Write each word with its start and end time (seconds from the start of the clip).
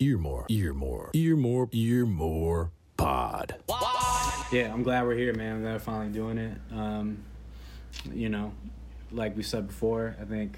Ear 0.00 0.16
more, 0.16 0.46
ear 0.48 0.72
more, 0.72 1.10
ear 1.12 1.34
more, 1.34 1.68
ear 1.72 2.06
more 2.06 2.70
pod. 2.96 3.56
Yeah, 4.52 4.72
I'm 4.72 4.84
glad 4.84 5.04
we're 5.04 5.16
here, 5.16 5.34
man. 5.34 5.64
We're 5.64 5.80
finally 5.80 6.12
doing 6.12 6.38
it. 6.38 6.56
Um, 6.72 7.24
you 8.14 8.28
know, 8.28 8.52
like 9.10 9.36
we 9.36 9.42
said 9.42 9.66
before, 9.66 10.14
I 10.20 10.24
think 10.24 10.56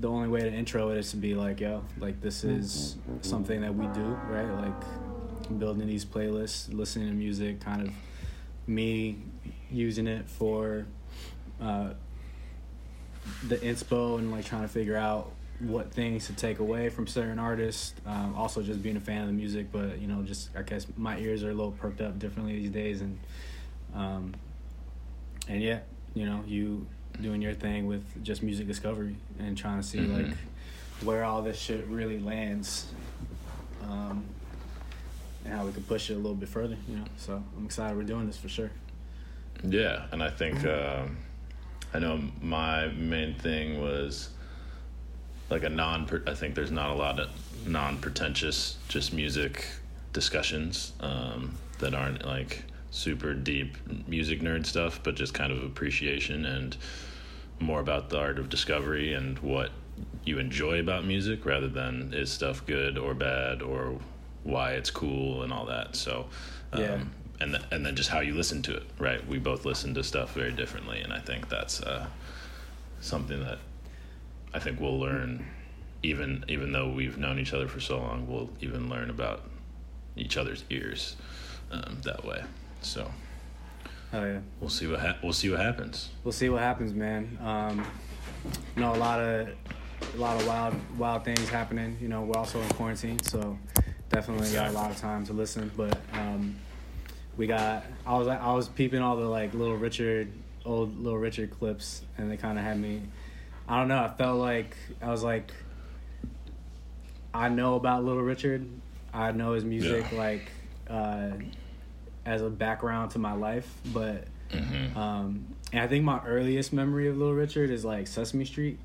the 0.00 0.08
only 0.08 0.28
way 0.28 0.40
to 0.40 0.50
intro 0.50 0.88
it 0.88 0.96
is 0.96 1.10
to 1.10 1.18
be 1.18 1.34
like, 1.34 1.60
yo, 1.60 1.84
like 1.98 2.22
this 2.22 2.44
is 2.44 2.96
something 3.20 3.60
that 3.60 3.74
we 3.74 3.84
do, 3.88 4.18
right? 4.30 4.50
Like 4.50 5.58
building 5.58 5.86
these 5.86 6.06
playlists, 6.06 6.72
listening 6.72 7.08
to 7.08 7.14
music, 7.14 7.60
kind 7.60 7.82
of 7.82 7.92
me 8.66 9.18
using 9.70 10.06
it 10.06 10.30
for 10.30 10.86
uh, 11.60 11.90
the 13.46 13.58
inspo 13.58 14.18
and 14.18 14.32
like 14.32 14.46
trying 14.46 14.62
to 14.62 14.68
figure 14.68 14.96
out 14.96 15.30
what 15.60 15.92
things 15.92 16.26
to 16.26 16.32
take 16.32 16.58
away 16.58 16.88
from 16.88 17.06
certain 17.06 17.38
artists. 17.38 17.94
Um, 18.06 18.34
also, 18.36 18.62
just 18.62 18.82
being 18.82 18.96
a 18.96 19.00
fan 19.00 19.22
of 19.22 19.26
the 19.28 19.32
music, 19.32 19.70
but 19.70 19.98
you 20.00 20.06
know, 20.08 20.22
just 20.22 20.50
I 20.56 20.62
guess 20.62 20.86
my 20.96 21.18
ears 21.18 21.44
are 21.44 21.50
a 21.50 21.54
little 21.54 21.72
perked 21.72 22.00
up 22.00 22.18
differently 22.18 22.58
these 22.58 22.70
days, 22.70 23.00
and 23.00 23.18
um, 23.94 24.34
and 25.48 25.62
yeah, 25.62 25.80
you 26.14 26.26
know, 26.26 26.42
you 26.46 26.86
doing 27.20 27.42
your 27.42 27.54
thing 27.54 27.86
with 27.86 28.24
just 28.24 28.42
music 28.42 28.66
discovery 28.66 29.16
and 29.38 29.56
trying 29.56 29.78
to 29.80 29.86
see 29.86 29.98
Mhm. 29.98 30.16
like 30.28 30.36
where 31.04 31.24
all 31.24 31.42
this 31.42 31.58
shit 31.58 31.86
really 31.86 32.18
lands. 32.18 32.86
Um, 33.82 34.24
and 35.44 35.52
how 35.52 35.66
we 35.66 35.72
can 35.72 35.82
push 35.82 36.08
it 36.08 36.14
a 36.14 36.16
little 36.16 36.36
bit 36.36 36.48
further, 36.48 36.76
you 36.88 36.96
know. 36.96 37.04
So 37.16 37.42
I'm 37.56 37.64
excited 37.64 37.96
we're 37.96 38.04
doing 38.04 38.28
this 38.28 38.36
for 38.36 38.48
sure. 38.48 38.70
Yeah, 39.64 40.06
and 40.12 40.22
I 40.22 40.30
think 40.30 40.64
um, 40.64 41.16
I 41.92 41.98
know 41.98 42.20
my 42.40 42.86
main 42.88 43.34
thing 43.34 43.80
was 43.82 44.30
like 45.52 45.62
a 45.64 45.68
non. 45.68 46.08
I 46.26 46.34
think 46.34 46.54
there's 46.56 46.72
not 46.72 46.90
a 46.90 46.94
lot 46.94 47.20
of 47.20 47.28
non-pretentious, 47.66 48.78
just 48.88 49.12
music 49.12 49.66
discussions 50.12 50.92
um, 51.00 51.54
that 51.78 51.94
aren't 51.94 52.24
like 52.26 52.64
super 52.90 53.34
deep 53.34 53.76
music 54.08 54.40
nerd 54.40 54.66
stuff, 54.66 55.00
but 55.04 55.14
just 55.14 55.34
kind 55.34 55.52
of 55.52 55.62
appreciation 55.62 56.44
and 56.46 56.76
more 57.60 57.80
about 57.80 58.10
the 58.10 58.18
art 58.18 58.38
of 58.38 58.48
discovery 58.48 59.14
and 59.14 59.38
what 59.38 59.70
you 60.24 60.38
enjoy 60.38 60.80
about 60.80 61.04
music 61.04 61.44
rather 61.46 61.68
than 61.68 62.12
is 62.12 62.30
stuff 62.32 62.66
good 62.66 62.98
or 62.98 63.14
bad 63.14 63.62
or 63.62 63.98
why 64.42 64.72
it's 64.72 64.90
cool 64.90 65.42
and 65.42 65.52
all 65.52 65.66
that. 65.66 65.94
So, 65.94 66.26
um, 66.72 66.80
Yeah. 66.80 67.00
and 67.40 67.52
th- 67.52 67.64
and 67.70 67.86
then 67.86 67.94
just 67.94 68.08
how 68.10 68.20
you 68.20 68.34
listen 68.34 68.62
to 68.62 68.74
it, 68.76 68.84
right? 68.98 69.24
We 69.28 69.38
both 69.38 69.64
listen 69.64 69.94
to 69.94 70.02
stuff 70.02 70.34
very 70.34 70.52
differently, 70.52 71.00
and 71.00 71.12
I 71.12 71.20
think 71.20 71.48
that's 71.48 71.80
uh, 71.82 72.06
something 73.00 73.40
that 73.44 73.58
I 74.54 74.58
think 74.58 74.80
we'll 74.80 74.98
learn. 74.98 75.46
Even 76.04 76.44
even 76.48 76.72
though 76.72 76.88
we've 76.90 77.16
known 77.16 77.38
each 77.38 77.52
other 77.52 77.68
for 77.68 77.78
so 77.80 77.98
long, 77.98 78.26
we'll 78.26 78.50
even 78.60 78.88
learn 78.88 79.08
about 79.08 79.42
each 80.16 80.36
other's 80.36 80.64
ears 80.68 81.14
um, 81.70 82.00
that 82.02 82.24
way. 82.24 82.42
So 82.80 83.08
Oh 84.12 84.24
yeah. 84.24 84.40
we'll 84.60 84.68
see 84.68 84.88
what 84.88 84.98
ha- 85.00 85.16
we'll 85.22 85.32
see 85.32 85.48
what 85.48 85.60
happens. 85.60 86.10
we'll 86.24 86.32
see 86.32 86.48
what 86.48 86.60
happens, 86.60 86.92
man. 86.92 87.38
Um, 87.40 87.86
you 88.74 88.82
know, 88.82 88.92
a 88.94 88.96
lot 88.96 89.20
of 89.20 89.48
a 90.14 90.16
lot 90.16 90.40
of 90.40 90.46
wild 90.48 90.74
wild 90.98 91.24
things 91.24 91.48
happening. 91.48 91.96
You 92.00 92.08
know, 92.08 92.22
we're 92.22 92.36
also 92.36 92.60
in 92.60 92.68
quarantine, 92.70 93.22
so 93.22 93.56
definitely 94.08 94.52
got 94.52 94.70
a 94.70 94.72
lot 94.72 94.90
of 94.90 94.96
time 94.96 95.24
to 95.26 95.32
listen. 95.32 95.70
But 95.76 95.96
um, 96.14 96.56
we 97.36 97.46
got 97.46 97.84
I 98.04 98.18
was 98.18 98.26
I 98.26 98.52
was 98.52 98.68
peeping 98.68 99.00
all 99.00 99.14
the 99.16 99.24
like 99.26 99.54
little 99.54 99.76
Richard 99.76 100.32
old 100.64 100.98
little 100.98 101.18
Richard 101.20 101.52
clips, 101.52 102.02
and 102.18 102.28
they 102.28 102.36
kind 102.36 102.58
of 102.58 102.64
had 102.64 102.78
me. 102.80 103.02
I 103.68 103.78
don't 103.78 103.88
know. 103.88 103.98
I 104.02 104.08
felt 104.08 104.38
like 104.38 104.76
I 105.00 105.10
was 105.10 105.22
like, 105.22 105.52
I 107.32 107.48
know 107.48 107.76
about 107.76 108.04
Little 108.04 108.22
Richard. 108.22 108.66
I 109.14 109.32
know 109.32 109.52
his 109.52 109.64
music 109.64 110.06
Yeah. 110.10 110.18
like 110.18 110.50
uh, 110.88 111.30
as 112.26 112.42
a 112.42 112.50
background 112.50 113.12
to 113.12 113.18
my 113.18 113.32
life, 113.32 113.72
but 113.84 114.24
hmm 114.50 114.96
um, 114.98 115.46
and 115.72 115.80
I 115.80 115.86
think 115.86 116.04
my 116.04 116.20
earliest 116.26 116.72
memory 116.72 117.08
of 117.08 117.16
Little 117.16 117.34
Richard 117.34 117.70
is 117.70 117.84
like 117.84 118.06
Sesame 118.06 118.44
Street. 118.44 118.78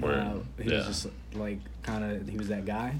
Word. 0.00 0.20
Uh, 0.20 0.62
he 0.62 0.68
Yeah. 0.70 0.76
was 0.76 0.86
just 0.86 1.06
like 1.34 1.58
kind 1.82 2.04
of 2.04 2.28
he 2.28 2.36
was 2.36 2.48
that 2.48 2.64
guy. 2.64 2.94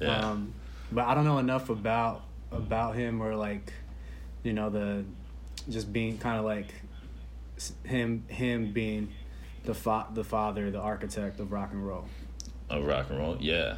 yeah. 0.00 0.28
Um, 0.30 0.52
but 0.92 1.06
I 1.06 1.14
don't 1.14 1.24
know 1.24 1.38
enough 1.38 1.68
about 1.70 2.22
about 2.52 2.94
him 2.94 3.20
or 3.20 3.34
like, 3.34 3.72
you 4.44 4.52
know, 4.52 4.70
the 4.70 5.04
just 5.68 5.92
being 5.92 6.18
kind 6.18 6.38
of 6.38 6.44
like 6.44 6.72
him 7.84 8.24
him 8.28 8.72
being 8.72 9.12
the 9.64 9.74
fa- 9.74 10.06
the 10.12 10.24
father, 10.24 10.70
the 10.70 10.80
architect 10.80 11.40
of 11.40 11.52
rock 11.52 11.70
and 11.72 11.86
roll. 11.86 12.06
of 12.70 12.84
rock 12.84 13.10
and 13.10 13.18
roll. 13.18 13.36
Yeah, 13.40 13.76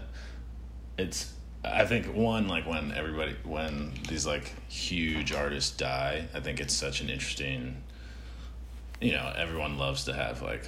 it's. 0.98 1.32
I 1.64 1.84
think 1.84 2.06
one 2.14 2.46
like 2.46 2.64
when 2.66 2.92
everybody 2.92 3.34
when 3.44 3.92
these 4.08 4.24
like 4.26 4.52
huge 4.70 5.32
artists 5.32 5.76
die, 5.76 6.26
I 6.34 6.40
think 6.40 6.60
it's 6.60 6.74
such 6.74 7.00
an 7.00 7.10
interesting. 7.10 7.82
You 9.00 9.12
know, 9.12 9.32
everyone 9.36 9.76
loves 9.76 10.04
to 10.04 10.14
have 10.14 10.42
like 10.42 10.66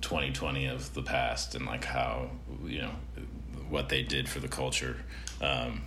twenty 0.00 0.32
twenty 0.32 0.66
of 0.66 0.94
the 0.94 1.02
past 1.02 1.54
and 1.54 1.66
like 1.66 1.84
how 1.84 2.30
you 2.64 2.82
know 2.82 2.92
what 3.68 3.88
they 3.88 4.02
did 4.02 4.28
for 4.28 4.38
the 4.38 4.48
culture. 4.48 4.96
Um, 5.40 5.82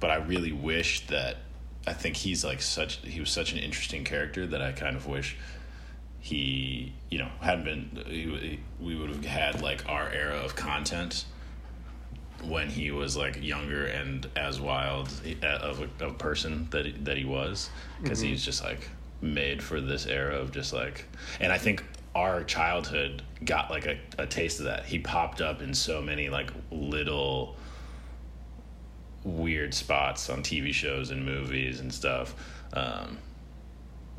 but 0.00 0.10
I 0.10 0.16
really 0.16 0.52
wish 0.52 1.06
that 1.08 1.38
I 1.86 1.92
think 1.92 2.16
he's 2.16 2.44
like 2.44 2.62
such 2.62 2.96
he 2.98 3.20
was 3.20 3.30
such 3.30 3.52
an 3.52 3.58
interesting 3.58 4.04
character 4.04 4.46
that 4.46 4.62
I 4.62 4.72
kind 4.72 4.96
of 4.96 5.06
wish 5.06 5.36
he 6.20 6.92
you 7.10 7.18
know 7.18 7.28
hadn't 7.40 7.64
been 7.64 8.04
he, 8.06 8.60
we 8.80 8.96
would 8.96 9.10
have 9.10 9.24
had 9.24 9.60
like 9.60 9.86
our 9.88 10.10
era 10.10 10.36
of 10.36 10.56
content 10.56 11.26
when 12.42 12.68
he 12.68 12.90
was 12.90 13.16
like 13.16 13.42
younger 13.42 13.86
and 13.86 14.28
as 14.36 14.60
wild 14.60 15.08
uh, 15.42 15.46
of 15.46 15.80
a, 15.80 16.04
of 16.04 16.12
a 16.12 16.14
person 16.14 16.68
that 16.70 16.86
he, 16.86 16.92
that 16.92 17.16
he 17.16 17.24
was. 17.24 17.70
Because 18.02 18.20
mm-hmm. 18.20 18.28
he's 18.28 18.44
just 18.44 18.62
like 18.62 18.88
made 19.20 19.62
for 19.62 19.80
this 19.80 20.06
era 20.06 20.36
of 20.36 20.52
just 20.52 20.72
like 20.72 21.04
and 21.40 21.52
I 21.52 21.58
think 21.58 21.84
our 22.14 22.44
childhood 22.44 23.22
got 23.44 23.70
like 23.70 23.86
a, 23.86 23.98
a 24.18 24.26
taste 24.26 24.60
of 24.60 24.66
that. 24.66 24.84
He 24.86 24.98
popped 24.98 25.40
up 25.40 25.62
in 25.62 25.74
so 25.74 26.00
many 26.00 26.28
like 26.28 26.50
little 26.70 27.56
weird 29.24 29.72
spots 29.74 30.28
on 30.30 30.42
TV 30.42 30.72
shows 30.72 31.10
and 31.10 31.24
movies 31.24 31.80
and 31.80 31.92
stuff 31.92 32.34
um, 32.74 33.18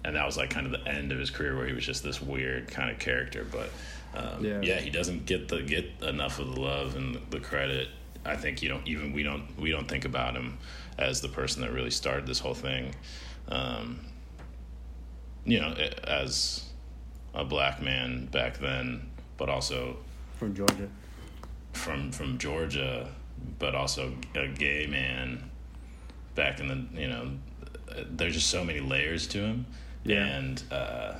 and 0.04 0.16
that 0.16 0.26
was 0.26 0.36
like 0.38 0.50
kind 0.50 0.66
of 0.66 0.72
the 0.72 0.88
end 0.90 1.12
of 1.12 1.20
his 1.20 1.30
career 1.30 1.56
where 1.56 1.68
he 1.68 1.74
was 1.74 1.86
just 1.86 2.04
this 2.04 2.22
weird 2.22 2.68
kind 2.68 2.90
of 2.90 2.98
character 3.00 3.46
but 3.52 3.70
um, 4.16 4.44
Yeah. 4.44 4.62
yeah. 4.62 4.80
he 4.80 4.90
doesn't 4.90 5.26
get 5.26 5.48
the 5.48 5.62
get 5.62 5.86
enough 6.02 6.40
of 6.40 6.54
the 6.56 6.60
love 6.60 6.96
and 6.96 7.20
the 7.30 7.40
credit 7.40 7.90
i 8.26 8.36
think 8.36 8.62
you 8.64 8.70
know 8.70 8.82
even 8.86 9.14
we 9.14 9.22
don't 9.24 9.44
we 9.60 9.70
don't 9.72 9.88
think 9.88 10.06
about 10.06 10.36
him 10.36 10.58
as 10.98 11.22
the 11.22 11.28
person 11.30 11.62
that 11.62 11.72
really 11.72 11.92
started 11.92 12.26
this 12.26 12.40
whole 12.40 12.54
thing 12.56 12.96
um, 13.50 14.00
you 15.46 15.60
know 15.60 15.72
as 16.08 16.64
a 17.36 17.44
black 17.46 17.82
man 17.82 18.26
back 18.28 18.58
then 18.58 19.08
but 19.38 19.50
also 19.50 19.98
From 20.40 20.56
Georgia. 20.56 20.88
from 21.74 22.12
from 22.12 22.38
Georgia, 22.38 23.10
but 23.60 23.76
also 23.76 24.14
a 24.36 24.48
gay 24.48 24.88
man 24.88 25.50
back 26.36 26.60
in 26.60 26.68
the 26.68 27.02
you 27.02 27.08
know, 27.08 27.32
there's 28.10 28.34
just 28.34 28.50
so 28.50 28.64
many 28.64 28.80
layers 28.80 29.28
to 29.28 29.40
him, 29.40 29.66
Yeah. 30.04 30.26
and 30.26 30.64
uh, 30.72 31.14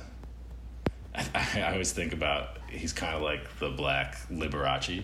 I, 1.14 1.26
I 1.56 1.72
always 1.72 1.92
think 1.92 2.12
about 2.12 2.58
he's 2.68 2.92
kind 2.92 3.14
of 3.14 3.22
like 3.22 3.58
the 3.58 3.70
black 3.70 4.16
Liberace, 4.30 5.02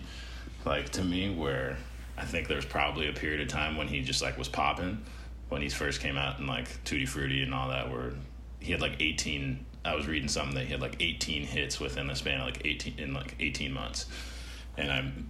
like 0.65 0.89
to 0.91 1.03
me, 1.03 1.33
where 1.33 1.77
I 2.17 2.25
think 2.25 2.47
there's 2.47 2.65
probably 2.65 3.09
a 3.09 3.13
period 3.13 3.41
of 3.41 3.47
time 3.47 3.75
when 3.77 3.87
he 3.87 4.01
just 4.01 4.21
like 4.21 4.37
was 4.37 4.47
popping 4.47 5.03
when 5.49 5.61
he 5.61 5.69
first 5.69 6.01
came 6.01 6.17
out 6.17 6.39
and 6.39 6.47
like 6.47 6.67
Tutti 6.83 7.05
Frutti 7.05 7.41
and 7.43 7.53
all 7.53 7.69
that, 7.69 7.91
where 7.91 8.13
he 8.59 8.71
had 8.71 8.81
like 8.81 8.97
18. 9.01 9.65
I 9.85 9.95
was 9.95 10.07
reading 10.07 10.29
something 10.29 10.55
that 10.55 10.65
he 10.65 10.71
had 10.71 10.79
like 10.81 10.95
18 11.01 11.43
hits 11.43 11.79
within 11.79 12.07
the 12.07 12.15
span 12.15 12.39
of 12.39 12.45
like 12.45 12.61
18 12.65 12.99
in 12.99 13.13
like 13.13 13.35
18 13.39 13.73
months, 13.73 14.05
and 14.77 14.91
I'm 14.91 15.29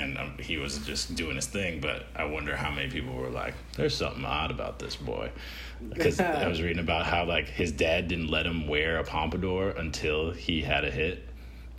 and 0.00 0.18
um, 0.18 0.34
he 0.38 0.56
was 0.56 0.78
just 0.78 1.14
doing 1.14 1.36
his 1.36 1.46
thing. 1.46 1.80
But 1.80 2.06
I 2.16 2.24
wonder 2.24 2.56
how 2.56 2.70
many 2.70 2.90
people 2.90 3.14
were 3.14 3.30
like, 3.30 3.54
"There's 3.76 3.96
something 3.96 4.24
odd 4.24 4.50
about 4.50 4.78
this 4.78 4.96
boy," 4.96 5.30
because 5.88 6.20
I 6.20 6.48
was 6.48 6.62
reading 6.62 6.82
about 6.82 7.06
how 7.06 7.24
like 7.24 7.48
his 7.48 7.72
dad 7.72 8.08
didn't 8.08 8.28
let 8.28 8.46
him 8.46 8.66
wear 8.66 8.98
a 8.98 9.04
pompadour 9.04 9.70
until 9.70 10.32
he 10.32 10.62
had 10.62 10.84
a 10.84 10.90
hit 10.90 11.28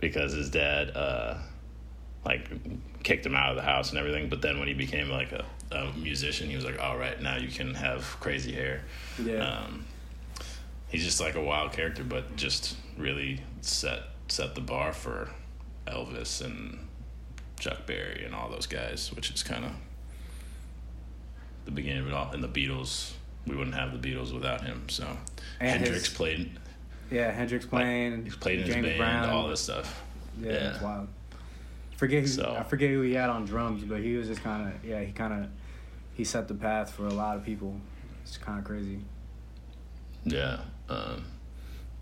because 0.00 0.32
his 0.32 0.50
dad 0.50 0.90
uh, 0.96 1.38
like 2.24 2.48
kicked 3.02 3.26
him 3.26 3.34
out 3.34 3.50
of 3.50 3.56
the 3.56 3.62
house 3.62 3.90
and 3.90 3.98
everything. 3.98 4.28
But 4.28 4.42
then 4.42 4.58
when 4.58 4.68
he 4.68 4.74
became 4.74 5.08
like 5.08 5.32
a, 5.32 5.44
a 5.70 5.92
musician, 5.94 6.48
he 6.48 6.56
was 6.56 6.64
like, 6.64 6.80
"All 6.80 6.98
right, 6.98 7.20
now 7.20 7.36
you 7.36 7.48
can 7.48 7.74
have 7.74 8.02
crazy 8.20 8.52
hair." 8.52 8.82
Yeah. 9.22 9.46
Um, 9.46 9.84
he's 10.88 11.04
just 11.04 11.20
like 11.20 11.34
a 11.34 11.42
wild 11.42 11.72
character, 11.72 12.04
but 12.04 12.36
just 12.36 12.76
really 12.96 13.40
set 13.60 14.00
set 14.28 14.54
the 14.54 14.60
bar 14.60 14.92
for 14.92 15.28
Elvis 15.86 16.44
and 16.44 16.78
Chuck 17.62 17.86
Berry 17.86 18.24
and 18.24 18.34
all 18.34 18.48
those 18.50 18.66
guys, 18.66 19.12
which 19.14 19.30
is 19.30 19.44
kind 19.44 19.64
of 19.64 19.70
the 21.64 21.70
beginning 21.70 22.00
of 22.02 22.08
it 22.08 22.12
all. 22.12 22.32
And 22.32 22.42
the 22.42 22.48
Beatles, 22.48 23.12
we 23.46 23.54
wouldn't 23.54 23.76
have 23.76 23.92
the 24.00 24.08
Beatles 24.10 24.34
without 24.34 24.64
him. 24.64 24.88
So 24.88 25.06
And 25.60 25.70
Hendrix 25.70 26.08
his- 26.08 26.48
Yeah, 27.12 27.30
Hendrix 27.30 27.64
playing. 27.64 28.24
he's 28.24 28.34
played 28.34 28.58
in 28.60 28.66
his 28.66 28.74
band, 28.74 28.98
Brown. 28.98 29.28
all 29.30 29.46
this 29.46 29.60
stuff. 29.60 30.02
Yeah, 30.40 30.50
yeah. 30.52 30.72
it's 30.74 30.82
wild. 30.82 31.08
forget 31.96 32.22
who 32.22 32.26
So- 32.26 32.56
I 32.58 32.64
forget 32.64 32.90
who 32.90 33.02
he 33.02 33.14
had 33.14 33.30
on 33.30 33.44
drums, 33.44 33.84
but 33.84 34.00
he 34.00 34.16
was 34.16 34.26
just 34.26 34.42
kind 34.42 34.66
of 34.74 34.84
yeah. 34.84 35.00
He 35.04 35.12
kind 35.12 35.44
of 35.44 35.50
he 36.14 36.24
set 36.24 36.48
the 36.48 36.54
path 36.54 36.90
for 36.90 37.06
a 37.06 37.14
lot 37.14 37.36
of 37.36 37.44
people. 37.44 37.80
It's 38.24 38.36
kind 38.38 38.58
of 38.58 38.64
crazy. 38.64 38.98
Yeah. 40.24 40.58
Um, 40.88 41.24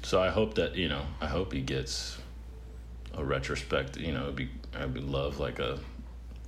so 0.03 0.23
I 0.23 0.31
hope 0.31 0.55
that 0.55 0.75
you 0.75 0.89
know, 0.89 1.03
I 1.21 1.27
hope 1.27 1.53
he 1.53 1.61
gets 1.61 2.17
a 3.15 3.25
retrospect. 3.25 3.97
You 3.97 4.13
know, 4.13 4.33
be 4.33 4.51
I 4.75 4.87
would 4.87 5.05
love 5.05 5.39
like 5.39 5.59
a 5.59 5.79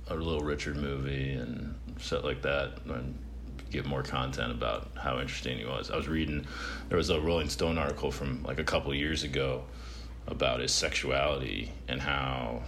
a 0.07 0.15
little 0.15 0.41
Richard 0.41 0.75
movie 0.75 1.33
and 1.33 1.75
stuff 1.99 2.23
like 2.23 2.41
that, 2.41 2.79
and 2.85 3.17
get 3.69 3.85
more 3.85 4.03
content 4.03 4.51
about 4.51 4.89
how 4.95 5.19
interesting 5.19 5.57
he 5.57 5.65
was. 5.65 5.89
I 5.89 5.97
was 5.97 6.07
reading 6.07 6.45
there 6.89 6.97
was 6.97 7.09
a 7.09 7.19
Rolling 7.19 7.49
Stone 7.49 7.77
article 7.77 8.11
from 8.11 8.43
like 8.43 8.59
a 8.59 8.63
couple 8.63 8.93
years 8.93 9.23
ago 9.23 9.63
about 10.27 10.59
his 10.59 10.71
sexuality 10.71 11.71
and 11.87 11.99
how 11.99 12.63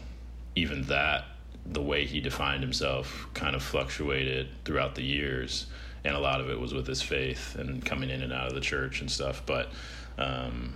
even 0.55 0.83
that 0.83 1.25
the 1.65 1.81
way 1.81 2.05
he 2.05 2.19
defined 2.19 2.61
himself 2.61 3.27
kind 3.33 3.55
of 3.55 3.63
fluctuated 3.63 4.49
throughout 4.65 4.95
the 4.95 5.03
years 5.03 5.67
and 6.03 6.15
a 6.15 6.19
lot 6.19 6.41
of 6.41 6.49
it 6.49 6.59
was 6.59 6.73
with 6.73 6.85
his 6.85 7.01
faith 7.01 7.55
and 7.55 7.83
coming 7.83 8.09
in 8.09 8.21
and 8.21 8.31
out 8.31 8.47
of 8.47 8.53
the 8.53 8.61
church 8.61 9.01
and 9.01 9.09
stuff 9.09 9.41
but 9.45 9.71
um, 10.17 10.73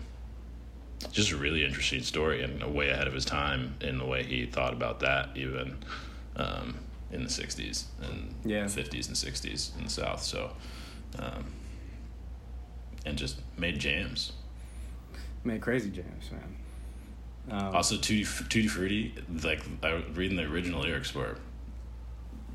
just 1.12 1.32
a 1.32 1.38
really 1.38 1.64
interesting 1.66 2.02
story 2.02 2.44
and 2.44 2.62
way 2.74 2.90
ahead 2.90 3.08
of 3.08 3.14
his 3.14 3.26
time 3.26 3.76
in 3.82 3.98
the 3.98 4.06
way 4.06 4.24
he 4.24 4.46
thought 4.46 4.74
about 4.74 5.00
that 5.00 5.30
even 5.36 5.78
um, 6.36 6.78
in 7.12 7.24
the 7.24 7.30
60s 7.30 7.86
and 8.02 8.34
Yeah. 8.46 8.66
50s 8.66 9.08
and 9.08 9.16
60s 9.16 9.78
in 9.78 9.86
the 9.86 9.90
south 9.90 10.22
so 10.22 10.52
um, 11.18 11.46
and 13.06 13.18
just 13.18 13.38
made 13.58 13.80
jams 13.80 14.34
Made 15.46 15.62
crazy 15.62 15.90
jams, 15.90 16.30
man. 16.32 16.56
Um, 17.50 17.74
Also, 17.76 17.96
Tutti, 17.96 18.26
Tutti 18.26 18.68
Frutti, 18.68 19.14
like 19.42 19.62
I 19.82 19.94
was 19.94 20.04
reading 20.14 20.36
the 20.36 20.44
original 20.44 20.82
lyrics 20.82 21.16
were 21.16 21.38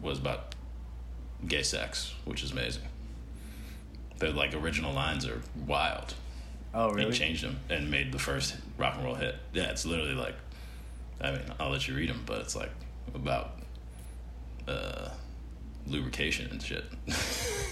was 0.02 0.18
about 0.18 0.54
gay 1.48 1.62
sex, 1.62 2.12
which 2.26 2.42
is 2.44 2.52
amazing. 2.52 2.82
The 4.18 4.32
like 4.32 4.54
original 4.54 4.92
lines 4.92 5.26
are 5.26 5.40
wild. 5.66 6.12
Oh 6.74 6.94
He 6.94 7.10
changed 7.12 7.44
them 7.44 7.58
and 7.70 7.90
made 7.90 8.12
the 8.12 8.18
first 8.18 8.56
rock 8.78 8.96
and 8.96 9.04
roll 9.04 9.14
hit. 9.14 9.36
Yeah, 9.52 9.70
it's 9.70 9.86
literally 9.86 10.14
like, 10.14 10.34
I 11.20 11.32
mean, 11.32 11.40
I'll 11.60 11.70
let 11.70 11.86
you 11.88 11.94
read 11.94 12.08
them, 12.10 12.22
but 12.26 12.40
it's 12.40 12.56
like 12.56 12.70
about 13.14 13.52
uh, 14.68 15.08
lubrication 15.86 16.50
and 16.50 16.62
shit. 16.62 16.84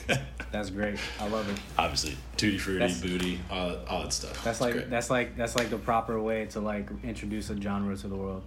That's 0.52 0.70
great. 0.70 0.98
I 1.18 1.28
love 1.28 1.48
it. 1.48 1.58
Obviously, 1.78 2.16
Tutti 2.36 2.58
Frutti, 2.58 2.78
That's- 2.78 3.00
booty, 3.00 3.40
all 3.50 3.76
all 3.88 4.02
that 4.02 4.12
stuff. 4.12 4.44
That's 4.44 4.56
It's 4.58 4.60
like 4.60 4.72
great. 4.74 4.90
that's 4.90 5.08
like 5.10 5.36
that's 5.36 5.56
like 5.56 5.70
the 5.70 5.78
proper 5.78 6.20
way 6.20 6.44
to 6.46 6.60
like 6.60 6.88
introduce 7.02 7.48
a 7.50 7.58
genre 7.60 7.96
to 7.96 8.08
the 8.08 8.16
world. 8.16 8.42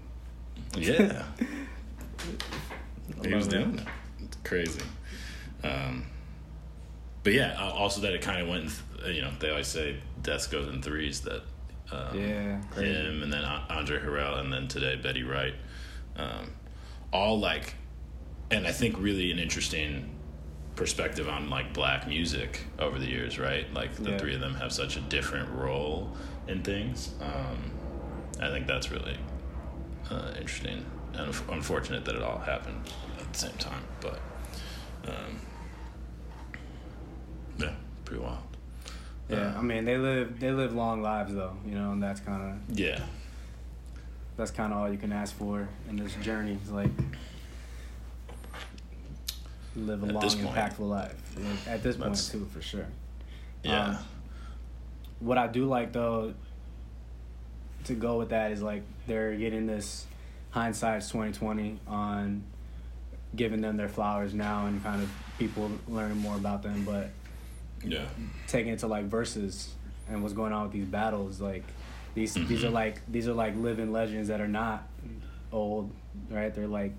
Yeah. 0.78 1.24
He 3.24 3.34
was 3.34 3.48
doing 3.48 3.78
it. 3.80 3.88
It's 4.24 4.38
crazy. 4.44 4.82
Um, 5.64 6.06
but 7.24 7.34
yeah, 7.34 7.56
also 7.60 8.02
that 8.02 8.14
it 8.14 8.22
kind 8.22 8.42
of 8.42 8.48
went, 8.48 8.72
you 9.14 9.22
know, 9.22 9.32
they 9.40 9.50
always 9.50 9.68
say 9.68 9.98
death 10.22 10.52
goes 10.52 10.68
in 10.74 10.82
threes. 10.82 11.22
That 11.22 11.42
um, 11.92 12.18
Yeah, 12.20 12.62
crazy. 12.72 12.94
him 12.94 13.24
and 13.24 13.32
then 13.32 13.44
Andre 13.44 14.00
Harrell 14.00 14.40
and 14.40 14.52
then 14.52 14.68
today 14.68 14.96
Betty 14.96 15.24
Wright, 15.24 15.54
um, 16.18 16.52
all 17.14 17.40
like, 17.40 17.76
and 18.52 18.66
I 18.68 18.72
think 18.72 18.96
really 19.00 19.32
an 19.32 19.40
interesting 19.40 20.10
perspective 20.76 21.30
on 21.30 21.50
like 21.50 21.74
black 21.74 22.08
music 22.08 22.62
over 22.80 23.00
the 23.00 23.08
years, 23.08 23.40
right? 23.40 23.72
Like 23.74 23.96
the 23.96 24.12
Yeah. 24.12 24.18
three 24.18 24.36
of 24.36 24.42
them 24.42 24.56
have 24.56 24.72
such 24.74 24.98
a 24.98 25.02
different 25.02 25.50
role 25.50 26.12
in 26.48 26.64
things. 26.64 27.14
Um, 27.22 27.72
I 28.42 28.50
think 28.50 28.68
that's 28.68 28.92
really 28.92 29.18
uh, 30.12 30.32
interesting 30.38 30.86
and 31.14 31.34
unfortunate 31.50 32.04
that 32.06 32.16
it 32.16 32.22
all 32.22 32.40
happened 32.40 32.90
at 33.20 33.32
the 33.32 33.40
same 33.40 33.54
time. 33.58 33.84
But 34.02 34.20
um, 35.08 35.40
yeah, 37.58 37.74
pretty 38.04 38.22
wild. 38.22 38.40
Yeah, 39.30 39.54
Uh, 39.56 39.60
I 39.60 39.62
mean 39.62 39.86
they 39.86 39.98
live 39.98 40.40
they 40.40 40.52
live 40.52 40.74
long 40.76 41.02
lives 41.02 41.34
though, 41.34 41.56
you 41.66 41.74
know, 41.76 41.92
and 41.92 42.02
that's 42.04 42.20
kind 42.20 42.44
of 42.70 42.78
yeah, 42.80 43.00
that's 44.38 44.52
kind 44.52 44.72
of 44.72 44.80
all 44.80 44.92
you 44.92 44.98
can 44.98 45.12
ask 45.12 45.36
for 45.36 45.68
in 45.90 45.96
this 45.98 46.14
journey. 46.16 46.58
It's 46.62 46.70
like 46.72 46.92
live 49.76 50.04
a 50.04 50.08
At 50.08 50.14
long, 50.14 50.24
impactful 50.24 50.88
life. 50.90 51.16
At 51.68 51.84
this 51.84 51.98
point 51.98 52.16
too, 52.32 52.46
for 52.54 52.62
sure. 52.62 52.88
yeah, 53.64 53.88
Um, 53.90 53.98
what 55.20 55.38
I 55.38 55.48
do 55.48 55.66
like 55.66 55.92
though 55.92 56.34
to 57.86 57.94
go 57.94 58.18
with 58.18 58.30
that 58.30 58.52
is 58.52 58.62
like 58.62 58.84
they're 59.08 59.36
getting 59.36 59.66
this 59.68 60.06
hindsight's 60.52 61.10
twenty 61.10 61.34
twenty 61.34 61.80
on 61.88 62.44
giving 63.36 63.60
them 63.62 63.76
their 63.76 63.90
flowers 63.90 64.34
now 64.34 64.66
and 64.68 64.82
kind 64.82 65.02
of 65.02 65.10
people 65.38 65.70
learning 65.90 66.18
more 66.18 66.36
about 66.38 66.64
them, 66.64 66.86
but 66.86 67.10
yeah, 67.84 68.06
taking 68.48 68.74
it 68.74 68.80
to 68.80 68.88
like 68.88 69.06
verses 69.06 69.74
and 70.10 70.22
what's 70.22 70.34
going 70.34 70.54
on 70.54 70.64
with 70.64 70.72
these 70.72 70.86
battles 70.86 71.42
like 71.42 71.64
these 72.14 72.34
these 72.34 72.62
Mhm. 72.62 72.66
are 72.66 72.70
like 72.70 73.02
these 73.12 73.28
are 73.28 73.34
like 73.34 73.56
living 73.58 73.92
legends 73.92 74.28
that 74.30 74.40
are 74.40 74.48
not 74.48 74.88
old 75.52 75.92
right 76.30 76.54
they're 76.54 76.68
like 76.68 76.94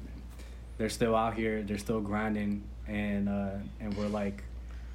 they're 0.79 0.89
still 0.89 1.15
out 1.17 1.35
here 1.35 1.63
they're 1.63 1.79
still 1.79 2.01
grinding 2.01 2.63
and 2.89 3.29
uh 3.29 3.51
and 3.81 3.97
we're 3.97 4.09
like 4.09 4.43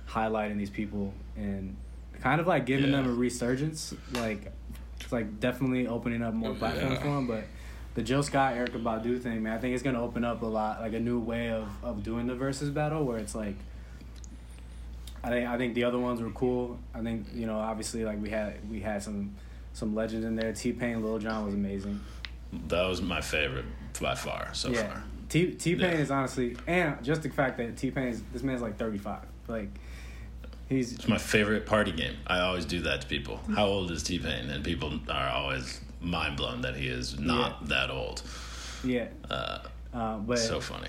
highlighting 0.08 0.58
these 0.58 0.70
people 0.70 1.14
and 1.36 1.76
kind 2.22 2.40
of 2.42 2.48
like 2.48 2.66
giving 2.66 2.92
them 2.92 3.08
a 3.08 3.12
resurgence 3.14 3.94
like 4.14 4.52
it's 5.00 5.12
like 5.12 5.40
definitely 5.40 5.88
opening 5.88 6.22
up 6.22 6.34
more 6.34 6.54
platforms 6.54 6.92
Yeah. 6.96 7.00
for 7.02 7.08
them 7.08 7.28
but 7.28 7.44
the 7.96 8.02
Jill 8.04 8.24
Scott 8.24 8.54
Erykah 8.56 8.82
Badu 8.84 9.20
thing 9.22 9.42
man 9.44 9.54
I 9.54 9.58
think 9.58 9.74
it's 9.74 9.84
gonna 9.84 10.02
open 10.04 10.24
up 10.24 10.42
a 10.44 10.46
lot 10.46 10.82
like 10.82 10.94
a 10.94 11.00
new 11.00 11.20
way 11.20 11.50
of 11.50 11.68
of 11.84 12.04
doing 12.04 12.28
the 12.28 12.36
versus 12.36 12.70
battle 12.70 13.04
where 13.06 13.18
it's 13.18 13.34
like 13.36 13.56
I 15.24 15.30
think 15.30 15.48
I 15.48 15.58
think 15.58 15.76
the 15.76 15.84
other 15.84 16.00
ones 16.00 16.22
were 16.22 16.32
cool. 16.32 16.80
I 16.94 17.02
think 17.02 17.28
you 17.34 17.46
know 17.46 17.58
obviously 17.58 18.04
like 18.06 18.22
we 18.22 18.30
had 18.30 18.56
we 18.70 18.80
had 18.80 19.04
some 19.04 19.36
some 19.74 19.94
legends 19.96 20.26
in 20.26 20.36
there. 20.36 20.52
T 20.54 20.72
Pain, 20.74 21.04
Lil 21.04 21.20
Jon 21.20 21.46
was 21.46 21.54
amazing. 21.54 22.00
that 22.68 22.84
was 22.88 23.02
my 23.02 23.22
favorite 23.22 23.66
by 24.02 24.16
far 24.16 24.50
so 24.54 24.70
yeah, 24.70 24.88
far. 24.88 25.04
T 25.30 25.52
T 25.52 25.76
Pain 25.76 25.92
Yeah. 25.94 25.98
is 26.00 26.12
honestly 26.12 26.58
and 26.68 27.02
just 27.04 27.22
the 27.24 27.30
fact 27.30 27.58
that 27.58 27.78
T 27.78 27.92
Pain 27.92 28.08
is 28.08 28.22
this 28.34 28.44
man's 28.44 28.62
like 28.62 28.78
thirty 28.78 28.98
five. 28.98 29.24
Like 29.48 29.70
he's 30.70 30.94
It's 30.94 31.08
my 31.08 31.18
favorite 31.18 31.66
party 31.66 31.92
game. 31.92 32.16
I 32.28 32.40
always 32.40 32.66
do 32.66 32.82
that 32.82 33.02
to 33.02 33.08
people. 33.08 33.40
How 33.56 33.66
old 33.68 33.92
is 33.92 34.04
T 34.04 34.18
Pain? 34.20 34.50
And 34.50 34.64
people 34.64 35.00
are 35.10 35.30
always 35.30 35.80
mind 36.02 36.36
blown 36.38 36.62
that 36.62 36.76
he 36.76 36.88
is 36.88 37.20
not 37.20 37.58
Yeah. 37.62 37.68
that 37.68 37.92
old. 37.92 38.24
yeah, 38.84 39.08
Uh, 39.30 39.60
uh, 39.94 40.18
but 40.18 40.40
so 40.40 40.60
funny. 40.60 40.88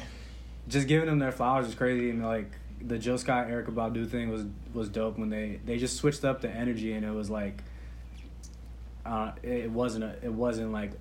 just 0.69 0.89
giving 0.89 1.07
them 1.07 1.19
their 1.19 1.33
flowers 1.33 1.69
is 1.69 1.75
crazy 1.75 2.09
and 2.11 2.25
like 2.25 2.51
the 2.87 2.99
Jill 2.99 3.19
Scott 3.19 3.49
Erykah 3.49 3.75
Badu 3.75 4.09
thing 4.09 4.31
was 4.31 4.45
was 4.75 4.89
dope 4.89 5.19
when 5.19 5.31
they 5.31 5.61
they 5.65 5.79
just 5.79 5.97
switched 5.97 6.25
up 6.25 6.41
the 6.41 6.51
energy 6.51 6.93
and 6.93 7.05
it 7.05 7.11
was 7.11 7.31
like 7.31 7.63
uh 9.05 9.33
it 9.43 9.71
wasn't 9.71 10.05
a 10.05 10.15
it 10.23 10.33
wasn't 10.33 10.73
like 10.73 10.93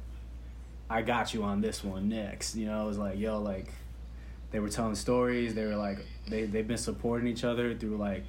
I 0.89 1.01
got 1.01 1.33
you 1.33 1.43
on 1.43 1.61
this 1.61 1.83
one 1.83 2.09
next 2.09 2.55
you 2.55 2.65
know 2.65 2.83
it 2.83 2.87
was 2.87 2.97
like 2.97 3.17
yo 3.17 3.39
like 3.39 3.67
they 4.51 4.59
were 4.59 4.69
telling 4.69 4.95
stories 4.95 5.53
they 5.53 5.65
were 5.65 5.75
like 5.75 5.99
they 6.27 6.45
they've 6.45 6.67
been 6.67 6.77
supporting 6.77 7.27
each 7.27 7.43
other 7.43 7.73
through 7.75 7.97
like 7.97 8.25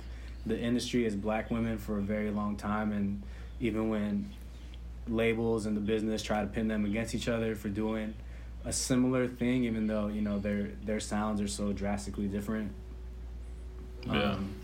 the 0.47 0.59
industry 0.59 1.07
as 1.07 1.15
black 1.15 1.51
women 1.51 1.79
for 1.79 1.99
a 1.99 2.03
very 2.03 2.31
long 2.31 2.57
time 2.57 2.93
and 2.93 3.23
even 3.61 3.89
when 3.89 4.31
labels 5.09 5.67
and 5.67 5.77
the 5.77 5.81
business 5.81 6.23
try 6.23 6.41
to 6.41 6.47
pin 6.47 6.69
them 6.69 6.85
against 6.85 7.15
each 7.15 7.29
other 7.29 7.55
for 7.55 7.69
doing 7.69 8.15
a 8.65 8.73
similar 8.73 9.27
thing 9.27 9.65
even 9.65 9.87
though 9.87 10.07
you 10.09 10.21
know 10.21 10.39
their 10.39 10.71
their 10.85 11.01
sounds 11.01 11.41
are 11.41 11.49
so 11.49 11.73
drastically 11.73 12.29
different 12.29 12.73
Yeah. 14.07 14.33
um, 14.33 14.55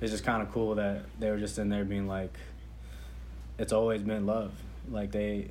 it's 0.00 0.12
just 0.12 0.24
kind 0.24 0.42
of 0.42 0.52
cool 0.52 0.74
that 0.76 1.04
they 1.18 1.30
were 1.30 1.38
just 1.38 1.58
in 1.58 1.68
there 1.68 1.84
being 1.84 2.06
like 2.06 2.34
it's 3.58 3.72
always 3.72 4.02
been 4.02 4.26
love 4.26 4.52
like 4.90 5.10
they 5.12 5.48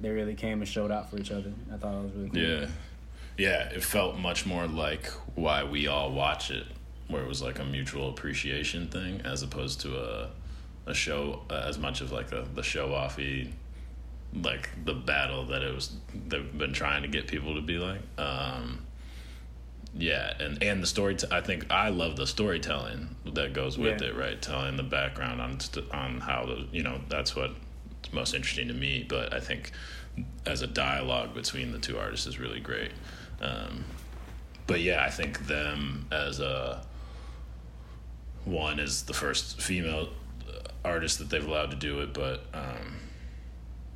they 0.00 0.10
really 0.10 0.34
came 0.34 0.60
and 0.60 0.68
showed 0.68 0.90
out 0.90 1.10
for 1.10 1.18
each 1.18 1.30
other 1.32 1.52
i 1.72 1.76
thought 1.76 1.94
it 1.94 2.02
was 2.04 2.12
really 2.14 2.30
cool 2.30 2.40
Yeah. 2.40 2.66
Yeah, 3.36 3.68
it 3.68 3.84
felt 3.84 4.18
much 4.18 4.46
more 4.46 4.66
like 4.66 5.06
why 5.36 5.62
we 5.62 5.86
all 5.86 6.10
watch 6.10 6.50
it, 6.50 6.66
where 7.06 7.22
it 7.22 7.28
was 7.28 7.40
like 7.40 7.60
a 7.60 7.64
mutual 7.64 8.08
appreciation 8.10 8.88
thing 8.88 9.20
as 9.24 9.42
opposed 9.44 9.80
to 9.82 9.96
a 9.96 10.30
a 10.86 10.92
show 10.94 11.42
uh, 11.48 11.62
as 11.68 11.78
much 11.78 12.00
of 12.00 12.10
like 12.10 12.32
a, 12.32 12.44
the 12.54 12.62
show 12.64 12.88
offy 12.88 13.52
like 14.42 14.70
the 14.84 14.92
battle 14.94 15.44
that 15.46 15.62
it 15.62 15.72
was 15.72 15.92
they've 16.26 16.58
been 16.58 16.72
trying 16.72 17.02
to 17.02 17.08
get 17.08 17.28
people 17.28 17.54
to 17.54 17.60
be 17.60 17.78
like 17.78 18.00
um 18.18 18.80
yeah 20.00 20.32
and 20.38 20.62
and 20.62 20.80
the 20.82 20.86
story 20.86 21.14
t- 21.16 21.26
i 21.32 21.40
think 21.40 21.66
i 21.70 21.88
love 21.88 22.14
the 22.16 22.26
storytelling 22.26 23.14
that 23.34 23.52
goes 23.52 23.76
with 23.76 24.00
Yeah. 24.00 24.08
it 24.08 24.16
right 24.16 24.40
telling 24.40 24.76
the 24.76 24.82
background 24.84 25.40
on 25.40 25.58
st- 25.58 25.90
on 25.90 26.20
how 26.20 26.46
the 26.46 26.66
you 26.70 26.82
know 26.84 27.00
that's 27.08 27.34
what's 27.34 27.54
most 28.12 28.32
interesting 28.32 28.68
to 28.68 28.74
me 28.74 29.04
but 29.08 29.32
i 29.34 29.40
think 29.40 29.72
as 30.46 30.62
a 30.62 30.66
dialogue 30.68 31.34
between 31.34 31.72
the 31.72 31.78
two 31.78 31.98
artists 31.98 32.26
is 32.28 32.38
really 32.38 32.60
great 32.60 32.92
um 33.40 33.84
but 34.68 34.80
yeah 34.80 35.04
i 35.04 35.10
think 35.10 35.46
them 35.46 36.06
as 36.12 36.38
a 36.40 36.80
one 38.44 38.78
is 38.78 39.02
the 39.02 39.14
first 39.14 39.60
female 39.60 40.08
artist 40.84 41.18
that 41.18 41.28
they've 41.28 41.46
allowed 41.46 41.70
to 41.70 41.76
do 41.76 42.00
it 42.00 42.14
but 42.14 42.44
um 42.54 42.96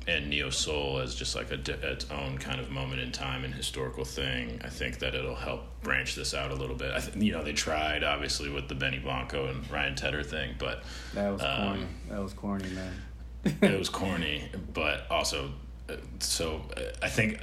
and 0.07 0.29
neo 0.29 0.49
soul 0.49 0.99
as 0.99 1.15
just 1.15 1.35
like 1.35 1.51
a 1.51 1.55
its 1.91 2.09
own 2.11 2.37
kind 2.37 2.59
of 2.59 2.69
moment 2.69 2.99
in 3.01 3.11
time 3.11 3.43
and 3.45 3.53
historical 3.53 4.03
thing. 4.03 4.59
I 4.63 4.69
think 4.69 4.99
that 4.99 5.15
it'll 5.15 5.35
help 5.35 5.61
branch 5.81 6.15
this 6.15 6.33
out 6.33 6.51
a 6.51 6.55
little 6.55 6.75
bit. 6.75 6.91
I 6.93 6.99
th- 6.99 7.15
you 7.15 7.31
know 7.31 7.43
they 7.43 7.53
tried 7.53 8.03
obviously 8.03 8.49
with 8.49 8.67
the 8.67 8.75
Benny 8.75 8.99
Blanco 8.99 9.47
and 9.47 9.69
Ryan 9.71 9.95
Tedder 9.95 10.23
thing, 10.23 10.55
but 10.59 10.83
That 11.13 11.31
was 11.31 11.41
Um, 11.41 11.67
corny. 11.67 11.85
That 12.09 12.21
was 12.23 12.33
corny, 12.33 12.69
man. 12.69 12.93
it 13.61 13.77
was 13.79 13.89
corny, 13.89 14.43
but 14.73 15.05
also 15.09 15.51
uh, 15.89 15.95
so 16.19 16.61
uh, 16.77 16.81
I 17.01 17.09
think 17.09 17.39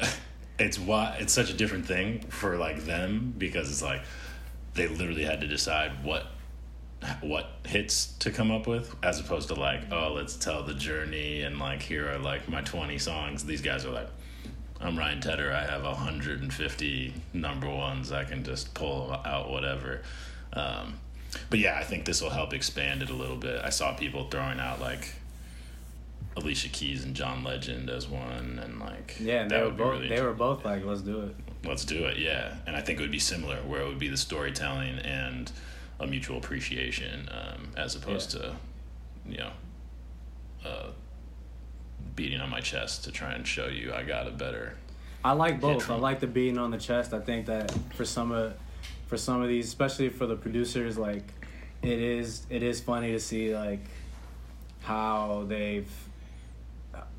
it's 0.58 0.78
why 0.78 1.16
it's 1.20 1.32
such 1.32 1.50
a 1.50 1.54
different 1.54 1.86
thing 1.86 2.20
for 2.28 2.56
like 2.56 2.84
them 2.84 3.34
because 3.38 3.70
it's 3.70 3.82
like 3.82 4.02
they 4.74 4.88
literally 4.88 5.24
had 5.24 5.40
to 5.40 5.46
decide 5.46 6.04
what 6.04 6.26
what 7.22 7.50
hits 7.66 8.12
to 8.18 8.30
come 8.30 8.50
up 8.50 8.66
with 8.66 8.94
as 9.02 9.18
opposed 9.20 9.48
to 9.48 9.54
like 9.54 9.80
oh 9.90 10.12
let's 10.14 10.36
tell 10.36 10.62
the 10.62 10.74
journey 10.74 11.40
and 11.42 11.58
like 11.58 11.80
here 11.80 12.10
are 12.10 12.18
like 12.18 12.46
my 12.48 12.60
20 12.60 12.98
songs 12.98 13.44
these 13.44 13.62
guys 13.62 13.86
are 13.86 13.90
like 13.90 14.08
i'm 14.82 14.98
ryan 14.98 15.18
tedder 15.20 15.50
i 15.52 15.64
have 15.64 15.82
150 15.82 17.14
number 17.32 17.68
ones 17.70 18.12
i 18.12 18.22
can 18.24 18.44
just 18.44 18.74
pull 18.74 19.12
out 19.24 19.50
whatever 19.50 20.02
um, 20.52 20.98
but 21.48 21.58
yeah 21.58 21.78
i 21.78 21.82
think 21.84 22.04
this 22.04 22.20
will 22.20 22.28
help 22.30 22.52
expand 22.52 23.02
it 23.02 23.08
a 23.08 23.14
little 23.14 23.36
bit 23.36 23.62
i 23.64 23.70
saw 23.70 23.94
people 23.94 24.28
throwing 24.28 24.60
out 24.60 24.78
like 24.78 25.14
alicia 26.36 26.68
keys 26.68 27.02
and 27.04 27.14
john 27.16 27.42
legend 27.42 27.88
as 27.88 28.08
one 28.08 28.60
and 28.62 28.78
like 28.78 29.16
Yeah, 29.20 29.42
and 29.42 29.50
they 29.50 29.62
were 29.62 29.70
both. 29.70 29.92
really 29.94 30.08
they 30.08 30.20
were 30.22 30.32
both 30.34 30.64
like, 30.64 30.84
"Let's 30.84 31.00
do 31.02 31.22
it." 31.22 31.34
let's 31.64 31.84
do 31.84 32.04
it 32.04 32.16
yeah 32.18 32.54
and 32.66 32.76
i 32.76 32.80
think 32.80 32.98
it 32.98 33.02
would 33.02 33.10
be 33.10 33.18
similar 33.18 33.56
where 33.62 33.80
it 33.82 33.86
would 33.88 33.98
be 33.98 34.08
the 34.08 34.16
storytelling 34.16 34.98
and 35.00 35.50
a 36.00 36.06
mutual 36.06 36.38
appreciation 36.38 37.28
um, 37.30 37.68
as 37.76 37.94
opposed 37.94 38.30
to 38.30 38.54
you 39.26 39.38
know 39.38 39.50
uh, 40.64 40.88
beating 42.16 42.40
on 42.40 42.50
my 42.50 42.60
chest 42.60 43.04
to 43.04 43.12
try 43.12 43.32
and 43.32 43.46
show 43.46 43.66
you 43.66 43.92
i 43.94 44.02
got 44.02 44.26
a 44.26 44.30
better 44.30 44.74
I 45.22 45.32
like 45.32 45.60
both. 45.60 45.90
I 45.90 45.96
like 45.96 46.20
the 46.20 46.26
beating 46.26 46.58
on 46.58 46.70
the 46.70 46.78
chest. 46.78 47.12
I 47.12 47.20
think 47.20 47.46
that 47.46 47.70
for 47.94 48.04
some 48.04 48.32
of 48.32 48.54
for 49.06 49.16
some 49.16 49.42
of 49.42 49.48
these, 49.48 49.66
especially 49.66 50.08
for 50.08 50.26
the 50.26 50.36
producers, 50.36 50.96
like 50.96 51.24
it 51.82 51.98
is 52.00 52.46
it 52.48 52.62
is 52.62 52.80
funny 52.80 53.12
to 53.12 53.20
see 53.20 53.54
like 53.54 53.84
how 54.80 55.44
they've 55.46 55.90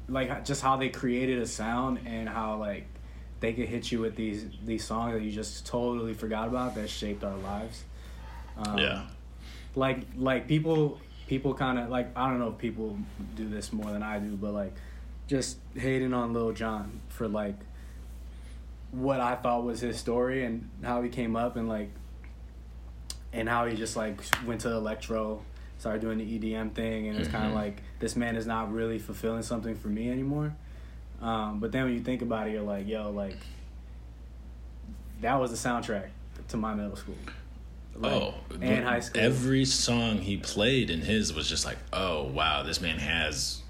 like 0.07 0.43
just 0.45 0.61
how 0.63 0.77
they 0.77 0.89
created 0.89 1.39
a 1.39 1.45
sound 1.45 1.99
and 2.05 2.27
how 2.27 2.57
like 2.57 2.87
they 3.39 3.53
could 3.53 3.67
hit 3.67 3.91
you 3.91 3.99
with 3.99 4.15
these 4.15 4.45
these 4.65 4.83
songs 4.83 5.13
that 5.13 5.21
you 5.21 5.31
just 5.31 5.67
totally 5.67 6.13
forgot 6.13 6.47
about 6.47 6.73
that 6.75 6.89
shaped 6.89 7.23
our 7.23 7.37
lives. 7.37 7.83
Um, 8.67 8.77
yeah 8.79 9.03
like 9.75 9.99
like 10.17 10.47
people 10.47 10.99
people 11.27 11.53
kind 11.53 11.79
of 11.79 11.89
like 11.89 12.09
I 12.15 12.29
don't 12.29 12.39
know 12.39 12.49
if 12.49 12.57
people 12.57 12.97
do 13.35 13.47
this 13.47 13.71
more 13.71 13.89
than 13.91 14.03
I 14.03 14.19
do, 14.19 14.35
but 14.35 14.53
like 14.53 14.73
just 15.27 15.57
hating 15.75 16.13
on 16.13 16.33
Lil 16.33 16.51
Jon 16.51 16.99
for 17.09 17.27
like 17.27 17.55
what 18.91 19.21
I 19.21 19.35
thought 19.35 19.63
was 19.63 19.79
his 19.79 19.97
story 19.97 20.43
and 20.43 20.69
how 20.83 21.01
he 21.01 21.07
came 21.09 21.37
up 21.37 21.55
and 21.55 21.69
like 21.69 21.89
and 23.31 23.47
how 23.47 23.65
he 23.65 23.77
just 23.77 23.95
like 23.95 24.19
went 24.45 24.59
to 24.61 24.71
electro, 24.71 25.41
started 25.77 26.01
doing 26.01 26.17
the 26.17 26.25
EDM 26.37 26.71
thing, 26.73 27.07
and 27.07 27.17
it's 27.17 27.29
kind 27.29 27.45
Mhm. 27.45 27.51
of 27.51 27.53
like 27.53 27.81
this 27.99 28.17
man 28.17 28.35
is 28.35 28.45
not 28.45 28.73
really 28.73 28.99
fulfilling 28.99 29.43
something 29.43 29.75
for 29.75 29.87
me 29.87 30.11
anymore. 30.11 30.53
Um, 31.21 31.59
but 31.61 31.71
then 31.71 31.85
when 31.85 31.93
you 31.93 32.01
think 32.01 32.21
about 32.21 32.49
it, 32.49 32.51
you're 32.53 32.61
like, 32.63 32.85
yo, 32.89 33.09
like 33.09 33.37
that 35.21 35.39
was 35.39 35.51
the 35.51 35.69
soundtrack 35.69 36.09
to 36.49 36.57
my 36.57 36.73
middle 36.73 36.97
school. 36.97 37.15
Like, 38.01 38.11
oh 38.13 38.33
and 38.61 38.85
high 38.85 38.99
school. 38.99 39.21
every 39.21 39.65
song 39.65 40.17
he 40.19 40.37
played 40.37 40.89
in 40.89 41.01
his 41.01 41.33
was 41.33 41.47
just 41.47 41.65
like 41.65 41.77
oh 41.93 42.23
wow 42.25 42.63
this 42.63 42.81
man 42.81 42.97
has 42.99 43.61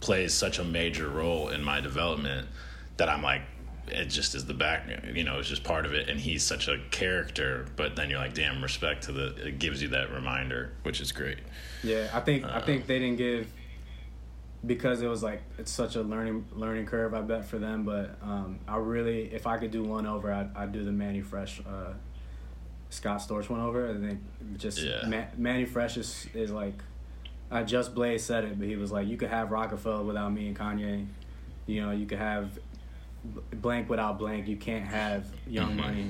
plays 0.00 0.32
such 0.34 0.58
a 0.58 0.64
major 0.64 1.08
role 1.08 1.48
in 1.48 1.62
my 1.62 1.80
development 1.80 2.48
that 2.96 3.08
i'm 3.08 3.22
like 3.22 3.42
it 3.88 4.04
just 4.06 4.34
is 4.34 4.44
the 4.46 4.54
back 4.54 4.88
you 5.14 5.24
know 5.24 5.38
it's 5.40 5.48
just 5.48 5.64
part 5.64 5.84
of 5.86 5.92
it 5.94 6.08
and 6.08 6.20
he's 6.20 6.44
such 6.44 6.68
a 6.68 6.78
character 6.90 7.66
but 7.76 7.96
then 7.96 8.08
you're 8.10 8.20
like 8.20 8.34
damn 8.34 8.62
respect 8.62 9.02
to 9.04 9.12
the 9.12 9.34
it 9.46 9.58
gives 9.58 9.82
you 9.82 9.88
that 9.88 10.12
reminder 10.12 10.70
which 10.84 11.00
is 11.00 11.10
great 11.12 11.38
Yeah, 11.82 12.08
I 12.12 12.20
think 12.20 12.44
I 12.44 12.48
Uh, 12.58 12.60
think 12.60 12.86
they 12.86 12.98
didn't 13.00 13.16
give 13.18 13.52
because 14.64 15.00
it 15.02 15.08
was 15.08 15.22
like 15.22 15.42
it's 15.58 15.72
such 15.72 15.96
a 15.96 16.02
learning 16.02 16.44
learning 16.52 16.84
curve. 16.86 17.14
I 17.14 17.22
bet 17.22 17.46
for 17.46 17.58
them, 17.58 17.82
but 17.84 18.16
um, 18.22 18.58
I 18.68 18.76
really 18.76 19.22
if 19.32 19.46
I 19.46 19.56
could 19.56 19.70
do 19.70 19.82
one 19.82 20.06
over, 20.06 20.30
I'd, 20.32 20.54
I'd 20.54 20.72
do 20.72 20.84
the 20.84 20.92
Mannie 20.92 21.22
Fresh, 21.22 21.60
uh, 21.60 21.94
Scott 22.90 23.20
Storch 23.20 23.48
went 23.48 23.62
over. 23.62 23.86
and 23.86 24.04
think 24.08 24.58
just 24.58 24.80
Yeah. 24.82 25.06
Ma- 25.06 25.24
Mannie 25.36 25.64
Fresh 25.64 25.96
is 25.96 26.26
is 26.34 26.50
like, 26.50 26.74
I 27.50 27.62
just 27.62 27.94
Blaze 27.94 28.22
said 28.24 28.44
it, 28.44 28.58
but 28.58 28.68
he 28.68 28.76
was 28.76 28.92
like, 28.92 29.08
you 29.08 29.16
could 29.16 29.30
have 29.30 29.50
Rockefeller 29.50 30.02
without 30.04 30.32
me 30.32 30.48
and 30.48 30.56
Kanye, 30.58 31.06
you 31.66 31.80
know, 31.82 31.90
you 31.92 32.06
could 32.06 32.18
have 32.18 32.58
blank 33.52 33.88
without 33.88 34.18
blank. 34.18 34.48
You 34.48 34.56
can't 34.56 34.84
have 34.86 35.26
Young 35.46 35.72
Mhm. 35.72 35.76
Money, 35.76 36.06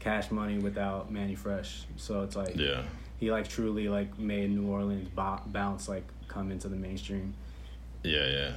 Cash 0.00 0.30
Money 0.30 0.58
without 0.58 1.10
Mannie 1.12 1.34
Fresh. 1.34 1.84
So 1.96 2.22
it's 2.22 2.36
like 2.36 2.56
yeah 2.56 2.82
he 3.20 3.32
like 3.32 3.48
truly 3.48 3.88
like 3.88 4.16
made 4.18 4.50
New 4.50 4.66
Orleans 4.68 5.08
bo- 5.08 5.42
bounce 5.46 5.88
like 5.88 6.04
come 6.28 6.50
into 6.52 6.68
the 6.68 6.76
mainstream. 6.76 7.34
Yeah, 8.04 8.26
yeah. 8.30 8.52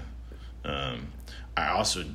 Um, 0.64 1.08
I 1.58 1.70
also, 1.70 2.06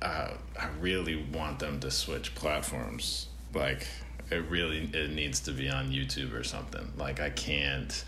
uh, 0.00 0.30
I 0.58 0.68
really 0.80 1.16
want 1.32 1.58
them 1.58 1.80
to 1.80 1.90
switch 1.90 2.36
platforms. 2.36 3.26
Like, 3.52 3.88
it 4.30 4.44
really, 4.48 4.90
it 4.92 5.10
needs 5.10 5.40
to 5.40 5.52
be 5.52 5.68
on 5.68 5.90
YouTube 5.90 6.32
or 6.34 6.42
something. 6.44 6.92
Like, 6.96 7.20
I 7.20 7.30
can't. 7.30 8.04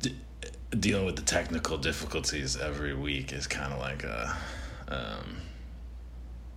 D- 0.00 0.16
dealing 0.78 1.04
with 1.04 1.16
the 1.16 1.22
technical 1.22 1.76
difficulties 1.76 2.56
every 2.56 2.94
week 2.94 3.32
is 3.32 3.46
kind 3.46 3.72
of 3.72 3.78
like 3.80 4.04
a. 4.04 4.36
Um, 4.88 5.36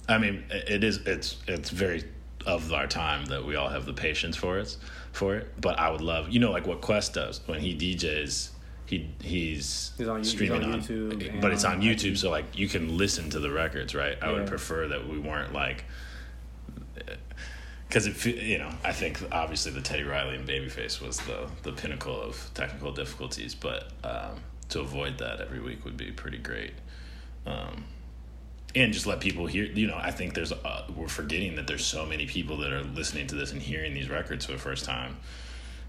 I 0.07 0.17
mean, 0.17 0.43
it 0.49 0.83
is. 0.83 0.97
It's 1.05 1.37
it's 1.47 1.69
very 1.69 2.03
of 2.45 2.73
our 2.73 2.87
time 2.87 3.25
that 3.25 3.45
we 3.45 3.55
all 3.55 3.69
have 3.69 3.85
the 3.85 3.93
patience 3.93 4.35
for 4.35 4.59
it, 4.59 4.75
for 5.13 5.35
it. 5.35 5.53
But 5.61 5.79
I 5.79 5.89
would 5.89 6.01
love, 6.01 6.29
you 6.29 6.39
know, 6.39 6.51
like 6.51 6.67
what 6.67 6.81
Quest 6.81 7.13
does 7.13 7.41
when 7.45 7.59
he 7.59 7.75
DJs. 7.75 8.49
He 8.85 9.09
he's, 9.21 9.93
He's 9.97 10.07
on- 10.09 10.17
he's 10.19 10.29
streaming 10.29 10.63
on 10.63 10.73
on, 10.73 10.81
YouTube 10.81 11.41
but 11.41 11.51
it's 11.53 11.63
on 11.63 11.77
on 11.77 11.81
YouTube, 11.81 12.17
so 12.17 12.29
like 12.29 12.57
you 12.57 12.67
can 12.67 12.97
listen 12.97 13.29
to 13.29 13.39
the 13.39 13.49
records, 13.49 13.95
right? 13.95 14.17
I 14.21 14.31
would 14.31 14.45
prefer 14.45 14.87
that 14.89 15.07
we 15.07 15.17
weren't 15.19 15.53
like. 15.53 15.85
Because 17.93 18.07
it, 18.07 18.41
you 18.41 18.57
know, 18.57 18.71
I 18.83 18.91
think 18.91 19.21
obviously 19.31 19.71
the 19.71 19.81
Teddy 19.81 20.01
Riley 20.01 20.35
and 20.35 20.49
Babyface 20.49 20.99
was 20.99 21.19
the 21.19 21.47
the 21.61 21.73
pinnacle 21.73 22.19
of 22.19 22.49
technical 22.55 22.91
difficulties, 22.91 23.53
but 23.53 23.91
um, 24.03 24.39
to 24.69 24.79
avoid 24.79 25.19
that 25.19 25.39
every 25.39 25.59
week 25.59 25.85
would 25.85 25.95
be 25.95 26.11
pretty 26.11 26.39
great. 26.39 26.73
Um, 27.45 27.83
and 28.73 28.91
just 28.91 29.05
let 29.05 29.19
people 29.19 29.45
hear 29.45 29.65
you 29.65 29.85
know 29.85 29.99
i 30.01 30.09
think 30.09 30.33
there's 30.33 30.51
uh, 30.51 30.87
we're 30.95 31.07
forgetting 31.07 31.55
that 31.57 31.67
there's 31.67 31.85
so 31.85 32.07
many 32.07 32.25
people 32.25 32.57
that 32.57 32.73
are 32.73 32.83
listening 32.83 33.27
to 33.27 33.35
this 33.35 33.51
and 33.51 33.61
hearing 33.61 33.93
these 33.93 34.09
records 34.09 34.45
for 34.45 34.53
the 34.53 34.57
first 34.57 34.83
time 34.83 35.17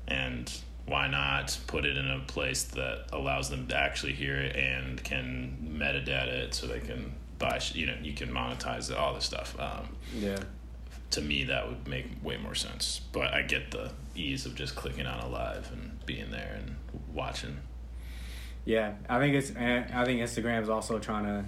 and 0.07 0.53
why 0.85 1.09
not 1.09 1.59
put 1.67 1.87
it 1.87 1.97
in 1.97 2.11
a 2.11 2.21
place 2.27 2.65
that 2.65 3.07
allows 3.13 3.49
them 3.49 3.67
to 3.67 3.75
actually 3.75 4.13
hear 4.13 4.37
it 4.37 4.55
and 4.55 5.03
can 5.03 5.57
metadata 5.79 6.29
it 6.29 6.55
so 6.55 6.67
they 6.67 6.81
can 6.81 7.15
buy 7.39 7.59
you 7.73 7.87
know 7.87 7.95
you 8.03 8.13
can 8.13 8.29
monetize 8.29 8.91
it, 8.91 8.97
all 8.99 9.15
this 9.15 9.25
stuff 9.25 9.59
um, 9.59 9.89
Yeah. 10.15 10.41
To 11.15 11.21
me 11.21 11.45
that 11.45 11.69
would 11.69 11.87
make 11.89 12.07
way 12.23 12.37
more 12.37 12.55
sense. 12.55 13.01
But 13.13 13.33
i 13.35 13.43
get 13.43 13.71
the 13.71 13.91
ease 14.15 14.47
of 14.47 14.55
just 14.55 14.75
clicking 14.77 15.07
on 15.07 15.21
a 15.21 15.29
live 15.29 15.71
and 15.73 16.05
being 16.07 16.31
there 16.31 16.59
and 16.61 16.77
watching. 17.13 17.59
Yeah, 18.65 18.95
I 19.09 19.19
think 19.19 19.35
it's 19.35 19.51
I 19.51 20.05
think 20.05 20.21
Instagram's 20.21 20.69
also 20.69 20.99
trying 20.99 21.25
to 21.25 21.45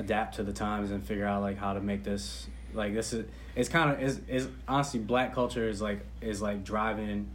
adapt 0.00 0.36
to 0.36 0.42
the 0.42 0.52
times 0.52 0.90
and 0.90 1.02
figure 1.04 1.26
out 1.26 1.42
like 1.42 1.58
how 1.58 1.72
to 1.74 1.80
make 1.80 2.04
this 2.04 2.46
like 2.74 2.92
this 2.94 3.12
is 3.12 3.26
it's 3.54 3.68
kind 3.68 3.90
of 3.90 4.02
is 4.02 4.20
is 4.28 4.48
honestly 4.68 5.00
black 5.00 5.34
culture 5.34 5.68
is 5.68 5.80
like 5.80 6.00
is 6.20 6.40
like 6.42 6.64
driving 6.64 7.28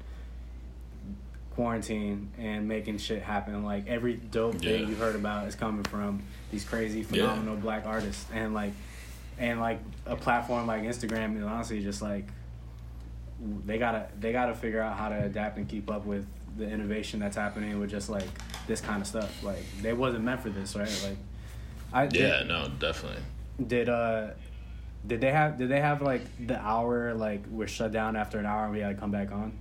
quarantine 1.56 2.32
and 2.38 2.68
making 2.68 2.98
shit 2.98 3.22
happen. 3.22 3.64
Like 3.64 3.88
every 3.88 4.16
dope 4.16 4.56
thing 4.56 4.88
you 4.88 4.96
heard 4.96 5.16
about 5.16 5.48
is 5.48 5.56
coming 5.56 5.84
from 5.84 6.24
these 6.52 6.64
crazy 6.64 7.00
Yeah. 7.00 7.06
phenomenal 7.06 7.56
black 7.58 7.86
artists. 7.86 8.26
And 8.34 8.54
like 8.54 8.72
and 9.42 9.60
like 9.60 9.80
a 10.06 10.16
platform 10.16 10.68
like 10.68 10.84
Instagram 10.84 11.36
is 11.38 11.44
honestly 11.44 11.82
just 11.82 12.02
like 12.02 12.28
they 13.66 13.80
gotta 13.80 14.08
they 14.20 14.32
gotta 14.32 14.54
figure 14.54 14.82
out 14.82 14.96
how 14.96 15.10
to 15.10 15.24
adapt 15.24 15.58
and 15.58 15.68
keep 15.68 15.90
up 15.90 16.06
with 16.06 16.26
the 16.58 16.70
innovation 16.70 17.20
that's 17.20 17.36
happening 17.36 17.80
with 17.80 17.90
just 17.90 18.10
like 18.10 18.28
this 18.68 18.80
kind 18.82 19.02
of 19.02 19.08
stuff. 19.08 19.44
Like 19.44 19.64
they 19.82 19.94
wasn't 19.94 20.24
meant 20.24 20.42
for 20.42 20.50
this, 20.50 20.76
right? 20.76 21.04
Like 21.04 21.18
I 21.92 22.16
yeah 22.18 22.44
no 22.44 22.70
definitely 22.80 23.22
did, 23.68 23.90
uh 23.90 24.30
did 25.06 25.20
they 25.20 25.32
have 25.32 25.58
did 25.58 25.70
they 25.70 25.82
have 25.82 26.04
like 26.04 26.22
the 26.46 26.60
hour 26.60 27.14
like 27.16 27.42
we're 27.50 27.68
shut 27.68 27.92
down 27.92 28.16
after 28.16 28.38
an 28.38 28.46
hour 28.46 28.66
and 28.66 28.74
we 28.74 28.80
had 28.80 28.96
to 28.96 28.96
come 28.96 29.12
back 29.12 29.32
on? 29.32 29.58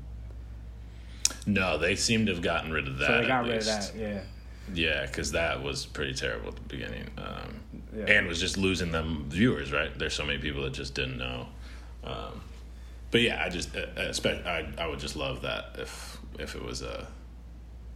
no 1.46 1.78
they 1.78 1.96
seem 1.96 2.26
to 2.26 2.34
have 2.34 2.42
gotten 2.42 2.70
rid 2.70 2.86
of 2.86 2.98
that 2.98 3.06
so 3.06 3.20
they 3.20 3.26
got 3.26 3.46
rid 3.46 3.56
of 3.56 3.64
that, 3.64 3.92
yeah. 3.96 4.20
Yeah, 4.72 5.06
because 5.06 5.32
that 5.32 5.62
was 5.62 5.86
pretty 5.86 6.14
terrible 6.14 6.48
at 6.48 6.54
the 6.56 6.60
beginning, 6.62 7.10
um, 7.18 7.60
Yeah. 7.96 8.04
and 8.06 8.26
was 8.28 8.40
just 8.40 8.56
losing 8.56 8.92
them 8.92 9.24
viewers. 9.28 9.72
Right? 9.72 9.96
There's 9.98 10.14
so 10.14 10.24
many 10.24 10.38
people 10.38 10.62
that 10.64 10.72
just 10.72 10.94
didn't 10.94 11.18
know. 11.18 11.48
Um, 12.04 12.40
but 13.10 13.20
yeah, 13.22 13.42
I 13.44 13.48
just, 13.48 13.74
uh, 13.76 13.86
I, 14.48 14.68
I 14.78 14.86
would 14.86 15.00
just 15.00 15.16
love 15.16 15.42
that 15.42 15.76
if 15.78 16.18
if 16.38 16.54
it 16.54 16.62
was 16.64 16.82
a 16.82 17.06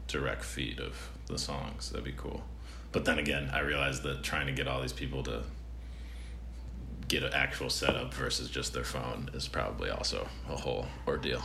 direct 0.08 0.44
feed 0.44 0.80
of 0.80 1.10
the 1.26 1.38
songs. 1.38 1.90
That'd 1.90 2.04
be 2.04 2.12
cool. 2.16 2.42
but 2.92 3.04
then 3.04 3.18
again, 3.18 3.50
I 3.52 3.60
realized 3.60 4.02
that 4.04 4.22
trying 4.22 4.46
to 4.46 4.52
get 4.52 4.68
all 4.68 4.80
these 4.82 4.92
people 4.92 5.22
to 5.24 5.42
get 7.08 7.22
an 7.22 7.32
actual 7.34 7.68
setup 7.70 8.14
versus 8.14 8.48
just 8.50 8.72
their 8.72 8.84
phone 8.84 9.28
is 9.34 9.46
probably 9.48 9.90
also 9.90 10.26
a 10.48 10.56
whole 10.56 10.86
ordeal. 11.06 11.42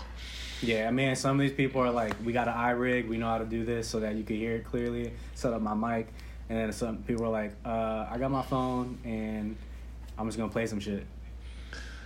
Yeah, 0.61 0.87
I 0.87 0.91
mean, 0.91 1.15
some 1.15 1.39
of 1.39 1.41
these 1.41 1.55
people 1.55 1.81
are 1.81 1.91
like, 1.91 2.13
we 2.23 2.33
got 2.33 2.47
an 2.47 2.53
iRig, 2.53 3.07
we 3.07 3.17
know 3.17 3.27
how 3.27 3.37
to 3.37 3.45
do 3.45 3.63
this 3.63 3.87
so 3.87 3.99
that 4.01 4.15
you 4.15 4.23
can 4.23 4.35
hear 4.35 4.55
it 4.55 4.65
clearly, 4.65 5.13
set 5.35 5.53
up 5.53 5.61
my 5.61 5.73
mic. 5.73 6.07
And 6.49 6.57
then 6.57 6.71
some 6.73 6.97
people 7.03 7.25
are 7.25 7.29
like, 7.29 7.53
uh, 7.63 8.07
I 8.09 8.17
got 8.17 8.31
my 8.31 8.41
phone 8.41 8.97
and 9.03 9.55
I'm 10.17 10.27
just 10.27 10.37
gonna 10.37 10.51
play 10.51 10.65
some 10.67 10.79
shit. 10.79 11.05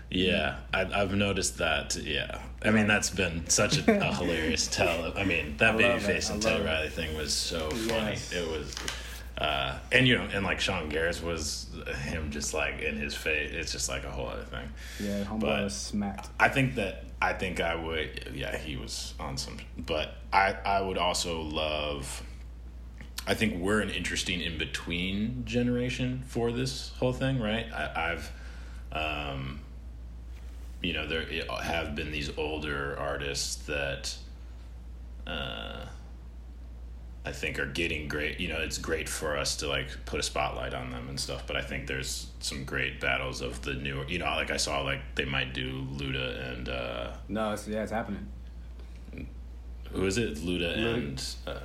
Yeah, 0.09 0.57
I, 0.71 0.81
I've 0.81 1.15
noticed 1.15 1.57
that. 1.57 1.95
Yeah, 1.95 2.39
I 2.63 2.69
mean 2.69 2.85
that's 2.87 3.09
been 3.09 3.49
such 3.49 3.79
a, 3.79 3.99
a 3.99 4.13
hilarious 4.15 4.67
tell. 4.67 5.17
I 5.17 5.23
mean 5.23 5.57
that 5.57 5.75
I 5.75 5.77
love 5.77 6.01
babyface 6.01 6.29
and 6.29 6.41
Teddy. 6.41 6.63
Riley 6.63 6.89
thing 6.89 7.17
was 7.17 7.33
so 7.33 7.69
funny. 7.71 8.11
Yes. 8.11 8.31
It 8.31 8.47
was, 8.47 8.75
uh, 9.37 9.77
and 9.91 10.07
you 10.07 10.17
know, 10.17 10.27
and 10.33 10.43
like 10.45 10.59
Sean 10.59 10.89
Garrett 10.89 11.21
was 11.23 11.67
him 12.03 12.29
just 12.31 12.53
like 12.53 12.81
in 12.81 12.97
his 12.97 13.15
face. 13.15 13.51
It's 13.53 13.71
just 13.71 13.89
like 13.89 14.03
a 14.03 14.11
whole 14.11 14.27
other 14.27 14.43
thing. 14.43 14.69
Yeah, 14.99 15.23
homeboy 15.23 15.39
But- 15.39 15.63
was 15.65 15.75
smacked. 15.75 16.29
I 16.39 16.49
think 16.49 16.75
that 16.75 17.05
I 17.21 17.33
think 17.33 17.59
I 17.61 17.75
would. 17.75 18.31
Yeah, 18.35 18.55
he 18.57 18.75
was 18.77 19.13
on 19.19 19.37
some, 19.37 19.57
but 19.77 20.15
I 20.31 20.55
I 20.65 20.81
would 20.81 20.97
also 20.97 21.41
love. 21.41 22.21
I 23.25 23.33
think 23.35 23.55
we're 23.61 23.79
an 23.79 23.89
interesting 23.89 24.41
in 24.41 24.57
between 24.57 25.45
generation 25.45 26.23
for 26.27 26.51
this 26.51 26.91
whole 26.99 27.13
thing, 27.13 27.39
right? 27.39 27.65
I, 27.71 28.11
I've, 28.11 28.31
um, 28.91 29.61
you 30.81 30.91
know, 30.91 31.07
there 31.07 31.25
have 31.63 31.95
been 31.95 32.11
these 32.11 32.29
older 32.37 32.97
artists 32.99 33.55
that, 33.67 34.13
uh, 35.25 35.85
I 37.25 37.31
think 37.31 37.57
are 37.59 37.65
getting 37.65 38.07
great. 38.09 38.39
You 38.39 38.49
know, 38.49 38.59
it's 38.59 38.77
great 38.77 39.07
for 39.07 39.37
us 39.37 39.55
to 39.57 39.67
like 39.67 39.87
put 40.05 40.19
a 40.19 40.23
spotlight 40.23 40.73
on 40.73 40.91
them 40.91 41.07
and 41.07 41.19
stuff. 41.19 41.47
But 41.47 41.55
I 41.55 41.61
think 41.61 41.87
there's 41.87 42.27
some 42.39 42.65
great 42.65 42.99
battles 42.99 43.41
of 43.41 43.61
the 43.61 43.73
newer. 43.75 44.05
You 44.07 44.19
know, 44.19 44.25
like 44.25 44.51
I 44.51 44.57
saw 44.57 44.81
like 44.81 44.99
they 45.15 45.25
might 45.25 45.53
do 45.53 45.83
Luda 45.93 46.51
and 46.53 46.69
uh, 46.69 47.13
No, 47.29 47.53
it's, 47.53 47.67
yeah, 47.67 47.83
it's 47.83 47.91
happening. 47.91 48.27
who 49.91 50.05
is 50.05 50.17
it? 50.17 50.35
Luda 50.37 50.75
Luda. 50.77 50.93
and. 50.95 51.25
Uh, 51.47 51.59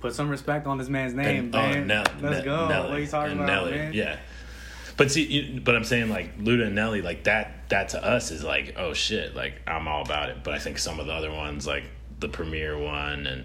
Put 0.00 0.14
some 0.14 0.28
respect 0.28 0.68
on 0.68 0.78
this 0.78 0.88
man's 0.88 1.12
name, 1.12 1.52
and, 1.52 1.86
man. 1.88 1.90
oh, 1.90 2.12
Let's 2.22 2.38
Ne- 2.38 2.44
go. 2.44 2.68
Nelly, 2.68 2.88
what 2.88 2.96
are 2.98 3.00
you 3.00 3.06
talking 3.08 3.32
about, 3.34 3.46
Nelly, 3.46 3.70
man? 3.72 3.92
Yeah. 3.92 4.16
But 4.96 5.10
see, 5.10 5.24
you, 5.24 5.60
but 5.60 5.74
I'm 5.74 5.82
saying 5.82 6.08
like 6.08 6.38
Luda 6.38 6.66
and 6.66 6.74
Nelly, 6.76 7.02
like 7.02 7.24
that. 7.24 7.68
That 7.70 7.88
to 7.90 8.04
us 8.04 8.30
is 8.30 8.44
like, 8.44 8.74
oh 8.78 8.92
shit, 8.94 9.34
like 9.34 9.60
I'm 9.66 9.88
all 9.88 10.02
about 10.02 10.28
it. 10.28 10.44
But 10.44 10.54
I 10.54 10.60
think 10.60 10.78
some 10.78 11.00
of 11.00 11.06
the 11.06 11.12
other 11.12 11.32
ones, 11.32 11.66
like 11.66 11.82
the 12.20 12.28
premiere 12.28 12.78
one 12.78 13.26
and 13.26 13.44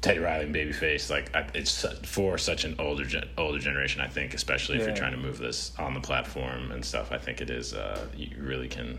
Teddy 0.00 0.18
Riley 0.18 0.46
and 0.46 0.54
Babyface, 0.54 1.10
like 1.10 1.30
it's 1.54 1.84
for 2.04 2.38
such 2.38 2.64
an 2.64 2.74
older 2.78 3.04
gen, 3.04 3.28
older 3.36 3.58
generation. 3.58 4.00
I 4.00 4.08
think, 4.08 4.32
especially 4.32 4.76
if 4.76 4.80
Yeah. 4.82 4.88
you're 4.88 4.96
trying 4.96 5.12
to 5.12 5.18
move 5.18 5.38
this 5.38 5.72
on 5.78 5.92
the 5.94 6.00
platform 6.00 6.72
and 6.72 6.82
stuff. 6.84 7.12
I 7.12 7.18
think 7.18 7.40
it 7.42 7.50
is. 7.50 7.74
Uh, 7.74 8.06
you 8.16 8.30
really 8.38 8.68
can 8.68 8.98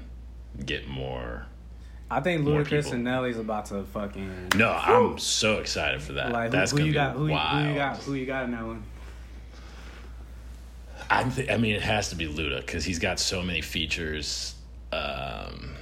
get 0.66 0.88
more. 0.88 1.48
I 2.12 2.20
think 2.20 2.46
Ludacris 2.46 2.92
and 2.92 3.04
Nelly's 3.06 3.38
about 3.38 3.68
to 3.68 3.84
fucking 3.84 4.50
No, 4.56 4.70
I'm 4.70 5.18
so 5.18 5.60
excited 5.60 6.02
for 6.04 6.14
that. 6.14 6.32
like 6.34 6.52
who, 6.52 6.58
That's 6.58 6.72
who 6.72 6.80
you 6.80 6.84
be 6.88 6.92
got? 6.92 7.16
Who, 7.16 7.28
you- 7.30 7.38
who 7.38 7.70
you 7.70 7.76
got? 7.76 7.98
Who 8.00 8.14
you 8.16 8.26
got 8.26 8.44
in 8.46 8.52
that 8.52 8.66
one? 8.66 8.84
I 11.10 11.24
th- 11.24 11.50
I 11.50 11.58
mean, 11.58 11.76
it 11.76 11.82
has 11.82 12.10
to 12.10 12.16
be 12.16 12.28
Luda 12.28 12.58
because 12.60 12.86
he's 12.86 13.00
got 13.00 13.20
so 13.20 13.42
many 13.42 13.62
features, 13.62 14.56
um, 14.94 15.76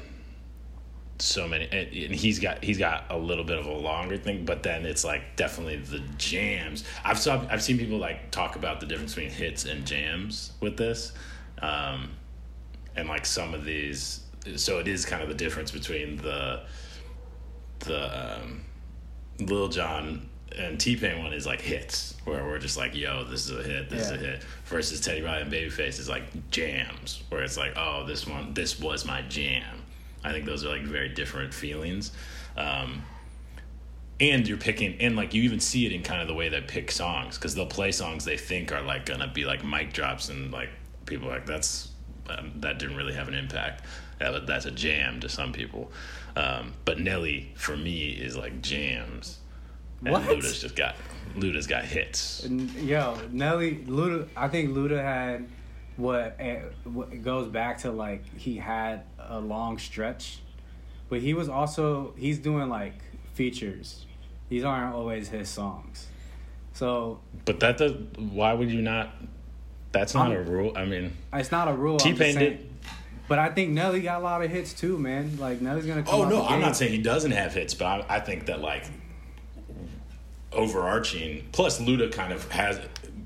so 1.21 1.47
many, 1.47 1.65
and, 1.65 1.93
and 1.93 2.15
he's 2.15 2.39
got 2.39 2.63
he's 2.63 2.77
got 2.77 3.05
a 3.09 3.17
little 3.17 3.43
bit 3.43 3.57
of 3.57 3.65
a 3.65 3.73
longer 3.73 4.17
thing, 4.17 4.45
but 4.45 4.63
then 4.63 4.85
it's 4.85 5.03
like 5.03 5.35
definitely 5.35 5.77
the 5.77 5.99
jams. 6.17 6.83
I've 7.03 7.19
saw 7.19 7.45
I've 7.49 7.63
seen 7.63 7.77
people 7.77 7.97
like 7.97 8.31
talk 8.31 8.55
about 8.55 8.79
the 8.79 8.85
difference 8.85 9.15
between 9.15 9.31
hits 9.31 9.65
and 9.65 9.85
jams 9.85 10.53
with 10.59 10.77
this, 10.77 11.13
um, 11.61 12.11
and 12.95 13.07
like 13.07 13.25
some 13.25 13.53
of 13.53 13.65
these. 13.65 14.21
So 14.55 14.79
it 14.79 14.88
is 14.88 15.05
kind 15.05 15.21
of 15.21 15.29
the 15.29 15.35
difference 15.35 15.71
between 15.71 16.17
the 16.17 16.61
the 17.79 18.37
um, 18.39 18.65
Lil 19.39 19.70
Jon 19.70 20.29
and 20.57 20.79
T 20.79 20.96
Pain 20.96 21.24
one 21.24 21.33
is 21.33 21.46
like 21.46 21.61
hits, 21.61 22.15
where 22.25 22.44
we're 22.44 22.59
just 22.59 22.77
like, 22.77 22.96
yo, 22.96 23.24
this 23.24 23.50
is 23.50 23.57
a 23.57 23.63
hit, 23.63 23.89
this 23.89 24.05
is 24.05 24.11
a 24.11 24.17
hit. 24.17 24.44
Versus 24.65 25.00
Teddy 25.00 25.22
Riley 25.22 25.44
and 25.44 25.51
Babyface 25.51 26.00
is 26.00 26.09
like 26.09 26.50
jams, 26.51 27.24
where 27.29 27.44
it's 27.44 27.57
like, 27.57 27.74
oh, 27.75 28.05
this 28.05 28.27
one, 28.27 28.53
this 28.53 28.79
was 28.79 29.05
my 29.05 29.22
jam. 29.24 29.78
I 30.24 30.32
think 30.32 30.46
those 30.46 30.66
are 30.66 30.70
like 30.70 30.84
very 30.84 31.10
different 31.10 31.53
feelings. 31.53 32.12
Um, 32.58 33.03
and 34.20 34.48
you're 34.48 34.58
picking, 34.58 35.00
and 35.00 35.16
like 35.16 35.34
you 35.34 35.44
even 35.44 35.60
see 35.60 35.86
it 35.86 35.94
in 35.94 36.03
kind 36.03 36.22
of 36.22 36.27
the 36.27 36.34
way 36.34 36.50
they 36.50 36.62
pick 36.62 36.92
songs, 36.92 37.38
because 37.38 37.55
they'll 37.55 37.66
play 37.66 37.92
songs 37.92 38.25
they 38.25 38.38
think 38.38 38.72
are 38.74 38.82
like 38.82 39.05
gonna 39.05 39.27
be 39.27 39.46
like 39.46 39.64
mic 39.64 39.94
drops, 39.94 40.29
and 40.29 40.51
like 40.51 40.70
people 41.05 41.29
are 41.29 41.36
like 41.36 41.46
that's 41.46 41.90
um, 42.29 42.51
that 42.58 42.79
didn't 42.79 42.98
really 42.98 43.14
have 43.14 43.27
an 43.27 43.34
impact. 43.34 43.86
That, 44.20 44.46
that's 44.46 44.66
a 44.66 44.72
jam 44.72 45.22
to 45.22 45.29
some 45.29 45.53
people. 45.53 45.92
Um, 46.36 46.74
but 46.84 47.00
Nelly 47.00 47.51
for 47.55 47.77
me 47.77 48.10
is 48.10 48.36
like 48.36 48.62
jams. 48.62 49.40
And 50.03 50.12
What? 50.12 50.24
Luda's 50.24 50.62
just 50.62 50.75
got 50.75 50.96
Luda's 51.36 51.68
got 51.68 51.86
hits. 51.86 52.46
Yo, 52.50 53.18
Nelly, 53.32 53.77
Luda. 53.88 54.27
I 54.36 54.48
think 54.48 54.72
Luda 54.72 55.01
had 55.01 55.48
what, 55.98 56.36
eh, 56.40 56.62
what 56.86 57.22
goes 57.22 57.48
back 57.48 57.79
to 57.79 57.92
like 57.92 58.24
he 58.38 58.58
had 58.58 59.03
a 59.29 59.39
long 59.39 59.77
stretch, 59.77 60.39
but 61.09 61.22
he 61.22 61.33
was 61.33 61.48
also 61.48 62.13
he's 62.18 62.39
doing 62.39 62.70
like 62.70 62.96
features. 63.33 64.05
These 64.50 64.63
aren't 64.63 64.94
always 64.96 65.29
his 65.29 65.48
songs. 65.48 66.07
So 66.74 67.20
But 67.46 67.59
that 67.61 67.77
does. 67.77 67.94
Why 68.18 68.53
would 68.53 68.72
you 68.72 68.81
not? 68.81 69.13
That's 69.92 70.13
not 70.13 70.31
I'm- 70.31 70.37
a 70.37 70.42
rule. 70.42 70.74
I 70.75 70.85
mean, 70.85 71.13
it's 71.33 71.51
not 71.51 71.68
a 71.68 71.74
rule. 71.74 71.98
T 71.98 72.13
Pain 72.13 72.35
did. 72.37 72.65
But 73.27 73.37
I 73.37 73.50
think 73.50 73.70
Nelly 73.70 74.01
got 74.01 74.22
a 74.22 74.24
lot 74.24 74.44
of 74.44 74.50
hits 74.50 74.74
too, 74.74 74.98
man. 74.98 75.37
Like 75.37 75.61
Nelly's 75.61 75.85
gonna 75.85 76.01
come. 76.03 76.15
Oh 76.15 76.27
no, 76.27 76.46
I'm 76.46 76.59
not 76.59 76.75
saying 76.75 76.92
he 76.92 77.01
doesn't 77.01 77.31
have 77.31 77.53
hits, 77.53 77.75
but 77.75 77.85
I, 77.85 78.18
I 78.18 78.20
think 78.20 78.48
that 78.48 78.59
like 78.59 78.85
overarching. 80.51 81.48
Plus, 81.51 81.79
Luda 81.79 82.11
kind 82.11 82.33
of 82.33 82.50
has 82.51 82.79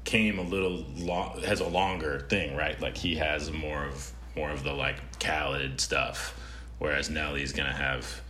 came 0.03 0.39
a 0.39 0.43
little 0.43 0.83
long, 0.97 1.41
has 1.43 1.61
a 1.61 1.67
longer 1.67 2.25
thing, 2.29 2.55
right? 2.55 2.79
Like 2.81 2.97
he 2.97 3.15
has 3.15 3.51
more 3.51 3.85
of 3.85 4.11
more 4.35 4.49
of 4.49 4.63
the 4.63 4.73
like 4.73 5.19
Khaled 5.19 5.79
stuff, 5.79 6.39
whereas 6.79 7.09
Nelly's 7.09 7.53
gonna 7.53 7.73
have 7.73 8.21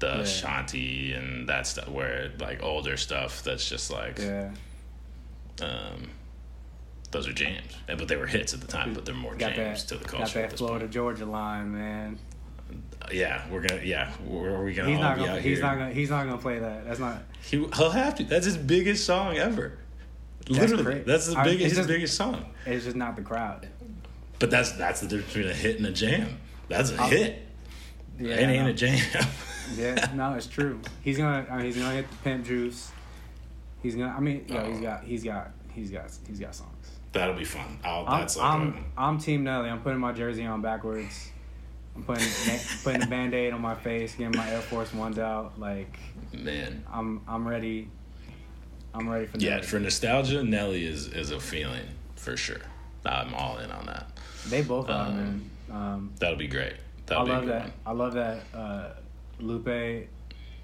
the 0.00 0.08
Yeah. 0.18 0.22
Shanti 0.22 1.16
and 1.18 1.48
that 1.48 1.66
stuff, 1.66 1.88
where 1.88 2.30
like 2.40 2.62
older 2.62 2.96
stuff 2.96 3.42
that's 3.44 3.68
just 3.68 3.90
like 3.90 4.18
Yeah, 4.18 4.50
um, 5.60 6.10
those 7.10 7.28
are 7.28 7.32
jams, 7.32 7.76
but 7.86 8.08
they 8.08 8.16
were 8.16 8.26
hits 8.26 8.54
at 8.54 8.60
the 8.60 8.66
time, 8.66 8.94
but 8.94 9.04
they're 9.04 9.14
more 9.14 9.34
got 9.34 9.54
jams 9.54 9.84
that. 9.84 9.88
to 9.98 10.02
the 10.02 10.04
got 10.10 10.18
culture. 10.18 10.40
at 10.40 10.50
that 10.50 10.56
Florida 10.56 10.84
point. 10.86 10.92
Georgia 10.92 11.26
line, 11.26 11.72
man. 11.72 12.18
Yeah, 13.12 13.42
we're 13.50 13.60
gonna. 13.66 13.82
Yeah, 13.82 14.10
where 14.26 14.54
are 14.56 14.64
we 14.64 14.72
gonna 14.74 14.88
He's 14.90 14.98
not 14.98 15.18
be 15.18 15.24
gonna. 15.24 15.40
He's 15.40 15.58
here? 15.58 15.66
not 15.66 15.78
gonna. 15.78 15.92
He's 15.92 16.10
not 16.10 16.24
gonna 16.24 16.38
play 16.38 16.58
that. 16.58 16.86
That's 16.86 17.00
not. 17.00 17.22
He, 17.42 17.58
he'll 17.58 17.90
have 17.90 18.14
to. 18.16 18.24
That's 18.24 18.46
his 18.46 18.56
biggest 18.56 19.04
song 19.04 19.36
ever. 19.36 19.78
Literally, 20.48 20.82
great. 20.82 21.06
that's 21.06 21.26
the 21.28 21.38
I- 21.38 21.44
biggest, 21.44 21.62
it's 21.66 21.70
his 21.70 21.78
just- 21.78 21.88
biggest 21.88 22.14
song. 22.16 22.46
It's 22.66 22.84
just 22.84 22.96
not 22.96 23.14
the 23.16 23.22
crowd. 23.22 23.68
But 24.42 24.50
that's 24.50 24.72
that's 24.72 25.00
the 25.00 25.06
difference 25.06 25.32
between 25.34 25.50
a 25.52 25.54
hit 25.54 25.76
and 25.76 25.86
a 25.86 25.92
jam. 25.92 26.36
That's 26.68 26.90
a 26.90 27.00
I'll- 27.00 27.08
hit. 27.08 27.46
Yeah, 28.18 28.34
it 28.34 28.48
ain't 28.50 28.64
no. 28.64 28.70
a 28.70 28.72
jam. 28.72 28.98
Yeah, 29.76 30.10
no, 30.14 30.34
it's 30.34 30.48
true. 30.48 30.80
He's 31.02 31.16
gonna. 31.16 31.46
I 31.48 31.56
mean, 31.58 31.66
he's 31.66 31.76
gonna 31.78 31.94
hit 31.94 32.10
the 32.10 32.16
pimp 32.18 32.44
juice. 32.44 32.90
He's 33.82 33.94
gonna. 33.94 34.12
I 34.14 34.18
mean, 34.20 34.44
yo, 34.48 34.64
he's 34.68 34.78
Oh. 34.78 34.82
got. 34.82 35.04
He's 35.04 35.22
got. 35.24 35.50
He's 35.72 35.90
got. 35.92 36.10
He's 36.28 36.40
got 36.40 36.54
songs. 36.56 36.90
That'll 37.12 37.36
be 37.36 37.44
fun. 37.44 37.78
I'll, 37.84 38.04
I'm. 38.06 38.20
that's 38.20 38.36
like 38.36 38.52
I'm, 38.52 38.84
I'm 38.98 39.18
Team 39.18 39.44
Nelly. 39.44 39.70
I'm 39.70 39.80
putting 39.80 40.00
my 40.00 40.12
jersey 40.12 40.44
on 40.44 40.60
backwards. 40.60 41.30
I'm 41.94 42.02
putting 42.02 42.26
putting 42.82 43.02
a 43.02 43.06
band 43.06 43.32
aid 43.34 43.52
on 43.54 43.60
my 43.62 43.74
face, 43.76 44.14
getting 44.16 44.36
my 44.36 44.50
Air 44.50 44.60
Force 44.60 44.92
Ones 44.92 45.18
out. 45.20 45.58
Like 45.58 45.96
man. 46.34 46.84
I'm. 46.92 47.22
I'm 47.28 47.46
ready. 47.48 47.88
I'm 48.92 49.08
ready 49.08 49.26
for 49.26 49.38
Yeah, 49.38 49.62
for 49.62 49.78
nostalgia, 49.78 50.42
Nelly 50.42 50.84
is 50.84 51.06
is 51.06 51.30
a 51.30 51.38
feeling 51.40 51.86
for 52.16 52.36
sure. 52.36 52.60
I'm 53.06 53.32
all 53.32 53.56
in 53.58 53.70
on 53.70 53.86
that. 53.86 54.11
They 54.48 54.62
both 54.62 54.88
are, 54.88 55.06
Um, 55.08 55.16
man. 55.16 55.50
Um, 55.70 56.12
That'll 56.18 56.36
be 56.36 56.48
great. 56.48 56.72
I 56.72 56.76
That'll 57.06 57.24
be 57.24 57.30
a 57.30 57.34
love 57.34 57.46
that. 57.46 57.62
one. 57.62 57.72
I 57.86 57.92
love 57.92 58.14
that. 58.14 58.40
Uh, 58.54 58.88
Lupe, 59.40 60.08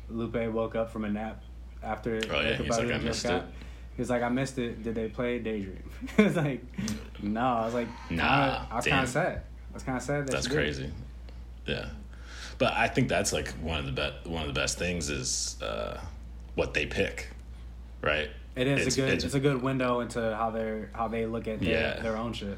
Lupe 0.09 0.53
woke 0.53 0.75
up 0.77 0.91
from 0.91 1.05
a 1.05 1.09
nap 1.11 1.43
after. 1.83 2.21
Oh, 2.31 2.41
yeah, 2.41 2.57
he's 2.57 2.69
like, 2.69 2.91
"I 2.91 2.99
missed 2.99 3.25
it." 3.27 3.43
He 3.97 4.03
was 4.03 4.11
like, 4.11 4.23
I 4.23 4.29
missed 4.29 4.59
it. 4.59 4.83
Did 4.85 4.95
they 4.95 5.09
play 5.09 5.38
Daydream? 5.41 5.83
I 6.19 6.23
was 6.23 6.37
like, 6.37 6.62
no. 7.21 7.41
I 7.41 7.64
was 7.64 7.75
like, 7.75 7.88
Nah, 8.11 8.23
I, 8.25 8.67
I 8.71 8.77
was 8.77 8.87
kind 8.87 9.03
of 9.05 9.09
sad. 9.11 9.43
I 9.71 9.75
was 9.75 9.83
kind 9.83 9.97
of 9.97 10.03
sad 10.05 10.27
that 10.27 10.33
That's 10.33 10.47
crazy. 10.47 10.91
Yeah, 11.67 11.87
but 12.59 12.73
I 12.75 12.87
think 12.88 13.09
that's 13.09 13.33
like 13.33 13.49
one 13.55 13.79
of 13.81 13.87
the 13.87 13.93
best 13.93 14.27
one 14.27 14.43
of 14.43 14.49
the 14.49 14.59
best 14.59 14.79
things 14.79 15.11
is 15.11 15.61
uh, 15.62 16.01
what 16.55 16.75
they 16.75 16.87
pick, 16.87 17.29
right? 18.01 18.31
It 18.57 18.67
is 18.69 18.81
It's- 18.81 18.95
a 18.95 19.01
good. 19.01 19.09
it's- 19.09 19.25
It's, 19.25 19.35
a 19.35 19.41
good 19.41 19.62
window 19.62 20.01
into 20.01 20.35
how 20.37 20.51
they're 20.51 20.91
how 20.93 21.09
they 21.09 21.27
look 21.27 21.47
at 21.49 21.59
their, 21.61 21.69
Yeah. 21.97 22.01
their 22.03 22.17
own 22.17 22.33
shit. 22.33 22.57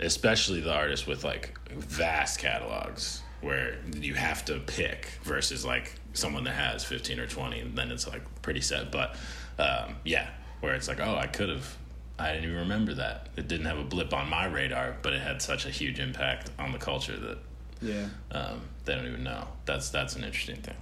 Especially 0.00 0.60
the 0.60 0.72
artists 0.72 1.06
with 1.06 1.24
like 1.24 1.58
vast 1.70 2.38
catalogs 2.38 3.22
where 3.40 3.76
you 3.94 4.14
have 4.14 4.44
to 4.44 4.58
pick 4.60 5.08
versus 5.22 5.64
like 5.64 5.94
someone 6.12 6.44
that 6.44 6.54
has 6.54 6.84
15 6.84 7.18
or 7.20 7.26
20 7.26 7.60
and 7.60 7.76
then 7.78 7.90
it's 7.90 8.06
like 8.08 8.22
pretty 8.42 8.60
set 8.60 8.90
but 8.90 9.16
um, 9.58 9.96
yeah 10.04 10.28
where 10.60 10.74
it's 10.74 10.88
like, 10.88 11.00
oh, 11.00 11.14
I 11.14 11.26
could 11.26 11.50
have, 11.50 11.76
I 12.18 12.32
didn't 12.32 12.44
even 12.44 12.56
remember 12.56 12.94
that. 12.94 13.28
It 13.36 13.46
didn't 13.46 13.66
have 13.66 13.78
a 13.78 13.84
blip 13.84 14.14
on 14.14 14.28
my 14.28 14.46
radar, 14.46 14.96
but 15.02 15.12
it 15.12 15.20
had 15.20 15.42
such 15.42 15.66
a 15.66 15.70
huge 15.70 16.00
impact 16.00 16.50
on 16.58 16.72
the 16.72 16.78
culture 16.78 17.16
that 17.16 17.38
Yeah. 17.82 18.06
um, 18.32 18.62
they 18.86 18.94
don't 18.94 19.06
even 19.06 19.22
know. 19.22 19.46
That's 19.66 19.90
that's 19.90 20.16
an 20.16 20.24
interesting 20.24 20.56
thing. 20.56 20.74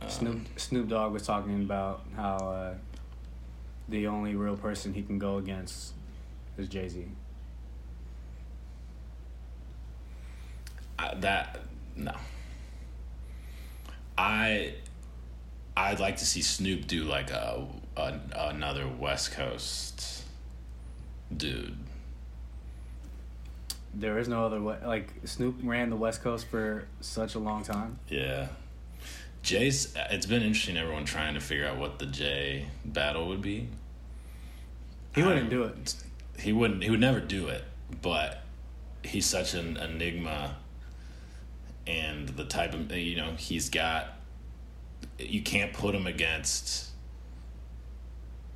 Um, 0.00 0.08
Snoop 0.08 0.40
Snoop 0.58 0.88
Dogg 0.88 1.12
was 1.12 1.24
talking 1.26 1.62
about 1.62 2.04
how 2.16 2.36
uh, 2.36 2.74
the 3.88 4.06
only 4.06 4.34
real 4.34 4.56
person 4.56 4.94
he 4.94 5.02
can 5.02 5.18
go 5.18 5.36
against 5.36 5.92
is 6.56 6.68
Jay 6.68 6.88
I, 10.98 11.14
that 11.16 11.60
no. 11.96 12.12
I 14.16 14.74
I'd 15.76 16.00
like 16.00 16.16
to 16.16 16.26
see 16.26 16.42
Snoop 16.42 16.86
do 16.86 17.04
like 17.04 17.30
a, 17.30 17.64
a 17.96 18.20
another 18.36 18.88
West 18.88 19.32
Coast 19.32 20.24
dude. 21.36 21.76
There 23.94 24.18
is 24.18 24.28
no 24.28 24.44
other 24.44 24.60
way. 24.60 24.76
Like 24.84 25.12
Snoop 25.24 25.56
ran 25.62 25.90
the 25.90 25.96
West 25.96 26.22
Coast 26.22 26.46
for 26.48 26.86
such 27.00 27.34
a 27.34 27.38
long 27.38 27.62
time. 27.64 27.98
Yeah. 28.08 28.48
Jay's 29.42 29.94
it's 30.10 30.26
been 30.26 30.42
interesting 30.42 30.76
everyone 30.76 31.04
trying 31.04 31.34
to 31.34 31.40
figure 31.40 31.66
out 31.66 31.78
what 31.78 31.98
the 31.98 32.06
Jay 32.06 32.66
battle 32.84 33.28
would 33.28 33.40
be. 33.40 33.68
He 35.14 35.22
wouldn't 35.22 35.44
Um, 35.44 35.48
do 35.48 35.62
it. 35.64 35.94
He 36.40 36.52
wouldn't 36.52 36.82
he 36.82 36.90
would 36.90 37.00
never 37.00 37.20
do 37.20 37.46
it, 37.48 37.64
but 38.02 38.42
he's 39.04 39.26
such 39.26 39.54
an 39.54 39.76
enigma 39.76 40.56
and 41.88 42.28
the 42.28 42.44
type 42.44 42.74
of 42.74 42.92
you 42.92 43.16
know, 43.16 43.32
he's 43.36 43.70
got 43.70 44.18
you 45.18 45.42
can't 45.42 45.72
put 45.72 45.94
him 45.94 46.06
against 46.06 46.90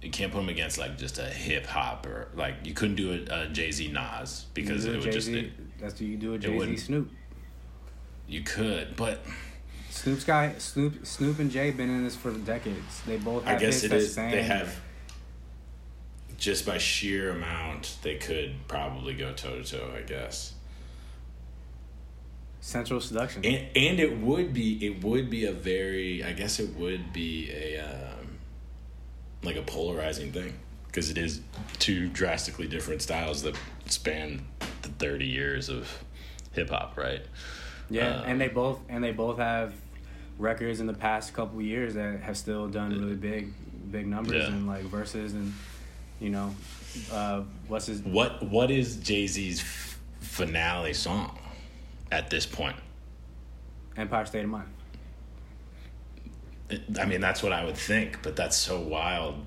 you 0.03 0.11
can't 0.11 0.33
put 0.33 0.41
him 0.41 0.49
against 0.49 0.79
like 0.79 0.99
just 0.99 1.19
a 1.19 1.25
hip 1.25 1.67
hop 1.67 2.07
or 2.07 2.29
like 2.35 2.55
you 2.65 2.75
couldn't 2.75 2.97
do 2.97 3.13
a, 3.13 3.43
a 3.43 3.49
Jay 3.49 3.71
Z 3.71 3.89
Nas 3.89 4.47
because 4.53 4.85
it 4.85 4.93
would 4.93 5.13
just 5.13 5.29
Jay-Z 5.29 5.47
it, 5.47 5.81
that's 5.81 5.95
what 5.95 6.03
you 6.03 6.17
do 6.17 6.35
a 6.35 6.39
Jay 6.39 6.59
Z. 6.59 6.77
Snoop. 6.77 7.11
you 8.29 8.43
could, 8.43 8.97
but 8.97 9.25
Snoop's 9.91 10.25
guy 10.25 10.55
Snoop 10.59 11.07
Snoop 11.07 11.39
and 11.39 11.51
Jay 11.51 11.71
been 11.71 11.89
in 11.89 12.05
this 12.05 12.17
for 12.17 12.33
decades. 12.33 13.01
They 13.07 13.17
both 13.17 13.45
have 13.45 13.57
I 13.57 13.61
guess 13.61 13.85
it 13.85 13.85
is. 13.85 13.85
it 13.85 13.91
that 13.91 13.97
is. 13.97 14.13
stand. 14.13 14.33
They 14.35 14.43
have 14.43 14.81
just 16.37 16.67
by 16.67 16.77
sheer 16.77 17.31
amount, 17.31 17.99
they 18.03 18.17
could 18.17 18.57
probably 18.67 19.15
go 19.15 19.33
toe 19.33 19.63
to 19.63 19.79
toe. 19.79 19.95
I 19.97 20.03
guess, 20.03 20.55
Central 22.65 23.01
Seduction. 23.01 23.45
and 23.45 23.67
and 23.77 23.99
it 24.01 24.19
would 24.19 24.55
be 24.55 24.87
it 24.87 25.03
would 25.05 25.29
be 25.29 25.45
a 25.47 25.53
very 25.53 26.23
I 26.25 26.33
guess 26.33 26.61
it 26.61 26.75
would 26.77 27.13
be 27.13 27.51
a 27.51 27.81
um, 27.81 28.39
like 29.43 29.57
a 29.57 29.63
polarizing 29.63 30.31
thing 30.33 30.55
because 30.87 31.11
it 31.11 31.19
is 31.19 31.41
two 31.81 32.09
drastically 32.09 32.69
different 32.69 33.03
styles 33.03 33.43
that 33.43 33.57
span 33.87 34.47
the 34.83 34.89
thirty 34.91 35.27
years 35.27 35.69
of 35.69 35.89
hip 36.53 36.71
hop, 36.71 36.97
right? 36.97 37.23
Yeah, 37.91 38.19
Um, 38.21 38.25
and 38.31 38.41
they 38.41 38.49
both 38.49 38.79
and 38.89 39.03
they 39.03 39.11
both 39.13 39.39
have 39.39 39.75
records 40.39 40.79
in 40.79 40.87
the 40.87 40.95
past 40.95 41.35
couple 41.35 41.61
years 41.61 41.95
that 41.95 42.21
have 42.21 42.37
still 42.39 42.69
done 42.69 42.91
really 42.99 43.17
big, 43.17 43.53
big 43.91 44.07
numbers 44.07 44.45
Yeah. 44.45 44.55
and 44.55 44.67
like 44.69 44.83
verses 44.85 45.35
and 45.35 45.53
you 46.21 46.31
know, 46.31 46.55
uh, 47.11 47.43
what's 47.67 47.87
his 47.87 48.03
What 48.03 48.41
what 48.49 48.71
is 48.71 48.97
Jay 48.99 49.27
Z's 49.27 49.61
f- 49.61 49.99
finale 50.21 50.93
song 50.95 51.37
at 52.13 52.31
this 52.31 52.47
point? 52.47 52.77
Empire 53.97 54.27
State 54.27 54.45
of 54.45 54.51
Mind. 54.51 54.69
I 56.99 57.05
mean, 57.07 57.21
that's 57.21 57.43
what 57.43 57.53
I 57.53 57.65
would 57.65 57.77
think, 57.77 58.23
but 58.23 58.37
that's 58.37 58.57
so 58.57 58.81
wild. 58.81 59.45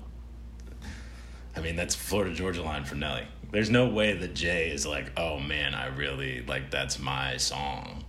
I 1.56 1.60
mean, 1.60 1.74
that's 1.76 1.94
Florida 1.94 2.34
Georgia 2.34 2.62
line 2.62 2.84
for 2.84 2.94
Nelly. 2.96 3.26
There's 3.50 3.70
no 3.70 3.88
way 3.88 4.12
that 4.12 4.34
Jay 4.34 4.70
is 4.70 4.86
like, 4.86 5.10
oh 5.16 5.38
man, 5.38 5.74
I 5.74 5.86
really 5.86 6.44
like 6.46 6.70
that's 6.70 6.98
my 6.98 7.36
song. 7.38 8.04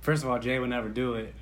First 0.00 0.22
of 0.22 0.30
all, 0.30 0.38
Jay 0.38 0.58
would 0.58 0.70
never 0.70 0.88
do 0.88 1.14
it, 1.14 1.34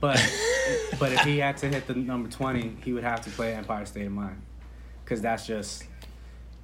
but 0.00 0.16
but 0.98 1.12
if 1.12 1.20
he 1.20 1.38
had 1.38 1.56
to 1.58 1.68
hit 1.68 1.86
the 1.86 1.94
number 1.94 2.28
twenty, 2.30 2.76
he 2.84 2.92
would 2.92 3.04
have 3.04 3.22
to 3.22 3.30
play 3.30 3.54
Empire 3.54 3.84
State 3.84 4.06
of 4.06 4.12
Mind, 4.12 4.40
because 5.04 5.20
that's 5.20 5.46
just 5.46 5.84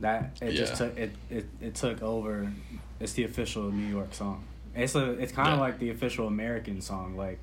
that 0.01 0.39
it 0.41 0.53
just 0.53 0.77
took 0.77 0.97
it, 0.97 1.11
it 1.31 1.47
it 1.61 1.75
took 1.75 2.03
over. 2.03 2.51
It's 3.01 3.15
the 3.15 3.25
official 3.25 3.71
New 3.71 3.89
York 3.89 4.15
song. 4.15 4.45
It's 4.79 4.95
a 4.95 5.13
it's 5.13 5.33
kind 5.33 5.49
of 5.49 5.55
Yeah. 5.57 5.61
like 5.61 5.79
the 5.79 5.91
official 5.91 6.27
American 6.27 6.81
song. 6.81 7.17
Like 7.17 7.39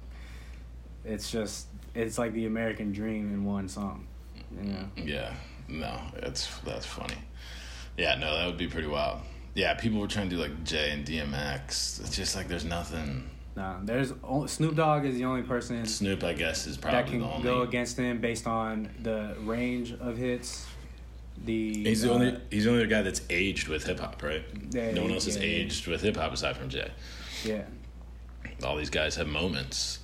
it's 1.04 1.32
just 1.32 1.68
it's 1.94 2.18
like 2.18 2.34
the 2.34 2.46
American 2.46 2.92
dream 2.92 3.34
in 3.34 3.46
one 3.46 3.68
song. 3.70 4.08
You 4.58 4.70
know. 4.72 4.86
Yeah, 4.96 5.34
no, 5.68 6.00
that's 6.20 6.48
that's 6.60 6.86
funny. 6.86 7.18
Yeah, 7.98 8.16
no, 8.16 8.36
that 8.36 8.46
would 8.48 8.58
be 8.58 8.68
pretty 8.68 8.88
wild. 8.88 9.20
Yeah, 9.54 9.74
people 9.76 10.00
were 10.02 10.08
trying 10.08 10.30
to 10.30 10.36
do 10.36 10.42
like 10.42 10.64
Jay 10.64 10.92
and 10.92 11.06
DMX. 11.06 12.00
It's 12.02 12.16
just 12.16 12.36
like 12.36 12.48
there's 12.48 12.66
nothing. 12.66 13.30
Nah, 13.56 13.76
there's 13.84 14.12
Snoop 14.48 14.76
Dogg 14.76 15.06
is 15.06 15.16
the 15.16 15.24
only 15.24 15.42
person 15.44 15.86
Snoop, 15.86 16.26
I 16.26 16.34
guess, 16.34 16.68
is 16.68 16.76
probably 16.76 17.02
that 17.02 17.10
can 17.10 17.20
the 17.22 17.26
only. 17.26 17.44
go 17.44 17.62
against 17.62 17.96
him 17.98 18.20
based 18.20 18.48
on 18.48 18.90
the 19.02 19.36
range 19.44 19.94
of 19.94 20.18
hits. 20.18 20.66
The 21.46 21.84
He's 21.84 22.02
the 22.02 22.12
uh, 22.12 22.16
only 22.16 22.38
he's 22.52 22.66
the 22.66 22.72
only 22.72 22.88
guy 22.88 23.02
that's 23.02 23.22
aged 23.30 23.68
with 23.70 23.86
hip 23.86 24.00
hop, 24.00 24.22
right? 24.24 24.44
Yeah, 24.72 24.92
no 24.92 25.04
one 25.04 25.12
else 25.12 25.26
is 25.28 25.38
yeah, 25.38 25.44
yeah. 25.44 25.64
aged 25.64 25.88
with 25.88 26.02
hip 26.02 26.18
hop 26.18 26.34
aside 26.34 26.58
from 26.58 26.68
Jay. 26.70 26.90
Yeah. 27.46 27.64
All 28.64 28.76
these 28.78 28.90
guys 28.90 29.16
have 29.16 29.28
moments, 29.28 30.00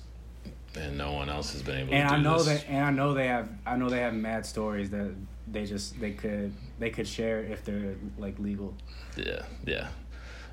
and 0.78 0.96
no 0.98 1.12
one 1.12 1.28
else 1.28 1.52
has 1.52 1.62
been 1.62 1.78
able 1.78 1.94
And 1.94 2.08
to 2.08 2.14
do 2.14 2.20
I 2.20 2.22
know 2.22 2.42
this. 2.42 2.62
that, 2.62 2.68
and 2.68 2.84
I 2.84 2.90
know 2.90 3.14
they 3.14 3.26
have, 3.28 3.48
I 3.66 3.76
know 3.76 3.88
they 3.88 4.00
have 4.00 4.14
mad 4.14 4.44
stories 4.46 4.90
that 4.90 5.14
they 5.48 5.64
just 5.66 5.98
they 6.00 6.12
could 6.12 6.52
they 6.78 6.90
could 6.90 7.06
share 7.08 7.40
if 7.40 7.64
they're 7.64 7.94
like 8.18 8.38
legal. 8.38 8.74
Yeah, 9.16 9.42
yeah. 9.64 9.88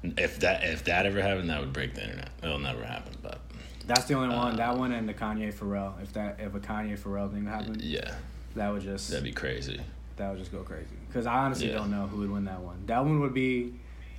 If 0.04 0.40
that 0.40 0.64
if 0.64 0.84
that 0.86 1.06
ever 1.06 1.22
happened, 1.22 1.50
that 1.50 1.60
would 1.60 1.74
break 1.74 1.94
the 1.96 2.04
internet. 2.04 2.30
It'll 2.42 2.58
never 2.60 2.84
happen, 2.84 3.14
but 3.22 3.40
That's 3.86 4.06
the 4.06 4.14
only 4.16 4.34
one. 4.36 4.54
Uh, 4.54 4.58
that 4.58 4.78
one 4.78 4.92
and 4.94 5.08
the 5.10 5.14
Kanye 5.14 5.54
Pharrell. 5.54 6.02
If 6.02 6.14
that 6.14 6.40
if 6.40 6.54
a 6.56 6.60
Kanye 6.60 6.98
Pharrell 6.98 7.32
thing 7.32 7.46
happened, 7.46 7.82
yeah, 7.82 8.16
that 8.56 8.70
would 8.72 8.82
just 8.84 9.10
that'd 9.10 9.24
be 9.24 9.32
crazy. 9.34 9.80
that 10.16 10.30
would 10.30 10.40
just 10.40 10.52
go 10.52 10.60
crazy. 10.64 10.88
Because 11.08 11.26
I 11.26 11.40
honestly 11.40 11.68
Yeah. 11.70 11.76
don't 11.80 11.92
know 11.92 12.08
who 12.08 12.18
would 12.20 12.32
win 12.32 12.46
that 12.46 12.62
one. 12.62 12.84
That 12.86 13.04
one 13.04 13.20
would 13.22 13.34
be, 13.34 13.74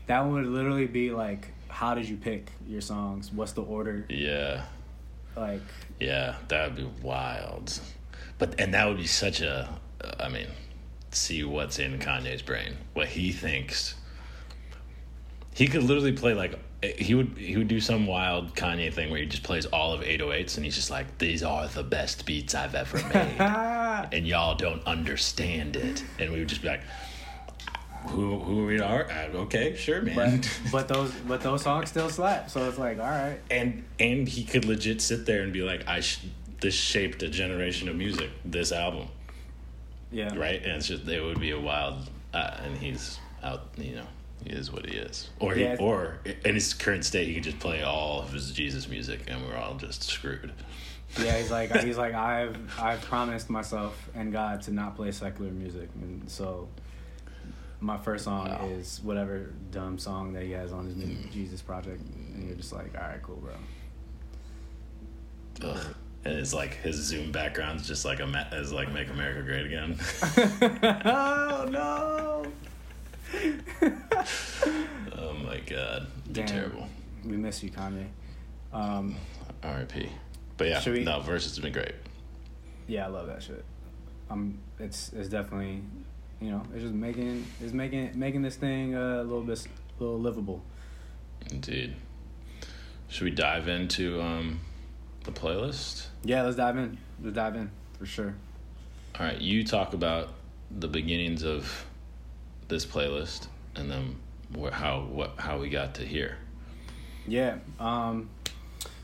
that 0.07 0.21
one 0.21 0.33
would 0.35 0.47
literally 0.47 0.87
be 0.87 1.11
like, 1.13 1.49
how 1.71 1.95
did 1.95 2.09
you 2.09 2.17
pick 2.17 2.51
your 2.67 2.81
songs? 2.81 3.33
What's 3.33 3.53
the 3.53 3.63
order? 3.63 4.07
Yeah, 4.09 4.65
Like, 5.37 5.63
yeah, 5.99 6.37
that 6.49 6.69
would 6.69 6.77
be 6.77 6.91
wild. 7.03 7.81
But 8.39 8.61
and 8.61 8.75
that 8.75 8.87
would 8.89 8.99
be 8.99 9.07
such 9.07 9.41
a. 9.41 9.69
I 10.19 10.29
mean, 10.29 10.47
see 11.11 11.45
what's 11.45 11.79
in 11.79 11.99
Kanye's 11.99 12.43
brain, 12.43 12.77
what 12.95 13.09
he 13.09 13.33
thinks. 13.33 13.95
He 15.55 15.67
could 15.67 15.83
literally 15.83 16.13
play 16.13 16.35
like 16.35 16.59
he 16.83 17.15
would 17.15 17.37
he 17.37 17.57
would 17.57 17.69
do 17.69 17.81
some 17.81 18.07
wild 18.07 18.55
Kanye 18.55 18.93
thing 18.93 19.11
where 19.11 19.21
he 19.21 19.27
just 19.27 19.43
plays 19.43 19.67
all 19.67 19.93
of 19.93 20.01
808s 20.01 20.57
and 20.57 20.65
he's 20.65 20.75
just 20.75 20.91
like 20.91 21.19
these 21.19 21.43
are 21.43 21.69
the 21.69 21.83
best 21.83 22.25
beats 22.25 22.55
I've 22.55 22.75
ever 22.75 22.97
made. 23.13 23.37
and 24.13 24.27
y'all 24.27 24.55
don't 24.55 24.83
understand 24.87 25.77
it. 25.77 26.03
And 26.19 26.33
we 26.33 26.39
would 26.39 26.49
just 26.49 26.63
be 26.63 26.69
like, 26.69 26.83
who 28.09 28.39
who 28.39 28.67
we 28.67 28.81
are? 28.81 29.07
Okay, 29.35 29.77
sure, 29.77 30.03
man. 30.03 30.41
but 30.41 30.61
but 30.73 30.89
those 30.89 31.13
but 31.27 31.41
those 31.43 31.63
songs 31.63 31.89
still 31.91 32.09
slap. 32.11 32.51
So 32.51 32.69
it's 32.69 32.79
like, 32.79 32.99
all 32.99 33.05
right, 33.09 33.39
and 33.51 33.85
and 33.99 34.29
he 34.29 34.45
could 34.45 34.65
legit 34.65 35.01
sit 35.01 35.27
there 35.27 35.43
and 35.43 35.53
be 35.53 35.63
like, 35.63 35.87
I 35.89 36.01
sh- 36.01 36.25
this 36.61 36.75
shaped 36.75 37.23
a 37.23 37.29
generation 37.29 37.89
of 37.89 37.97
music. 37.97 38.31
This 38.45 38.73
album, 38.73 39.09
yeah, 40.11 40.35
right? 40.37 40.63
And 40.63 40.73
it's 40.73 40.89
just 40.89 41.07
it 41.09 41.23
would 41.23 41.41
be 41.41 41.51
a 41.53 41.61
wild. 41.61 42.09
Uh, 42.33 42.57
and 42.65 42.77
he's 42.77 43.19
out. 43.43 43.69
You 43.77 43.97
know, 43.97 44.07
he 44.45 44.51
is 44.51 44.71
what 44.73 44.87
he 44.87 44.97
is. 44.97 45.31
Or 45.41 45.55
he, 45.55 45.63
Yeah. 45.63 45.77
or 45.81 46.19
in 46.45 46.55
his 46.55 46.75
current 46.75 47.05
state, 47.05 47.27
he 47.29 47.35
could 47.35 47.45
just 47.45 47.59
play 47.59 47.83
all 47.83 48.23
of 48.23 48.33
his 48.33 48.53
Jesus 48.53 48.89
music, 48.89 49.21
and 49.29 49.45
we're 49.47 49.57
all 49.57 49.75
just 49.75 50.03
screwed. 50.05 50.53
Yeah, 51.19 51.37
he's 51.39 51.51
like 51.51 51.75
he's 51.83 51.99
like 52.05 52.15
I've 52.15 52.57
I've 52.79 53.01
promised 53.03 53.51
myself 53.51 54.09
and 54.15 54.33
God 54.33 54.63
to 54.63 54.71
not 54.73 54.95
play 54.97 55.11
secular 55.11 55.51
music, 55.51 55.89
and 56.01 56.31
so 56.31 56.69
my 57.81 57.97
first 57.99 58.25
song 58.25 58.49
Wow. 58.49 58.69
is 58.73 59.01
whatever 59.03 59.53
dumb 59.71 59.99
song 59.99 60.33
that 60.35 60.43
he 60.43 60.51
has 60.53 60.73
on 60.73 60.87
his 60.87 60.97
new 60.97 61.17
Jesus 61.33 61.63
project, 61.63 62.01
and 62.35 62.47
you're 62.47 62.57
just 62.57 62.73
like, 62.73 62.95
all 62.95 63.01
right, 63.09 63.23
cool, 63.23 63.37
bro. 63.37 63.55
Ugh. 65.71 65.95
And 66.25 66.35
it's 66.35 66.53
like 66.53 66.75
his 66.83 66.97
Zoom 66.97 67.33
background's 67.33 67.87
just 67.87 68.05
like 68.05 68.21
a 68.21 68.27
ma- 68.27 68.45
is 68.53 68.73
like 68.73 68.93
"Make 68.93 69.09
America 69.09 69.43
Great 69.43 69.65
Again." 69.67 69.99
oh 71.07 71.67
no! 71.71 72.45
oh 75.17 75.33
my 75.45 75.61
god, 75.67 76.07
Damn. 76.31 76.47
terrible. 76.47 76.89
We 77.25 77.37
miss 77.39 77.63
you, 77.63 77.71
Kanye. 77.71 78.07
Um, 78.73 79.17
R.I.P. 79.63 80.11
But 80.59 80.69
yeah, 80.69 80.83
we- 80.91 81.05
no, 81.05 81.21
versus 81.21 81.53
has 81.57 81.59
been 81.61 81.73
great. 81.73 81.95
yeah, 82.87 83.07
I 83.07 83.09
love 83.09 83.27
that 83.29 83.43
shit. 83.43 83.65
Um, 84.29 84.59
it's 84.79 85.13
it's 85.15 85.29
definitely, 85.29 85.81
you 86.41 86.51
know, 86.51 86.63
it's 86.73 86.83
just 86.83 86.95
making 86.95 87.47
it's 87.61 87.73
making 87.73 88.19
making 88.19 88.43
this 88.43 88.57
thing 88.57 88.95
uh, 88.95 89.21
a 89.21 89.23
little 89.23 89.43
bit 89.43 89.67
a 89.99 90.03
little 90.03 90.19
livable. 90.19 90.63
Indeed. 91.51 91.97
Should 93.09 93.25
we 93.25 93.31
dive 93.31 93.69
into 93.69 94.21
um, 94.23 94.61
the 95.25 95.33
playlist? 95.33 96.07
Yeah, 96.25 96.43
let's 96.43 96.57
dive 96.57 96.77
in. 96.77 96.99
Let's 97.23 97.35
dive 97.35 97.57
in 97.57 97.71
for 97.99 98.07
sure. 98.07 98.35
All 99.19 99.27
right, 99.27 99.41
you 99.41 99.65
talk 99.65 99.95
about 99.95 100.31
the 100.71 100.89
beginnings 100.89 101.43
of 101.43 101.87
this 102.69 102.87
playlist 102.87 103.49
and 103.75 103.91
then 103.91 104.17
wh- 104.59 104.73
how 104.73 105.01
what 105.01 105.35
how 105.39 105.59
we 105.59 105.69
got 105.69 105.95
to 105.97 106.05
here. 106.05 106.39
Yeah. 107.27 107.57
Um, 107.79 108.31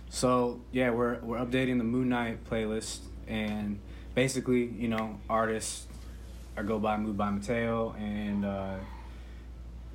so 0.08 0.60
yeah, 0.72 0.90
we're 0.90 1.18
we're 1.18 1.38
updating 1.38 1.78
the 1.78 1.84
Moon 1.84 2.08
Knight 2.08 2.44
playlist, 2.48 3.00
and 3.26 3.78
basically, 4.14 4.64
you 4.64 4.88
know, 4.88 5.18
artists 5.28 5.86
I 6.56 6.62
go 6.62 6.78
by 6.78 6.96
Move 6.96 7.16
by 7.16 7.30
Mateo, 7.30 7.94
and 7.98 8.44
uh, 8.44 8.76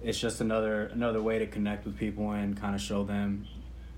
it's 0.03 0.19
just 0.19 0.41
another 0.41 0.85
another 0.93 1.21
way 1.21 1.39
to 1.39 1.47
connect 1.47 1.85
with 1.85 1.97
people 1.97 2.31
and 2.31 2.59
kind 2.59 2.75
of 2.75 2.81
show 2.81 3.03
them 3.03 3.47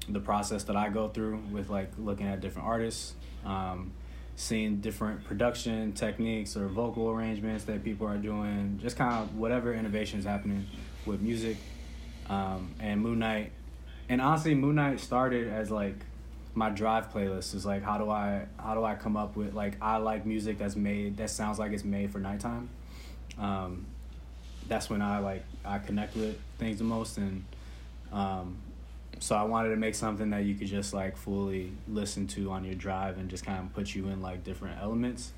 the 0.08 0.20
process 0.20 0.64
that 0.66 0.76
I 0.76 0.90
go 0.90 1.10
through 1.10 1.42
with 1.52 1.70
like 1.70 1.92
looking 1.98 2.28
at 2.28 2.40
different 2.40 2.68
artists, 2.68 3.16
um, 3.46 3.92
seeing 4.36 4.78
different 4.82 5.26
production 5.26 5.92
techniques 5.92 6.56
or 6.56 6.68
vocal 6.68 7.10
arrangements 7.10 7.66
that 7.66 7.84
people 7.84 8.08
are 8.08 8.18
doing, 8.18 8.80
just 8.82 8.96
kind 8.96 9.14
of 9.24 9.36
whatever 9.36 9.74
innovation 9.74 10.20
is 10.20 10.26
happening 10.26 10.66
with 11.06 11.22
music. 11.22 11.58
Um, 12.30 12.74
and 12.80 13.02
Moon 13.02 13.20
Knight, 13.20 13.52
and 14.08 14.22
honestly, 14.22 14.56
Moon 14.56 14.76
Knight 14.76 15.02
started 15.02 15.50
as 15.50 15.70
like 15.70 15.98
my 16.56 16.70
drive 16.70 17.12
playlist 17.12 17.56
is 17.56 17.66
like 17.66 17.84
how 17.84 17.98
do 17.98 18.10
I 18.10 18.46
how 18.58 18.76
do 18.76 18.84
I 18.84 18.96
come 18.96 19.18
up 19.18 19.36
with 19.36 19.54
like 19.54 19.76
I 19.82 19.98
like 19.98 20.26
music 20.26 20.58
that's 20.58 20.76
made 20.76 21.18
that 21.18 21.30
sounds 21.30 21.60
like 21.60 21.72
it's 21.72 21.84
made 21.84 22.12
for 22.12 22.20
nighttime. 22.20 22.70
Um, 23.40 23.88
that's 24.68 24.90
when 24.90 25.02
I 25.02 25.20
like 25.20 25.44
I 25.66 25.80
connect 25.80 26.16
with 26.16 26.38
things 26.58 26.78
the 26.78 26.84
most 26.84 27.18
and 27.18 27.44
um, 28.12 28.58
so 29.20 29.36
I 29.36 29.44
wanted 29.44 29.70
to 29.70 29.78
make 29.78 29.96
something 29.96 30.30
that 30.32 30.44
you 30.44 30.54
could 30.56 30.68
just 30.68 30.94
like 30.94 31.18
fully 31.18 31.72
listen 31.88 32.28
to 32.28 32.52
on 32.52 32.64
your 32.64 32.76
drive 32.76 33.18
and 33.18 33.30
just 33.30 33.46
kind 33.46 33.60
of 33.60 33.74
put 33.74 33.96
you 33.96 34.10
in 34.10 34.22
like 34.22 34.44
different 34.44 34.80
elements 34.82 35.32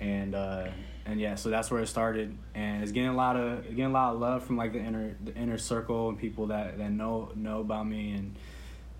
and 0.00 0.34
uh 0.34 0.68
and 1.06 1.20
yeah 1.20 1.34
so 1.34 1.50
that's 1.50 1.70
where 1.70 1.80
it 1.80 1.88
started 1.88 2.36
and 2.54 2.82
it's 2.82 2.92
getting 2.92 3.08
a 3.08 3.16
lot 3.16 3.36
of 3.36 3.64
getting 3.70 3.86
a 3.86 3.90
lot 3.90 4.14
of 4.14 4.20
love 4.20 4.44
from 4.44 4.56
like 4.56 4.72
the 4.72 4.78
inner 4.78 5.16
the 5.24 5.34
inner 5.34 5.58
circle 5.58 6.08
and 6.08 6.18
people 6.18 6.46
that 6.46 6.78
that 6.78 6.90
know 6.90 7.30
know 7.34 7.60
about 7.60 7.86
me 7.86 8.12
and 8.12 8.36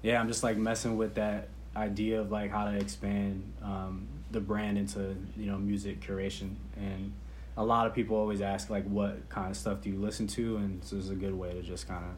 yeah 0.02 0.20
i'm 0.20 0.28
just 0.28 0.42
like 0.42 0.56
messing 0.56 0.96
with 0.96 1.14
that 1.14 1.48
idea 1.76 2.20
of 2.20 2.30
like 2.30 2.50
how 2.50 2.64
to 2.70 2.76
expand 2.76 3.52
um 3.62 4.08
the 4.30 4.40
brand 4.40 4.78
into 4.78 5.16
you 5.36 5.46
know 5.46 5.58
music 5.58 6.00
curation. 6.00 6.54
And 6.76 7.12
a 7.56 7.64
lot 7.64 7.86
of 7.86 7.94
people 7.94 8.16
always 8.16 8.40
ask 8.40 8.70
like 8.70 8.84
what 8.84 9.28
kind 9.28 9.50
of 9.50 9.56
stuff 9.56 9.82
do 9.82 9.90
you 9.90 9.98
listen 9.98 10.26
to? 10.28 10.56
And 10.58 10.84
so 10.84 10.96
this 10.96 11.06
is 11.06 11.10
a 11.10 11.16
good 11.16 11.34
way 11.34 11.52
to 11.52 11.62
just 11.62 11.88
kind 11.88 12.04
of 12.04 12.10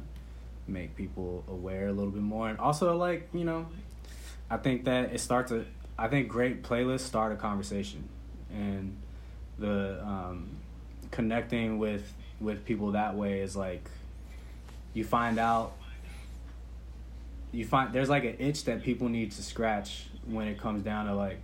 make 0.69 0.97
people 0.97 1.45
aware 1.49 1.89
a 1.89 1.93
little 1.93 2.11
bit 2.11 2.23
more. 2.23 2.49
And 2.49 2.59
also 2.59 2.97
like 2.97 3.29
you 3.33 3.45
know 3.45 3.67
i 4.51 4.57
think 4.57 4.85
that 4.85 5.13
it 5.13 5.21
starts 5.21 5.53
a 5.53 5.65
i 5.99 6.09
think 6.09 6.29
great 6.29 6.63
playlists 6.63 7.01
start 7.01 7.33
a 7.33 7.37
conversation. 7.37 8.09
And 8.53 8.97
the 9.59 10.03
um, 10.03 10.49
connecting 11.11 11.79
with 11.79 12.13
with 12.41 12.65
people 12.65 12.93
that 12.93 13.15
way 13.15 13.41
is 13.41 13.55
like 13.55 13.89
you 14.95 15.05
find 15.05 15.39
out 15.39 15.75
you 17.53 17.65
find 17.65 17.93
there's 17.93 18.09
like 18.09 18.25
an 18.25 18.37
itch 18.39 18.65
that 18.65 18.83
people 18.83 19.09
need 19.09 19.33
to 19.33 19.43
scratch 19.43 20.07
when 20.27 20.47
it 20.49 20.59
comes 20.59 20.83
down 20.83 21.07
to 21.07 21.15
like 21.15 21.43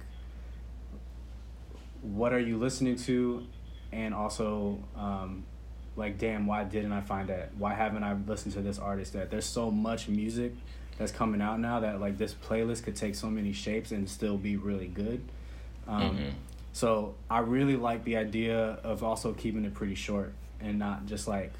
what 2.02 2.32
are 2.32 2.38
you 2.38 2.56
listening 2.58 2.96
to? 2.96 3.44
And 3.92 4.14
also 4.14 4.78
um, 4.96 5.44
like 5.96 6.18
damn 6.18 6.46
why 6.46 6.64
didn't 6.64 6.92
i 6.92 7.00
find 7.00 7.28
that? 7.28 7.50
Why 7.56 7.74
haven't 7.74 8.04
i 8.04 8.14
listened 8.26 8.54
to 8.54 8.60
this 8.62 8.78
artist? 8.78 9.14
That 9.14 9.30
there's 9.30 9.46
so 9.46 9.70
much 9.70 10.08
music 10.08 10.52
that's 10.98 11.12
coming 11.12 11.40
out 11.40 11.58
now 11.60 11.80
that 11.80 12.00
like 12.00 12.18
this 12.18 12.34
playlist 12.34 12.84
could 12.84 12.96
take 12.96 13.14
so 13.14 13.28
many 13.28 13.52
shapes 13.52 13.92
and 13.92 14.08
still 14.08 14.36
be 14.36 14.56
really 14.56 14.88
good. 14.88 15.22
Um, 15.88 16.16
Mhm. 16.16 16.32
so 16.72 17.14
i 17.30 17.38
really 17.38 17.76
like 17.76 18.04
the 18.04 18.16
idea 18.16 18.58
of 18.82 19.02
also 19.02 19.32
keeping 19.32 19.64
it 19.64 19.72
pretty 19.72 19.94
short 19.94 20.34
and 20.60 20.78
not 20.78 21.06
just 21.06 21.26
like 21.28 21.52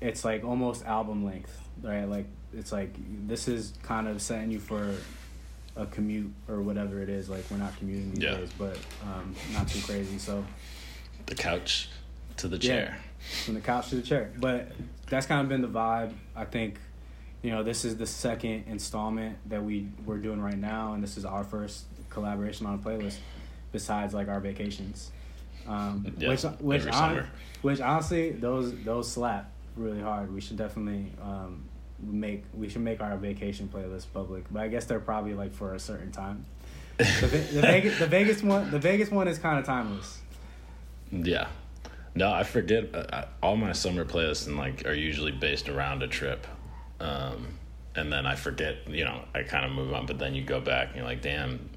it's 0.00 0.24
like 0.24 0.44
almost 0.44 0.84
album 0.84 1.24
length 1.24 1.58
right? 1.82 2.04
Like 2.04 2.26
it's 2.56 2.72
like 2.72 2.90
this 3.26 3.48
is 3.48 3.72
kind 3.82 4.08
of 4.08 4.20
setting 4.22 4.50
you 4.50 4.60
for 4.60 4.94
a 5.76 5.86
commute 5.86 6.32
or 6.48 6.62
whatever 6.62 7.02
it 7.02 7.08
is 7.08 7.28
like 7.28 7.44
we're 7.50 7.56
not 7.56 7.76
commuting 7.78 8.12
these 8.12 8.22
Yeah. 8.22 8.36
days 8.36 8.50
but 8.56 8.78
um, 9.02 9.34
not 9.52 9.66
too 9.68 9.80
crazy 9.82 10.18
so 10.18 10.44
The 11.26 11.34
couch 11.34 11.88
to 12.36 12.48
the 12.48 12.56
Yeah. 12.56 12.60
chair. 12.68 12.98
from 13.44 13.54
the 13.54 13.60
couch 13.60 13.88
to 13.88 13.96
the 13.96 14.02
chair. 14.02 14.30
But 14.38 14.72
that's 15.08 15.24
kind 15.26 15.40
of 15.40 15.48
been 15.48 15.62
the 15.62 15.68
vibe. 15.68 16.12
I 16.36 16.44
think, 16.44 16.78
you 17.42 17.50
know, 17.50 17.62
this 17.62 17.84
is 17.86 17.96
the 17.96 18.06
second 18.06 18.64
installment 18.68 19.38
that 19.48 19.62
we 19.64 19.88
we're 20.04 20.18
doing 20.18 20.42
right 20.42 20.58
now, 20.58 20.92
and 20.92 21.02
this 21.02 21.16
is 21.16 21.24
our 21.24 21.42
first 21.44 21.84
collaboration 22.10 22.66
on 22.66 22.74
a 22.74 22.78
playlist, 22.78 23.16
besides 23.72 24.12
like 24.12 24.28
our 24.28 24.40
vacations. 24.40 25.10
Um, 25.66 26.14
Yeah, 26.18 26.28
which 26.28 26.42
which 26.60 26.84
which 27.62 27.80
honestly 27.80 28.32
those 28.32 28.74
those 28.84 29.10
slap 29.10 29.50
really 29.76 30.02
hard. 30.02 30.30
We 30.34 30.42
should 30.42 30.58
definitely 30.58 31.10
um, 31.22 31.64
make 32.02 32.44
we 32.54 32.68
should 32.68 32.82
make 32.82 33.00
our 33.00 33.16
vacation 33.16 33.68
playlist 33.72 34.06
public. 34.12 34.44
But 34.50 34.62
I 34.62 34.68
guess 34.68 34.84
they're 34.84 35.00
probably 35.00 35.34
like 35.34 35.52
for 35.54 35.74
a 35.74 35.78
certain 35.78 36.10
time. 36.12 36.44
The, 36.98 37.04
the 37.52 37.60
Vegas 37.62 37.98
the 37.98 38.06
Vegas 38.06 38.42
one 38.42 38.70
the 38.70 38.78
Vegas 38.78 39.10
one 39.10 39.26
is 39.28 39.38
kind 39.38 39.58
of 39.58 39.64
timeless. 39.64 40.20
Yeah. 41.10 41.48
No, 42.14 42.32
I 42.32 42.44
forget. 42.44 42.94
Uh, 42.94 43.04
I- 43.12 43.26
all 43.42 43.56
my 43.56 43.72
summer 43.72 44.04
playlists 44.04 44.46
and 44.46 44.56
like 44.56 44.86
are 44.86 44.94
usually 44.94 45.32
based 45.32 45.68
around 45.68 46.02
a 46.02 46.08
trip, 46.08 46.46
um, 47.00 47.48
and 47.96 48.12
then 48.12 48.24
I 48.26 48.36
forget. 48.36 48.88
You 48.88 49.04
know, 49.04 49.22
I 49.34 49.42
kind 49.42 49.64
of 49.64 49.72
move 49.72 49.92
on, 49.92 50.06
but 50.06 50.18
then 50.18 50.34
you 50.34 50.44
go 50.44 50.60
back 50.60 50.88
and 50.88 50.96
you're 50.96 51.04
like, 51.04 51.22
damn. 51.22 51.70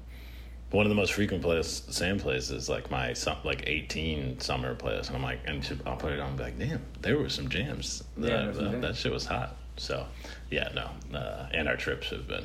One 0.70 0.84
of 0.84 0.90
the 0.90 0.96
most 0.96 1.14
frequent 1.14 1.42
playlists, 1.42 1.90
same 1.94 2.18
plays 2.20 2.50
is 2.50 2.68
like 2.68 2.90
my 2.90 3.14
like 3.42 3.64
eighteen 3.66 4.38
summer 4.38 4.74
playlist, 4.74 5.06
and 5.08 5.16
I'm 5.16 5.22
like, 5.22 5.40
and 5.46 5.82
I'll 5.86 5.96
put 5.96 6.12
it 6.12 6.20
on, 6.20 6.28
and 6.28 6.36
be 6.36 6.44
like, 6.44 6.58
damn, 6.58 6.82
there 7.00 7.16
were 7.16 7.30
some 7.30 7.48
jams. 7.48 8.04
Yeah, 8.18 8.22
That, 8.28 8.28
there's 8.44 8.56
some 8.56 8.70
jams. 8.72 8.82
that 8.82 8.96
shit 8.96 9.10
was 9.10 9.24
hot. 9.24 9.56
So, 9.78 10.06
yeah, 10.50 10.68
no, 10.74 11.16
uh, 11.18 11.46
and 11.52 11.68
our 11.68 11.76
trips 11.76 12.10
have 12.10 12.26
been 12.28 12.44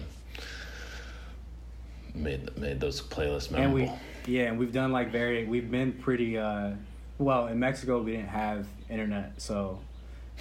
made 2.15 2.55
made 2.57 2.79
those 2.79 3.01
playlists 3.01 3.47
and 3.49 3.57
memorable. 3.73 3.99
we 4.25 4.31
yeah 4.33 4.43
and 4.43 4.59
we've 4.59 4.71
done 4.71 4.91
like 4.91 5.11
very 5.11 5.45
we've 5.45 5.71
been 5.71 5.91
pretty 5.91 6.37
uh 6.37 6.69
well 7.17 7.47
in 7.47 7.59
mexico 7.59 8.01
we 8.03 8.11
didn't 8.11 8.27
have 8.27 8.67
internet 8.87 9.33
so 9.41 9.79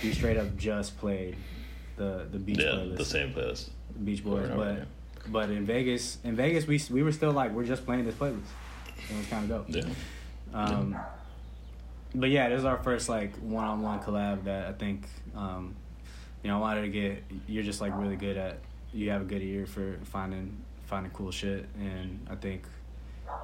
we 0.03 0.13
straight 0.13 0.37
up 0.37 0.55
just 0.59 0.99
played 0.99 1.35
the 1.97 2.27
the 2.31 2.39
beach 2.39 2.59
yeah, 2.59 2.67
playlist 2.67 2.97
the 2.99 3.05
same 3.07 3.33
playlist. 3.33 3.71
beach 4.05 4.23
boys 4.23 4.45
and 4.45 4.53
over, 4.61 4.87
but 5.25 5.33
but 5.33 5.51
in 5.51 5.65
vegas 5.65 6.19
in 6.25 6.37
vegas 6.37 6.67
we 6.67 6.79
we 6.91 7.03
were 7.03 7.13
still 7.13 7.33
like 7.33 7.51
we're 7.53 7.65
just 7.65 7.87
playing 7.87 8.05
this 8.05 8.15
playlist 8.17 8.43
it 9.11 9.17
was 9.17 9.27
kind 9.29 9.51
of 9.51 9.67
dope 9.67 9.75
Yeah. 9.75 9.85
um 10.53 10.95
but 12.15 12.29
yeah 12.29 12.51
this 12.51 12.59
is 12.59 12.65
our 12.67 12.77
first 12.83 13.09
like 13.09 13.35
one-on-one 13.37 14.01
collab 14.01 14.45
that 14.45 14.67
i 14.69 14.73
think 14.73 15.07
um 15.35 15.75
you 16.43 16.51
know 16.51 16.57
i 16.57 16.61
wanted 16.61 16.83
to 16.83 16.89
get 16.89 17.23
you're 17.47 17.63
just 17.63 17.81
like 17.81 17.93
really 17.97 18.17
good 18.17 18.37
at 18.37 18.59
you 18.93 19.11
have 19.11 19.23
a 19.23 19.25
good 19.25 19.43
ear 19.43 19.67
for 19.67 19.99
finding 20.05 20.57
finding 20.87 21.13
cool 21.13 21.31
shit 21.31 21.67
and 21.79 22.27
i 22.31 22.35
think 22.35 22.65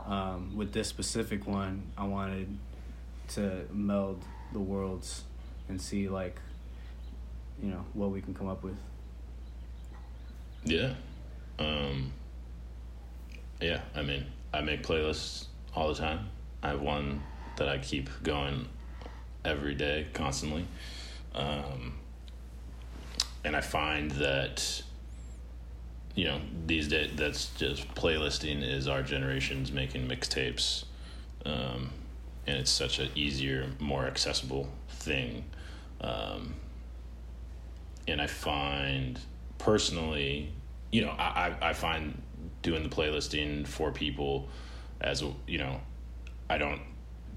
um 0.07 0.55
with 0.57 0.73
this 0.73 0.89
specific 0.89 1.47
one 1.47 1.83
i 1.97 2.05
wanted 2.05 2.59
to 3.29 3.65
meld 3.73 4.23
the 4.53 4.59
worlds 4.59 5.25
and 5.69 5.81
see 5.81 6.09
like 6.09 6.41
you 7.63 7.71
know 7.71 7.85
what 7.95 8.11
we 8.11 8.21
can 8.21 8.35
come 8.35 8.49
up 8.49 8.63
with 8.63 8.77
Yeah. 10.65 10.95
Um, 11.59 12.13
yeah, 13.61 13.81
I 13.95 14.03
mean, 14.03 14.27
I 14.53 14.61
make 14.61 14.83
playlists 14.83 15.47
all 15.75 15.89
the 15.89 15.95
time. 15.95 16.29
I 16.63 16.69
have 16.69 16.81
one 16.81 17.23
that 17.57 17.69
I 17.69 17.79
keep 17.79 18.09
going 18.23 18.69
every 19.45 19.75
day, 19.75 20.07
constantly. 20.13 20.67
Um, 21.35 21.99
and 23.49 23.57
I 23.57 23.63
find 23.63 24.11
that, 24.11 24.83
you 26.15 26.27
know, 26.27 26.39
these 26.67 26.87
days, 26.87 27.13
that's 27.17 27.47
just 27.55 27.89
playlisting 27.95 28.63
is 28.63 28.87
our 28.87 29.03
generation's 29.03 29.73
making 29.73 30.07
mixtapes. 30.07 30.85
Um, 31.47 31.89
and 32.47 32.59
it's 32.59 32.71
such 32.71 32.99
an 32.99 33.09
easier, 33.15 33.71
more 33.79 34.05
accessible 34.05 34.69
thing. 34.91 35.47
Um, 36.03 36.57
and 38.07 38.21
I 38.21 38.27
find 38.27 39.19
personally, 39.57 40.53
you 40.93 41.01
know, 41.01 41.15
I, 41.19 41.57
I 41.63 41.71
I 41.71 41.73
find 41.73 42.21
doing 42.61 42.83
the 42.83 42.91
playlisting 42.91 43.67
for 43.67 43.91
people 43.91 44.47
as 45.01 45.25
you 45.47 45.57
know, 45.57 45.81
I 46.51 46.59
don't 46.59 46.83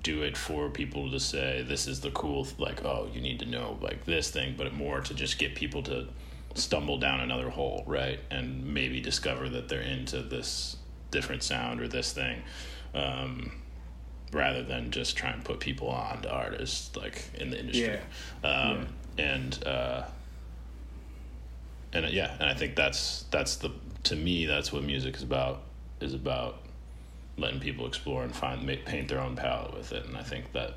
do 0.04 0.24
it 0.24 0.36
for 0.36 0.70
people 0.70 1.12
to 1.12 1.20
say 1.20 1.64
this 1.68 1.88
is 1.88 2.02
the 2.02 2.12
cool 2.12 2.48
like 2.58 2.84
oh 2.84 3.08
you 3.14 3.22
need 3.22 3.40
to 3.40 3.46
know 3.46 3.78
like 3.82 4.06
this 4.06 4.30
thing, 4.32 4.56
but 4.58 4.74
more 4.74 5.02
to 5.02 5.14
just 5.14 5.38
get 5.38 5.56
people 5.56 5.84
to 5.84 6.08
stumble 6.56 6.98
down 6.98 7.22
another 7.22 7.50
hole, 7.50 7.84
right, 7.88 8.20
and 8.30 8.74
maybe 8.74 9.00
discover 9.00 9.50
that 9.50 9.70
they're 9.70 9.82
into 9.82 10.22
this 10.22 10.78
different 11.12 11.44
sound 11.44 11.82
or 11.82 11.88
this 11.88 12.12
thing. 12.14 12.42
Um, 12.94 13.62
rather 14.34 14.64
than 14.64 14.92
just 14.92 15.18
try 15.18 15.30
and 15.30 15.44
put 15.44 15.60
people 15.60 15.90
on 15.90 16.22
to 16.22 16.32
artists 16.32 16.96
like 16.96 17.24
in 17.36 17.50
the 17.50 17.60
industry. 17.60 18.00
Um, 18.44 18.88
and 19.18 19.64
uh, 19.66 20.04
and 21.94 22.06
uh, 22.06 22.10
yeah, 22.10 22.36
and 22.40 22.50
I 22.50 22.54
think 22.54 22.76
that's 22.76 23.26
that's 23.32 23.58
the 23.58 23.72
to 24.04 24.16
me 24.16 24.46
that's 24.46 24.72
what 24.72 24.84
music 24.84 25.16
is 25.16 25.24
about 25.24 25.64
is 26.00 26.14
about 26.14 26.61
letting 27.38 27.60
people 27.60 27.88
explore 27.88 28.24
and 28.24 28.36
find 28.36 28.66
ma- 28.66 28.74
paint 28.86 29.08
their 29.08 29.20
own 29.20 29.36
palette 29.36 29.74
with 29.74 29.92
it, 29.92 30.06
and 30.06 30.18
I 30.18 30.24
think 30.24 30.52
that 30.54 30.76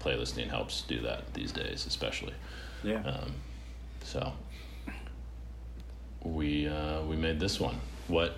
playlisting 0.00 0.48
helps 0.48 0.82
do 0.82 1.00
that 1.02 1.34
these 1.34 1.52
days, 1.52 1.86
especially. 1.86 2.34
Yeah. 2.82 3.02
Um, 3.02 3.34
so 4.04 4.32
we 6.22 6.68
uh, 6.68 7.02
we 7.02 7.16
made 7.16 7.40
this 7.40 7.60
one. 7.60 7.80
What 8.06 8.36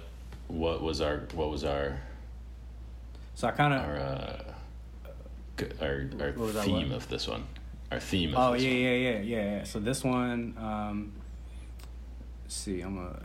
what 0.48 0.82
was 0.82 1.00
our 1.00 1.18
what 1.34 1.50
was 1.50 1.64
our 1.64 2.00
so 3.34 3.48
I 3.48 3.52
kind 3.52 3.72
of. 3.72 3.80
our 3.80 3.96
uh, 3.96 4.42
our, 5.80 6.10
our 6.20 6.32
theme 6.62 6.92
of 6.92 7.08
this 7.08 7.28
one? 7.28 7.46
Our 7.92 8.00
theme. 8.00 8.34
Of 8.34 8.38
Oh 8.38 8.52
this 8.52 8.62
yeah, 8.62 8.70
yeah, 8.70 8.96
yeah, 8.96 9.18
yeah, 9.20 9.44
yeah. 9.56 9.64
So 9.64 9.80
this 9.80 10.04
one, 10.04 10.54
um, 10.58 11.12
let's 12.44 12.54
see, 12.54 12.80
I'm 12.80 12.96
gonna 12.96 13.22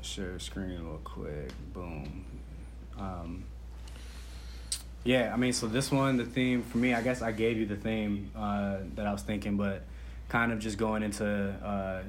share 0.00 0.38
screen 0.38 0.70
real 0.70 1.00
quick. 1.04 1.50
Boom. 1.72 2.24
Um, 2.98 3.44
yeah, 5.04 5.32
I 5.32 5.36
mean, 5.36 5.52
so 5.52 5.66
this 5.66 5.90
one, 5.90 6.16
the 6.16 6.24
theme 6.24 6.62
for 6.62 6.78
me, 6.78 6.94
I 6.94 7.02
guess 7.02 7.22
I 7.22 7.32
gave 7.32 7.56
you 7.58 7.66
the 7.66 7.76
theme 7.76 8.30
uh, 8.36 8.78
that 8.94 9.06
I 9.06 9.12
was 9.12 9.22
thinking, 9.22 9.56
but 9.56 9.82
kind 10.28 10.52
of 10.52 10.60
just 10.60 10.78
going 10.78 11.02
into 11.02 11.26
uh, 11.26 12.02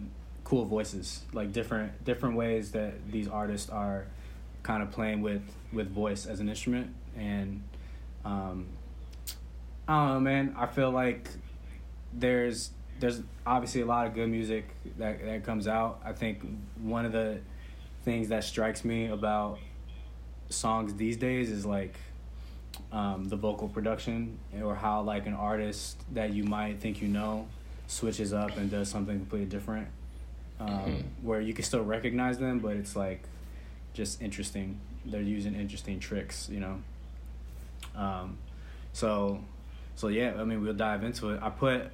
cool 0.44 0.66
voices, 0.66 1.22
like 1.34 1.52
different 1.52 2.06
different 2.06 2.36
ways 2.36 2.72
that 2.72 3.12
these 3.12 3.28
artists 3.28 3.70
are 3.70 4.06
kind 4.62 4.84
of 4.84 4.92
playing 4.92 5.22
with 5.22 5.42
with 5.72 5.90
voice 5.90 6.26
as 6.28 6.40
an 6.40 6.50
instrument, 6.50 6.94
and 7.18 7.64
um, 8.24 8.68
I 9.88 10.06
don't 10.06 10.14
know, 10.14 10.20
man. 10.20 10.56
I 10.58 10.68
feel 10.68 10.92
like 10.92 11.30
there's 12.14 12.70
there's 13.00 13.22
obviously 13.46 13.82
a 13.82 13.86
lot 13.86 14.06
of 14.06 14.14
good 14.14 14.30
music 14.30 14.68
that 15.00 15.26
that 15.26 15.44
comes 15.44 15.68
out. 15.68 16.00
I 16.06 16.14
think 16.14 16.46
one 16.80 17.06
of 17.06 17.12
the 17.12 17.40
things 18.06 18.30
that 18.30 18.44
strikes 18.44 18.86
me 18.86 19.08
about 19.08 19.58
songs 20.50 20.94
these 20.94 21.18
days 21.18 21.50
is 21.50 21.66
like 21.66 21.96
um, 22.94 23.26
the 23.26 23.36
vocal 23.36 23.68
production 23.68 24.38
or 24.62 24.76
how 24.76 25.02
like 25.02 25.26
an 25.26 25.34
artist 25.34 25.98
that 26.14 26.32
you 26.32 26.44
might 26.46 26.80
think 26.80 27.02
you 27.02 27.08
know 27.10 27.48
switches 27.88 28.32
up 28.34 28.56
and 28.56 28.70
does 28.72 28.88
something 28.88 29.18
completely 29.20 29.48
different 29.50 29.88
um, 30.60 30.70
Mhm. 30.70 31.04
where 31.24 31.42
you 31.42 31.54
can 31.54 31.66
still 31.66 31.84
recognize 31.84 32.38
them 32.38 32.60
but 32.60 32.78
it's 32.78 32.96
like 32.96 33.22
just 33.94 34.22
interesting. 34.22 34.80
They're 35.06 35.22
using 35.22 35.54
interesting 35.56 36.00
tricks 36.00 36.48
you 36.50 36.60
know? 36.62 36.82
Um, 37.96 38.38
so 38.94 39.44
so 39.96 40.08
yeah 40.08 40.34
i 40.40 40.44
mean 40.44 40.62
we'll 40.64 40.74
dive 40.74 41.04
into 41.04 41.32
it. 41.32 41.40
I 41.42 41.50
put 41.50 41.90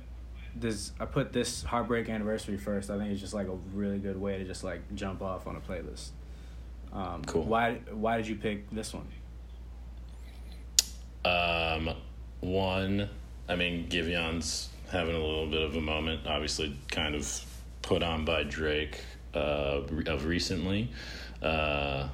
this 0.56 0.92
i 1.00 1.06
put 1.06 1.32
this 1.32 1.64
heartbreak 1.64 2.10
anniversary 2.10 2.58
first. 2.58 2.90
I 2.90 2.98
think 2.98 3.12
it's 3.12 3.22
just 3.22 3.34
like 3.34 3.48
a 3.48 3.56
really 3.74 4.00
good 4.00 4.20
way 4.20 4.38
to 4.38 4.44
just 4.46 4.64
like 4.64 4.82
jump 4.96 5.22
off 5.22 5.48
on 5.48 5.56
a 5.56 5.60
playlist. 5.62 6.10
Um, 6.92 7.24
Cool. 7.26 7.44
why 7.44 7.76
why 7.94 8.18
did 8.18 8.28
you 8.28 8.36
pick 8.36 8.70
this 8.72 8.94
one 8.94 9.08
Um, 11.26 11.92
one, 12.42 13.10
I 13.48 13.56
mean, 13.56 13.88
Giveon's 13.90 14.70
having 14.92 15.16
a 15.16 15.20
little 15.20 15.48
bit 15.48 15.62
of 15.62 15.76
a 15.76 15.82
moment. 15.82 16.26
Obviously, 16.26 16.76
kind 16.90 17.16
of 17.16 17.46
put 17.82 18.04
on 18.04 18.26
by 18.26 18.44
Drake 18.44 19.02
uh, 19.34 19.82
of 20.08 20.26
recently, 20.26 20.90
uh, 21.42 22.08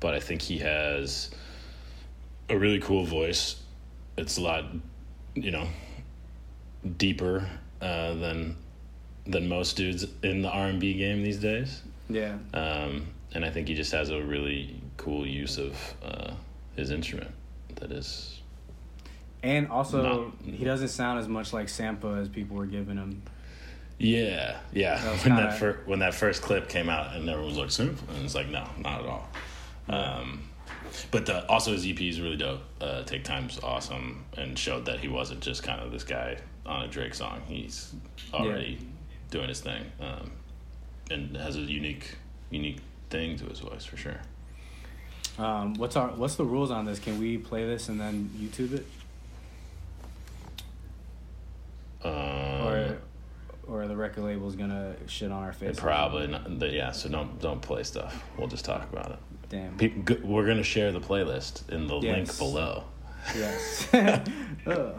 but 0.00 0.14
I 0.14 0.20
think 0.20 0.42
he 0.42 0.58
has 0.58 1.30
a 2.48 2.58
really 2.58 2.80
cool 2.80 3.04
voice. 3.04 3.56
It's 4.16 4.38
a 4.38 4.42
lot, 4.42 4.64
you 5.34 5.50
know, 5.50 5.68
deeper 6.96 7.48
uh, 7.80 8.14
than 8.14 8.56
than 9.26 9.48
most 9.48 9.76
dudes 9.76 10.06
in 10.22 10.42
the 10.42 10.48
R 10.48 10.66
and 10.68 10.80
B 10.80 10.94
game 10.94 11.22
these 11.22 11.38
days. 11.38 11.82
yeah 12.08 12.36
Um, 12.54 13.08
and 13.34 13.44
I 13.44 13.50
think 13.50 13.66
he 13.68 13.74
just 13.74 13.90
has 13.92 14.10
a 14.10 14.22
really 14.22 14.80
cool 14.96 15.26
use 15.26 15.58
of 15.58 15.76
uh, 16.04 16.32
his 16.76 16.90
instrument 16.90 17.30
that 17.76 17.92
is 17.92 18.40
And 19.42 19.68
also, 19.68 20.02
Not- 20.02 20.32
he 20.44 20.64
doesn't 20.64 20.88
sound 20.88 21.20
as 21.20 21.28
much 21.28 21.52
like 21.52 21.68
Sampa 21.68 22.20
as 22.20 22.28
people 22.28 22.56
were 22.56 22.66
giving 22.66 22.96
him. 22.96 23.22
Yeah, 23.98 24.58
yeah. 24.72 24.96
That 24.98 25.24
when 25.24 25.36
that 25.36 25.58
fir- 25.58 25.78
when 25.86 25.98
that 26.00 26.14
first 26.14 26.42
clip 26.42 26.68
came 26.68 26.88
out, 26.88 27.14
and 27.14 27.28
everyone 27.28 27.50
was 27.50 27.58
like, 27.58 27.70
"Snoop," 27.70 27.96
and 28.10 28.24
it's 28.24 28.34
like, 28.34 28.48
no, 28.48 28.68
not 28.78 29.00
at 29.00 29.06
all. 29.06 29.28
Um, 29.88 30.42
but 31.10 31.26
the, 31.26 31.46
also 31.48 31.72
his 31.72 31.86
EP 31.86 32.00
is 32.00 32.20
really 32.20 32.36
dope. 32.36 32.60
Uh, 32.80 33.02
Take 33.04 33.24
Time's 33.24 33.58
awesome, 33.62 34.24
and 34.36 34.58
showed 34.58 34.84
that 34.86 34.98
he 35.00 35.08
wasn't 35.08 35.40
just 35.40 35.62
kind 35.62 35.80
of 35.80 35.92
this 35.92 36.04
guy 36.04 36.36
on 36.66 36.82
a 36.82 36.88
Drake 36.88 37.14
song. 37.14 37.40
He's 37.46 37.94
already 38.34 38.78
doing 39.30 39.48
his 39.48 39.60
thing, 39.60 39.84
um, 40.00 40.30
and 41.10 41.36
has 41.36 41.56
a 41.56 41.60
unique 41.60 42.16
unique 42.50 42.80
thing 43.10 43.36
to 43.38 43.44
his 43.46 43.60
voice 43.60 43.84
for 43.84 43.96
sure. 43.96 44.20
Um, 45.38 45.74
what's 45.74 45.96
our 45.96 46.08
What's 46.08 46.36
the 46.36 46.44
rules 46.44 46.70
on 46.70 46.84
this? 46.86 46.98
Can 46.98 47.18
we 47.18 47.36
play 47.38 47.64
this 47.66 47.88
and 47.88 48.00
then 48.00 48.30
YouTube 48.38 48.72
it, 48.74 48.86
Um, 52.02 52.12
or 52.12 52.98
or 53.66 53.82
are 53.82 53.88
the 53.88 53.96
record 53.96 54.24
label's 54.24 54.54
gonna 54.56 54.94
shit 55.06 55.30
on 55.30 55.42
our 55.42 55.50
it 55.50 55.56
faces? 55.56 55.80
probably 55.80 56.28
not, 56.28 56.58
the, 56.58 56.68
yeah. 56.70 56.92
So 56.92 57.08
don't 57.08 57.40
don't 57.40 57.60
play 57.60 57.82
stuff. 57.82 58.22
We'll 58.38 58.48
just 58.48 58.64
talk 58.64 58.90
about 58.92 59.10
it. 59.12 59.18
Damn. 59.48 59.76
People, 59.76 60.16
we're 60.24 60.46
gonna 60.46 60.62
share 60.62 60.92
the 60.92 61.00
playlist 61.00 61.68
in 61.68 61.86
the 61.86 61.96
link 61.96 62.36
below. 62.38 62.84
yes. 63.36 63.88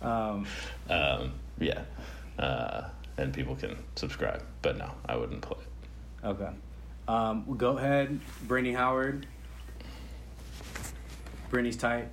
Um, 0.00 0.46
Um, 0.88 1.32
yeah, 1.58 1.82
uh, 2.38 2.84
and 3.16 3.34
people 3.34 3.56
can 3.56 3.76
subscribe. 3.96 4.44
But 4.62 4.78
no, 4.78 4.92
I 5.08 5.16
wouldn't 5.16 5.42
play 5.42 5.58
it. 5.60 6.26
okay. 6.26 6.50
Um, 7.08 7.56
go 7.56 7.76
ahead, 7.78 8.20
Brittany 8.46 8.74
Howard. 8.74 9.26
Brittany's 11.50 11.76
tight. 11.76 12.08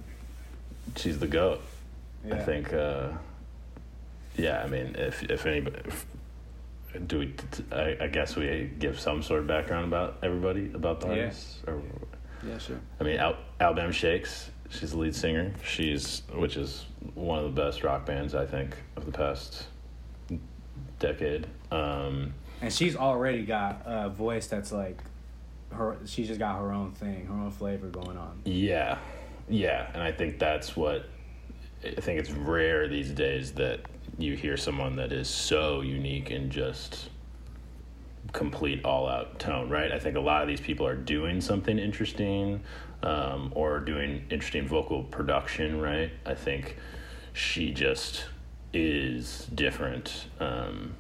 She's 0.95 1.19
the 1.19 1.27
goat. 1.27 1.61
I 2.31 2.37
think. 2.37 2.73
Uh, 2.73 3.09
yeah, 4.37 4.61
I 4.63 4.67
mean, 4.67 4.95
if 4.97 5.23
if 5.23 5.45
anybody. 5.45 5.77
If, 5.85 6.05
do 7.07 7.19
we? 7.19 7.33
I, 7.71 7.97
I 8.01 8.07
guess 8.07 8.35
we 8.35 8.71
give 8.79 8.99
some 8.99 9.21
sort 9.21 9.41
of 9.41 9.47
background 9.47 9.85
about 9.85 10.17
everybody 10.23 10.71
about 10.73 11.01
the 11.01 11.07
Yeah. 11.07 11.13
artists. 11.23 11.59
Or, 11.67 11.81
Yeah, 12.45 12.57
sure. 12.57 12.79
I 12.99 13.03
mean, 13.03 13.17
Al- 13.17 13.37
Alabama 13.59 13.91
Shakes. 13.91 14.49
She's 14.69 14.91
the 14.91 14.97
lead 14.97 15.15
singer. 15.15 15.53
She's 15.63 16.23
which 16.33 16.57
is 16.57 16.85
one 17.13 17.39
of 17.43 17.53
the 17.53 17.61
best 17.61 17.83
rock 17.83 18.05
bands 18.05 18.33
I 18.33 18.45
think 18.45 18.75
of 18.95 19.05
the 19.05 19.11
past 19.11 19.67
decade. 20.99 21.47
Um, 21.71 22.33
And 22.61 22.71
she's 22.73 22.95
already 22.95 23.43
got 23.45 23.81
a 23.85 24.09
voice 24.09 24.47
that's 24.47 24.71
like 24.71 24.97
her. 25.71 25.97
She's 26.05 26.27
just 26.27 26.39
got 26.39 26.59
her 26.59 26.71
own 26.71 26.91
thing, 26.93 27.25
her 27.27 27.33
own 27.33 27.51
flavor 27.51 27.87
going 27.87 28.17
on. 28.17 28.41
Yeah, 28.45 28.97
yeah, 29.49 29.89
and 29.93 30.01
I 30.01 30.11
think 30.11 30.39
that's 30.39 30.75
what 30.75 31.09
I 31.83 32.01
think 32.01 32.19
it's 32.19 32.31
rare 32.31 32.87
these 32.87 33.11
days 33.11 33.51
that 33.53 33.81
you 34.17 34.35
hear 34.35 34.57
someone 34.57 34.95
that 34.95 35.11
is 35.11 35.27
so 35.27 35.81
unique 35.81 36.31
and 36.31 36.49
just 36.51 37.09
complete 38.33 38.83
all 38.83 39.07
out 39.07 39.37
tone, 39.39 39.69
right? 39.69 39.91
I 39.91 39.99
think 39.99 40.15
a 40.15 40.19
lot 40.21 40.41
of 40.41 40.47
these 40.47 40.61
people 40.61 40.87
are 40.87 40.95
doing 40.95 41.41
something 41.41 41.77
interesting 41.77 42.61
um, 43.03 43.51
or 43.55 43.79
doing 43.79 44.25
interesting 44.29 44.67
vocal 44.67 45.03
production, 45.03 45.79
right? 45.79 46.11
I 46.25 46.33
think 46.33 46.77
she 47.33 47.71
just 47.71 48.25
is 48.73 49.47
different 49.53 50.25
um, 50.39 50.95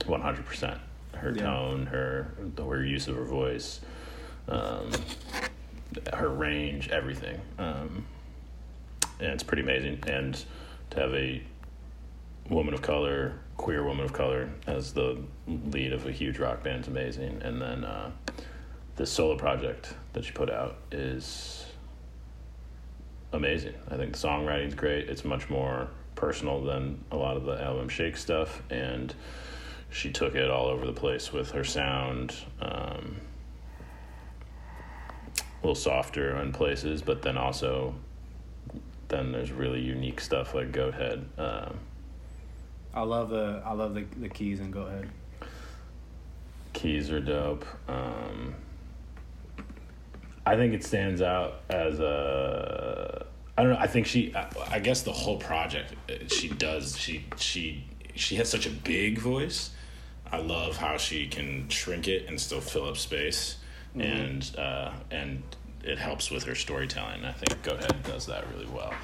100%. 0.00 0.78
Her 1.14 1.30
Yeah. 1.30 1.42
tone, 1.44 1.86
her 1.86 2.34
her 2.58 2.84
use 2.84 3.06
of 3.08 3.14
her 3.16 3.24
voice, 3.24 3.80
um, 4.48 4.90
her 6.12 6.28
range, 6.28 6.88
everything. 6.88 7.40
Um, 7.58 8.06
and 9.20 9.32
it's 9.32 9.42
pretty 9.42 9.62
amazing. 9.62 10.02
And 10.06 10.42
to 10.90 11.00
have 11.00 11.14
a 11.14 11.42
woman 12.50 12.74
of 12.74 12.82
color, 12.82 13.40
queer 13.56 13.84
woman 13.84 14.04
of 14.04 14.12
color, 14.12 14.50
as 14.66 14.92
the 14.92 15.18
lead 15.46 15.92
of 15.92 16.06
a 16.06 16.12
huge 16.12 16.38
rock 16.38 16.62
band 16.62 16.82
is 16.82 16.88
amazing. 16.88 17.40
And 17.42 17.60
then 17.60 17.84
uh, 17.84 18.10
this 18.96 19.10
solo 19.10 19.36
project 19.36 19.94
that 20.12 20.24
she 20.24 20.32
put 20.32 20.50
out 20.50 20.76
is 20.92 21.66
amazing. 23.32 23.74
I 23.90 23.96
think 23.96 24.12
the 24.12 24.18
songwriting 24.18 24.68
is 24.68 24.74
great. 24.74 25.08
It's 25.08 25.24
much 25.24 25.50
more 25.50 25.88
personal 26.14 26.62
than 26.62 27.04
a 27.10 27.16
lot 27.16 27.36
of 27.36 27.44
the 27.44 27.52
Alabama 27.52 27.90
Shake 27.90 28.16
stuff, 28.16 28.62
and 28.70 29.12
she 29.90 30.10
took 30.10 30.34
it 30.34 30.50
all 30.50 30.66
over 30.66 30.86
the 30.86 30.92
place 30.92 31.32
with 31.32 31.50
her 31.52 31.64
sound. 31.64 32.34
Um, 32.60 33.16
little 35.64 35.74
softer 35.74 36.36
in 36.40 36.52
places, 36.52 37.00
but 37.02 37.22
then 37.22 37.36
also 37.38 37.94
then 39.08 39.32
there's 39.32 39.50
really 39.52 39.80
unique 39.80 40.20
stuff 40.20 40.54
like 40.54 40.72
Goat 40.72 40.94
Head. 40.94 41.24
Um, 41.38 41.78
I 42.92 43.02
love 43.02 43.30
the 43.30 43.62
I 43.64 43.72
love 43.72 43.94
the 43.94 44.04
the 44.18 44.28
keys 44.28 44.60
and 44.60 44.72
go 44.72 44.82
ahead. 44.82 45.08
keys 46.72 47.10
are 47.10 47.20
dope. 47.20 47.64
Um, 47.88 48.54
I 50.46 50.56
think 50.56 50.74
it 50.74 50.84
stands 50.84 51.22
out 51.22 51.62
as 51.70 51.98
a. 52.00 53.26
I 53.56 53.62
don't 53.62 53.72
know. 53.72 53.78
I 53.78 53.86
think 53.86 54.06
she. 54.06 54.34
I, 54.34 54.48
I 54.70 54.78
guess 54.80 55.02
the 55.02 55.12
whole 55.12 55.38
project. 55.38 55.94
uh, 56.10 56.14
She 56.28 56.48
does. 56.48 56.98
She 56.98 57.24
she 57.36 57.84
she 58.14 58.36
has 58.36 58.50
such 58.50 58.66
a 58.66 58.70
big 58.70 59.18
voice. 59.18 59.70
I 60.30 60.38
love 60.38 60.76
how 60.76 60.96
she 60.96 61.26
can 61.28 61.68
shrink 61.68 62.08
it 62.08 62.26
and 62.28 62.40
still 62.40 62.60
fill 62.60 62.88
up 62.88 62.96
space, 62.96 63.56
and 63.94 64.56
uh, 64.58 64.92
and 65.10 65.42
it 65.82 65.98
helps 65.98 66.30
with 66.30 66.44
her 66.44 66.54
storytelling. 66.54 67.24
I 67.24 67.32
think 67.32 67.62
Go 67.62 67.72
Ahead 67.72 68.02
does 68.04 68.26
that 68.26 68.44
really 68.52 68.66
well. 68.66 68.94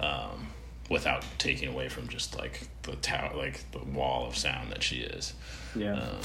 Um, 0.00 0.48
without 0.88 1.24
taking 1.38 1.68
away 1.68 1.88
from 1.88 2.08
just 2.08 2.36
like 2.38 2.66
the 2.82 2.96
tower, 2.96 3.32
like 3.36 3.70
the 3.70 3.78
wall 3.78 4.26
of 4.26 4.36
sound 4.36 4.72
that 4.72 4.82
she 4.82 4.96
is. 4.96 5.34
Yeah. 5.74 5.94
Um, 5.94 6.20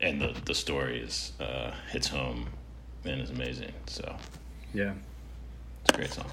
and 0.00 0.20
the 0.20 0.34
the 0.44 0.54
story 0.54 1.00
is 1.00 1.32
uh, 1.40 1.72
hits 1.90 2.08
home 2.08 2.46
and 3.04 3.20
is 3.20 3.30
amazing. 3.30 3.72
So 3.86 4.16
yeah. 4.72 4.94
it's 5.84 5.94
a 5.94 5.96
great 5.96 6.12
song. 6.12 6.30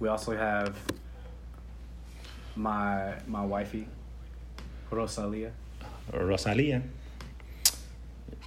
We 0.00 0.08
also 0.08 0.36
have 0.36 0.76
my 2.56 3.14
my 3.26 3.44
wifey, 3.44 3.86
Rosalia. 4.90 5.52
Rosalia. 6.12 6.82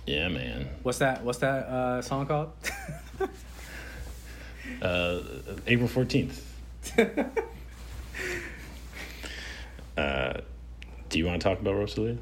Yeah, 0.05 0.27
man. 0.27 0.69
What's 0.83 0.99
that? 0.99 1.23
What's 1.23 1.39
that 1.39 1.65
uh, 1.67 2.01
song 2.01 2.25
called? 2.27 2.51
Uh, 4.81 5.21
April 5.67 5.87
fourteenth. 5.87 6.43
uh, 9.97 10.33
do 11.09 11.19
you 11.19 11.25
want 11.25 11.41
to 11.41 11.47
talk 11.47 11.59
about 11.59 11.75
Rosalia? 11.75 12.17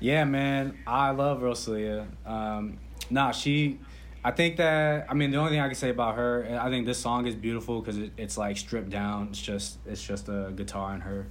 Yeah, 0.00 0.24
man, 0.24 0.78
I 0.86 1.10
love 1.10 1.42
Rosalia. 1.42 2.06
Um, 2.24 2.78
nah, 3.10 3.32
she. 3.32 3.80
I 4.24 4.30
think 4.30 4.56
that 4.56 5.06
I 5.08 5.14
mean 5.14 5.30
the 5.30 5.38
only 5.38 5.50
thing 5.50 5.60
I 5.60 5.66
can 5.66 5.74
say 5.74 5.90
about 5.90 6.16
her, 6.16 6.58
I 6.60 6.70
think 6.70 6.86
this 6.86 6.98
song 6.98 7.26
is 7.26 7.34
beautiful 7.34 7.80
because 7.80 7.98
it, 7.98 8.12
it's 8.16 8.38
like 8.38 8.56
stripped 8.56 8.90
down. 8.90 9.28
It's 9.30 9.40
just 9.40 9.78
it's 9.86 10.02
just 10.02 10.28
a 10.28 10.52
guitar 10.54 10.94
and 10.94 11.02
her 11.02 11.26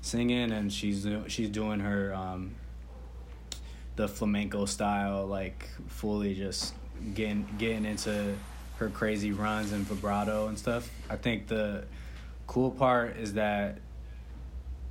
singing, 0.00 0.52
and 0.52 0.72
she's 0.72 1.06
she's 1.28 1.48
doing 1.48 1.80
her 1.80 2.14
um, 2.14 2.54
the 4.00 4.08
flamenco 4.08 4.64
style, 4.64 5.26
like 5.26 5.68
fully 5.88 6.34
just 6.34 6.72
getting 7.14 7.46
getting 7.58 7.84
into 7.84 8.34
her 8.78 8.88
crazy 8.88 9.30
runs 9.30 9.72
and 9.72 9.86
vibrato 9.86 10.48
and 10.48 10.58
stuff. 10.58 10.90
I 11.10 11.16
think 11.16 11.48
the 11.48 11.84
cool 12.46 12.70
part 12.70 13.18
is 13.18 13.34
that 13.34 13.78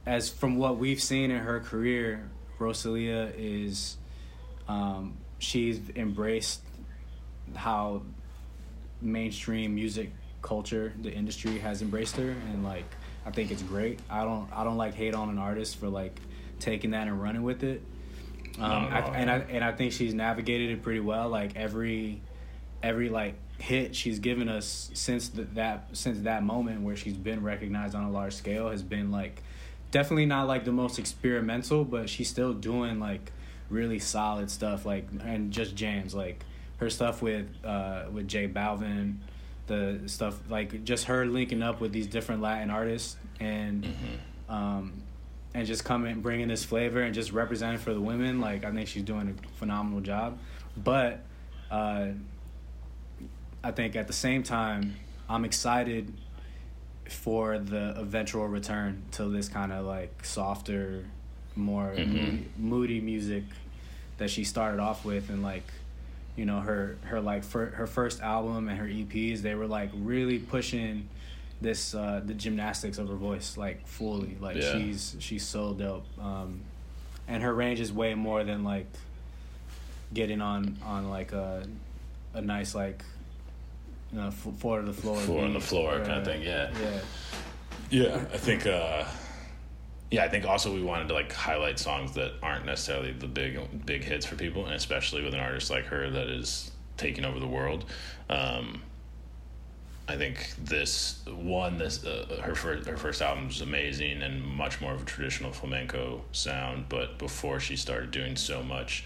as 0.06 0.30
from 0.30 0.58
what 0.58 0.78
we've 0.78 1.02
seen 1.02 1.32
in 1.32 1.40
her 1.40 1.60
career, 1.60 2.30
Rosalia 2.60 3.32
is 3.36 3.98
um, 4.68 5.18
she's 5.40 5.82
embraced 5.96 6.62
how 7.56 8.04
mainstream 9.02 9.74
music 9.74 10.12
culture, 10.44 10.94
the 11.02 11.12
industry 11.12 11.58
has 11.58 11.82
embraced 11.82 12.16
her, 12.18 12.30
and 12.30 12.64
like 12.64 12.86
I 13.26 13.32
think 13.32 13.50
it's 13.50 13.64
great. 13.64 14.00
I 14.08 14.24
don't 14.24 14.48
I 14.54 14.64
don't 14.64 14.78
like 14.78 14.94
hate 14.94 15.16
on 15.16 15.30
an 15.30 15.40
artist 15.40 15.78
for 15.78 15.90
like 15.90 16.20
taking 16.60 16.92
that 16.92 17.08
and 17.08 17.20
running 17.20 17.42
with 17.42 17.64
it. 17.64 17.82
Um, 18.62 18.70
Not 18.70 18.92
at 18.94 19.04
all. 19.04 19.12
I, 19.12 19.18
and 19.18 19.30
I 19.32 19.38
and 19.38 19.64
I 19.64 19.72
think 19.72 19.94
she's 19.94 20.14
navigated 20.14 20.72
it 20.72 20.82
pretty 20.82 21.00
well. 21.00 21.30
Like 21.30 21.56
every 21.56 22.22
every 22.82 23.10
like 23.10 23.36
hit 23.58 23.94
she's 23.94 24.20
given 24.20 24.48
us 24.48 24.90
since 24.94 25.30
th- 25.30 25.50
that 25.54 25.90
since 25.94 26.22
that 26.22 26.44
moment 26.44 26.82
where 26.82 26.96
she's 26.96 27.18
been 27.18 27.44
recognized 27.44 27.94
on 27.94 28.04
a 28.04 28.12
large 28.12 28.34
scale 28.34 28.70
has 28.70 28.82
been 28.82 29.12
like 29.12 29.44
definitely 29.92 30.26
not 30.26 30.48
like 30.48 30.66
the 30.66 30.72
most 30.72 31.00
experimental, 31.00 31.84
but 31.84 32.10
she's 32.10 32.30
still 32.30 32.54
doing 32.54 33.00
like 33.00 33.32
really 33.70 34.00
solid 34.00 34.50
stuff 34.50 34.86
like 34.86 35.08
and 35.24 35.52
just 35.52 35.76
jams 35.76 36.16
like 36.16 36.44
her 36.78 36.90
stuff 36.90 37.22
with 37.22 37.48
uh 37.66 38.04
with 38.12 38.28
J 38.28 38.48
Balvin, 38.48 39.18
the 39.68 40.02
stuff 40.06 40.40
like 40.50 40.84
just 40.84 41.06
her 41.06 41.26
linking 41.26 41.62
up 41.62 41.82
with 41.82 41.92
these 41.92 42.08
different 42.08 42.42
Latin 42.42 42.70
artists 42.70 43.18
and 43.40 43.86
um 44.48 44.94
and 45.54 45.66
just 45.66 45.84
coming 45.84 46.22
bringing 46.22 46.48
this 46.48 46.64
flavor 46.64 47.02
and 47.02 47.14
just 47.14 47.32
representing 47.32 47.80
for 47.80 47.94
the 47.94 48.02
women 48.02 48.40
like 48.40 48.64
I 48.64 48.72
think 48.72 48.88
she's 48.88 49.04
doing 49.04 49.36
a 49.44 49.48
phenomenal 49.58 50.02
job 50.02 50.38
but 50.78 51.24
uh 51.72 52.08
I 53.64 53.72
think 53.72 53.96
at 53.96 54.08
the 54.08 54.14
same 54.14 54.44
time 54.44 54.96
I'm 55.28 55.46
excited 55.46 56.14
for 57.10 57.58
the 57.58 57.94
eventual 57.98 58.48
return 58.48 59.04
to 59.12 59.26
this 59.26 59.50
kind 59.50 59.72
of 59.72 59.86
like 59.86 60.24
softer 60.24 61.06
more 61.56 61.94
Mhm. 61.98 62.08
moody, 62.08 62.46
moody 62.58 63.02
music 63.02 63.44
that 64.18 64.30
she 64.30 64.44
started 64.44 64.80
off 64.80 65.04
with 65.04 65.30
and 65.30 65.42
like 65.42 65.64
you 66.36 66.46
know 66.46 66.60
her 66.60 66.98
her 67.06 67.20
like 67.20 67.44
fir- 67.44 67.72
her 67.72 67.88
first 67.88 68.22
album 68.22 68.70
and 68.70 68.78
her 68.78 68.86
EPs 68.88 69.42
they 69.42 69.56
were 69.56 69.68
like 69.68 69.90
really 69.96 70.38
pushing 70.40 71.10
this 71.62 71.94
uh 71.94 72.22
the 72.26 72.34
gymnastics 72.34 72.98
of 72.98 73.08
her 73.10 73.16
voice 73.16 73.58
like 73.58 73.86
fully 73.86 74.38
like 74.40 74.56
Yeah. 74.56 74.72
she's 74.74 75.16
she's 75.20 75.44
so 75.46 75.74
dope 75.74 76.06
um 76.20 76.62
and 77.28 77.44
her 77.44 77.54
range 77.54 77.80
is 77.80 77.92
way 77.92 78.16
more 78.16 78.44
than 78.44 78.64
like 78.64 78.88
getting 80.14 80.42
on 80.42 80.78
on 80.86 81.10
like 81.10 81.32
a 81.34 81.68
a 82.34 82.42
nice 82.42 82.74
like 82.74 83.04
you 84.12 84.20
know 84.20 84.28
f- 84.28 84.48
floor 84.58 84.80
to 84.80 84.86
the 84.86 84.94
floor 84.94 85.18
Floor 85.18 85.44
on 85.46 85.54
the 85.54 85.60
beat. 85.60 85.68
floor 85.68 86.00
kind 86.00 86.20
of 86.20 86.26
thing. 86.26 86.42
Yeah. 86.42 86.72
yeah 86.82 87.00
Yeah, 87.92 88.16
I 88.34 88.38
think. 88.38 88.66
Uh, 88.66 89.04
yeah, 90.12 90.24
I 90.24 90.30
think 90.30 90.46
also 90.46 90.74
we 90.74 90.82
wanted 90.82 91.08
to 91.10 91.14
like 91.14 91.32
highlight 91.32 91.78
songs 91.78 92.14
that 92.14 92.34
aren't 92.42 92.66
necessarily 92.66 93.12
the 93.12 93.28
big 93.28 93.60
big 93.86 94.04
hits 94.04 94.26
for 94.26 94.36
people, 94.36 94.66
and 94.66 94.74
especially 94.74 95.24
with 95.24 95.34
an 95.36 95.40
artist 95.40 95.70
like 95.70 95.86
her 95.86 96.10
that 96.10 96.28
is 96.30 96.72
taking 96.98 97.26
over 97.26 97.40
the 97.40 97.48
world. 97.48 97.86
Um, 98.30 98.82
I 100.10 100.18
think 100.18 100.54
this 100.58 101.20
one, 101.28 101.78
this 101.78 102.04
uh, 102.04 102.42
her 102.44 102.56
first 102.56 102.90
her 102.90 102.98
first 102.98 103.22
album 103.22 103.48
was 103.48 103.62
amazing 103.62 104.24
and 104.24 104.44
much 104.44 104.82
more 104.82 104.92
of 104.94 105.04
a 105.04 105.06
traditional 105.06 105.52
flamenco 105.52 106.22
sound. 106.32 106.90
But 106.90 107.20
before 107.20 107.60
she 107.60 107.76
started 107.76 108.10
doing 108.10 108.36
so 108.36 108.64
much 108.64 109.04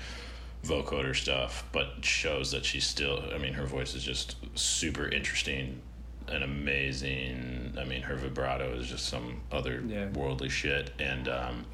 vocoder 0.64 1.14
stuff, 1.14 1.66
but 1.74 1.88
shows 2.06 2.52
that 2.52 2.64
she's 2.64 2.86
still. 2.86 3.22
I 3.34 3.38
mean, 3.38 3.54
her 3.54 3.66
voice 3.66 3.96
is 3.96 4.04
just 4.04 4.38
super 4.58 5.10
interesting 5.10 5.82
and 6.30 6.42
amazing. 6.42 7.76
I 7.78 7.84
mean, 7.84 8.02
her 8.04 8.16
vibrato 8.16 8.74
is 8.80 8.88
just 8.88 9.08
some 9.08 9.42
other 9.52 9.84
Yeah. 9.86 10.08
worldly 10.12 10.48
shit. 10.50 10.92
And 11.00 11.28
um, 11.28 11.66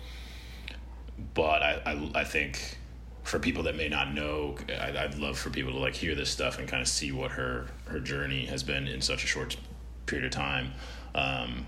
but 1.35 1.61
I, 1.61 1.81
I 1.85 2.21
I 2.21 2.23
think 2.23 2.77
for 3.29 3.37
people 3.37 3.61
that 3.61 3.75
may 3.75 3.87
not 3.87 4.11
know, 4.11 4.55
I'd, 4.81 4.95
I'd 4.95 5.15
love 5.19 5.37
for 5.37 5.51
people 5.51 5.71
to 5.73 5.77
like 5.77 5.93
hear 5.93 6.15
this 6.15 6.31
stuff 6.31 6.57
and 6.57 6.67
kind 6.67 6.81
of 6.81 6.87
see 6.87 7.11
what 7.11 7.29
her 7.31 7.67
her 7.85 7.99
journey 7.99 8.45
has 8.47 8.63
been 8.63 8.87
in 8.87 9.01
such 9.01 9.23
a 9.23 9.27
short 9.27 9.55
period 10.07 10.25
of 10.25 10.31
time. 10.31 10.73
Um, 11.13 11.67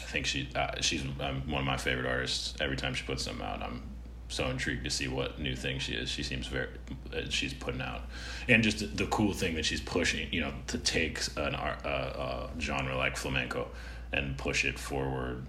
I 0.00 0.04
think 0.06 0.26
she 0.26 0.48
uh, 0.56 0.80
she's 0.80 1.04
um, 1.20 1.48
one 1.48 1.60
of 1.60 1.64
my 1.64 1.76
favorite 1.76 2.06
artists. 2.06 2.54
Every 2.60 2.76
time 2.76 2.92
she 2.92 3.04
puts 3.04 3.22
something 3.22 3.46
out, 3.46 3.62
I'm 3.62 3.84
so 4.26 4.46
intrigued 4.48 4.82
to 4.82 4.90
see 4.90 5.06
what 5.06 5.38
new 5.38 5.54
thing 5.54 5.78
she 5.78 5.92
is. 5.92 6.10
She 6.10 6.24
seems 6.24 6.48
very 6.48 6.70
uh, 7.16 7.20
she's 7.30 7.54
putting 7.54 7.80
out, 7.80 8.02
and 8.48 8.64
just 8.64 8.96
the 8.96 9.06
cool 9.06 9.32
thing 9.34 9.54
that 9.54 9.64
she's 9.64 9.80
pushing. 9.80 10.26
You 10.32 10.40
know, 10.40 10.52
to 10.66 10.78
take 10.78 11.20
an 11.36 11.54
art, 11.54 11.86
uh, 11.86 12.48
genre 12.58 12.96
like 12.96 13.16
flamenco 13.16 13.68
and 14.12 14.36
push 14.36 14.64
it 14.64 14.76
forward 14.76 15.46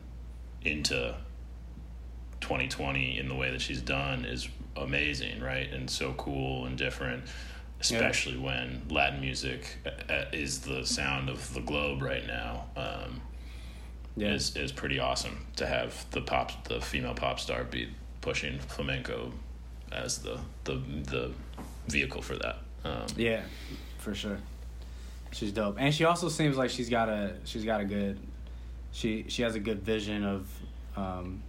into 0.61 1.15
2020 2.43 3.17
in 3.17 3.29
the 3.29 3.35
way 3.35 3.49
that 3.51 3.61
she's 3.61 3.81
done 3.81 4.25
is 4.25 4.47
amazing, 4.75 5.41
right? 5.41 5.71
And 5.71 5.89
so 5.89 6.13
cool 6.13 6.65
and 6.65 6.77
different, 6.77 7.23
especially 7.79 8.37
when 8.37 8.83
Latin 8.89 9.21
music 9.21 9.77
uh, 10.09 10.25
is 10.33 10.59
the 10.59 10.85
sound 10.85 11.29
of 11.29 11.53
the 11.53 11.61
globe 11.61 12.01
right 12.01 12.27
now. 12.27 12.65
Um, 12.75 13.21
yeah 14.15 14.33
is 14.33 14.55
is 14.55 14.71
pretty 14.71 14.99
awesome 14.99 15.47
to 15.55 15.65
have 15.65 16.05
the 16.11 16.21
pop 16.21 16.67
the 16.67 16.79
female 16.79 17.15
pop 17.15 17.39
star 17.39 17.63
be 17.63 17.89
pushing 18.21 18.59
flamenco 18.59 19.31
as 19.91 20.19
the 20.19 20.39
the 20.65 20.75
the 21.09 21.31
vehicle 21.87 22.21
for 22.21 22.35
that. 22.35 22.57
Um, 22.83 23.05
Yeah, 23.15 23.41
for 23.97 24.13
sure. 24.13 24.37
She's 25.31 25.51
dope, 25.51 25.77
and 25.79 25.93
she 25.93 26.05
also 26.05 26.29
seems 26.29 26.57
like 26.57 26.69
she's 26.69 26.89
got 26.89 27.09
a 27.09 27.35
she's 27.45 27.65
got 27.65 27.81
a 27.81 27.85
good 27.85 28.19
she 28.91 29.25
she 29.29 29.41
has 29.41 29.55
a 29.55 29.59
good 29.59 29.81
vision 29.81 30.23
of 30.23 30.47
um, 30.95 31.41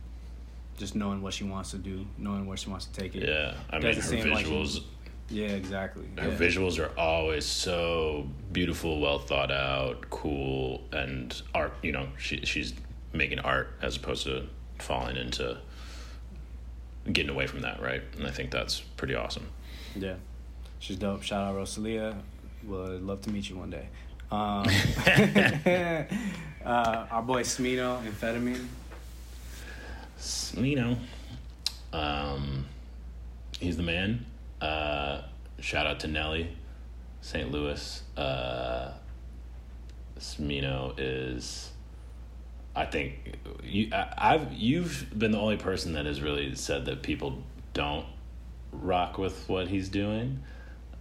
just 0.77 0.95
knowing 0.95 1.23
what 1.23 1.33
she 1.33 1.45
wants 1.45 1.71
to 1.71 1.79
do, 1.79 2.07
knowing 2.19 2.47
where 2.47 2.57
she 2.57 2.71
wants 2.71 2.87
to 2.87 3.01
take 3.01 3.15
it. 3.15 3.29
yeah, 3.29 3.55
I 3.71 3.79
mean 3.79 3.95
her 3.95 4.03
seem 4.03 4.31
like 4.31 4.47
visuals. 4.47 4.83
Yeah, 5.31 5.49
exactly. 5.49 6.05
her 6.19 6.29
yeah. 6.29 6.37
visuals 6.37 6.79
are 6.79 6.93
always 6.99 7.47
so 7.47 8.29
beautiful, 8.53 9.01
well 9.01 9.19
thought 9.19 9.51
out, 9.51 10.11
cool, 10.11 10.83
and 10.93 11.41
art. 11.55 11.75
You 11.83 11.93
know, 11.93 12.09
she 12.19 12.41
she's 12.45 12.75
making 13.13 13.39
art 13.39 13.71
as 13.81 13.97
opposed 13.97 14.25
to 14.25 14.47
falling 14.79 15.17
into 15.17 15.59
getting 17.11 17.31
away 17.31 17.47
from 17.47 17.61
that, 17.61 17.81
right? 17.81 18.03
And 18.17 18.27
I 18.27 18.31
think 18.31 18.51
that's 18.51 18.81
pretty 18.81 19.15
awesome. 19.15 19.49
Yeah, 19.97 20.15
she's 20.79 20.97
dope. 20.97 21.23
Shout 21.23 21.43
out 21.43 21.57
Rosalia. 21.57 22.17
Would 22.65 23.03
love 23.03 23.21
to 23.23 23.31
meet 23.31 23.49
you 23.49 23.57
one 23.57 23.71
day. 23.71 23.89
Um, 24.31 24.67
uh, 26.65 27.07
our 27.11 27.23
boy 27.23 27.43
Smino, 27.43 28.03
amphetamine. 28.03 28.67
You 30.57 30.77
know, 30.77 30.97
um, 31.93 32.67
he's 33.59 33.77
the 33.77 33.83
man. 33.83 34.27
Uh, 34.61 35.23
shout 35.61 35.87
out 35.87 36.01
to 36.01 36.09
Nelly, 36.09 36.51
St. 37.21 37.51
Louis. 37.51 38.03
Uh, 38.17 38.93
Smino 40.19 40.95
is, 40.97 41.71
I 42.75 42.87
think, 42.87 43.37
you. 43.63 43.91
I, 43.93 44.15
I've 44.17 44.53
you've 44.53 45.07
been 45.17 45.33
the 45.33 45.39
only 45.39 45.57
person 45.57 45.93
that 45.95 46.07
has 46.07 46.21
really 46.21 46.55
said 46.55 46.87
that 46.87 47.03
people 47.03 47.43
don't 47.73 48.07
rock 48.73 49.19
with 49.19 49.49
what 49.49 49.69
he's 49.69 49.89
doing, 49.89 50.41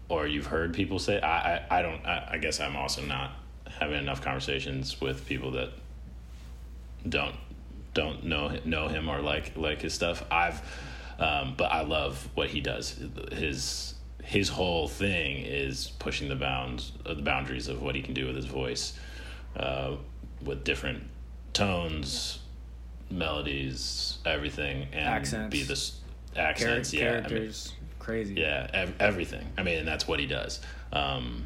or 0.09 0.27
you've 0.27 0.47
heard 0.47 0.73
people 0.73 0.99
say. 0.99 1.19
I 1.21 1.55
I, 1.55 1.79
I 1.79 1.81
don't. 1.81 2.05
I, 2.05 2.29
I 2.31 2.37
guess 2.37 2.59
I'm 2.59 2.75
also 2.75 3.01
not 3.03 3.31
having 3.79 3.97
enough 3.97 4.21
conversations 4.21 4.99
with 4.99 5.25
people 5.25 5.51
that 5.51 5.69
don't 7.07 7.35
don't 7.93 8.23
know 8.25 8.57
know 8.65 8.87
him 8.87 9.09
or 9.09 9.19
like 9.21 9.55
like 9.57 9.81
his 9.81 9.93
stuff. 9.93 10.23
I've 10.31 10.61
um, 11.19 11.53
but 11.57 11.65
I 11.71 11.81
love 11.83 12.27
what 12.35 12.49
he 12.49 12.59
does. 12.61 12.99
His 13.31 13.93
his 14.23 14.49
whole 14.49 14.87
thing 14.87 15.45
is 15.45 15.91
pushing 15.99 16.29
the 16.29 16.35
bounds 16.35 16.91
uh, 17.05 17.13
the 17.13 17.21
boundaries 17.21 17.67
of 17.67 17.81
what 17.81 17.93
he 17.95 18.01
can 18.01 18.13
do 18.13 18.25
with 18.27 18.35
his 18.35 18.45
voice, 18.45 18.93
uh, 19.57 19.95
with 20.43 20.63
different 20.63 21.03
tones, 21.53 22.39
melodies, 23.11 24.17
everything, 24.25 24.87
and 24.91 25.07
Accents. 25.07 25.51
be 25.51 25.63
this 25.63 25.99
Char- 26.35 26.45
accents. 26.47 26.93
yeah, 26.93 27.01
I 27.01 27.11
mean, 27.13 27.23
characters, 27.29 27.73
crazy. 27.99 28.33
yeah, 28.35 28.67
ev- 28.73 28.95
everything. 28.99 29.47
I 29.57 29.63
mean, 29.63 29.77
and 29.79 29.87
that's 29.87 30.07
what 30.07 30.19
he 30.19 30.25
does. 30.25 30.59
Um, 30.91 31.45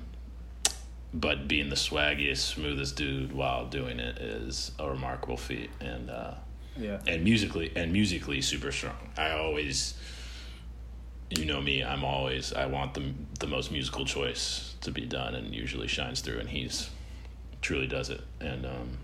but 1.13 1.47
being 1.47 1.69
the 1.69 1.75
swaggiest, 1.75 2.37
smoothest 2.37 2.95
dude 2.95 3.31
while 3.31 3.65
doing 3.65 3.99
it 3.99 4.17
is 4.17 4.71
a 4.79 4.89
remarkable 4.89 5.37
feat, 5.37 5.69
and 5.79 6.09
uh, 6.09 6.33
yeah, 6.75 6.99
and 7.07 7.23
musically 7.23 7.71
and 7.75 7.91
musically 7.91 8.41
super 8.41 8.71
strong. 8.71 9.09
I 9.17 9.31
always, 9.31 9.95
you 11.29 11.45
know 11.45 11.61
me, 11.61 11.83
I'm 11.83 12.03
always 12.03 12.53
I 12.53 12.65
want 12.65 12.93
the 12.93 13.13
the 13.39 13.47
most 13.47 13.71
musical 13.71 14.05
choice 14.05 14.75
to 14.81 14.91
be 14.91 15.05
done, 15.05 15.35
and 15.35 15.53
usually 15.55 15.87
shines 15.87 16.21
through, 16.21 16.39
and 16.39 16.49
he's 16.49 16.89
truly 17.61 17.87
does 17.87 18.09
it, 18.09 18.21
and 18.39 18.65
um, 18.65 18.97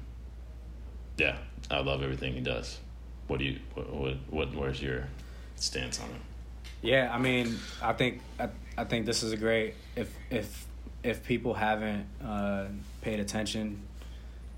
yeah, 1.17 1.37
I 1.71 1.79
love 1.81 2.03
everything 2.03 2.33
he 2.33 2.41
does. 2.41 2.79
What 3.27 3.39
do 3.39 3.45
you 3.45 3.59
what 3.73 3.93
what, 3.93 4.17
what 4.29 4.55
where's 4.55 4.81
your 4.81 5.07
stance 5.55 5.99
on 5.99 6.09
it? 6.09 6.21
Yeah, 6.81 7.09
I 7.13 7.17
mean, 7.17 7.57
I 7.81 7.93
think 7.93 8.21
I, 8.37 8.49
I 8.77 8.83
think 8.83 9.05
this 9.05 9.23
is 9.23 9.31
a 9.31 9.37
great 9.37 9.75
if 9.95 10.13
if 10.29 10.67
if 11.03 11.23
people 11.23 11.53
haven't 11.53 12.05
uh, 12.23 12.65
paid 13.01 13.19
attention 13.19 13.81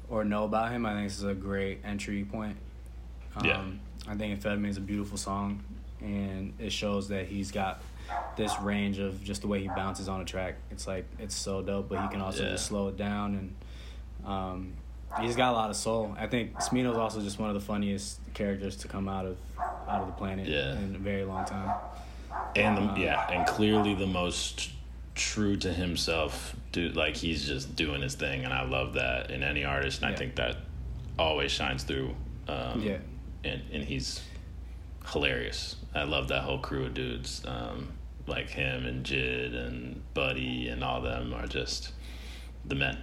or 0.09 0.23
know 0.23 0.43
about 0.45 0.71
him, 0.71 0.85
I 0.85 0.93
think 0.93 1.07
this 1.09 1.17
is 1.17 1.23
a 1.23 1.33
great 1.33 1.79
entry 1.83 2.23
point. 2.23 2.57
Um, 3.35 3.45
Yeah. 3.45 3.63
I 4.07 4.15
think 4.15 4.39
Amphetamine 4.39 4.69
is 4.69 4.77
a 4.77 4.81
beautiful 4.81 5.17
song, 5.17 5.63
and 5.99 6.53
it 6.59 6.71
shows 6.71 7.07
that 7.09 7.25
he's 7.25 7.51
got 7.51 7.81
this 8.37 8.53
range 8.61 8.99
of 8.99 9.23
just 9.23 9.41
the 9.41 9.47
way 9.47 9.59
he 9.61 9.67
bounces 9.67 10.07
on 10.07 10.21
a 10.21 10.25
track. 10.25 10.55
It's 10.69 10.85
like 10.85 11.05
it's 11.17 11.35
so 11.35 11.63
dope, 11.63 11.89
but 11.89 11.99
he 12.01 12.07
can 12.09 12.21
also 12.21 12.43
Yeah. 12.43 12.51
just 12.51 12.67
slow 12.67 12.89
it 12.89 12.97
down, 12.97 13.33
and 14.21 14.29
um, 14.31 14.73
he's 15.19 15.35
got 15.35 15.51
a 15.53 15.55
lot 15.55 15.71
of 15.71 15.75
soul. 15.75 16.15
I 16.19 16.27
think 16.27 16.53
Smino's 16.59 16.97
also 16.97 17.19
just 17.21 17.39
one 17.39 17.49
of 17.49 17.55
the 17.55 17.61
funniest 17.61 18.19
characters 18.35 18.75
to 18.77 18.87
come 18.87 19.07
out 19.09 19.25
of 19.25 19.37
out 19.87 20.01
of 20.01 20.07
the 20.07 20.13
planet 20.13 20.47
Yeah. 20.47 20.77
in 20.77 20.93
a 20.93 20.99
very 20.99 21.23
long 21.25 21.45
time. 21.45 21.71
and 22.55 22.77
the, 22.77 22.81
Uh, 22.81 22.95
yeah, 22.97 23.31
and 23.31 23.47
clearly 23.47 23.95
the 23.95 24.05
most 24.07 24.69
true 25.15 25.55
to 25.57 25.71
himself. 25.73 26.55
Dude, 26.71 26.95
like 26.95 27.15
he's 27.15 27.47
just 27.47 27.75
doing 27.75 28.01
his 28.01 28.15
thing, 28.15 28.43
and 28.43 28.53
I 28.53 28.63
love 28.65 28.93
that 28.93 29.31
in 29.31 29.43
any 29.43 29.63
artist. 29.63 30.01
And 30.03 30.13
I 30.13 30.15
think 30.15 30.35
that 30.35 30.57
always 31.17 31.51
shines 31.51 31.83
through. 31.83 32.13
Um, 32.47 32.81
Yeah. 32.83 32.97
and 33.43 33.61
and 33.71 33.83
he's 33.83 34.21
hilarious. 35.11 35.77
I 35.93 36.03
love 36.03 36.27
that 36.29 36.43
whole 36.43 36.59
crew 36.59 36.85
of 36.85 36.93
dudes, 36.93 37.41
um, 37.47 37.89
like 38.27 38.49
him 38.49 38.85
and 38.85 39.05
JID 39.05 39.53
and 39.55 40.01
Buddy 40.13 40.67
and 40.67 40.83
all 40.83 41.01
them 41.01 41.33
are 41.33 41.47
just 41.47 41.91
the 42.65 42.75
men. 42.75 42.97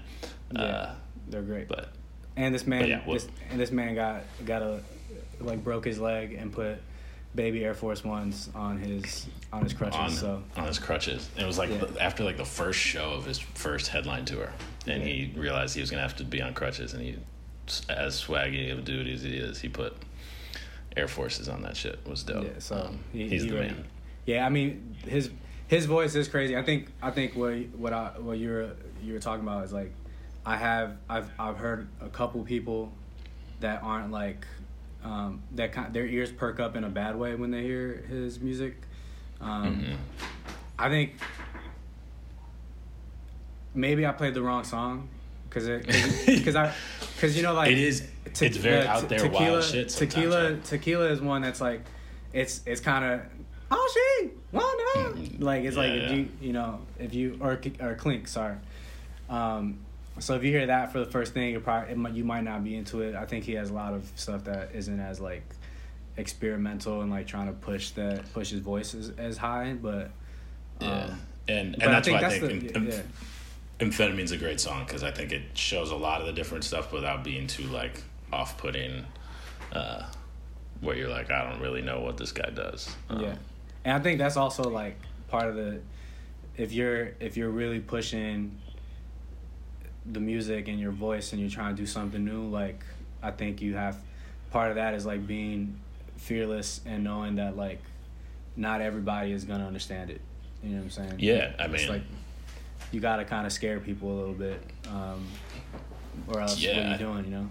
Yeah, 0.53 0.61
Uh, 0.63 0.95
they're 1.29 1.43
great. 1.43 1.69
but 1.69 1.93
and 2.37 2.55
this 2.55 2.67
man, 2.67 2.89
yeah, 2.89 3.01
well- 3.07 3.15
this, 3.15 3.29
and 3.51 3.59
this 3.61 3.71
man 3.71 3.95
got 3.95 4.23
got 4.45 4.63
a 4.63 4.81
like 5.41 5.63
broke 5.65 5.85
his 5.85 5.99
leg 5.99 6.35
and 6.35 6.53
put 6.53 6.79
baby 7.35 7.64
Air 7.64 7.74
Force 7.74 8.05
Ones 8.05 8.51
on 8.55 8.78
his 8.78 9.26
on 9.53 9.62
his 9.62 9.72
crutches. 9.72 9.99
on 9.99 10.11
so 10.11 10.43
on 10.57 10.66
his 10.66 10.78
crutches. 10.78 11.28
It 11.39 11.45
was 11.47 11.59
like 11.59 11.70
Yeah. 11.70 11.85
after 12.01 12.24
like 12.24 12.37
the 12.37 12.45
first 12.45 12.78
show 12.78 13.11
of 13.12 13.24
his 13.24 13.39
first 13.39 13.89
headline 13.89 14.24
tour, 14.24 14.51
and 14.87 15.03
Yeah. 15.03 15.09
he 15.09 15.33
realized 15.37 15.74
he 15.74 15.80
was 15.80 15.91
gonna 15.91 16.03
have 16.03 16.16
to 16.16 16.24
be 16.24 16.41
on 16.43 16.55
crutches, 16.55 16.93
and 16.95 17.03
he, 17.03 17.16
as 17.89 18.20
swaggy 18.22 18.70
of 18.72 18.80
a 18.80 18.83
dude 18.83 19.09
as 19.09 19.22
he 19.22 19.35
is, 19.37 19.61
he 19.61 19.68
put 19.68 19.97
Air 20.97 21.09
Forces 21.09 21.49
on 21.49 21.62
that 21.62 21.76
shit. 21.76 21.95
It 22.05 22.09
was 22.09 22.22
dope. 22.22 22.45
yeah, 22.45 22.51
so 22.59 22.76
Um, 22.76 22.99
he, 23.12 23.28
he's 23.28 23.43
he 23.45 23.49
the 23.49 23.55
really- 23.55 23.66
man. 23.68 23.85
Yeah, 24.26 24.47
I 24.47 24.51
mean 24.51 24.97
his 25.07 25.30
his 25.68 25.87
voice 25.87 26.14
is 26.14 26.28
crazy. 26.28 26.57
I 26.57 26.62
think 26.62 26.89
I 27.03 27.11
think 27.11 27.35
what 27.35 27.55
what 27.76 27.93
I 27.93 28.11
what 28.18 28.39
you 28.39 28.51
were 28.51 28.70
you 29.03 29.14
were 29.14 29.18
talking 29.20 29.43
about 29.43 29.64
is 29.64 29.72
like 29.72 29.93
I 30.45 30.57
have 30.57 30.97
I've 31.09 31.30
I've 31.39 31.57
heard 31.57 31.89
a 32.01 32.09
couple 32.09 32.43
people 32.45 32.93
that 33.61 33.83
aren't 33.83 34.11
like 34.12 34.47
um, 35.05 35.43
that 35.53 35.73
kind 35.73 35.93
their 35.93 36.07
ears 36.07 36.31
perk 36.33 36.61
up 36.61 36.77
in 36.77 36.85
a 36.85 36.89
bad 36.89 37.17
way 37.17 37.35
when 37.35 37.51
they 37.51 37.63
hear 37.63 38.05
his 38.09 38.41
music. 38.41 38.77
Um, 39.41 39.83
Mhm. 39.83 39.97
I 40.79 40.89
think 40.89 41.15
maybe 43.75 44.07
I 44.07 44.13
played 44.13 44.35
the 44.35 44.43
wrong 44.43 44.65
song 44.65 45.09
because 45.49 45.67
because 46.27 46.57
I 46.57 46.73
because 47.15 47.37
you 47.37 47.43
know 47.43 47.55
like 47.55 47.71
It 47.73 47.79
is. 47.79 48.07
te- 48.35 48.47
it's 48.47 48.57
very 48.57 48.87
uh, 48.87 48.93
out 48.97 49.09
there, 49.09 49.19
tequila, 49.21 49.51
wild 49.53 49.65
shit. 49.65 49.89
Tequila, 49.89 50.53
right? 50.53 50.65
tequila 50.65 51.07
is 51.09 51.21
one 51.21 51.43
that's 51.43 51.61
like, 51.61 51.83
it's 52.33 52.63
it's 52.67 52.81
kind 52.81 53.05
of 53.05 53.21
oh 53.71 53.91
she 54.23 54.31
wonder 54.53 54.79
Mm, 54.95 55.43
like 55.43 55.65
it's 55.65 55.77
like 55.77 55.89
yeah, 55.89 55.95
if 55.97 56.11
yeah. 56.11 56.17
you 56.17 56.29
you 56.41 56.53
know 56.53 56.81
if 56.99 57.15
you 57.15 57.39
or 57.41 57.59
or 57.81 57.95
Klink 57.95 58.29
sorry, 58.29 58.57
um, 59.31 59.79
so 60.19 60.35
if 60.35 60.45
you 60.45 60.51
hear 60.51 60.67
that 60.67 60.93
for 60.93 60.99
the 60.99 61.07
first 61.07 61.33
thing 61.35 61.51
you 61.51 61.61
probably 61.61 61.93
it 61.93 61.99
might, 61.99 62.13
you 62.15 62.25
might 62.25 62.45
not 62.45 62.63
be 62.65 62.77
into 62.77 63.01
it. 63.01 63.15
I 63.15 63.25
think 63.25 63.45
he 63.45 63.53
has 63.53 63.71
a 63.71 63.75
lot 63.75 63.95
of 63.95 64.11
stuff 64.17 64.45
that 64.45 64.71
isn't 64.75 65.01
as 65.01 65.21
like 65.21 65.45
experimental 66.17 67.01
and 67.01 67.11
like 67.11 67.27
trying 67.27 67.47
to 67.47 67.53
push 67.53 67.91
that 67.91 68.31
push 68.33 68.51
his 68.51 68.61
voice 68.61 68.95
as, 68.95 69.11
as 69.19 69.37
high, 69.37 69.75
but 69.75 70.11
um, 70.81 70.89
Yeah. 70.89 71.15
And 71.49 71.73
but 71.73 71.85
and 71.85 71.95
that's 71.95 72.09
I 72.09 72.11
think 72.11 72.23
why 72.23 72.29
I 72.29 72.39
think 72.39 72.73
the, 72.73 72.97
yeah. 72.97 73.87
Amphetamine's 73.87 74.33
a 74.33 74.37
great 74.37 74.61
song 74.61 74.85
because 74.85 75.03
I 75.03 75.11
think 75.11 75.33
it 75.33 75.43
shows 75.55 75.91
a 75.91 75.97
lot 75.97 76.21
of 76.21 76.27
the 76.27 76.33
different 76.33 76.65
stuff 76.65 76.93
without 76.93 77.25
being 77.25 77.47
too 77.47 77.65
like 77.65 78.03
off-putting. 78.33 79.05
Uh, 79.73 80.05
where 80.83 80.97
you're 80.97 81.09
like, 81.09 81.31
I 81.31 81.49
don't 81.49 81.61
really 81.61 81.81
know 81.81 82.01
what 82.01 82.17
this 82.17 82.33
guy 82.33 82.51
does. 82.51 82.95
Um, 83.09 83.21
Yeah, 83.21 83.35
and 83.85 83.95
I 83.95 84.01
think 84.01 84.19
that's 84.19 84.37
also 84.37 84.65
like 84.65 84.97
part 85.29 85.49
of 85.49 85.55
the 85.55 85.81
if 86.57 86.73
you're 86.73 87.13
if 87.21 87.37
you're 87.37 87.51
really 87.51 87.81
pushing 87.81 88.59
the 90.11 90.21
music 90.21 90.69
and 90.69 90.81
your 90.81 90.91
voice 90.93 91.33
and 91.33 91.41
you're 91.41 91.51
trying 91.51 91.77
to 91.77 91.81
do 91.83 91.87
something 91.87 92.25
new, 92.25 92.49
like 92.49 92.85
I 93.23 93.31
think 93.31 93.61
you 93.63 93.75
have 93.75 93.97
part 94.51 94.71
of 94.71 94.77
that 94.77 94.95
is 94.95 95.07
like 95.07 95.27
being 95.27 95.79
fearless 96.17 96.81
and 96.87 97.05
knowing 97.05 97.37
that 97.37 97.57
like 97.57 97.81
not 98.57 98.81
everybody 98.81 99.33
is 99.33 99.45
gonna 99.45 99.67
understand 99.67 100.11
it. 100.11 100.21
You 100.63 100.71
know 100.71 100.77
what 100.79 100.85
I'm 100.85 100.91
saying? 100.91 101.15
Yeah, 101.19 101.53
I 101.59 101.67
mean 101.67 101.77
It's 101.77 101.89
like 101.89 102.03
you 102.91 103.01
gotta 103.01 103.25
kind 103.25 103.47
of 103.47 103.53
scare 103.53 103.81
people 103.81 104.13
a 104.13 104.17
little 104.19 104.35
bit, 104.35 104.63
um, 104.89 105.27
or 106.29 106.41
else 106.41 106.57
what 106.57 106.75
are 106.77 106.79
Yeah. 106.81 106.93
you 106.93 106.99
doing? 106.99 107.25
You 107.25 107.31
know? 107.31 107.49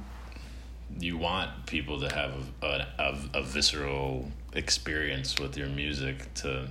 you 1.00 1.18
want 1.18 1.50
people 1.68 2.02
to 2.02 2.14
have 2.14 2.34
a, 2.62 2.86
a, 3.00 3.18
a 3.36 3.44
visceral 3.44 4.30
experience 4.54 5.40
with 5.40 5.56
your 5.58 5.70
music 5.70 6.34
to 6.34 6.68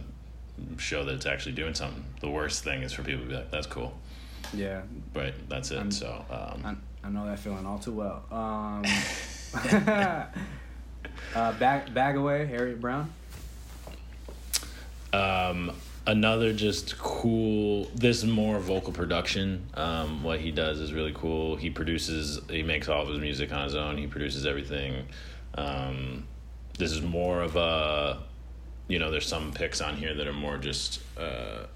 show 0.76 1.04
that 1.04 1.14
it's 1.14 1.24
actually 1.26 1.52
doing 1.52 1.72
something. 1.74 2.04
The 2.20 2.28
worst 2.28 2.62
thing 2.62 2.82
is 2.82 2.92
for 2.92 3.02
people 3.02 3.22
to 3.22 3.28
be 3.28 3.34
like, 3.34 3.50
"That's 3.50 3.66
cool," 3.66 3.98
Yeah, 4.52 4.82
but 5.12 5.34
that's 5.48 5.70
it. 5.70 5.78
I'm- 5.78 5.90
so, 5.90 6.24
um, 6.30 6.62
I, 7.02 7.06
I 7.06 7.10
know 7.10 7.26
that 7.26 7.38
feeling 7.38 7.66
all 7.66 7.78
too 7.78 7.92
well. 7.92 8.24
Um, 8.30 8.84
uh, 11.34 11.52
away, 12.16 12.46
Harriet 12.46 12.80
Brown. 12.80 13.10
um, 15.12 15.72
another 16.06 16.52
just 16.52 16.98
cool. 16.98 17.86
This 17.94 18.24
more 18.24 18.58
vocal 18.58 18.92
production. 18.92 19.66
Um, 19.74 20.22
what 20.22 20.40
he 20.40 20.50
does 20.50 20.78
is 20.80 20.92
really 20.92 21.12
cool. 21.14 21.56
He 21.56 21.70
produces. 21.70 22.40
He 22.48 22.62
makes 22.62 22.88
all 22.88 23.02
of 23.02 23.08
his 23.08 23.18
music 23.18 23.52
on 23.52 23.64
his 23.64 23.74
own. 23.74 23.96
He 23.96 24.06
produces 24.06 24.46
everything. 24.46 25.06
Um, 25.54 26.26
this 26.78 26.92
is 26.92 27.02
more 27.02 27.42
of 27.42 27.56
a. 27.56 28.18
You 28.88 28.98
know, 28.98 29.10
there's 29.10 29.26
some 29.26 29.52
picks 29.52 29.80
on 29.80 29.96
here 29.96 30.14
that 30.14 30.26
are 30.26 30.32
more 30.32 30.58
just. 30.58 31.00
Uh, 31.18 31.66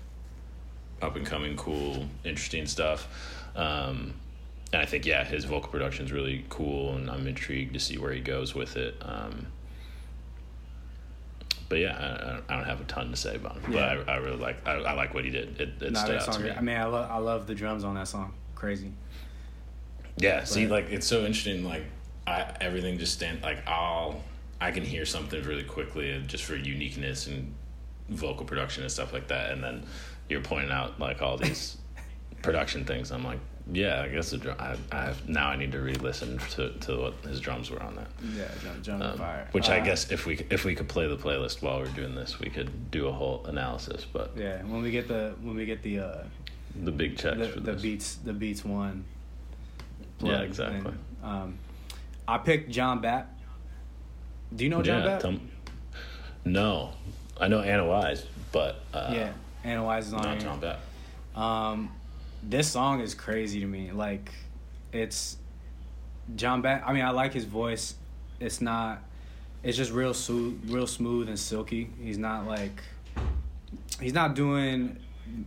up 1.04 1.16
and 1.16 1.24
coming, 1.26 1.56
cool, 1.56 2.06
interesting 2.24 2.66
stuff. 2.66 3.06
Um, 3.54 4.14
and 4.72 4.82
I 4.82 4.86
think 4.86 5.06
yeah, 5.06 5.24
his 5.24 5.44
vocal 5.44 5.68
production 5.70 6.04
is 6.06 6.12
really 6.12 6.44
cool, 6.48 6.96
and 6.96 7.08
I'm 7.08 7.26
intrigued 7.28 7.74
to 7.74 7.80
see 7.80 7.98
where 7.98 8.12
he 8.12 8.20
goes 8.20 8.54
with 8.54 8.76
it. 8.76 8.96
Um, 9.02 9.46
but 11.68 11.78
yeah, 11.78 11.92
I- 12.48 12.52
I, 12.52 12.56
don't- 12.56 12.66
have 12.66 12.80
a 12.80 12.84
ton 12.84 13.10
to 13.10 13.16
say 13.16 13.36
about 13.36 13.58
him. 13.60 13.72
Yeah. 13.72 13.96
But 13.96 14.08
I, 14.08 14.14
I 14.14 14.16
really 14.16 14.36
like 14.36 14.66
I, 14.66 14.72
I 14.72 14.92
like 14.94 15.14
what 15.14 15.24
he 15.24 15.30
did. 15.30 15.60
It, 15.60 15.82
it 15.82 15.92
Nah, 15.92 16.04
stood 16.04 16.16
out 16.16 16.32
to 16.32 16.40
me. 16.40 16.50
I 16.50 16.60
mean, 16.60 16.76
I 16.76 16.84
love 16.84 17.10
I 17.10 17.18
love 17.18 17.46
the 17.46 17.54
drums 17.54 17.84
on 17.84 17.94
that 17.94 18.08
song. 18.08 18.32
Crazy. 18.54 18.92
Yeah, 20.16 20.44
see, 20.44 20.66
like 20.66 20.90
it's 20.90 21.06
so 21.06 21.20
interesting. 21.24 21.64
Like, 21.64 21.84
I 22.26 22.52
everything 22.60 22.98
just 22.98 23.14
stand 23.14 23.42
like 23.42 23.66
I'll 23.68 24.22
I 24.60 24.70
can 24.70 24.84
hear 24.84 25.04
something 25.04 25.42
really 25.44 25.64
quickly 25.64 26.22
just 26.26 26.44
for 26.44 26.54
uniqueness 26.56 27.26
and 27.26 27.52
vocal 28.08 28.44
production 28.46 28.82
and 28.82 28.92
stuff 28.92 29.12
like 29.12 29.28
that, 29.28 29.50
and 29.52 29.62
then 29.62 29.84
you're 30.28 30.40
pointing 30.40 30.70
out 30.70 30.98
like 30.98 31.22
all 31.22 31.36
these 31.36 31.76
production 32.42 32.84
things. 32.84 33.10
I'm 33.10 33.24
like, 33.24 33.38
yeah, 33.72 34.02
I 34.02 34.08
guess 34.08 34.30
the 34.30 34.38
drum. 34.38 34.56
I, 34.58 34.76
I 34.92 35.04
have, 35.06 35.26
now 35.28 35.48
I 35.48 35.56
need 35.56 35.72
to 35.72 35.80
re-listen 35.80 36.38
to 36.50 36.70
to 36.80 36.98
what 37.00 37.14
his 37.26 37.40
drums 37.40 37.70
were 37.70 37.82
on 37.82 37.96
that. 37.96 38.08
Yeah, 38.36 38.44
drum, 38.60 38.82
drum 38.82 39.02
Um, 39.02 39.18
fire. 39.18 39.48
which 39.52 39.68
I 39.70 39.80
Uh, 39.80 39.84
guess 39.84 40.10
if 40.12 40.26
we 40.26 40.44
if 40.50 40.64
we 40.64 40.74
could 40.74 40.88
play 40.88 41.06
the 41.08 41.16
playlist 41.16 41.62
while 41.62 41.78
we're 41.78 41.86
doing 41.88 42.14
this, 42.14 42.38
we 42.40 42.50
could 42.50 42.90
do 42.90 43.08
a 43.08 43.12
whole 43.12 43.44
analysis. 43.46 44.04
But 44.10 44.32
Yeah, 44.36 44.62
when 44.64 44.82
we 44.82 44.90
get 44.90 45.08
the 45.08 45.34
when 45.42 45.56
we 45.56 45.64
get 45.64 45.82
the 45.82 45.98
uh, 46.00 46.24
the 46.82 46.90
big 46.92 47.16
checks 47.16 47.38
the, 47.38 47.48
for 47.48 47.60
the 47.60 47.72
this. 47.72 47.82
beats 47.82 48.14
the 48.16 48.32
beats 48.34 48.64
one. 48.64 49.04
Yeah, 50.20 50.40
exactly. 50.42 50.92
And, 51.22 51.32
um, 51.32 51.58
I 52.28 52.38
picked 52.38 52.70
John 52.70 53.00
Batt. 53.00 53.28
Do 54.54 54.64
you 54.64 54.70
know 54.70 54.82
John 54.82 55.04
Batt? 55.04 55.20
Tom- 55.20 55.50
no, 56.44 56.92
I 57.40 57.48
know 57.48 57.60
Anna 57.60 57.86
Wise, 57.86 58.26
but 58.52 58.80
uh, 58.92 59.10
yeah, 59.14 59.32
Is 59.64 60.12
on 60.12 60.22
not 60.22 60.40
Um, 61.34 61.90
this 62.42 62.70
song 62.70 63.00
is 63.00 63.14
crazy 63.14 63.60
to 63.60 63.66
me. 63.66 63.90
Like, 63.92 64.30
it's 64.92 65.38
John 66.36 66.62
Batt. 66.62 66.82
I 66.86 66.92
mean, 66.92 67.04
I 67.04 67.10
like 67.10 67.32
his 67.32 67.44
voice. 67.44 67.94
It's 68.40 68.60
not. 68.60 69.02
It's 69.62 69.76
just 69.76 69.92
real 69.92 70.12
smooth, 70.12 70.70
real 70.70 70.86
smooth 70.86 71.28
and 71.28 71.38
silky. 71.38 71.88
He's 72.00 72.18
not 72.18 72.46
like. 72.46 72.82
He's 74.00 74.12
not 74.12 74.34
doing 74.34 74.98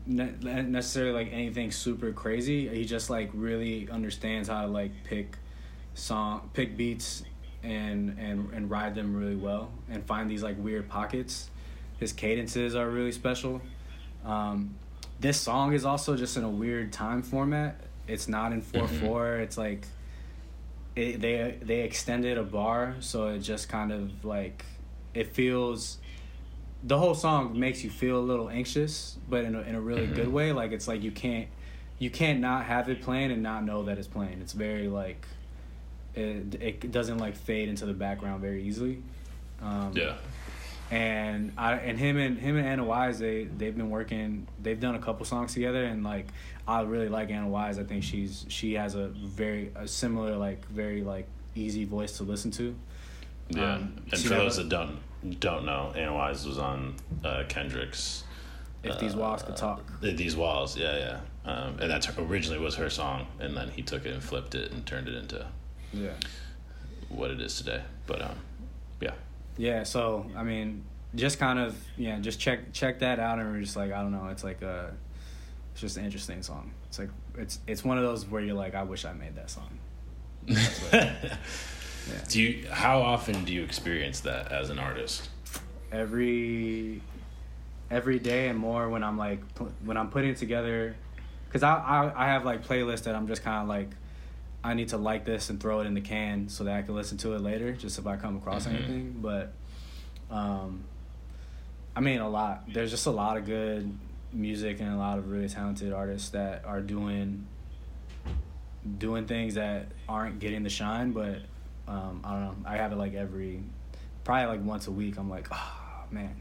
ne- 0.06 0.34
necessarily 0.42 1.14
like 1.14 1.32
anything 1.32 1.72
super 1.72 2.12
crazy. 2.12 2.68
He 2.70 2.86
just 2.86 3.10
like 3.10 3.30
really 3.34 3.88
understands 3.90 4.50
how 4.50 4.62
to 4.62 4.68
like 4.68 4.92
pick 5.04 5.38
song, 5.94 6.50
pick 6.54 6.76
beats, 6.76 7.24
and 7.62 8.18
and 8.18 8.52
and 8.54 8.72
ride 8.72 8.96
them 8.96 9.16
really 9.16 9.36
well, 9.36 9.70
and 9.90 10.04
find 10.06 10.30
these 10.30 10.42
like 10.42 10.56
weird 10.58 10.90
pockets. 10.90 11.50
His 12.00 12.14
cadences 12.14 12.76
are 12.76 12.90
really 12.90 13.12
special. 13.12 13.62
Um, 14.32 14.76
this 15.20 15.40
song 15.40 15.74
is 15.74 15.86
also 15.86 16.16
just 16.16 16.38
in 16.38 16.44
a 16.44 16.50
weird 16.50 16.92
time 16.94 17.24
format. 17.24 17.80
It's 18.08 18.28
not 18.28 18.52
in 18.52 18.62
4 18.62 18.86
Mhm. 18.86 19.00
four. 19.00 19.36
It's 19.38 19.58
like 19.58 19.88
it, 20.96 21.22
they 21.22 21.58
they 21.62 21.82
extended 21.82 22.38
a 22.38 22.44
bar, 22.44 22.96
so 23.00 23.28
it 23.30 23.40
just 23.40 23.70
kind 23.70 23.92
of 23.92 24.24
like 24.26 24.66
it 25.14 25.34
feels. 25.34 25.98
The 26.84 26.98
whole 26.98 27.16
song 27.16 27.60
makes 27.60 27.84
you 27.84 27.90
feel 27.90 28.20
a 28.20 28.22
little 28.22 28.50
anxious, 28.50 29.18
but 29.28 29.44
in 29.46 29.56
a, 29.56 29.62
in 29.62 29.74
a 29.76 29.82
really 29.82 30.08
Mhm. 30.08 30.16
good 30.16 30.28
way. 30.28 30.52
Like 30.52 30.72
it's 30.72 30.88
like 30.88 31.02
you 31.02 31.12
can't 31.12 31.48
you 32.00 32.10
can't 32.12 32.40
not 32.40 32.66
have 32.66 32.90
it 32.90 33.02
playing 33.02 33.32
and 33.32 33.42
not 33.42 33.64
know 33.64 33.84
that 33.86 33.98
it's 33.98 34.08
playing. 34.08 34.40
It's 34.42 34.54
very 34.54 34.88
like 34.88 35.26
it 36.16 36.56
it 36.62 36.92
doesn't 36.92 37.18
like 37.18 37.36
fade 37.36 37.70
into 37.70 37.86
the 37.86 37.94
background 37.94 38.42
very 38.42 38.64
easily. 38.64 39.02
Um, 39.62 39.92
Yeah, 39.96 40.18
and 40.92 41.52
I 41.58 41.74
and 41.74 41.98
him 42.00 42.18
and 42.18 42.38
him 42.38 42.56
and 42.58 42.68
Anna 42.68 42.84
Wise 42.84 43.20
they 43.20 43.46
they've 43.46 43.76
been 43.76 43.90
working 43.90 44.48
they've 44.62 44.80
done 44.80 44.96
a 44.96 45.00
couple 45.00 45.26
songs 45.26 45.54
together 45.54 45.84
and 45.84 46.04
like 46.04 46.28
I 46.68 46.82
really 46.82 47.10
like 47.10 47.30
Anna 47.30 47.48
Wise 47.48 47.78
I 47.80 47.84
think 47.84 48.04
she's 48.04 48.46
she 48.48 48.74
has 48.76 48.96
a 48.96 49.08
very 49.10 49.72
a 49.76 49.88
similar 49.88 50.36
like 50.38 50.66
very 50.70 51.04
like 51.04 51.28
easy 51.56 51.84
voice 51.86 52.18
to 52.18 52.24
listen 52.24 52.52
to 52.52 52.76
yeah. 53.50 53.76
Um, 53.76 54.02
and 54.12 54.20
for 54.20 54.30
those 54.30 54.58
a- 54.58 54.64
that 54.64 54.70
don't 54.70 55.00
don't 55.40 55.66
know, 55.66 55.94
Anna 55.96 56.14
Wise 56.14 56.46
was 56.46 56.58
on 56.58 56.96
uh, 57.24 57.44
Kendrick's. 57.48 58.24
if 58.84 59.00
these 59.00 59.16
walls 59.16 59.42
could 59.42 59.56
talk 59.56 59.82
Uh, 60.04 60.12
These 60.16 60.36
walls, 60.36 60.78
yeah, 60.78 60.98
yeah. 60.98 61.20
Um, 61.52 61.78
and 61.80 61.90
that 61.90 62.08
originally 62.20 62.60
was 62.60 62.76
her 62.76 62.90
song, 62.90 63.26
and 63.40 63.56
then 63.56 63.70
he 63.70 63.82
took 63.82 64.06
it 64.06 64.14
and 64.14 64.22
flipped 64.22 64.54
it 64.54 64.72
and 64.72 64.86
turned 64.86 65.08
it 65.08 65.16
into 65.16 65.46
yeah 65.94 66.12
what 67.10 67.32
it 67.32 67.40
is 67.42 67.56
today. 67.58 67.82
But 68.06 68.22
um, 68.22 68.36
yeah, 69.02 69.14
yeah 69.58 69.84
so 69.84 70.26
I 70.36 70.44
mean 70.44 70.84
just 71.16 71.40
kind 71.40 71.60
of 71.60 71.76
yeah 71.98 72.20
just 72.20 72.40
check 72.40 72.74
check 72.74 73.00
that 73.00 73.20
out 73.20 73.40
and 73.40 73.52
we're 73.52 73.62
just 73.62 73.76
like 73.76 73.92
I 73.92 74.02
don't 74.02 74.12
know 74.12 74.28
it's 74.28 74.44
like 74.44 74.62
a 74.62 74.94
it's 75.72 75.82
just 75.82 75.98
an 75.98 76.06
interesting 76.06 76.42
song 76.44 76.72
it's 76.88 77.00
like 77.00 77.10
it's 77.38 77.60
it's 77.68 77.84
one 77.84 77.98
of 77.98 78.04
those 78.04 78.26
where 78.26 78.42
you're 78.42 78.56
like 78.56 78.76
I 78.76 78.84
wish 78.84 79.06
I 79.06 79.14
made 79.14 79.36
that 79.36 79.50
song 79.50 79.80
yeah. 80.48 81.28
do 82.30 82.42
you? 82.42 82.68
How 82.70 83.02
often 83.02 83.44
do 83.44 83.52
you 83.52 83.64
experience 83.64 84.22
that 84.22 84.50
as 84.50 84.70
an 84.70 84.80
artist? 84.80 85.28
every 85.92 87.02
every 87.90 88.20
day 88.20 88.50
and 88.50 88.60
more 88.60 88.90
when 88.90 89.04
I'm 89.04 89.18
like 89.18 89.40
when 89.84 89.98
I'm 89.98 90.10
putting 90.10 90.32
it 90.32 90.38
together 90.38 90.96
because 91.48 91.64
I, 91.64 91.76
I 91.76 92.26
I 92.26 92.28
have 92.28 92.46
like 92.46 92.66
playlists 92.66 93.04
that 93.04 93.16
I'm 93.16 93.28
just 93.28 93.44
kind 93.44 93.62
of 93.62 93.70
like 93.70 93.90
I 94.64 94.74
need 94.74 94.90
to 94.90 94.98
like 94.98 95.24
this 95.24 95.50
and 95.50 95.60
throw 95.62 95.80
it 95.82 95.86
in 95.88 95.94
the 95.94 96.02
can 96.02 96.50
so 96.50 96.64
that 96.66 96.76
I 96.76 96.82
can 96.82 96.96
listen 96.96 97.18
to 97.20 97.34
it 97.36 97.42
later 97.42 97.72
just 97.74 98.00
if 98.00 98.08
I 98.08 98.18
come 98.18 98.36
across 98.38 98.66
Mhm. 98.68 98.74
anything 98.74 99.16
but 99.22 99.54
um 100.30 100.84
I 101.96 102.02
mean 102.02 102.20
a 102.20 102.30
lot 102.30 102.64
there's 102.74 102.92
just 102.92 103.06
a 103.06 103.12
lot 103.12 103.38
of 103.38 103.46
good 103.46 103.98
music 104.34 104.80
and 104.82 104.94
a 104.94 104.98
lot 104.98 105.18
of 105.20 105.30
really 105.32 105.48
talented 105.48 105.94
artists 105.94 106.30
that 106.30 106.66
are 106.66 106.82
doing 106.82 107.48
doing 109.00 109.26
things 109.26 109.56
that 109.56 109.88
aren't 110.08 110.40
getting 110.40 110.64
the 110.64 110.70
shine 110.70 111.12
but 111.12 111.40
um 111.88 112.22
I 112.24 112.32
don't 112.34 112.42
know 112.42 112.56
I 112.66 112.78
have 112.78 112.92
it 112.92 112.98
like 112.98 113.14
every 113.14 113.62
probably 114.24 114.58
like 114.58 114.66
once 114.66 114.88
a 114.88 114.92
week 114.92 115.18
I'm 115.18 115.30
like 115.30 115.48
oh 115.52 116.04
man 116.12 116.36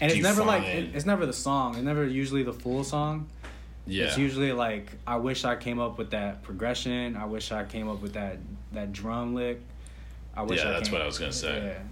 and 0.00 0.10
Do 0.10 0.16
it's 0.16 0.24
never 0.24 0.42
like 0.44 0.62
it- 0.64 0.94
it's 0.94 1.06
never 1.06 1.26
the 1.26 1.32
song 1.32 1.74
it's 1.74 1.82
never 1.84 2.06
usually 2.06 2.42
the 2.42 2.52
full 2.52 2.82
song 2.84 3.28
Yeah, 3.86 4.04
it's 4.04 4.18
usually 4.18 4.52
like 4.52 4.92
I 5.06 5.16
wish 5.16 5.44
I 5.44 5.56
came 5.56 5.80
up 5.80 5.98
with 5.98 6.10
that 6.10 6.42
progression. 6.42 7.16
I 7.16 7.24
wish 7.24 7.50
I 7.50 7.64
came 7.64 7.88
up 7.88 8.00
with 8.00 8.14
that 8.14 8.38
that 8.72 8.92
drum 8.92 9.34
lick. 9.34 9.60
I 10.34 10.42
wish 10.42 10.60
Yeah, 10.60 10.68
I 10.68 10.72
that's 10.72 10.90
what 10.90 11.02
I 11.02 11.06
was 11.06 11.18
gonna 11.18 11.32
say. 11.32 11.74
Yeah, 11.74 11.82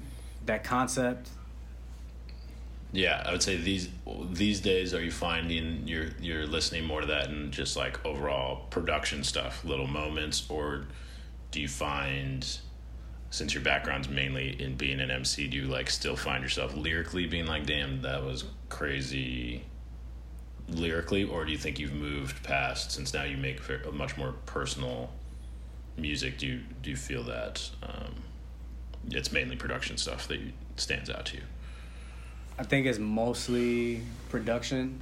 that 0.47 0.65
concept. 0.65 1.29
Yeah, 2.93 3.23
I 3.25 3.33
would 3.33 3.43
say 3.43 3.57
these 3.57 3.89
these 4.31 4.61
days 4.61 4.95
are 4.95 5.03
you 5.03 5.11
finding 5.11 5.87
you're 5.87 6.09
you're 6.21 6.47
listening 6.47 6.85
more 6.85 7.01
to 7.01 7.07
that 7.09 7.29
and 7.29 7.53
just 7.53 7.77
like 7.77 8.05
overall 8.05 8.67
production 8.71 9.25
stuff, 9.25 9.65
little 9.65 9.87
moments, 9.87 10.49
or 10.49 10.87
do 11.51 11.61
you 11.61 11.69
find 11.69 12.47
since 13.31 13.55
your 13.55 13.63
background's 13.63 14.09
mainly 14.09 14.61
in 14.61 14.75
being 14.75 15.01
an 15.01 15.11
MC, 15.11 15.47
do 15.47 15.57
you 15.57 15.67
like 15.67 15.89
still 15.89 16.17
find 16.17 16.43
yourself 16.43 16.75
lyrically 16.75 17.27
being 17.27 17.47
like, 17.47 17.65
damn, 17.65 18.03
that 18.03 18.25
was 18.25 18.45
crazy 18.69 19.63
lyrically, 20.71 21.25
or 21.25 21.45
do 21.45 21.53
you 21.53 21.59
think 21.59 21.79
you've 21.79 21.95
moved 21.95 22.43
past 22.43 22.93
since 22.93 23.13
now 23.13 23.25
you 23.25 23.37
make 23.37 23.61
a 23.87 23.93
much 23.93 24.17
more 24.17 24.33
personal 24.47 25.11
music? 25.97 26.39
Do 26.39 26.47
you 26.47 26.61
do 26.83 26.91
you 26.91 26.97
feel 26.97 27.23
that 27.25 27.69
um, 27.83 28.15
it's 29.11 29.33
mainly 29.33 29.57
production 29.57 29.97
stuff 29.97 30.29
that 30.29 30.39
you, 30.39 30.53
stands 30.77 31.11
out 31.11 31.27
to 31.27 31.37
you? 31.37 31.43
I 32.59 32.63
think 32.63 32.87
it's 32.87 32.99
mostly 32.99 34.03
production. 34.29 35.01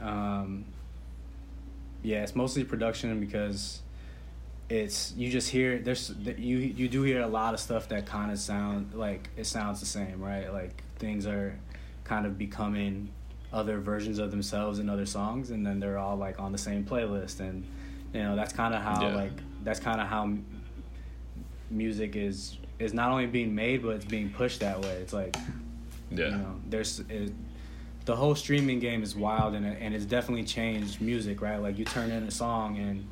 Um, 0.00 0.64
yeah, 2.02 2.22
it's 2.22 2.36
mostly 2.36 2.64
production 2.64 3.18
because 3.20 3.80
it's 4.68 5.12
you 5.16 5.30
just 5.30 5.50
hear 5.50 5.78
there's 5.78 6.12
you 6.38 6.58
you 6.58 6.88
do 6.88 7.02
hear 7.02 7.20
a 7.20 7.26
lot 7.26 7.54
of 7.54 7.60
stuff 7.60 7.88
that 7.88 8.06
kind 8.06 8.30
of 8.30 8.38
sound 8.38 8.94
like 8.94 9.28
it 9.36 9.46
sounds 9.46 9.80
the 9.80 9.86
same, 9.86 10.20
right? 10.20 10.52
Like 10.52 10.82
things 10.98 11.26
are 11.26 11.58
kind 12.04 12.26
of 12.26 12.38
becoming 12.38 13.10
other 13.54 13.78
versions 13.78 14.18
of 14.18 14.30
themselves 14.32 14.78
in 14.80 14.88
other 14.90 15.06
songs, 15.06 15.50
and 15.50 15.64
then 15.64 15.78
they're 15.80 15.96
all 15.98 16.16
like 16.16 16.38
on 16.40 16.52
the 16.52 16.58
same 16.58 16.84
playlist, 16.84 17.40
and 17.40 17.64
you 18.12 18.22
know 18.22 18.34
that's 18.36 18.52
kind 18.52 18.74
of 18.74 18.82
how 18.82 19.08
Yeah. 19.08 19.14
like 19.14 19.32
that's 19.62 19.80
kind 19.80 20.00
of 20.00 20.08
how 20.08 20.36
music 21.70 22.16
is 22.16 22.58
is 22.78 22.92
not 22.92 23.10
only 23.10 23.26
being 23.26 23.54
made 23.54 23.82
but 23.82 23.90
it's 23.90 24.04
being 24.04 24.28
pushed 24.30 24.60
that 24.60 24.80
way. 24.82 24.96
It's 24.96 25.12
like 25.12 25.36
Yeah. 26.10 26.26
you 26.26 26.30
know, 26.32 26.60
there's 26.68 27.00
it, 27.08 27.32
the 28.04 28.14
whole 28.16 28.34
streaming 28.34 28.80
game 28.80 29.02
is 29.02 29.16
wild 29.16 29.54
and 29.54 29.64
and 29.66 29.94
it's 29.94 30.04
definitely 30.04 30.44
changed 30.44 31.00
music, 31.00 31.40
right? 31.40 31.58
Like 31.58 31.78
you 31.78 31.84
turn 31.84 32.10
in 32.10 32.24
a 32.24 32.30
song 32.30 32.76
and 32.78 33.06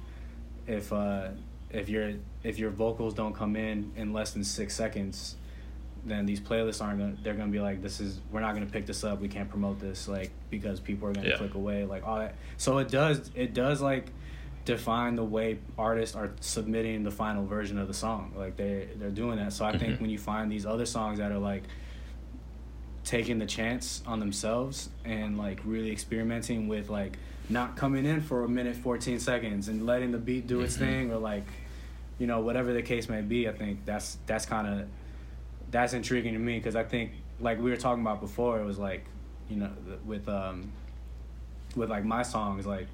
if 0.66 0.92
uh 0.92 1.28
if 1.70 1.88
your 1.88 2.12
if 2.42 2.58
your 2.58 2.70
vocals 2.70 3.14
don't 3.14 3.34
come 3.34 3.56
in 3.56 3.92
in 3.96 4.12
less 4.12 4.32
than 4.32 4.44
six 4.44 4.74
seconds, 4.74 5.36
then 6.04 6.26
these 6.26 6.40
playlists 6.40 6.82
aren't 6.82 6.98
gonna 6.98 7.16
they're 7.22 7.34
gonna 7.34 7.52
be 7.52 7.60
like 7.60 7.80
this 7.82 8.00
is 8.00 8.20
we're 8.32 8.40
not 8.40 8.54
gonna 8.54 8.66
pick 8.66 8.86
this 8.86 9.04
up 9.04 9.20
we 9.20 9.28
can't 9.28 9.48
promote 9.48 9.78
this 9.78 10.08
like 10.08 10.30
because 10.50 10.80
people 10.80 11.08
are 11.08 11.12
gonna 11.12 11.28
Yeah. 11.28 11.36
click 11.36 11.54
away 11.54 11.84
like 11.84 12.04
all 12.06 12.18
that 12.18 12.34
so 12.56 12.78
it 12.78 12.88
does 12.88 13.30
it 13.34 13.54
does 13.54 13.80
like 13.80 14.10
define 14.64 15.16
the 15.16 15.24
way 15.24 15.58
artists 15.78 16.14
are 16.16 16.30
submitting 16.40 17.02
the 17.04 17.10
final 17.10 17.44
version 17.46 17.78
of 17.78 17.86
the 17.88 17.94
song 17.94 18.32
like 18.36 18.56
they 18.56 18.88
they're 18.96 19.10
doing 19.10 19.36
that 19.36 19.52
so 19.52 19.64
I 19.64 19.76
think 19.78 19.94
Mhm. 19.96 20.00
when 20.02 20.10
you 20.10 20.18
find 20.18 20.50
these 20.50 20.66
other 20.66 20.86
songs 20.86 21.18
that 21.18 21.30
are 21.32 21.38
like 21.38 21.62
taking 23.04 23.38
the 23.38 23.46
chance 23.46 24.02
on 24.06 24.20
themselves 24.20 24.88
and 25.04 25.36
like 25.36 25.60
really 25.64 25.90
experimenting 25.90 26.68
with 26.68 26.88
like 26.88 27.18
not 27.48 27.76
coming 27.76 28.06
in 28.06 28.20
for 28.20 28.44
a 28.44 28.48
minute 28.48 28.76
14 28.76 29.18
seconds 29.18 29.68
and 29.68 29.84
letting 29.84 30.12
the 30.12 30.18
beat 30.18 30.46
do 30.46 30.60
its 30.60 30.76
Mhm. 30.76 30.78
thing 30.78 31.10
or 31.12 31.18
like 31.18 31.44
you 32.18 32.26
know 32.28 32.40
whatever 32.40 32.72
the 32.72 32.82
case 32.82 33.08
may 33.08 33.20
be 33.20 33.48
i 33.48 33.52
think 33.52 33.84
that's 33.84 34.18
that's 34.26 34.46
kind 34.46 34.66
of 34.68 34.86
that's 35.72 35.92
intriguing 35.94 36.34
to 36.34 36.38
me 36.38 36.56
because 36.58 36.76
i 36.76 36.84
think 36.84 37.10
like 37.40 37.60
we 37.60 37.68
were 37.70 37.76
talking 37.76 38.02
about 38.02 38.20
before 38.20 38.60
it 38.60 38.64
was 38.64 38.78
like 38.78 39.04
you 39.48 39.56
know 39.56 39.70
with 40.06 40.28
um 40.28 40.70
with 41.74 41.90
like 41.90 42.04
my 42.04 42.22
songs 42.22 42.64
like 42.66 42.86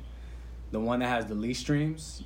the 0.70 0.80
one 0.80 1.00
that 1.00 1.08
has 1.08 1.26
the 1.26 1.34
least 1.34 1.60
streams 1.60 2.22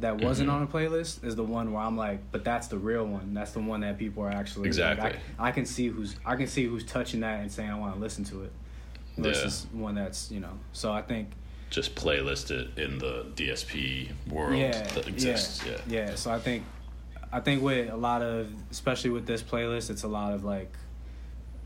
that 0.00 0.20
wasn't 0.20 0.48
Mhm. 0.48 0.52
on 0.54 0.62
a 0.62 0.66
playlist 0.66 1.22
is 1.24 1.36
the 1.36 1.44
one 1.44 1.72
where 1.72 1.80
I'm 1.80 1.96
like, 1.96 2.18
but 2.32 2.42
that's 2.44 2.66
the 2.66 2.76
real 2.78 3.06
one. 3.06 3.32
That's 3.32 3.52
the 3.52 3.60
one 3.60 3.82
that 3.82 3.96
people 3.96 4.24
are 4.24 4.30
actually 4.30 4.62
like, 4.62 4.66
Exactly. 4.68 5.20
I, 5.38 5.48
I 5.48 5.52
can 5.52 5.64
see 5.64 5.86
who's 5.86 6.16
I 6.26 6.34
can 6.34 6.48
see 6.48 6.64
who's 6.66 6.82
touching 6.84 7.20
that 7.20 7.38
and 7.38 7.50
saying 7.52 7.70
I 7.70 7.78
want 7.78 7.94
to 7.94 8.00
listen 8.00 8.24
to 8.24 8.42
it 8.42 8.52
versus 9.16 9.68
one 9.72 9.94
that's 9.94 10.32
you 10.32 10.40
know. 10.40 10.58
So 10.72 10.92
I 10.92 11.00
think 11.02 11.30
just 11.70 11.94
playlist 11.94 12.50
it 12.50 12.76
in 12.76 12.98
the 12.98 13.26
DSP 13.36 14.10
world 14.30 14.56
yeah, 14.56 14.82
that 14.82 15.06
exists. 15.06 15.64
yeah, 15.64 15.76
Yeah. 15.86 16.06
yeah. 16.08 16.14
So 16.16 16.32
I 16.32 16.40
think 16.40 16.64
I 17.34 17.40
think 17.40 17.62
with 17.62 17.90
a 17.90 17.96
lot 17.96 18.22
of 18.22 18.48
especially 18.70 19.10
with 19.10 19.26
this 19.26 19.42
playlist, 19.42 19.90
it's 19.90 20.04
a 20.04 20.08
lot 20.08 20.32
of 20.32 20.44
like 20.44 20.72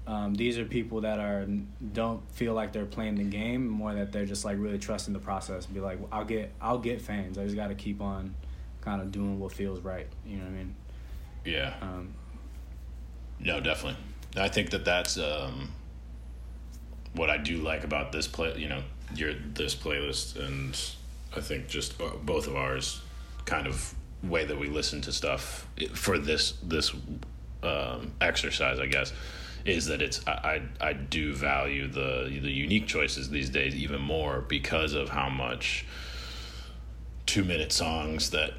um, 0.06 0.34
these 0.34 0.58
are 0.58 0.64
people 0.64 1.02
that 1.02 1.18
are 1.18 1.46
don't 1.92 2.22
feel 2.32 2.54
like 2.54 2.72
they're 2.72 2.86
playing 2.86 3.16
the 3.16 3.24
game 3.24 3.68
more 3.68 3.92
that 3.92 4.10
they're 4.10 4.24
just 4.24 4.46
like 4.46 4.56
really 4.58 4.78
trusting 4.78 5.12
the 5.12 5.20
process. 5.20 5.66
And 5.66 5.74
be 5.74 5.80
like, 5.80 5.98
I'll 6.10 6.24
get 6.24 6.54
I'll 6.58 6.78
get 6.78 7.02
fans. 7.02 7.36
I 7.36 7.44
just 7.44 7.54
got 7.54 7.68
to 7.68 7.74
keep 7.74 8.00
on 8.00 8.34
kind 8.80 9.02
of 9.02 9.12
doing 9.12 9.38
what 9.38 9.52
feels 9.52 9.80
right. 9.80 10.06
You 10.24 10.38
know 10.38 10.44
what 10.44 10.52
I 10.52 10.54
mean? 10.54 10.74
Yeah. 11.44 11.74
Um, 11.82 12.14
No, 13.38 13.60
definitely. 13.60 14.00
I 14.38 14.48
think 14.48 14.70
that 14.70 14.86
that's 14.86 15.18
um, 15.18 15.70
what 17.12 17.28
I 17.28 17.36
do 17.36 17.58
like 17.58 17.84
about 17.84 18.10
this 18.10 18.26
play. 18.26 18.56
You 18.56 18.70
know, 18.70 18.82
your 19.14 19.34
this 19.34 19.74
playlist, 19.74 20.42
and 20.42 20.80
I 21.36 21.42
think 21.42 21.68
just 21.68 22.00
uh, 22.00 22.12
both 22.24 22.46
of 22.46 22.56
ours, 22.56 23.02
kind 23.44 23.66
of 23.66 23.94
way 24.22 24.44
that 24.44 24.58
we 24.58 24.68
listen 24.68 25.00
to 25.02 25.12
stuff 25.12 25.66
for 25.94 26.18
this 26.18 26.52
this 26.62 26.92
um, 27.62 28.12
exercise, 28.20 28.78
I 28.78 28.86
guess, 28.86 29.12
is 29.64 29.86
that 29.86 30.02
it's 30.02 30.26
I, 30.26 30.62
I 30.80 30.88
I 30.88 30.92
do 30.92 31.34
value 31.34 31.88
the 31.88 32.24
the 32.42 32.50
unique 32.50 32.86
choices 32.86 33.30
these 33.30 33.50
days 33.50 33.74
even 33.74 34.00
more 34.00 34.40
because 34.48 34.94
of 34.94 35.10
how 35.10 35.28
much 35.28 35.86
two 37.26 37.44
minute 37.44 37.72
songs 37.72 38.30
that 38.30 38.54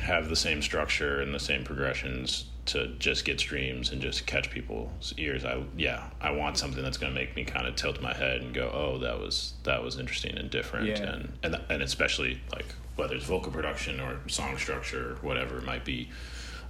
have 0.00 0.28
the 0.28 0.36
same 0.36 0.60
structure 0.62 1.20
and 1.20 1.32
the 1.34 1.38
same 1.38 1.64
progressions 1.64 2.46
to 2.66 2.88
just 2.98 3.24
get 3.24 3.40
streams 3.40 3.92
and 3.92 4.02
just 4.02 4.26
catch 4.26 4.50
people's 4.50 5.14
ears. 5.16 5.44
I 5.44 5.62
yeah, 5.76 6.10
I 6.20 6.32
want 6.32 6.58
something 6.58 6.82
that's 6.82 6.98
going 6.98 7.12
to 7.12 7.18
make 7.18 7.34
me 7.34 7.44
kind 7.44 7.66
of 7.66 7.76
tilt 7.76 8.00
my 8.02 8.14
head 8.14 8.42
and 8.42 8.52
go, 8.52 8.70
"Oh, 8.72 8.98
that 8.98 9.18
was 9.18 9.54
that 9.64 9.82
was 9.82 9.98
interesting 9.98 10.36
and 10.36 10.50
different." 10.50 10.86
Yeah. 10.86 11.02
And 11.02 11.32
and 11.42 11.60
and 11.70 11.82
especially 11.82 12.40
like 12.52 12.66
whether 12.98 13.14
it's 13.14 13.24
vocal 13.24 13.52
production 13.52 14.00
or 14.00 14.18
song 14.26 14.58
structure, 14.58 15.16
whatever 15.22 15.58
it 15.58 15.64
might 15.64 15.84
be. 15.84 16.10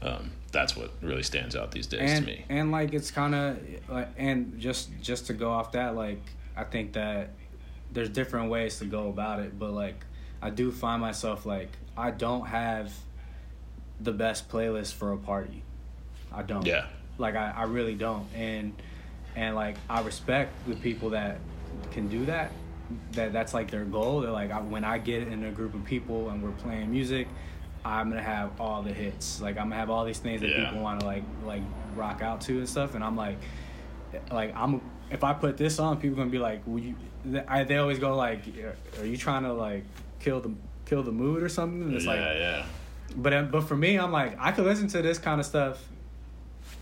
Um, 0.03 0.31
that's 0.53 0.77
what 0.77 0.93
really 1.03 1.23
stands 1.23 1.57
out 1.57 1.73
these 1.73 1.87
days 1.87 2.13
and 2.13 2.25
to 2.25 2.31
me. 2.31 2.45
and 2.49 2.71
like 2.71 2.93
it's 2.95 3.11
kind 3.11 3.35
of 3.35 3.59
like 3.89 4.09
and 4.17 4.61
just 4.61 4.91
just 5.03 5.27
to 5.27 5.33
go 5.33 5.51
off 5.51 5.73
that 5.73 5.97
like 5.97 6.21
I 6.57 6.63
think 6.65 6.93
that 6.93 7.31
there's 7.91 8.09
different 8.09 8.51
ways 8.51 8.79
to 8.79 8.85
go 8.85 9.09
about 9.09 9.41
it, 9.41 9.59
but 9.59 9.73
like 9.73 10.05
I 10.41 10.51
do 10.51 10.71
find 10.71 11.01
myself 11.01 11.47
like 11.47 11.71
I 11.97 12.11
don't 12.11 12.47
have 12.47 12.93
the 14.01 14.13
best 14.13 14.49
playlist 14.49 14.95
for 14.95 15.13
a 15.13 15.17
party. 15.17 15.63
I 16.33 16.43
don't. 16.43 16.67
Yeah. 16.67 16.87
Like 17.17 17.35
I, 17.35 17.53
I 17.57 17.63
really 17.65 17.95
don't. 17.95 18.29
And 18.35 18.75
and 19.35 19.57
like 19.57 19.77
I 19.89 20.03
respect 20.03 20.53
the 20.69 20.77
people 20.77 21.11
that 21.11 21.39
can 21.91 22.09
do 22.09 22.27
that. 22.27 22.53
That 23.13 23.33
that's 23.33 23.53
like 23.55 23.71
their 23.71 23.85
goal. 23.85 24.21
They're 24.21 24.31
like 24.31 24.51
I, 24.51 24.61
when 24.61 24.85
I 24.85 24.99
get 24.99 25.29
in 25.29 25.45
a 25.45 25.51
group 25.51 25.75
of 25.75 25.85
people 25.85 26.31
and 26.31 26.43
we're 26.43 26.51
playing 26.53 26.91
music, 26.91 27.29
I'm 27.85 28.09
gonna 28.11 28.23
have 28.23 28.61
all 28.61 28.83
the 28.83 28.93
hits. 28.93 29.41
Like 29.41 29.57
I'm 29.59 29.65
gonna 29.69 29.77
have 29.77 29.91
all 29.91 30.05
these 30.05 30.19
things 30.19 30.41
that 30.41 30.51
Yeah. 30.51 30.65
people 30.67 30.83
want 30.83 31.01
to 31.01 31.07
like 31.07 31.25
like 31.45 31.63
rock 31.97 32.23
out 32.23 32.41
to 32.43 32.59
and 32.59 32.69
stuff. 32.69 32.95
And 32.95 33.05
I'm 33.05 33.17
like, 33.17 33.37
like 34.31 34.55
I'm 34.57 34.81
if 35.11 35.23
I 35.25 35.33
put 35.35 35.57
this 35.57 35.79
on, 35.79 35.99
people 36.01 36.17
gonna 36.17 36.31
be 36.31 36.39
like, 36.39 36.63
Will 36.67 36.81
you? 36.81 36.95
I, 37.47 37.65
they 37.65 37.77
always 37.77 37.99
go 37.99 38.15
like, 38.17 38.41
are 39.01 39.05
you 39.05 39.17
trying 39.17 39.43
to 39.43 39.53
like 39.53 39.85
kill 40.21 40.41
the 40.41 40.53
kill 40.87 41.03
the 41.03 41.13
mood 41.13 41.43
or 41.43 41.49
something? 41.49 41.83
And 41.83 41.95
it's 41.95 42.05
yeah, 42.07 42.11
like, 42.11 42.21
yeah. 42.39 42.67
but 43.17 43.33
uh, 43.35 43.43
but 43.43 43.63
for 43.65 43.77
me, 43.77 43.99
I'm 43.99 44.13
like 44.13 44.37
I 44.39 44.53
could 44.53 44.65
listen 44.65 44.89
to 44.89 45.03
this 45.03 45.19
kind 45.19 45.41
of 45.41 45.47
stuff 45.47 45.83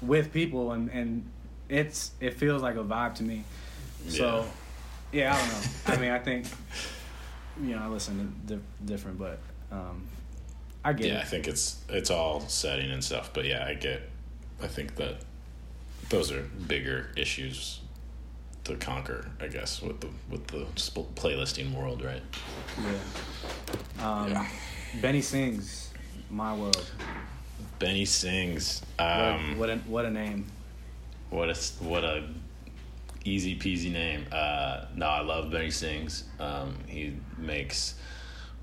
with 0.03 0.33
people, 0.33 0.73
and 0.73 0.89
and 0.91 1.29
it's 1.69 2.13
it 2.21 2.35
feels 2.35 2.63
like 2.63 2.77
a 2.77 2.85
vibe 2.85 3.15
to 3.17 3.23
me. 3.25 3.43
So 4.09 4.45
yeah, 4.45 4.45
I 5.13 5.17
don't 5.17 5.49
know. 5.49 5.61
I 5.87 5.97
mean, 5.99 6.11
I 6.11 6.19
think 6.19 6.47
you 7.63 7.75
know 7.75 7.83
I 7.83 7.87
listen 7.89 8.35
to 8.49 8.55
di- 8.57 8.63
different, 8.85 9.19
but 9.19 9.39
um, 9.73 10.07
I 10.85 10.93
get 10.93 11.07
Yeah, 11.07 11.21
I 11.21 11.25
think 11.25 11.47
it's 11.49 11.81
it's 11.89 12.11
all 12.11 12.41
setting 12.41 12.91
and 12.91 13.03
stuff, 13.03 13.31
but 13.33 13.45
yeah, 13.45 13.65
I 13.67 13.75
get. 13.75 14.03
I 14.63 14.67
think 14.69 14.97
that 14.97 15.17
those 16.09 16.33
are 16.33 16.43
bigger 16.67 17.09
issues 17.17 17.81
to 18.65 18.75
conquer, 18.77 19.29
I 19.41 19.49
guess, 19.49 19.83
with 19.83 20.01
the 20.01 20.09
with 20.31 20.47
the 20.49 20.67
sp- 20.81 21.13
playlisting 21.15 21.73
world, 21.75 22.03
right? 22.03 22.23
Yeah. 22.83 24.07
Um, 24.07 24.31
Yeah. 24.31 24.49
Benny 25.03 25.21
sings 25.23 25.91
"My 26.31 26.55
World." 26.57 26.91
Benny 27.79 28.05
sings. 28.07 28.83
What, 28.97 29.07
Um, 29.07 29.59
what 29.59 29.71
a 29.71 29.77
what 29.87 30.05
a 30.07 30.11
name. 30.11 30.47
What 31.31 31.51
a 31.51 31.55
what 31.81 32.05
a 32.05 32.25
easy 33.27 33.57
peasy 33.57 33.93
name. 33.93 34.27
Uh, 34.31 34.87
no, 34.95 35.07
I 35.07 35.21
love 35.21 35.51
Benny 35.51 35.71
Sings. 35.71 36.25
Um, 36.39 36.77
he 36.87 37.17
makes 37.39 37.95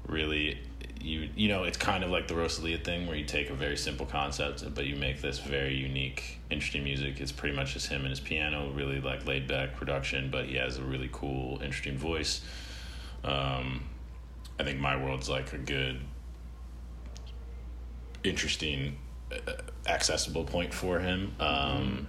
really 0.07 0.59
you 1.03 1.29
you 1.35 1.47
know 1.47 1.63
it's 1.63 1.77
kind 1.77 2.03
of 2.03 2.09
like 2.09 2.27
the 2.27 2.35
Rosalia 2.35 2.77
thing 2.77 3.07
where 3.07 3.15
you 3.15 3.25
take 3.25 3.49
a 3.49 3.53
very 3.53 3.77
simple 3.77 4.05
concept 4.05 4.63
but 4.73 4.85
you 4.85 4.95
make 4.95 5.21
this 5.21 5.39
very 5.39 5.75
unique, 5.75 6.39
interesting 6.49 6.83
music. 6.83 7.19
It's 7.19 7.31
pretty 7.31 7.55
much 7.55 7.73
just 7.73 7.87
him 7.87 8.01
and 8.01 8.09
his 8.09 8.19
piano, 8.19 8.71
really 8.71 9.01
like 9.01 9.25
laid 9.25 9.47
back 9.47 9.75
production, 9.75 10.29
but 10.31 10.45
he 10.45 10.55
has 10.55 10.77
a 10.77 10.83
really 10.83 11.09
cool, 11.11 11.61
interesting 11.61 11.97
voice. 11.97 12.41
Um, 13.23 13.83
I 14.59 14.63
think 14.63 14.79
My 14.79 14.95
World's 15.01 15.29
like 15.29 15.51
a 15.53 15.57
good, 15.57 15.99
interesting, 18.23 18.97
uh, 19.31 19.53
accessible 19.87 20.45
point 20.45 20.73
for 20.73 20.99
him. 20.99 21.33
Um, 21.39 22.07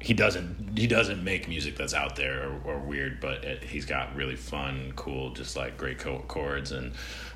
he 0.00 0.14
doesn't 0.14 0.78
he 0.78 0.86
doesn't 0.86 1.22
make 1.24 1.48
music 1.48 1.76
that's 1.76 1.94
out 1.94 2.14
there 2.16 2.48
or, 2.64 2.74
or 2.74 2.78
weird, 2.78 3.20
but 3.20 3.44
it, 3.44 3.64
he's 3.64 3.84
got 3.84 4.14
really 4.14 4.36
fun, 4.36 4.92
cool, 4.96 5.30
just 5.30 5.56
like 5.56 5.76
great 5.76 5.98
co- 5.98 6.24
chords 6.28 6.70
and 6.72 6.92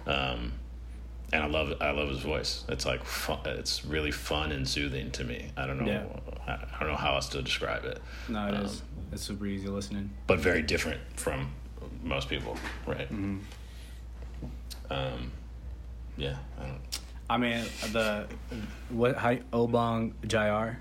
um, 0.06 0.52
and 1.32 1.42
I 1.42 1.46
love 1.46 1.72
I 1.80 1.90
love 1.90 2.08
his 2.08 2.20
voice. 2.20 2.64
It's 2.68 2.86
like 2.86 3.04
fun, 3.04 3.40
it's 3.46 3.84
really 3.84 4.10
fun 4.12 4.52
and 4.52 4.68
soothing 4.68 5.10
to 5.12 5.24
me. 5.24 5.50
I 5.56 5.66
don't 5.66 5.80
know 5.84 5.86
Yeah. 5.90 6.04
I, 6.46 6.52
I 6.52 6.80
don't 6.80 6.90
know 6.90 6.96
how 6.96 7.14
else 7.14 7.28
to 7.30 7.42
describe 7.42 7.84
it, 7.84 8.00
No, 8.28 8.46
it 8.48 8.54
Um, 8.54 8.64
is. 8.64 8.82
It's 9.12 9.22
super 9.22 9.46
easy 9.46 9.68
listening. 9.68 10.10
but 10.26 10.38
very 10.38 10.62
different 10.62 11.00
from 11.16 11.50
most 12.02 12.28
people, 12.28 12.56
right? 12.86 13.08
Mm-hmm. 13.10 13.38
Um, 14.90 15.32
yeah, 16.16 16.36
I 16.60 16.66
don't. 16.66 16.80
I 17.30 17.36
mean 17.38 17.64
the 17.92 18.26
what 18.90 19.16
how 19.16 19.34
Obong 19.52 20.12
Jr. 20.26 20.76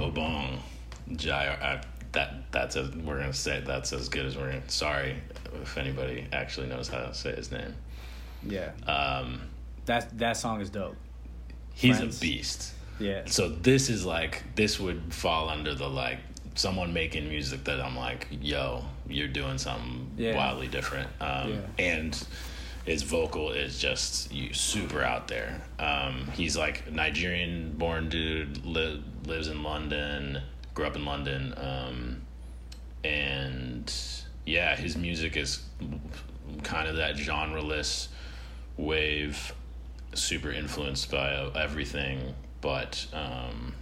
Obong, 0.00 0.58
Jai, 1.16 1.56
I, 1.60 1.80
that 2.12 2.50
that's 2.52 2.76
a 2.76 2.90
we're 3.04 3.18
gonna 3.20 3.32
say 3.32 3.62
that's 3.64 3.92
as 3.92 4.08
good 4.08 4.26
as 4.26 4.36
we're 4.36 4.48
gonna. 4.48 4.68
Sorry 4.68 5.16
if 5.62 5.76
anybody 5.78 6.26
actually 6.32 6.66
knows 6.68 6.88
how 6.88 6.98
to 6.98 7.14
say 7.14 7.34
his 7.34 7.50
name. 7.50 7.74
Yeah, 8.46 8.70
Um, 8.86 9.40
that 9.86 10.16
that 10.18 10.36
song 10.36 10.60
is 10.60 10.70
dope. 10.70 10.96
he's 11.74 11.96
Friends. 11.98 12.18
a 12.18 12.20
beast. 12.20 12.72
Yeah, 12.98 13.22
So 13.26 13.48
this 13.48 13.88
is 13.88 14.04
like 14.04 14.42
this 14.54 14.78
would 14.78 15.12
fall 15.12 15.48
under 15.48 15.74
the 15.74 15.88
like 15.88 16.18
someone 16.54 16.92
making 16.92 17.28
music 17.28 17.64
that 17.64 17.80
I'm 17.80 17.96
like, 17.96 18.28
yo, 18.40 18.84
you're 19.08 19.28
doing 19.28 19.58
something 19.58 20.10
Yeah. 20.16 20.36
wildly 20.36 20.68
different. 20.68 21.08
Um, 21.20 21.50
Yeah. 21.52 21.60
And 21.84 22.26
his 22.84 23.02
vocal 23.02 23.52
is 23.52 23.78
just 23.78 24.30
you 24.32 24.52
super 24.52 25.02
out 25.02 25.28
there. 25.28 25.62
Um, 25.78 26.28
he's 26.34 26.56
like 26.56 26.90
Nigerian 26.92 27.72
born 27.78 28.08
dude, 28.08 28.64
li- 28.66 29.02
lives 29.24 29.48
in 29.48 29.62
London, 29.62 30.42
grew 30.74 30.86
up 30.86 30.96
in 30.96 31.04
London, 31.04 31.54
um, 31.56 32.22
and 33.04 33.92
yeah, 34.46 34.76
his 34.76 34.96
music 34.96 35.36
is 35.36 35.62
kind 36.62 36.88
of 36.88 36.96
that 36.96 37.16
genreless 37.16 38.08
wave, 38.76 39.52
super 40.14 40.50
influenced 40.50 41.10
by 41.10 41.50
everything, 41.54 42.34
but 42.60 43.06
um, 43.12 43.74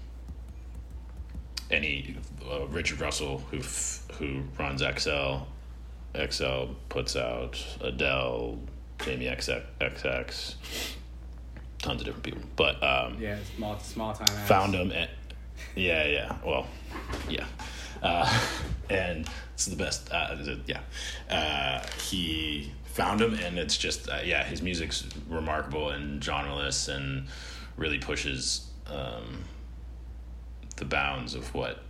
he 1.71 2.17
uh, 2.51 2.67
Richard 2.67 3.01
Russell 3.01 3.39
who 3.51 3.59
f- 3.59 4.03
who 4.19 4.43
runs 4.59 4.83
XL, 4.83 5.39
XL 6.31 6.65
puts 6.89 7.17
out 7.17 7.65
Adele, 7.81 8.59
Jamie 9.05 9.27
XX, 9.27 10.55
tons 11.79 12.01
of 12.01 12.05
different 12.07 12.23
people, 12.25 12.43
but 12.57 12.83
um, 12.83 13.17
yeah, 13.21 13.39
small 13.57 13.79
small 13.79 14.13
time. 14.13 14.27
found 14.47 14.75
him 14.75 14.91
at 14.93 15.11
yeah 15.77 16.05
yeah 16.07 16.37
well 16.45 16.67
yeah 17.29 17.47
uh, 18.03 18.41
and 18.91 19.29
it's 19.55 19.67
the 19.67 19.77
best 19.77 20.11
uh, 20.13 20.37
yeah 20.67 20.81
uh, 21.31 21.81
he 22.09 22.73
found 22.85 23.21
him 23.21 23.35
and 23.35 23.59
it's 23.59 23.77
just 23.77 24.09
uh, 24.11 24.19
yeah 24.25 24.43
his 24.45 24.63
music's 24.63 25.07
remarkable 25.29 25.91
and 25.91 26.21
genreless 26.23 26.89
and 26.95 27.27
really 27.77 27.99
pushes 27.99 28.69
um, 28.87 29.45
the 30.77 30.85
bounds 30.85 31.35
of 31.35 31.53
what 31.55 31.83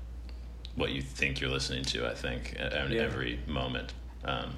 what 0.76 0.90
you 0.92 1.00
think 1.02 1.40
you're 1.40 1.50
listening 1.50 1.84
to 1.84 2.06
I 2.08 2.14
think 2.14 2.54
at, 2.58 2.72
at 2.72 2.90
Yeah. 2.90 3.02
every 3.02 3.40
moment 3.46 3.92
um, 4.24 4.54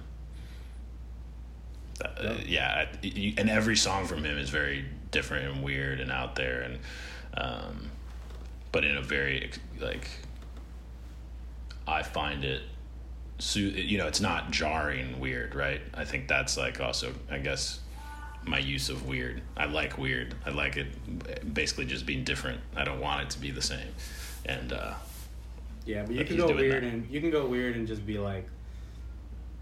uh, 2.04 2.08
Yeah. 2.20 2.34
yeah, 2.46 2.84
I- 3.02 3.06
you- 3.06 3.34
and 3.38 3.48
every 3.48 3.76
song 3.76 4.06
from 4.06 4.24
him 4.24 4.36
is 4.38 4.50
very 4.50 4.84
different 5.10 5.46
and 5.46 5.62
weird 5.62 6.00
and 6.00 6.10
out 6.10 6.34
there, 6.34 6.62
and 6.62 6.78
um, 7.34 7.90
but 8.72 8.84
in 8.84 8.96
a 8.96 9.02
very 9.02 9.50
like 9.80 10.08
I 11.86 12.02
find 12.02 12.44
it, 12.44 12.62
you 13.54 13.98
know, 13.98 14.06
it's 14.06 14.20
not 14.20 14.50
jarring 14.50 15.18
weird, 15.20 15.54
right? 15.54 15.80
I 15.94 16.04
think 16.04 16.28
that's 16.28 16.56
like 16.56 16.80
also, 16.80 17.12
I 17.30 17.38
guess, 17.38 17.80
my 18.44 18.58
use 18.58 18.88
of 18.88 19.06
weird. 19.06 19.42
I 19.56 19.66
like 19.66 19.98
weird. 19.98 20.34
I 20.46 20.50
like 20.50 20.76
it 20.76 21.54
basically 21.54 21.86
just 21.86 22.06
being 22.06 22.24
different. 22.24 22.60
I 22.76 22.84
don't 22.84 23.00
want 23.00 23.22
it 23.22 23.30
to 23.30 23.38
be 23.40 23.50
the 23.50 23.62
same, 23.62 23.88
and 24.46 24.72
uh, 24.72 24.94
Yeah, 25.84 26.04
but 26.04 26.14
you 26.14 26.24
can 26.24 26.36
go 26.36 26.54
weird 26.54 26.82
that. 26.84 26.88
and 26.88 27.10
you 27.10 27.20
can 27.20 27.30
go 27.30 27.46
weird 27.46 27.76
and 27.76 27.86
just 27.86 28.06
be 28.06 28.18
like, 28.18 28.48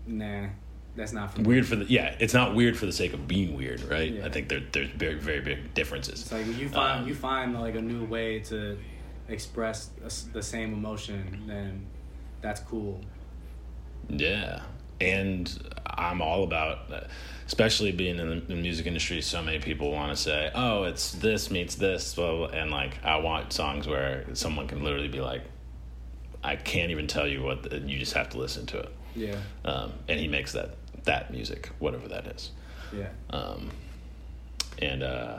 nah, 0.06 0.46
That's 0.94 1.12
not 1.12 1.32
for 1.34 1.40
me. 1.40 1.46
weird 1.48 1.66
for 1.66 1.76
the 1.76 1.84
yeah. 1.86 2.14
It's 2.20 2.34
not 2.34 2.54
weird 2.54 2.76
for 2.76 2.84
the 2.86 2.92
sake 2.92 3.14
of 3.14 3.26
being 3.26 3.56
weird, 3.56 3.80
right? 3.84 4.12
Yeah. 4.12 4.26
I 4.26 4.28
think 4.30 4.48
there 4.50 4.60
there's 4.72 4.90
very 4.90 5.14
very 5.14 5.40
big 5.40 5.72
differences. 5.74 6.20
It's 6.22 6.32
like 6.32 6.46
you 6.46 6.68
find 6.68 7.02
Um, 7.02 7.08
you 7.08 7.14
find 7.14 7.58
like 7.58 7.76
a 7.76 7.82
new 7.82 8.04
way 8.04 8.40
to 8.40 8.78
express 9.30 9.90
the 10.32 10.42
same 10.42 10.72
emotion, 10.72 11.44
then 11.46 11.86
that's 12.40 12.60
cool. 12.60 13.00
Yeah, 14.08 14.62
and 15.00 15.70
I'm 15.86 16.20
all 16.20 16.44
about, 16.44 16.90
especially 17.46 17.92
being 17.92 18.18
in 18.18 18.44
the, 18.46 18.56
music 18.56 18.86
industry. 18.86 19.20
So 19.20 19.42
many 19.42 19.58
people 19.58 19.92
want 19.92 20.14
to 20.16 20.20
say, 20.20 20.50
"Oh, 20.54 20.84
it's 20.84 21.12
this 21.12 21.50
meets 21.50 21.74
this," 21.76 22.16
well, 22.16 22.46
and 22.46 22.70
like 22.70 23.02
I 23.04 23.16
want 23.18 23.52
songs 23.52 23.86
where 23.86 24.24
someone 24.34 24.66
can 24.66 24.82
literally 24.82 25.08
be 25.08 25.20
like, 25.20 25.42
"I 26.42 26.56
can't 26.56 26.90
even 26.90 27.06
tell 27.06 27.26
you 27.26 27.42
what," 27.42 27.62
the, 27.62 27.78
you 27.78 27.98
just 27.98 28.14
have 28.14 28.30
to 28.30 28.38
listen 28.38 28.66
to 28.66 28.78
it. 28.80 28.94
Yeah, 29.14 29.36
Um, 29.64 29.92
and 30.08 30.18
he 30.20 30.28
makes 30.28 30.52
that 30.52 30.76
that 31.04 31.30
music, 31.32 31.70
whatever 31.78 32.08
that 32.08 32.26
is. 32.26 32.50
yeah, 32.92 33.08
Um, 33.30 33.70
and 34.80 35.02
uh, 35.02 35.38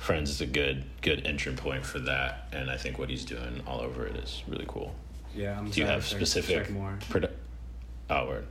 Friends 0.00 0.30
is 0.30 0.40
a 0.40 0.46
good 0.46 0.84
good 1.02 1.26
entry 1.26 1.52
point 1.52 1.84
for 1.84 1.98
that, 2.00 2.48
and 2.52 2.70
I 2.70 2.78
think 2.78 2.98
what 2.98 3.10
he's 3.10 3.22
doing 3.26 3.60
all 3.66 3.82
over 3.82 4.06
it 4.06 4.16
is 4.16 4.42
really 4.48 4.64
cool. 4.66 4.94
yeah. 5.34 5.58
I'm 5.58 5.68
Do 5.70 5.78
you 5.78 5.86
have 5.86 6.06
specific 6.06 6.70
more 6.70 6.98
produ- 7.10 7.30
oh, 8.08 8.26
word. 8.26 8.46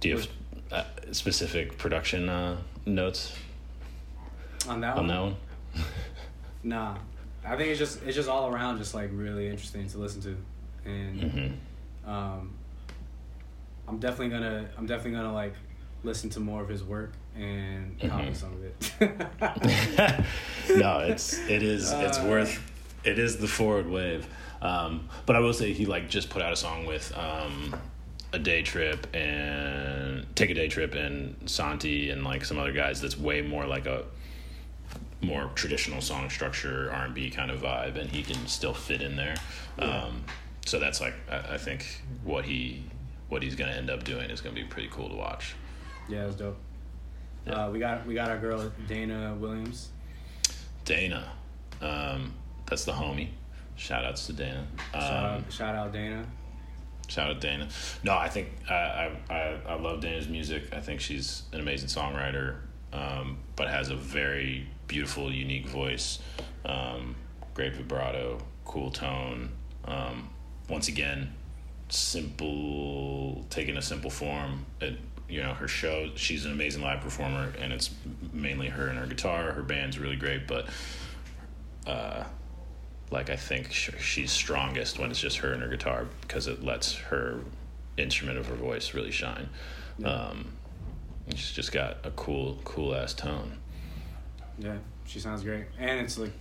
Do 0.00 0.08
you 0.08 0.16
have 0.16 0.28
uh, 0.72 0.84
specific 1.12 1.76
production 1.76 2.30
uh, 2.30 2.56
notes 2.86 3.36
on 4.66 4.80
that 4.80 4.96
on 4.96 5.06
one? 5.06 5.08
that 5.08 5.22
one? 5.22 5.36
Nah, 6.64 6.96
I 7.44 7.56
think 7.56 7.68
it's 7.68 7.78
just 7.78 8.02
it's 8.04 8.16
just 8.16 8.28
all 8.30 8.48
around 8.52 8.78
just 8.78 8.94
like 8.94 9.10
really 9.12 9.46
interesting 9.46 9.86
to 9.88 9.98
listen 9.98 10.22
to, 10.22 10.36
and 10.90 11.22
hmm 11.22 12.10
um, 12.10 12.54
I'm 13.86 13.98
definitely 13.98 14.30
gonna 14.30 14.70
I'm 14.78 14.86
definitely 14.86 15.12
gonna 15.18 15.34
like 15.34 15.52
listen 16.02 16.30
to 16.30 16.40
more 16.40 16.62
of 16.62 16.68
his 16.70 16.82
work 16.82 17.12
and 17.40 17.98
copy 18.00 18.24
Mhm. 18.30 18.36
some 18.36 18.52
of 18.54 18.64
it. 18.64 20.24
no, 20.76 20.98
it's 21.00 21.38
it 21.48 21.62
is 21.62 21.92
it's 21.92 22.18
Uh, 22.18 22.24
worth 22.28 22.60
it 23.04 23.18
is 23.18 23.36
the 23.38 23.48
forward 23.48 23.88
wave. 23.88 24.26
Um, 24.60 25.08
but 25.26 25.36
I 25.36 25.40
will 25.40 25.52
say 25.52 25.72
he 25.72 25.86
like 25.86 26.08
just 26.10 26.30
put 26.30 26.42
out 26.42 26.52
a 26.52 26.56
song 26.56 26.84
with 26.86 27.16
um, 27.16 27.74
a 28.32 28.38
day 28.38 28.62
trip 28.62 29.06
and 29.14 30.26
take 30.34 30.50
a 30.50 30.54
day 30.54 30.68
trip 30.68 30.94
and 30.94 31.36
Santi 31.46 32.10
and 32.10 32.24
like 32.24 32.44
some 32.44 32.58
other 32.58 32.72
guys 32.72 33.00
that's 33.00 33.16
way 33.16 33.40
more 33.40 33.66
like 33.66 33.86
a 33.86 34.04
more 35.20 35.50
traditional 35.54 36.00
song 36.00 36.28
structure 36.30 36.90
R 36.92 37.04
and 37.06 37.14
B 37.14 37.30
kind 37.30 37.50
of 37.50 37.60
vibe 37.60 37.96
and 37.98 38.10
he 38.10 38.22
can 38.22 38.46
still 38.46 38.74
fit 38.74 39.00
in 39.02 39.16
there. 39.16 39.36
Yeah. 39.78 39.84
Um, 40.04 40.24
so 40.66 40.78
that's 40.78 41.00
like 41.00 41.14
I, 41.30 41.54
I 41.54 41.58
think 41.58 42.02
what 42.24 42.44
he 42.44 42.82
what 43.28 43.42
he's 43.42 43.54
gonna 43.54 43.72
end 43.72 43.90
up 43.90 44.04
doing 44.04 44.28
is 44.30 44.40
gonna 44.40 44.54
be 44.54 44.64
pretty 44.64 44.88
cool 44.90 45.08
to 45.08 45.14
watch. 45.16 45.54
yeah, 46.08 46.24
it 46.24 46.26
was 46.26 46.36
dope. 46.36 46.58
Yeah. 47.46 47.66
Uh, 47.66 47.70
we 47.70 47.78
got 47.78 48.06
we 48.06 48.14
got 48.14 48.30
our 48.30 48.38
girl 48.38 48.70
Dana 48.86 49.36
Williams. 49.38 49.90
Dana, 50.84 51.30
um, 51.80 52.32
that's 52.66 52.84
the 52.84 52.92
homie. 52.92 53.28
Shout 53.76 54.04
outs 54.04 54.26
to 54.26 54.32
Dana. 54.32 54.66
Um, 54.92 55.00
Shout 55.00 55.24
out, 55.24 55.52
shout 55.52 55.74
out 55.74 55.92
Dana. 55.92 56.26
Shout 57.08 57.30
out 57.30 57.40
Dana. 57.40 57.68
No, 58.02 58.16
I 58.16 58.28
think 58.28 58.48
I 58.68 58.74
I, 58.74 59.34
I, 59.34 59.60
I 59.68 59.74
love 59.74 60.00
Dana's 60.00 60.28
music. 60.28 60.64
I 60.72 60.80
think 60.80 61.00
she's 61.00 61.42
an 61.52 61.60
amazing 61.60 61.88
songwriter, 61.88 62.56
um, 62.92 63.38
but 63.56 63.68
has 63.68 63.90
a 63.90 63.96
very 63.96 64.66
beautiful, 64.86 65.32
unique 65.32 65.68
voice. 65.68 66.18
Um, 66.64 67.14
great 67.54 67.74
vibrato, 67.74 68.38
cool 68.64 68.90
tone. 68.90 69.50
Um, 69.84 70.28
once 70.68 70.88
again, 70.88 71.32
simple, 71.88 73.44
taking 73.50 73.76
a 73.76 73.82
simple 73.82 74.10
form. 74.10 74.66
It, 74.80 74.98
you 75.28 75.42
know, 75.42 75.54
her 75.54 75.68
show. 75.68 76.10
She's 76.14 76.44
an 76.44 76.52
amazing 76.52 76.82
live 76.82 77.00
performer, 77.00 77.52
and 77.60 77.72
it's 77.72 77.90
mainly 78.32 78.68
her 78.68 78.88
and 78.88 78.98
her 78.98 79.06
guitar. 79.06 79.52
Her 79.52 79.62
band's 79.62 79.98
really 79.98 80.16
great, 80.16 80.46
but. 80.46 80.68
Uh, 81.86 82.24
like 83.10 83.30
I 83.30 83.36
think 83.36 83.72
she's 83.72 84.30
strongest 84.30 84.98
when 84.98 85.10
it's 85.10 85.20
just 85.20 85.38
her 85.38 85.52
and 85.52 85.62
her 85.62 85.68
guitar 85.68 86.06
because 86.20 86.46
it 86.46 86.62
lets 86.62 86.94
her 86.94 87.40
instrument 87.96 88.38
of 88.38 88.46
her 88.46 88.54
voice 88.54 88.94
really 88.94 89.10
shine. 89.10 89.48
Yeah. 89.98 90.08
Um, 90.08 90.52
and 91.26 91.38
she's 91.38 91.52
just 91.52 91.72
got 91.72 91.98
a 92.04 92.10
cool, 92.12 92.58
cool 92.64 92.94
ass 92.94 93.14
tone. 93.14 93.58
Yeah, 94.58 94.76
she 95.04 95.20
sounds 95.20 95.42
great, 95.42 95.66
and 95.78 96.00
it's 96.00 96.18
like 96.18 96.32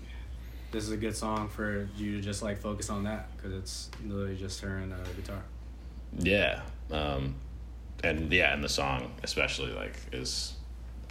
this 0.72 0.84
is 0.84 0.92
a 0.92 0.98
good 0.98 1.16
song 1.16 1.50
for 1.50 1.88
you 1.96 2.16
to 2.16 2.22
just 2.22 2.42
like 2.42 2.60
focus 2.60 2.90
on 2.90 3.04
that 3.04 3.36
because 3.36 3.54
it's 3.54 3.90
literally 4.06 4.36
just 4.36 4.62
her 4.62 4.78
and 4.78 4.94
a 4.94 5.22
guitar. 5.22 5.44
Yeah, 6.18 6.62
um, 6.92 7.36
and 8.04 8.32
yeah, 8.32 8.54
and 8.54 8.64
the 8.64 8.70
song 8.70 9.12
especially 9.24 9.72
like 9.74 9.95
is 10.12 10.54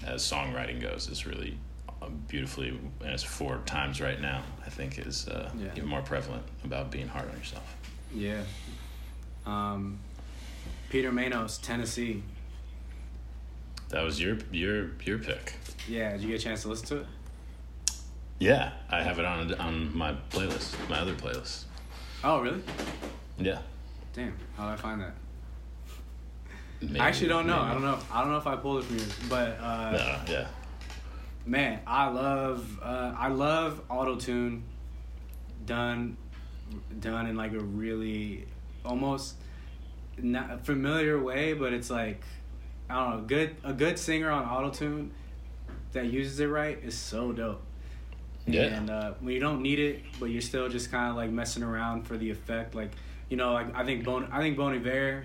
as 0.05 0.22
songwriting 0.22 0.80
goes 0.80 1.09
is 1.09 1.26
really 1.26 1.59
uh, 2.03 2.09
beautifully 2.28 2.68
and 2.68 3.11
it's 3.11 3.22
four 3.22 3.61
times 3.66 4.01
right 4.01 4.20
now. 4.20 4.43
I 4.64 4.70
think 4.70 4.99
is 4.99 5.26
uh, 5.28 5.51
Yeah. 5.59 5.68
even 5.76 5.89
more 5.89 6.03
prevalent 6.03 6.45
about 6.64 6.91
being 6.91 7.09
hard 7.09 7.28
on 7.30 7.37
yourself. 7.37 7.76
Yeah. 8.14 8.43
Um, 9.47 9.99
Peter 10.91 11.11
Manos, 11.12 11.59
Tennessee. 11.59 12.22
That 13.89 14.03
was 14.03 14.20
your 14.20 14.39
your 14.51 14.91
your 15.05 15.18
pick. 15.18 15.55
Yeah, 15.89 16.12
did 16.12 16.22
you 16.22 16.28
get 16.28 16.41
a 16.41 16.45
chance 16.45 16.62
to 16.62 16.68
listen 16.68 16.87
to 16.89 16.97
it? 16.99 17.07
Yeah, 18.39 18.72
I 18.91 19.03
have 19.03 19.18
it 19.18 19.24
on 19.24 19.55
on 19.55 19.97
my 19.97 20.14
playlist, 20.30 20.74
my 20.89 20.99
other 20.99 21.14
playlist. 21.14 21.64
Oh, 22.24 22.41
really? 22.41 22.62
Yeah. 23.39 23.59
Damn, 24.12 24.34
how 24.57 24.68
did 24.70 24.78
I 24.78 24.82
find 24.82 25.01
that? 25.01 25.14
Maybe- 26.81 27.01
I 27.01 27.09
actually 27.09 27.29
don't 27.29 27.47
know. 27.47 27.59
I 27.61 27.72
don't 27.72 27.83
know. 27.83 27.99
I 28.12 28.20
don't 28.22 28.31
know 28.33 28.39
if 28.39 28.47
I 28.47 28.57
pulled 28.57 28.83
it 28.83 28.87
from 28.87 28.97
you, 28.99 29.05
but 29.29 29.59
uh, 29.61 29.93
No, 29.93 30.33
yeah. 30.33 30.47
man, 31.47 31.81
I 31.87 32.09
love 32.09 32.79
uh, 32.83 33.14
I 33.16 33.29
love 33.29 33.81
auto 33.89 34.16
tune 34.16 34.62
done 35.64 36.16
done 37.01 37.27
in 37.27 37.37
like 37.37 37.53
a 37.53 37.61
really 37.61 38.47
almost 38.85 39.37
not 40.18 40.64
familiar 40.64 41.20
way, 41.22 41.53
but 41.55 41.72
it's 41.72 41.91
like 41.91 42.22
I 42.91 42.95
don't 42.95 43.16
know, 43.16 43.22
good 43.27 43.57
a 43.64 43.72
good 43.72 43.99
singer 43.99 44.31
on 44.31 44.45
auto 44.45 44.70
tune 44.70 45.12
that 45.93 46.07
uses 46.07 46.39
it 46.41 46.47
right 46.47 46.79
is 46.83 46.97
so 46.97 47.33
dope. 47.33 47.62
Yeah. 48.47 48.64
And 48.64 48.91
uh, 48.91 49.14
when 49.20 49.35
you 49.35 49.41
don't 49.41 49.61
need 49.62 49.79
it, 49.81 50.03
but 50.20 50.27
you're 50.27 50.41
still 50.43 50.68
just 50.68 50.91
kind 50.93 51.11
of 51.11 51.16
like 51.16 51.31
messing 51.31 51.62
around 51.64 52.07
for 52.07 52.16
the 52.16 52.31
effect, 52.31 52.74
like 52.77 52.93
you 53.29 53.37
know, 53.37 53.53
like 53.53 53.74
I 53.74 53.85
think 53.85 54.05
Bon 54.05 54.29
I 54.31 54.41
think 54.41 54.57
Bon 54.57 54.72
Iver 54.72 55.24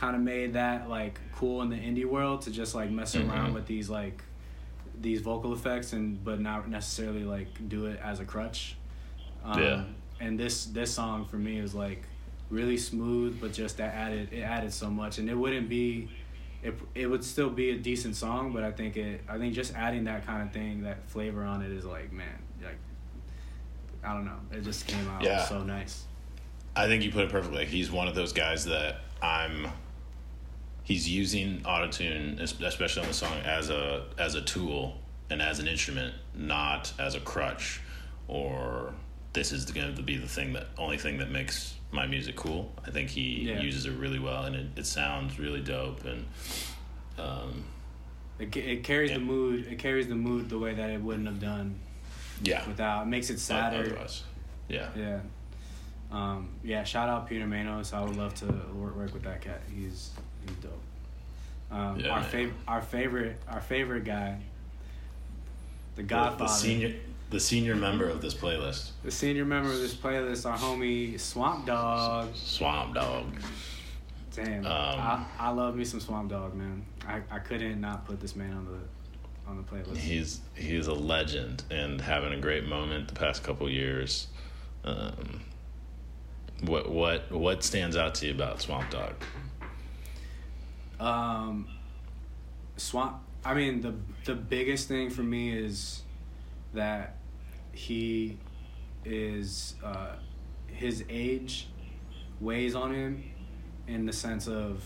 kind 0.00 0.16
of 0.16 0.22
made 0.22 0.54
that 0.54 0.88
like 0.88 1.20
cool 1.34 1.60
in 1.60 1.68
the 1.68 1.76
indie 1.76 2.06
world 2.06 2.40
to 2.42 2.50
just 2.50 2.74
like 2.74 2.90
mess 2.90 3.14
around 3.14 3.50
Mhm. 3.50 3.54
with 3.54 3.66
these 3.66 3.90
like 3.90 4.22
these 4.98 5.20
vocal 5.20 5.52
effects 5.52 5.92
and 5.92 6.22
but 6.24 6.40
not 6.40 6.68
necessarily 6.70 7.22
like 7.24 7.48
do 7.68 7.84
it 7.86 8.00
as 8.02 8.18
a 8.18 8.24
crutch. 8.24 8.76
Um, 9.44 9.62
Yeah. 9.62 9.84
And 10.20 10.38
this 10.40 10.64
this 10.66 10.90
song 10.92 11.26
for 11.26 11.36
me 11.36 11.58
is 11.58 11.74
like 11.74 12.02
really 12.48 12.78
smooth, 12.78 13.38
but 13.42 13.52
just 13.52 13.76
that 13.76 13.94
added 13.94 14.32
it 14.32 14.40
added 14.40 14.72
so 14.72 14.88
much, 14.90 15.18
and 15.18 15.28
it 15.28 15.34
wouldn't 15.34 15.68
be. 15.68 16.08
It, 16.62 16.78
it 16.94 17.06
would 17.06 17.24
still 17.24 17.48
be 17.48 17.70
a 17.70 17.78
decent 17.78 18.16
song, 18.16 18.52
but 18.52 18.62
I 18.62 18.70
think 18.70 18.96
it. 18.98 19.22
I 19.28 19.38
think 19.38 19.54
just 19.54 19.74
adding 19.74 20.04
that 20.04 20.26
kind 20.26 20.42
of 20.42 20.52
thing, 20.52 20.82
that 20.82 21.08
flavor 21.08 21.42
on 21.42 21.62
it, 21.62 21.70
is 21.72 21.84
like 21.86 22.12
man, 22.12 22.38
like 22.62 22.78
I 24.04 24.12
don't 24.14 24.24
know. 24.26 24.40
It 24.52 24.62
just 24.62 24.86
came 24.86 25.08
out 25.08 25.22
Yeah. 25.22 25.44
so 25.44 25.62
nice. 25.62 26.04
I 26.76 26.86
think 26.86 27.02
you 27.02 27.10
put 27.12 27.24
it 27.24 27.30
perfectly. 27.30 27.64
He's 27.64 27.90
one 27.90 28.08
of 28.08 28.14
those 28.14 28.32
guys 28.34 28.64
that 28.66 29.00
I'm. 29.22 29.68
He's 30.84 31.08
using 31.08 31.60
autotune, 31.62 32.40
es- 32.40 32.58
especially 32.60 33.02
on 33.02 33.08
the 33.08 33.14
song, 33.14 33.36
as 33.44 33.70
a 33.70 34.06
as 34.18 34.34
a 34.34 34.42
tool 34.42 34.98
and 35.30 35.40
as 35.40 35.60
an 35.60 35.68
instrument, 35.68 36.14
not 36.34 36.92
as 36.98 37.14
a 37.14 37.20
crutch, 37.20 37.80
or 38.28 38.92
this 39.32 39.52
is 39.52 39.64
going 39.66 39.94
to 39.94 40.02
be 40.02 40.16
the 40.16 40.26
thing 40.26 40.52
that 40.54 40.66
only 40.76 40.98
thing 40.98 41.18
that 41.18 41.30
makes 41.30 41.74
my 41.92 42.06
music 42.06 42.34
cool. 42.36 42.72
I 42.86 42.90
think 42.90 43.10
he 43.10 43.48
Yeah. 43.48 43.60
uses 43.60 43.86
it 43.86 43.92
really 43.92 44.18
well, 44.18 44.44
and 44.44 44.56
it, 44.56 44.66
it 44.76 44.86
sounds 44.86 45.38
really 45.38 45.60
dope. 45.60 46.04
And 46.04 46.26
um, 47.18 47.64
It, 48.38 48.56
it 48.56 48.84
carries 48.84 49.10
Yeah. 49.10 49.18
the 49.18 49.24
mood. 49.24 49.66
It 49.70 49.78
carries 49.78 50.08
the 50.08 50.14
mood 50.16 50.48
the 50.48 50.58
way 50.58 50.74
that 50.74 50.90
it 50.90 51.00
wouldn't 51.00 51.26
have 51.26 51.40
done 51.40 51.78
yeah, 52.42 52.66
without. 52.66 53.02
It 53.02 53.06
makes 53.06 53.28
it 53.30 53.38
sadder. 53.38 53.84
otherwise, 53.86 54.22
yeah, 54.68 54.88
Yeah. 54.96 55.20
Um, 56.10 56.48
yeah, 56.64 56.82
shout 56.84 57.08
out 57.08 57.28
Peter 57.28 57.46
Manos. 57.46 57.92
I 57.92 58.00
would 58.00 58.16
love 58.16 58.34
to 58.36 58.46
work, 58.74 58.96
work 58.96 59.12
with 59.14 59.22
that 59.24 59.42
cat. 59.42 59.62
He's 59.72 60.10
he's 60.46 60.56
dope. 60.56 60.72
Um, 61.70 62.00
Yeah, 62.00 62.10
our 62.10 62.22
favorite 62.22 62.54
our 62.68 62.82
favorite 62.82 63.36
our 63.48 63.60
favorite 63.60 64.04
guy, 64.04 64.38
the 65.96 66.02
The- 66.02 66.08
Godfather, 66.08 66.44
the 66.44 66.48
senior, 66.48 66.94
the 67.30 67.40
senior 67.40 67.76
member 67.76 68.08
of 68.08 68.20
this 68.22 68.34
playlist, 68.34 68.90
the 69.04 69.10
senior 69.10 69.44
member 69.44 69.70
of 69.70 69.78
this 69.78 69.94
playlist, 69.94 70.48
our 70.50 70.56
homie 70.58 71.18
Swamp 71.18 71.66
Dogg. 71.66 72.34
Swamp 72.34 72.94
Dogg. 72.94 73.26
Damn, 74.34 74.64
Um, 74.64 74.70
I, 74.70 75.26
I 75.38 75.50
love 75.50 75.74
me 75.76 75.84
some 75.84 75.98
Swamp 76.00 76.30
Dogg, 76.30 76.54
man. 76.54 76.84
I, 77.06 77.20
I 77.30 77.38
couldn't 77.40 77.80
not 77.80 78.06
put 78.06 78.20
this 78.20 78.36
man 78.36 78.52
on 78.52 78.64
the 78.66 79.50
on 79.50 79.56
the 79.56 79.62
playlist. 79.64 79.96
He's 79.96 80.40
he's 80.54 80.86
a 80.86 80.94
legend 80.94 81.64
and 81.70 82.00
having 82.00 82.32
a 82.32 82.38
great 82.40 82.64
moment 82.66 83.08
the 83.08 83.14
past 83.14 83.42
couple 83.42 83.68
years. 83.68 84.28
Um, 84.84 85.40
what 86.62 86.90
what 86.90 87.30
what 87.32 87.64
stands 87.64 87.96
out 87.96 88.14
to 88.16 88.26
you 88.26 88.32
about 88.32 88.60
Swamp 88.60 88.88
Dogg? 88.90 89.14
Um, 91.00 91.66
Swamp. 92.76 93.16
I 93.44 93.54
mean, 93.54 93.80
the 93.80 93.94
the 94.24 94.34
biggest 94.34 94.86
thing 94.86 95.10
for 95.10 95.22
me 95.22 95.50
is 95.56 96.02
that 96.74 97.16
he 97.72 98.36
is 99.04 99.74
uh, 99.82 100.16
his 100.66 101.04
age 101.08 101.68
weighs 102.40 102.74
on 102.74 102.92
him 102.94 103.24
in 103.88 104.06
the 104.06 104.12
sense 104.12 104.46
of 104.46 104.82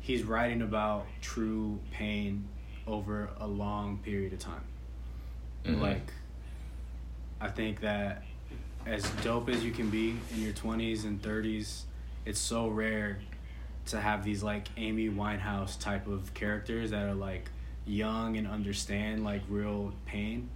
he's 0.00 0.22
writing 0.22 0.62
about 0.62 1.06
true 1.20 1.78
pain 1.92 2.48
over 2.86 3.30
a 3.38 3.46
long 3.46 3.98
period 3.98 4.32
of 4.32 4.38
time. 4.38 4.64
Mhm. 5.64 5.80
Like, 5.80 6.12
I 7.40 7.48
think 7.48 7.80
that 7.80 8.24
as 8.86 9.08
dope 9.22 9.50
as 9.50 9.62
you 9.62 9.72
can 9.72 9.90
be 9.90 10.16
in 10.34 10.40
your 10.42 10.54
20s 10.54 11.04
and 11.04 11.20
30s, 11.22 11.84
it's 12.24 12.40
so 12.40 12.68
rare 12.68 13.20
to 13.86 14.00
have 14.00 14.24
these 14.24 14.42
like 14.42 14.68
Amy 14.76 15.08
Winehouse 15.08 15.78
type 15.78 16.06
of 16.06 16.32
characters 16.34 16.90
that 16.90 17.04
are 17.08 17.14
like 17.14 17.50
young 17.86 18.36
and 18.36 18.46
understand 18.46 19.24
like 19.24 19.42
real 19.48 19.92
pain. 20.06 20.48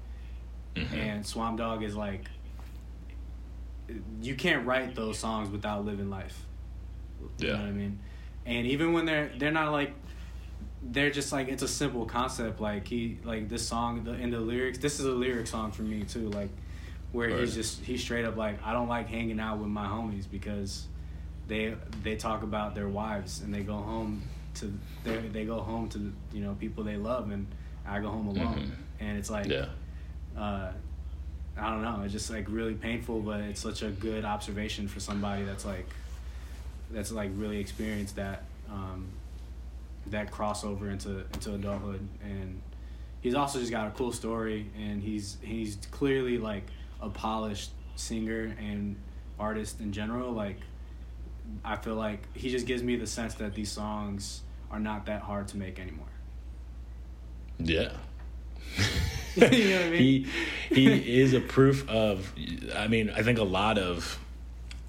Mhm. 0.76 0.92
And 0.92 1.26
Swamp 1.26 1.58
Dogg 1.58 1.82
is 1.82 1.94
like, 1.96 2.28
you 4.22 4.34
can't 4.34 4.66
write 4.66 4.94
those 4.94 5.18
songs 5.18 5.50
without 5.50 5.84
living 5.84 6.10
life. 6.10 6.46
You 7.38 7.48
Yeah. 7.48 7.52
know 7.54 7.58
what 7.60 7.68
I 7.68 7.72
mean? 7.72 7.98
And 8.46 8.66
even 8.66 8.92
when 8.92 9.04
they're 9.06 9.30
they're 9.38 9.50
not 9.50 9.72
like 9.72 9.94
they're 10.82 11.10
just 11.10 11.32
like 11.32 11.48
it's 11.48 11.62
a 11.62 11.68
simple 11.68 12.04
concept 12.04 12.60
like 12.60 12.86
he 12.86 13.18
like 13.24 13.48
this 13.48 13.66
song 13.66 14.04
the 14.04 14.12
in 14.12 14.30
the 14.30 14.38
lyrics 14.38 14.76
this 14.76 15.00
is 15.00 15.06
a 15.06 15.10
lyric 15.10 15.46
song 15.46 15.72
for 15.72 15.80
me 15.80 16.02
too 16.02 16.28
like 16.28 16.50
where 17.12 17.30
Right. 17.30 17.40
he's 17.40 17.54
just 17.54 17.80
he's 17.80 18.02
straight 18.02 18.26
up 18.26 18.36
like 18.36 18.62
I 18.62 18.74
don't 18.74 18.88
like 18.88 19.08
hanging 19.08 19.40
out 19.40 19.58
with 19.58 19.68
my 19.68 19.86
homies 19.86 20.30
because 20.30 20.86
they 21.48 21.74
they 22.02 22.16
talk 22.16 22.42
about 22.42 22.74
their 22.74 22.88
wives 22.88 23.40
and 23.42 23.52
they 23.52 23.62
go 23.62 23.74
home 23.76 24.22
to 24.54 24.72
they 25.04 25.16
they 25.18 25.44
go 25.44 25.60
home 25.60 25.88
to 25.90 26.12
you 26.32 26.42
know 26.42 26.54
people 26.60 26.84
they 26.84 26.96
love 26.96 27.30
and 27.30 27.46
I 27.86 28.00
go 28.00 28.08
home 28.08 28.28
alone 28.28 28.54
Mhm. 28.56 28.70
and 29.06 29.18
it's 29.18 29.30
like 29.30 29.46
yeah. 29.46 29.66
uh, 30.36 30.72
I 31.56 31.70
don't 31.70 31.82
know. 31.82 32.02
It's 32.02 32.12
just 32.12 32.30
like 32.30 32.46
really 32.48 32.74
painful, 32.74 33.20
but 33.20 33.40
it's 33.40 33.60
such 33.60 33.82
a 33.82 33.90
good 33.90 34.24
observation 34.24 34.88
for 34.88 34.98
somebody 35.00 35.44
that's 35.44 35.64
like 35.64 35.86
that's 36.90 37.12
like 37.12 37.30
really 37.36 37.58
experienced 37.58 38.16
that 38.16 38.44
um, 38.70 39.06
that 40.08 40.30
crossover 40.32 40.90
into 40.90 41.24
into 41.34 41.54
adulthood. 41.54 42.06
And 42.24 42.60
he's 43.20 43.34
also 43.34 43.58
just 43.60 43.70
got 43.70 43.86
a 43.86 43.90
cool 43.90 44.10
story, 44.12 44.70
and 44.76 45.02
he's 45.02 45.36
he's 45.42 45.76
clearly 45.92 46.38
like 46.38 46.64
a 47.00 47.08
polished 47.08 47.70
singer 47.96 48.54
and 48.58 48.96
artist 49.38 49.80
in 49.80 49.92
general. 49.92 50.32
Like 50.32 50.56
I 51.64 51.76
feel 51.76 51.94
like 51.94 52.20
he 52.36 52.50
just 52.50 52.66
gives 52.66 52.82
me 52.82 52.96
the 52.96 53.06
sense 53.06 53.34
that 53.34 53.54
these 53.54 53.70
songs 53.70 54.42
are 54.70 54.80
not 54.80 55.06
that 55.06 55.22
hard 55.22 55.48
to 55.48 55.56
make 55.56 55.78
anymore. 55.78 56.06
Yeah. 57.58 57.92
You 59.36 59.40
know 59.40 59.76
what 59.76 59.86
I 59.86 59.90
mean? 59.90 59.98
He 59.98 60.26
he 60.70 61.20
is 61.20 61.32
a 61.32 61.40
proof 61.40 61.88
of. 61.88 62.32
I 62.76 62.86
mean, 62.86 63.10
I 63.10 63.22
think 63.22 63.38
a 63.38 63.44
lot 63.44 63.78
of, 63.78 64.16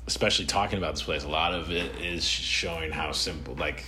especially 0.05 0.45
talking 0.45 0.77
about 0.77 0.93
this 0.93 1.01
place, 1.01 1.23
a 1.23 1.27
lot 1.27 1.55
of 1.55 1.71
it 1.71 1.99
is 1.99 2.23
showing 2.23 2.91
how 2.91 3.11
simple. 3.11 3.55
Like, 3.55 3.85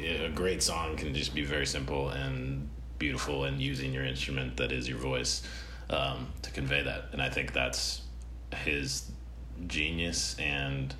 a 0.00 0.28
great 0.28 0.62
song 0.62 0.96
can 0.96 1.14
just 1.14 1.34
be 1.34 1.44
very 1.44 1.66
simple 1.66 2.10
and 2.10 2.68
beautiful, 3.00 3.42
and 3.42 3.60
using 3.60 3.92
your 3.92 4.04
instrument 4.04 4.56
that 4.58 4.70
is 4.70 4.88
your 4.88 4.98
voice 4.98 5.42
um, 5.90 6.28
to 6.42 6.50
convey 6.52 6.84
that. 6.84 7.06
And 7.10 7.20
I 7.20 7.28
think 7.28 7.52
that's 7.52 8.02
his 8.54 9.10
genius. 9.66 10.36
And 10.38 10.94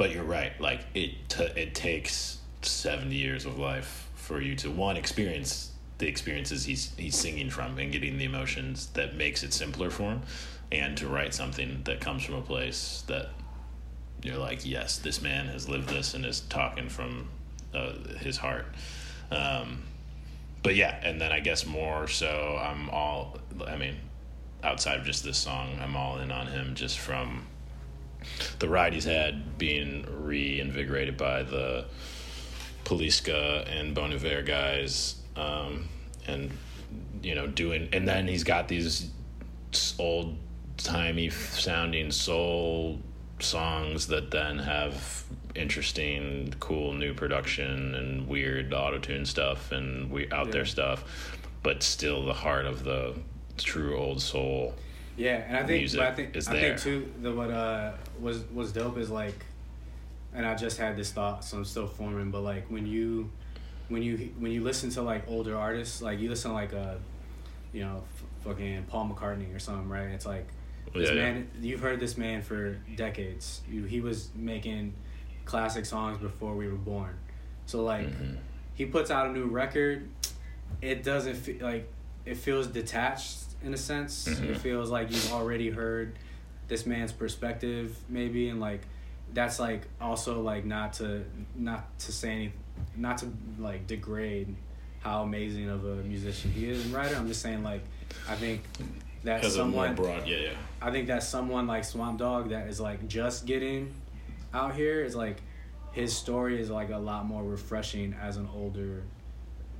but 0.00 0.14
you're 0.14 0.24
right. 0.24 0.58
Like 0.58 0.80
it 0.94 1.28
t- 1.28 1.52
it 1.56 1.74
takes 1.74 2.38
seventy 2.62 3.16
years 3.16 3.44
of 3.44 3.58
life 3.58 4.08
for 4.14 4.40
you 4.40 4.56
to 4.56 4.70
one 4.70 4.96
experience 4.96 5.72
the 5.98 6.08
experiences 6.08 6.64
he's 6.64 6.94
he's 6.96 7.14
singing 7.14 7.50
from 7.50 7.78
and 7.78 7.92
getting 7.92 8.16
the 8.16 8.24
emotions 8.24 8.86
that 8.94 9.14
makes 9.14 9.42
it 9.42 9.52
simpler 9.52 9.90
for 9.90 10.04
him, 10.12 10.22
and 10.72 10.96
to 10.96 11.06
write 11.06 11.34
something 11.34 11.82
that 11.84 12.00
comes 12.00 12.24
from 12.24 12.36
a 12.36 12.40
place 12.40 13.04
that 13.08 13.28
you're 14.22 14.38
like, 14.38 14.64
yes, 14.64 14.96
this 14.96 15.20
man 15.20 15.48
has 15.48 15.68
lived 15.68 15.90
this 15.90 16.14
and 16.14 16.24
is 16.24 16.40
talking 16.48 16.88
from 16.88 17.28
uh, 17.74 17.92
his 18.20 18.38
heart. 18.38 18.64
Um, 19.30 19.82
but 20.62 20.76
yeah, 20.76 20.98
and 21.02 21.20
then 21.20 21.30
I 21.30 21.40
guess 21.40 21.66
more 21.66 22.08
so, 22.08 22.58
I'm 22.58 22.88
all. 22.88 23.36
I 23.66 23.76
mean, 23.76 23.96
outside 24.64 24.98
of 24.98 25.04
just 25.04 25.24
this 25.24 25.36
song, 25.36 25.78
I'm 25.78 25.94
all 25.94 26.20
in 26.20 26.32
on 26.32 26.46
him 26.46 26.74
just 26.74 26.98
from 26.98 27.46
the 28.58 28.68
ride 28.68 28.92
he's 28.92 29.04
had 29.04 29.58
being 29.58 30.06
reinvigorated 30.22 31.16
by 31.16 31.42
the 31.42 31.86
Poliça 32.84 33.68
and 33.70 33.94
Bon 33.94 34.12
Iver 34.12 34.42
guys, 34.42 35.16
um, 35.36 35.88
and 36.26 36.50
you 37.22 37.34
know 37.34 37.46
doing, 37.46 37.88
and 37.92 38.06
then 38.06 38.26
he's 38.26 38.44
got 38.44 38.68
these 38.68 39.10
old 39.98 40.36
timey 40.76 41.30
sounding 41.30 42.10
soul 42.10 42.98
songs 43.38 44.06
that 44.08 44.30
then 44.30 44.58
have 44.58 45.24
interesting, 45.54 46.54
cool 46.60 46.92
new 46.92 47.14
production 47.14 47.94
and 47.94 48.28
weird 48.28 48.72
auto 48.72 48.98
tune 48.98 49.26
stuff 49.26 49.72
and 49.72 50.10
we 50.10 50.30
out 50.30 50.50
there 50.50 50.66
stuff, 50.66 51.38
but 51.62 51.82
still 51.82 52.24
the 52.24 52.34
heart 52.34 52.66
of 52.66 52.84
the 52.84 53.14
true 53.56 53.98
old 53.98 54.20
soul. 54.22 54.74
Yeah, 55.20 55.36
and 55.46 55.56
I 55.56 55.64
think, 55.66 55.94
I 55.98 56.12
think, 56.12 56.36
I 56.36 56.40
there. 56.52 56.76
think 56.76 56.78
too. 56.80 57.12
The 57.20 57.32
what 57.32 57.50
uh 57.50 57.92
was 58.18 58.42
was 58.54 58.72
dope 58.72 58.96
is 58.96 59.10
like, 59.10 59.44
and 60.34 60.46
I 60.46 60.54
just 60.54 60.78
had 60.78 60.96
this 60.96 61.12
thought, 61.12 61.44
so 61.44 61.58
I'm 61.58 61.64
still 61.64 61.86
forming. 61.86 62.30
But 62.30 62.40
like 62.40 62.70
when 62.70 62.86
you, 62.86 63.30
when 63.88 64.02
you 64.02 64.32
when 64.38 64.50
you 64.50 64.62
listen 64.62 64.88
to 64.90 65.02
like 65.02 65.24
older 65.28 65.56
artists, 65.56 66.00
like 66.00 66.20
you 66.20 66.30
listen 66.30 66.50
to 66.52 66.54
like 66.54 66.72
a, 66.72 66.98
you 67.72 67.84
know, 67.84 68.02
f- 68.16 68.24
fucking 68.44 68.84
Paul 68.88 69.10
McCartney 69.14 69.54
or 69.54 69.58
something, 69.58 69.88
right? 69.90 70.08
It's 70.08 70.24
like 70.26 70.46
this 70.94 71.08
Yeah, 71.10 71.14
yeah. 71.16 71.32
man. 71.32 71.50
You've 71.60 71.80
heard 71.80 72.00
this 72.00 72.16
man 72.16 72.40
for 72.40 72.78
decades. 72.96 73.60
You, 73.70 73.84
he 73.84 74.00
was 74.00 74.30
making 74.34 74.94
classic 75.44 75.84
songs 75.84 76.18
before 76.18 76.54
we 76.54 76.66
were 76.66 76.74
born. 76.78 77.14
So 77.66 77.82
like, 77.84 78.06
Mhm. 78.08 78.38
he 78.74 78.86
puts 78.86 79.10
out 79.10 79.26
a 79.26 79.32
new 79.32 79.46
record. 79.46 80.08
It 80.80 81.02
doesn't 81.04 81.34
feel 81.34 81.56
like 81.62 81.86
it 82.24 82.36
feels 82.38 82.66
detached 82.68 83.36
in 83.62 83.74
a 83.74 83.76
sense. 83.76 84.28
Mhm. 84.28 84.50
It 84.50 84.58
feels 84.58 84.90
like 84.90 85.10
you've 85.10 85.32
already 85.32 85.70
heard 85.70 86.14
this 86.68 86.86
man's 86.86 87.12
perspective, 87.12 87.96
maybe, 88.08 88.48
and 88.48 88.60
like 88.60 88.82
that's 89.32 89.58
like 89.60 89.82
also 90.00 90.40
like 90.42 90.64
not 90.64 90.92
to 90.94 91.24
not 91.54 91.98
to 92.00 92.12
say 92.12 92.30
any, 92.32 92.52
not 92.96 93.18
to 93.18 93.28
like 93.58 93.86
degrade 93.86 94.54
how 95.00 95.22
amazing 95.22 95.68
of 95.68 95.84
a 95.84 95.96
musician 95.96 96.50
he 96.50 96.68
is 96.68 96.84
and 96.84 96.94
writer. 96.94 97.16
I'm 97.16 97.28
just 97.28 97.42
saying 97.42 97.62
like 97.62 97.82
I 98.28 98.34
think 98.36 98.62
that 99.24 99.44
someone 99.44 99.94
broad, 99.94 100.26
yeah, 100.26 100.36
yeah. 100.38 100.50
I 100.80 100.90
think 100.90 101.08
that 101.08 101.22
someone 101.22 101.66
like 101.66 101.84
Swamp 101.84 102.18
Dogg 102.18 102.50
that 102.50 102.68
is 102.68 102.80
like 102.80 103.06
just 103.08 103.46
getting 103.46 103.92
out 104.54 104.74
here 104.74 105.02
is 105.04 105.14
like 105.14 105.36
his 105.92 106.16
story 106.16 106.60
is 106.60 106.70
like 106.70 106.90
a 106.90 106.96
lot 106.98 107.26
more 107.26 107.42
refreshing 107.42 108.14
as 108.20 108.36
an 108.36 108.48
older 108.54 109.02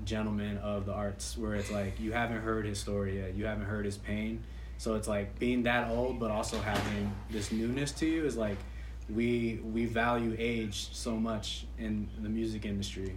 gentleman 0.05 0.59
of 0.59 0.87
the 0.87 0.93
arts 0.93 1.37
where 1.39 1.55
it's 1.55 1.71
like 1.71 1.99
you 2.01 2.13
haven't 2.13 2.41
heard 2.41 2.65
his 2.67 2.79
story 2.79 3.19
yet 3.21 3.35
you 3.35 3.45
haven't 3.47 3.67
heard 3.67 3.85
his 3.85 3.97
pain 3.99 4.43
so 4.79 4.95
it's 4.95 5.07
like 5.09 5.39
being 5.39 5.63
that 5.65 5.91
old 5.91 6.19
but 6.19 6.31
also 6.31 6.59
having 6.61 7.13
this 7.31 7.53
newness 7.53 7.93
to 7.93 8.07
you 8.07 8.25
is 8.25 8.37
like 8.37 8.57
we 9.09 9.61
we 9.73 9.85
value 9.87 10.35
age 10.39 10.89
so 10.93 11.17
much 11.17 11.67
in 11.79 12.09
the 12.23 12.29
music 12.29 12.65
industry 12.65 13.15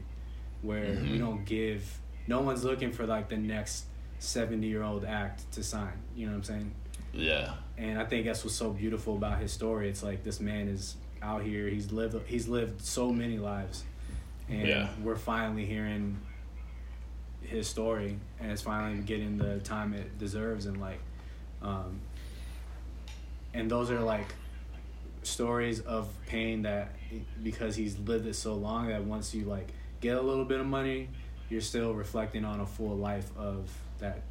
where 0.61 0.91
we 0.91 1.09
Mhm. 1.09 1.19
don't 1.19 1.45
give 1.45 1.99
no 2.27 2.41
one's 2.41 2.63
looking 2.63 2.91
for 2.91 3.05
like 3.05 3.29
the 3.29 3.37
next 3.37 3.85
70 4.19 4.67
year 4.67 4.83
old 4.83 5.05
act 5.05 5.49
to 5.53 5.63
sign 5.63 5.93
you 6.15 6.25
know 6.25 6.31
what 6.31 6.37
i'm 6.37 6.43
saying 6.43 6.71
Yeah. 7.13 7.53
and 7.77 7.99
I 7.99 8.05
think 8.05 8.25
that's 8.25 8.43
what's 8.43 8.55
so 8.55 8.71
beautiful 8.71 9.15
about 9.15 9.39
his 9.39 9.51
story. 9.51 9.87
It's 9.89 10.01
like 10.01 10.23
this 10.23 10.39
man 10.39 10.67
is 10.67 10.95
out 11.21 11.43
here. 11.43 11.67
He's 11.67 11.91
lived. 11.91 12.15
He's 12.27 12.47
lived 12.47 12.81
so 12.81 13.11
many 13.11 13.37
lives, 13.37 13.83
and 14.49 14.67
Yeah. 14.67 14.89
we're 15.03 15.15
finally 15.15 15.65
hearing 15.65 16.17
his 17.45 17.67
story, 17.67 18.17
and 18.39 18.51
it's 18.51 18.61
finally 18.61 19.01
getting 19.01 19.37
the 19.37 19.59
time 19.59 19.93
it 19.93 20.17
deserves. 20.17 20.65
And 20.65 20.79
like, 20.79 20.99
um, 21.61 21.99
and 23.53 23.69
those 23.69 23.91
are 23.91 23.99
like 23.99 24.27
stories 25.23 25.79
of 25.81 26.07
pain 26.27 26.63
that 26.63 26.91
because 27.41 27.75
he's 27.75 27.97
lived 27.99 28.25
it 28.27 28.35
so 28.35 28.53
long 28.53 28.87
that 28.87 29.03
once 29.03 29.33
you 29.33 29.45
like 29.45 29.69
get 30.01 30.17
a 30.17 30.21
little 30.21 30.45
bit 30.45 30.59
of 30.59 30.65
money, 30.65 31.09
you're 31.49 31.61
still 31.61 31.93
reflecting 31.93 32.45
on 32.45 32.59
a 32.59 32.65
full 32.65 32.95
life 32.95 33.29
of 33.37 33.69
that 33.99 34.21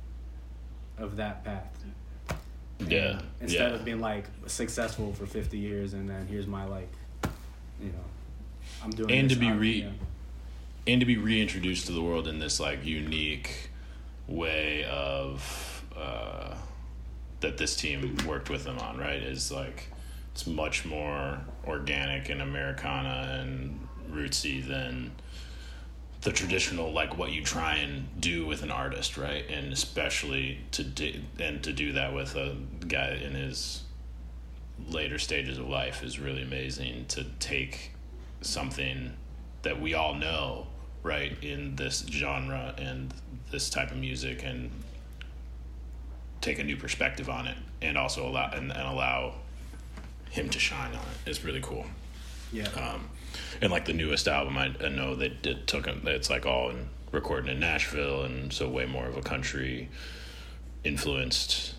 of 0.99 1.17
that 1.17 1.45
path. 1.45 1.85
Yeah. 2.89 3.21
Instead 3.41 3.71
yeah. 3.71 3.77
of 3.77 3.85
being 3.85 4.01
like 4.01 4.27
successful 4.47 5.13
for 5.13 5.27
50 5.27 5.57
years 5.59 5.95
and 5.95 6.09
then 6.09 6.27
here's 6.27 6.47
my 6.47 6.65
like, 6.65 6.93
you 7.81 7.89
know, 7.89 8.05
I'm 8.83 8.91
doing 8.91 9.11
And 9.11 9.31
this 9.31 9.39
to 9.39 9.41
be 9.41 9.51
re- 9.53 9.83
yeah. 9.83 9.91
And 10.87 11.01
to 11.01 11.07
be 11.07 11.17
reintroduced 11.17 11.87
to 11.87 11.93
the 11.93 12.03
world 12.03 12.27
in 12.27 12.39
this 12.39 12.59
like 12.59 12.85
unique 12.85 13.71
way 14.27 14.85
of 14.85 15.85
uh, 15.97 16.55
that 17.41 17.59
this 17.59 17.77
team 17.77 18.17
worked 18.27 18.51
with 18.51 18.65
them 18.65 18.79
on 18.79 18.97
right 18.99 19.23
is 19.23 19.51
like 19.53 19.89
it's 20.33 20.47
much 20.47 20.85
more 20.85 21.41
organic 21.67 22.29
and 22.31 22.41
americana 22.41 23.39
and 23.41 23.89
rootsy 24.11 24.67
than 24.67 25.13
the 26.23 26.31
traditional 26.31 26.93
like 26.93 27.19
what 27.19 27.33
you 27.33 27.43
try 27.43 27.77
and 27.77 28.09
do 28.21 28.47
with 28.47 28.63
an 28.63 28.71
artist, 28.71 29.19
right? 29.19 29.45
And 29.51 29.73
especially 29.73 30.61
to 30.71 30.85
do 30.85 31.21
and 31.39 31.63
to 31.65 31.73
do 31.73 31.93
that 31.93 32.15
with 32.15 32.37
a 32.37 32.57
guy 32.87 33.21
in 33.23 33.35
his 33.35 33.83
later 34.89 35.19
stages 35.19 35.59
of 35.59 35.69
life 35.69 36.03
is 36.03 36.19
really 36.19 36.43
amazing 36.43 37.07
to 37.07 37.25
take 37.39 37.93
something 38.41 39.13
that 39.63 39.81
we 39.81 39.95
all 39.95 40.15
know 40.15 40.67
right 41.03 41.37
in 41.43 41.75
this 41.77 42.05
genre 42.09 42.75
and 42.79 43.13
this 43.51 43.69
type 43.71 43.91
of 43.91 43.97
music 43.97 44.43
and 44.45 44.71
take 46.41 46.59
a 46.59 46.65
new 46.65 46.77
perspective 46.77 47.29
on 47.29 47.47
it 47.47 47.57
and 47.81 47.97
also 47.99 48.27
allow 48.27 48.51
and, 48.51 48.71
and 48.71 48.83
allow 48.83 49.35
him 50.31 50.49
to 50.49 50.59
shine 50.59 50.93
on 50.93 51.01
it 51.03 51.29
it's 51.31 51.45
really 51.45 51.61
cool 51.61 51.85
Yeah. 52.53 52.69
um, 52.71 53.09
and 53.61 53.71
like 53.71 53.85
the 53.85 53.93
newest 53.93 54.29
album 54.29 54.57
I, 54.57 54.75
I 54.83 54.89
know 54.89 55.15
they 55.15 55.29
did 55.29 55.67
took 55.67 55.87
him 55.87 56.03
it's 56.07 56.31
like 56.31 56.47
all 56.47 56.71
in 56.71 56.89
recording 57.11 57.51
in 57.51 57.61
Nashville 57.61 58.25
and 58.25 58.53
so 58.53 58.69
way 58.69 58.87
more 58.87 59.07
of 59.07 59.17
a 59.17 59.23
country 59.23 59.89
influenced 60.85 61.75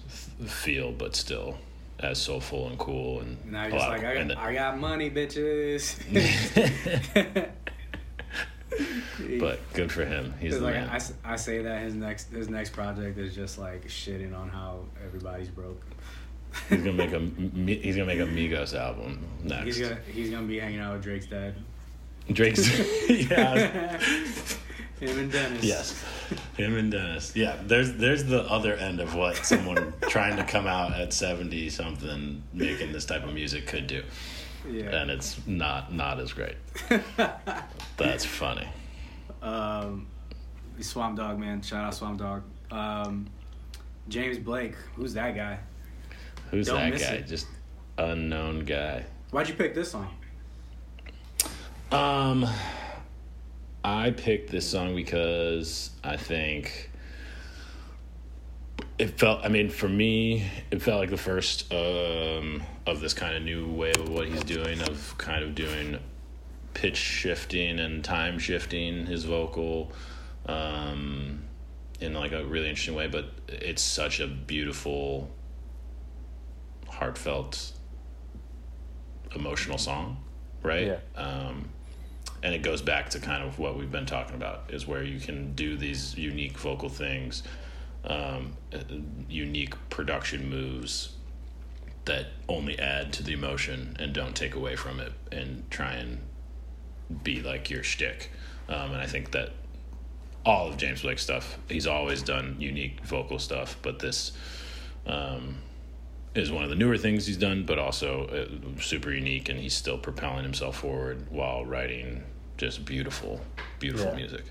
feel 0.45 0.91
but 0.91 1.15
still 1.15 1.57
as 1.99 2.21
soulful 2.21 2.67
and 2.67 2.77
cool 2.77 3.21
and 3.21 3.37
now 3.51 3.63
you're 3.63 3.71
just 3.71 3.87
like, 3.87 4.03
I 4.03 4.23
got, 4.23 4.37
I 4.37 4.53
got 4.53 4.77
money, 4.77 5.09
bitches. 5.09 5.97
but 9.39 9.59
good 9.73 9.91
for 9.91 10.05
him 10.05 10.33
he's 10.39 10.57
the 10.57 10.63
like 10.63 10.75
man. 10.75 10.89
I, 10.89 11.33
I 11.33 11.35
say 11.35 11.61
that 11.61 11.81
his 11.83 11.93
next 11.93 12.31
his 12.31 12.49
next 12.49 12.71
project 12.71 13.17
is 13.17 13.35
just 13.35 13.57
like 13.57 13.87
shitting 13.87 14.37
on 14.37 14.49
how 14.49 14.85
everybody's 15.05 15.49
broke. 15.49 15.81
he's 16.69 16.79
gonna 16.79 16.93
make 16.93 17.11
a 17.11 17.19
he's 17.81 17.95
gonna 17.95 18.07
make 18.07 18.19
a 18.19 18.23
Migos 18.23 18.77
album 18.77 19.25
next 19.43 19.65
He's 19.65 19.79
gonna 19.79 19.99
he's 20.11 20.29
gonna 20.29 20.47
be 20.47 20.59
hanging 20.59 20.79
out 20.79 20.93
with 20.93 21.03
Drake's 21.03 21.25
dad. 21.25 21.55
Drake's 22.31 23.09
yeah 23.09 23.99
Him 24.99 25.19
and 25.19 25.31
Dennis. 25.31 25.63
Yes, 25.63 26.03
him 26.55 26.77
and 26.77 26.89
Dennis. 26.89 27.35
Yeah, 27.35 27.57
there's 27.65 27.93
there's 27.95 28.23
the 28.23 28.43
other 28.43 28.75
end 28.75 29.01
of 29.01 29.15
what 29.15 29.35
someone 29.45 29.93
trying 30.07 30.37
to 30.37 30.45
come 30.45 30.65
out 30.65 30.93
at 30.93 31.11
seventy 31.11 31.69
something 31.69 32.41
making 32.53 32.93
this 32.93 33.03
type 33.03 33.23
of 33.25 33.33
music 33.33 33.67
could 33.67 33.87
do, 33.87 34.03
Yeah. 34.69 35.01
and 35.01 35.11
it's 35.11 35.39
not 35.45 35.93
not 35.93 36.19
as 36.19 36.31
great. 36.33 36.55
That's 37.97 38.25
funny. 38.25 38.67
Um, 39.41 40.07
Swamp 40.79 41.17
Dogg 41.17 41.37
man, 41.37 41.61
shout 41.61 41.85
out 41.85 41.93
Swamp 41.93 42.19
Dogg. 42.19 42.43
Um, 42.71 43.27
James 44.07 44.37
Blake, 44.37 44.75
who's 44.95 45.13
that 45.13 45.35
guy? 45.35 45.59
Who's 46.51 46.67
Don't 46.67 46.91
that 46.91 46.99
guy? 46.99 47.13
it. 47.15 47.27
Just 47.27 47.47
unknown 47.97 48.65
guy. 48.65 49.05
Why'd 49.31 49.47
you 49.47 49.55
pick 49.55 49.73
this 49.73 49.91
song? 49.91 50.13
Um, 51.91 52.47
I 53.83 54.11
picked 54.11 54.49
this 54.49 54.67
song 54.69 54.95
because 54.95 55.91
I 56.03 56.17
think 56.17 56.89
it 58.97 59.19
felt. 59.19 59.43
I 59.43 59.49
mean, 59.49 59.69
for 59.69 59.89
me, 59.89 60.45
it 60.71 60.81
felt 60.81 60.99
like 60.99 61.09
the 61.09 61.17
first 61.17 61.71
um, 61.73 62.63
of 62.85 63.01
this 63.01 63.13
kind 63.13 63.35
of 63.35 63.43
new 63.43 63.67
wave 63.71 63.97
of 63.97 64.09
what 64.09 64.27
he's 64.27 64.43
doing, 64.43 64.81
of 64.81 65.15
kind 65.17 65.43
of 65.43 65.55
doing 65.55 65.99
pitch 66.73 66.97
shifting 66.97 67.79
and 67.79 68.03
time 68.03 68.39
shifting 68.39 69.05
his 69.05 69.25
vocal 69.25 69.91
um, 70.47 71.43
in 71.99 72.13
like 72.13 72.31
a 72.31 72.45
really 72.45 72.69
interesting 72.69 72.95
way. 72.95 73.07
But 73.07 73.25
it's 73.47 73.81
such 73.81 74.19
a 74.19 74.27
beautiful, 74.27 75.29
heartfelt, 76.87 77.71
emotional 79.35 79.77
song, 79.77 80.17
right? 80.61 80.87
Yeah. 80.87 80.99
Um, 81.15 81.69
and 82.43 82.53
it 82.53 82.61
goes 82.61 82.81
back 82.81 83.09
to 83.11 83.19
kind 83.19 83.41
of 83.41 83.57
what 83.57 83.77
we've 83.77 83.91
been 83.91 84.05
talking 84.05 84.35
about 84.35 84.65
is 84.69 84.85
where 84.85 85.01
you 85.01 85.19
can 85.19 85.53
do 85.53 85.77
these 85.77 86.17
unique 86.17 86.57
vocal 86.57 86.89
things 86.89 87.41
um, 88.05 88.53
uh, 88.73 88.77
unique 89.29 89.73
production 89.89 90.49
moves 90.49 91.13
that 92.05 92.27
only 92.49 92.77
add 92.79 93.13
to 93.13 93.23
the 93.23 93.31
emotion 93.33 93.95
and 93.99 94.13
don't 94.13 94.35
take 94.35 94.55
away 94.55 94.75
from 94.75 94.99
it 94.99 95.13
and 95.31 95.69
try 95.71 95.93
and 95.93 96.19
be 97.23 97.41
like 97.41 97.69
your 97.69 97.83
shtick. 97.83 98.29
Um, 98.67 98.91
and 98.91 99.01
I 99.01 99.05
think 99.05 99.31
that 99.31 99.51
all 100.45 100.67
of 100.67 100.77
James 100.77 101.01
Blake's 101.03 101.23
stuff, 101.23 101.57
he's 101.69 101.87
always 101.87 102.21
done 102.21 102.57
unique 102.59 102.99
vocal 103.05 103.39
stuff, 103.39 103.77
but 103.81 103.99
this 103.99 104.33
um, 105.07 105.57
is 106.35 106.51
one 106.51 106.63
of 106.65 106.69
the 106.69 106.75
newer 106.75 106.97
things 106.97 107.25
he's 107.25 107.37
done, 107.37 107.65
but 107.65 107.79
also 107.79 108.27
uh, 108.27 108.81
super 108.81 109.11
unique, 109.11 109.47
and 109.47 109.59
he's 109.59 109.73
still 109.73 109.97
propelling 109.97 110.43
himself 110.43 110.79
forward 110.79 111.27
while 111.29 111.63
writing 111.65 112.23
just 112.57 112.83
beautiful, 112.83 113.39
beautiful 113.79 114.07
Yeah. 114.07 114.15
music. 114.15 114.45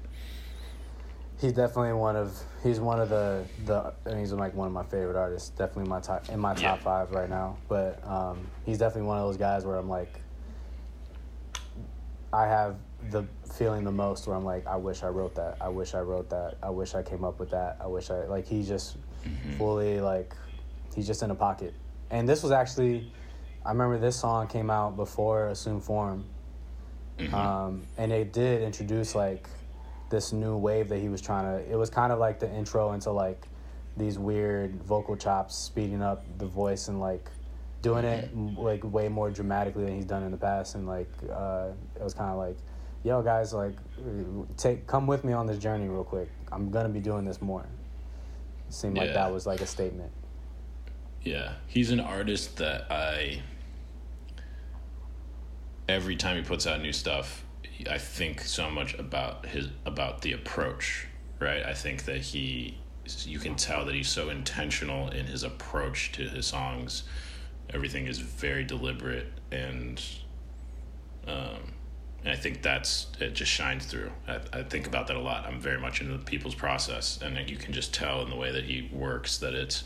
He's 1.42 1.52
definitely 1.52 1.94
one 1.94 2.14
of 2.14 2.40
he's 2.62 2.78
one 2.78 3.00
of 3.00 3.08
the 3.08 3.44
the 3.64 3.92
and 4.04 4.20
he's 4.20 4.32
like 4.32 4.54
one 4.54 4.68
of 4.68 4.72
my 4.72 4.84
favorite 4.84 5.16
artists. 5.16 5.48
Definitely 5.48 5.90
my 5.90 5.98
top 5.98 6.30
in 6.30 6.38
my 6.38 6.54
top 6.54 6.78
Yeah. 6.78 6.84
five 6.84 7.10
right 7.10 7.28
now. 7.28 7.58
But 7.68 8.00
um, 8.06 8.46
he's 8.64 8.78
definitely 8.78 9.08
one 9.08 9.18
of 9.18 9.26
those 9.26 9.38
guys 9.38 9.66
where 9.66 9.74
I'm 9.76 9.88
like, 9.88 10.20
I 12.32 12.46
have 12.46 12.76
the 13.10 13.24
feeling 13.54 13.82
the 13.82 13.90
most 13.90 14.28
where 14.28 14.36
I'm 14.36 14.44
like, 14.44 14.68
I 14.68 14.76
wish 14.76 15.02
I 15.02 15.08
wrote 15.08 15.34
that. 15.34 15.56
I 15.60 15.68
wish 15.68 15.94
I 15.94 16.00
wrote 16.00 16.30
that. 16.30 16.58
I 16.62 16.70
wish 16.70 16.94
I 16.94 17.02
came 17.02 17.24
up 17.24 17.40
with 17.40 17.50
that. 17.50 17.78
I 17.80 17.88
wish 17.88 18.10
I 18.10 18.24
like 18.26 18.46
he 18.46 18.62
just 18.62 18.96
fully 19.58 20.00
like 20.00 20.36
he's 20.94 21.08
just 21.08 21.24
in 21.24 21.32
a 21.32 21.34
pocket. 21.34 21.74
And 22.12 22.28
this 22.28 22.44
was 22.44 22.52
actually, 22.52 23.10
I 23.66 23.70
remember 23.72 23.98
this 23.98 24.14
song 24.14 24.46
came 24.46 24.70
out 24.70 24.94
before 24.94 25.48
Assume 25.48 25.80
Form, 25.80 26.24
um, 27.32 27.82
and 27.98 28.12
it 28.12 28.32
did 28.32 28.62
introduce 28.62 29.16
like 29.16 29.48
this 30.12 30.32
new 30.32 30.56
wave 30.56 30.88
that 30.90 30.98
he 30.98 31.08
was 31.08 31.20
trying 31.20 31.44
to. 31.46 31.72
It 31.72 31.74
was 31.74 31.90
kind 31.90 32.12
of 32.12 32.20
like 32.20 32.38
the 32.38 32.48
intro 32.54 32.92
into 32.92 33.10
like 33.10 33.48
these 33.96 34.18
weird 34.18 34.80
vocal 34.84 35.16
chops, 35.16 35.56
speeding 35.56 36.02
up 36.02 36.24
the 36.38 36.46
voice 36.46 36.86
and 36.86 37.00
like 37.00 37.28
doing 37.80 38.04
it 38.04 38.30
like 38.56 38.84
way 38.84 39.08
more 39.08 39.30
dramatically 39.30 39.84
than 39.84 39.96
he's 39.96 40.04
done 40.04 40.22
in 40.22 40.30
the 40.30 40.36
past. 40.36 40.76
And 40.76 40.86
like 40.86 41.10
uh, 41.28 41.70
it 41.96 42.04
was 42.04 42.14
kind 42.14 42.30
of 42.30 42.38
like, 42.38 42.56
yo 43.02 43.22
guys, 43.22 43.52
like 43.52 43.74
take 44.56 44.86
come 44.86 45.08
with 45.08 45.24
me 45.24 45.32
on 45.32 45.46
this 45.46 45.58
journey 45.58 45.88
real 45.88 46.04
quick. 46.04 46.28
I'm 46.52 46.70
gonna 46.70 46.90
be 46.90 47.00
doing 47.00 47.24
this 47.24 47.42
more. 47.42 47.66
It 48.68 48.74
seemed 48.74 48.96
like 48.96 49.14
that 49.14 49.32
was 49.32 49.46
like 49.46 49.62
a 49.62 49.66
statement. 49.66 50.12
Yeah, 51.22 51.54
he's 51.66 51.90
an 51.90 52.00
artist 52.00 52.58
that 52.58 52.90
I. 52.92 53.42
Every 55.88 56.16
time 56.16 56.36
he 56.36 56.42
puts 56.42 56.66
out 56.66 56.80
new 56.80 56.92
stuff, 56.92 57.44
I 57.88 57.98
think 57.98 58.40
so 58.40 58.70
much 58.70 58.94
about 58.94 59.46
his 59.46 59.68
about 59.86 60.22
the 60.22 60.32
approach. 60.32 61.06
Right, 61.38 61.64
I 61.64 61.74
think 61.74 62.04
that 62.04 62.18
he, 62.18 62.78
you 63.24 63.40
can 63.40 63.56
tell 63.56 63.84
that 63.84 63.96
he's 63.96 64.08
so 64.08 64.30
intentional 64.30 65.08
in 65.08 65.26
his 65.26 65.42
approach 65.42 66.12
to 66.12 66.28
his 66.28 66.46
songs. 66.46 67.02
Everything 67.74 68.06
is 68.06 68.18
very 68.18 68.62
deliberate, 68.62 69.26
and, 69.50 70.00
um, 71.26 71.72
and 72.22 72.32
I 72.32 72.36
think 72.36 72.62
that's 72.62 73.08
it. 73.18 73.34
Just 73.34 73.50
shines 73.50 73.86
through. 73.86 74.12
I, 74.28 74.38
I 74.52 74.62
think 74.62 74.86
about 74.86 75.08
that 75.08 75.16
a 75.16 75.20
lot. 75.20 75.46
I'm 75.46 75.58
very 75.58 75.80
much 75.80 76.00
into 76.00 76.16
the 76.16 76.24
people's 76.24 76.54
process, 76.54 77.18
and 77.20 77.50
you 77.50 77.56
can 77.56 77.72
just 77.72 77.92
tell 77.92 78.22
in 78.22 78.30
the 78.30 78.36
way 78.36 78.52
that 78.52 78.64
he 78.64 78.88
works 78.92 79.38
that 79.38 79.52
it's 79.52 79.82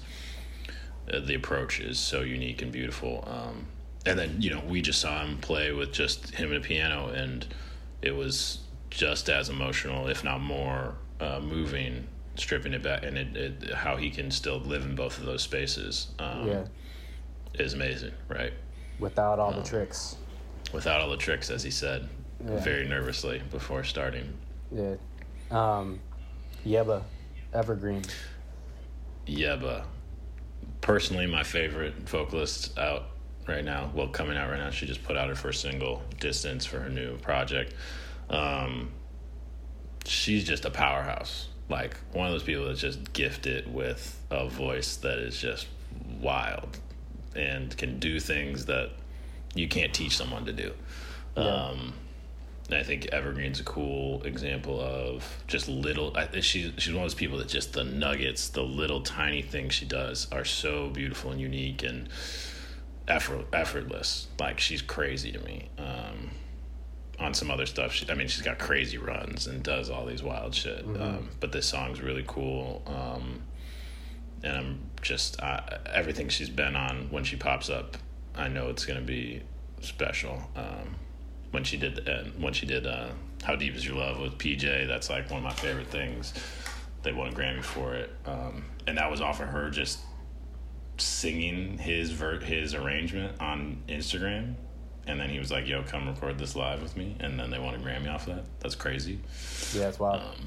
uh, 1.10 1.20
the 1.20 1.34
approach 1.34 1.80
is 1.80 1.98
so 1.98 2.20
unique 2.20 2.60
and 2.60 2.70
beautiful. 2.70 3.26
Um, 3.26 3.66
and 4.04 4.18
then 4.18 4.36
you 4.40 4.50
know 4.50 4.62
we 4.68 4.82
just 4.82 5.00
saw 5.00 5.24
him 5.24 5.38
play 5.38 5.72
with 5.72 5.92
just 5.92 6.34
him 6.34 6.52
and 6.52 6.62
a 6.62 6.66
piano, 6.66 7.08
and 7.08 7.46
it 8.02 8.14
was 8.14 8.59
just 8.90 9.28
as 9.28 9.48
emotional, 9.48 10.09
if 10.09 10.24
not 10.24 10.40
more, 10.40 10.94
uh, 11.20 11.40
moving. 11.40 12.06
Stripping 12.39 12.74
it 12.74 12.82
back, 12.82 13.02
and 13.02 13.16
it, 13.16 13.35
it 13.35 13.73
how 13.73 13.97
he 13.97 14.10
can 14.10 14.31
still 14.31 14.59
live 14.59 14.85
in 14.85 14.94
both 14.94 15.16
of 15.18 15.24
those 15.24 15.43
spaces 15.43 16.09
um, 16.18 16.47
yeah, 16.47 16.64
is 17.55 17.73
amazing, 17.73 18.12
right? 18.28 18.52
without 18.98 19.39
all 19.39 19.52
the 19.52 19.62
tricks. 19.62 20.16
Without 20.74 21.01
all 21.01 21.09
the 21.09 21.16
tricks, 21.16 21.48
as 21.48 21.62
he 21.62 21.70
said, 21.70 22.09
Yeah. 22.44 22.59
very 22.60 22.86
nervously 22.86 23.40
before 23.51 23.85
starting. 23.85 24.36
Yeah. 24.70 24.97
Um, 25.51 25.98
Yebba, 26.66 27.02
Evergreen. 27.55 28.02
Yebba, 29.27 29.85
personally 30.82 31.27
my 31.27 31.43
favorite 31.43 31.94
vocalist 32.09 32.78
out 32.78 33.05
right 33.47 33.64
now. 33.64 33.90
Well, 33.94 34.09
coming 34.09 34.36
out 34.36 34.51
right 34.51 34.59
now. 34.59 34.70
She 34.70 34.86
just 34.86 35.02
put 35.02 35.16
out 35.16 35.28
her 35.28 35.35
first 35.35 35.60
single, 35.60 36.02
"Distance," 36.20 36.66
for 36.66 36.81
her 36.81 36.89
new 36.89 37.16
project. 37.18 37.74
Um, 38.28 38.90
she's 40.05 40.44
just 40.44 40.64
a 40.64 40.70
powerhouse. 40.70 41.48
Like 41.68 41.97
one 42.12 42.27
of 42.27 42.32
those 42.32 42.43
people 42.43 42.66
that's 42.66 42.81
just 42.81 43.12
gifted 43.12 43.73
with 43.73 44.20
a 44.31 44.48
voice 44.48 44.97
that 44.97 45.18
is 45.18 45.39
just 45.39 45.66
wild 46.20 46.78
and 47.35 47.77
can 47.77 47.98
do 47.98 48.20
things 48.20 48.66
that 48.66 48.90
you 49.55 49.68
can't 49.68 49.93
teach 49.93 50.16
someone 50.16 50.44
to 50.47 50.52
do. 50.52 50.73
Yeah. 51.36 51.43
Um, 51.43 51.94
and 52.68 52.74
I 52.77 52.82
think 52.82 53.06
Evergreen's 53.06 53.60
a 53.60 53.64
cool 53.64 54.23
example 54.24 54.81
of 54.81 55.24
just 55.47 55.68
little. 55.68 56.16
I, 56.16 56.40
she 56.40 56.73
she's 56.78 56.93
one 56.93 57.05
of 57.05 57.10
those 57.10 57.14
people 57.14 57.39
that 57.39 57.48
just 57.48 57.73
the 57.73 57.85
nuggets, 57.85 58.48
the 58.48 58.62
little 58.62 59.02
tiny 59.02 59.43
things 59.43 59.74
she 59.74 59.85
does 59.85 60.27
are 60.32 60.44
so 60.44 60.89
beautiful 60.89 61.31
and 61.31 61.40
unique 61.40 61.85
and 61.85 62.09
effort 63.08 63.46
effortless. 63.52 64.28
Like 64.38 64.60
she's 64.60 64.82
crazy 64.82 65.32
to 65.32 65.38
me. 65.40 65.68
Um, 65.78 66.30
on 67.18 67.34
some 67.34 67.50
other 67.50 67.66
stuff. 67.66 67.92
She, 67.92 68.08
I 68.10 68.14
mean, 68.14 68.28
she's 68.28 68.42
got 68.42 68.58
crazy 68.58 68.98
runs 68.98 69.46
and 69.46 69.62
does 69.62 69.90
all 69.90 70.04
these 70.04 70.22
wild 70.22 70.54
shit. 70.54 70.84
Um, 70.84 71.30
but 71.40 71.52
this 71.52 71.66
song's 71.66 72.02
really 72.02 72.24
cool. 72.26 72.82
Um, 72.86 73.42
and 74.42 74.56
I'm 74.56 74.90
just 75.02 75.42
I, 75.42 75.78
everything 75.92 76.28
she's 76.28 76.50
been 76.50 76.76
on 76.76 77.08
when 77.10 77.24
she 77.24 77.36
pops 77.36 77.70
up, 77.70 77.96
I 78.34 78.48
know 78.48 78.68
it's 78.68 78.84
gonna 78.84 79.00
be 79.00 79.42
special. 79.80 80.42
Um, 80.54 80.96
when 81.50 81.64
she 81.64 81.76
did 81.76 82.08
uh, 82.08 82.24
when 82.38 82.52
she 82.52 82.66
did 82.66 82.86
uh, 82.86 83.08
"How 83.42 83.56
Deep 83.56 83.74
Is 83.74 83.86
Your 83.86 83.96
Love" 83.96 84.20
with 84.20 84.36
PJ, 84.38 84.86
that's 84.86 85.08
like 85.08 85.30
one 85.30 85.38
of 85.38 85.44
my 85.44 85.52
favorite 85.52 85.88
things. 85.88 86.34
They 87.02 87.12
won 87.12 87.28
a 87.28 87.32
Grammy 87.32 87.62
for 87.62 87.94
it, 87.94 88.10
um, 88.26 88.64
and 88.86 88.98
that 88.98 89.10
was 89.10 89.20
off 89.20 89.40
of 89.40 89.48
her 89.48 89.70
just 89.70 90.00
singing 90.98 91.78
his 91.78 92.10
ver- 92.10 92.40
his 92.40 92.74
arrangement 92.74 93.40
on 93.40 93.82
Instagram. 93.89 94.55
And 95.06 95.20
then 95.20 95.31
he 95.31 95.39
was 95.39 95.52
like, 95.52 95.68
"Yo, 95.68 95.82
come 95.85 96.09
record 96.09 96.39
this 96.39 96.56
live 96.56 96.82
with 96.82 96.97
me." 96.97 97.16
And 97.20 97.39
then 97.39 97.51
they 97.51 97.59
won 97.59 97.74
a 97.74 97.78
Grammy 97.78 98.12
off 98.12 98.27
of 98.27 98.36
that. 98.36 98.44
That's 98.60 98.74
crazy 98.74 99.20
Yeah, 99.73 99.82
that's 99.82 100.01
wild. 100.01 100.20
Um, 100.20 100.47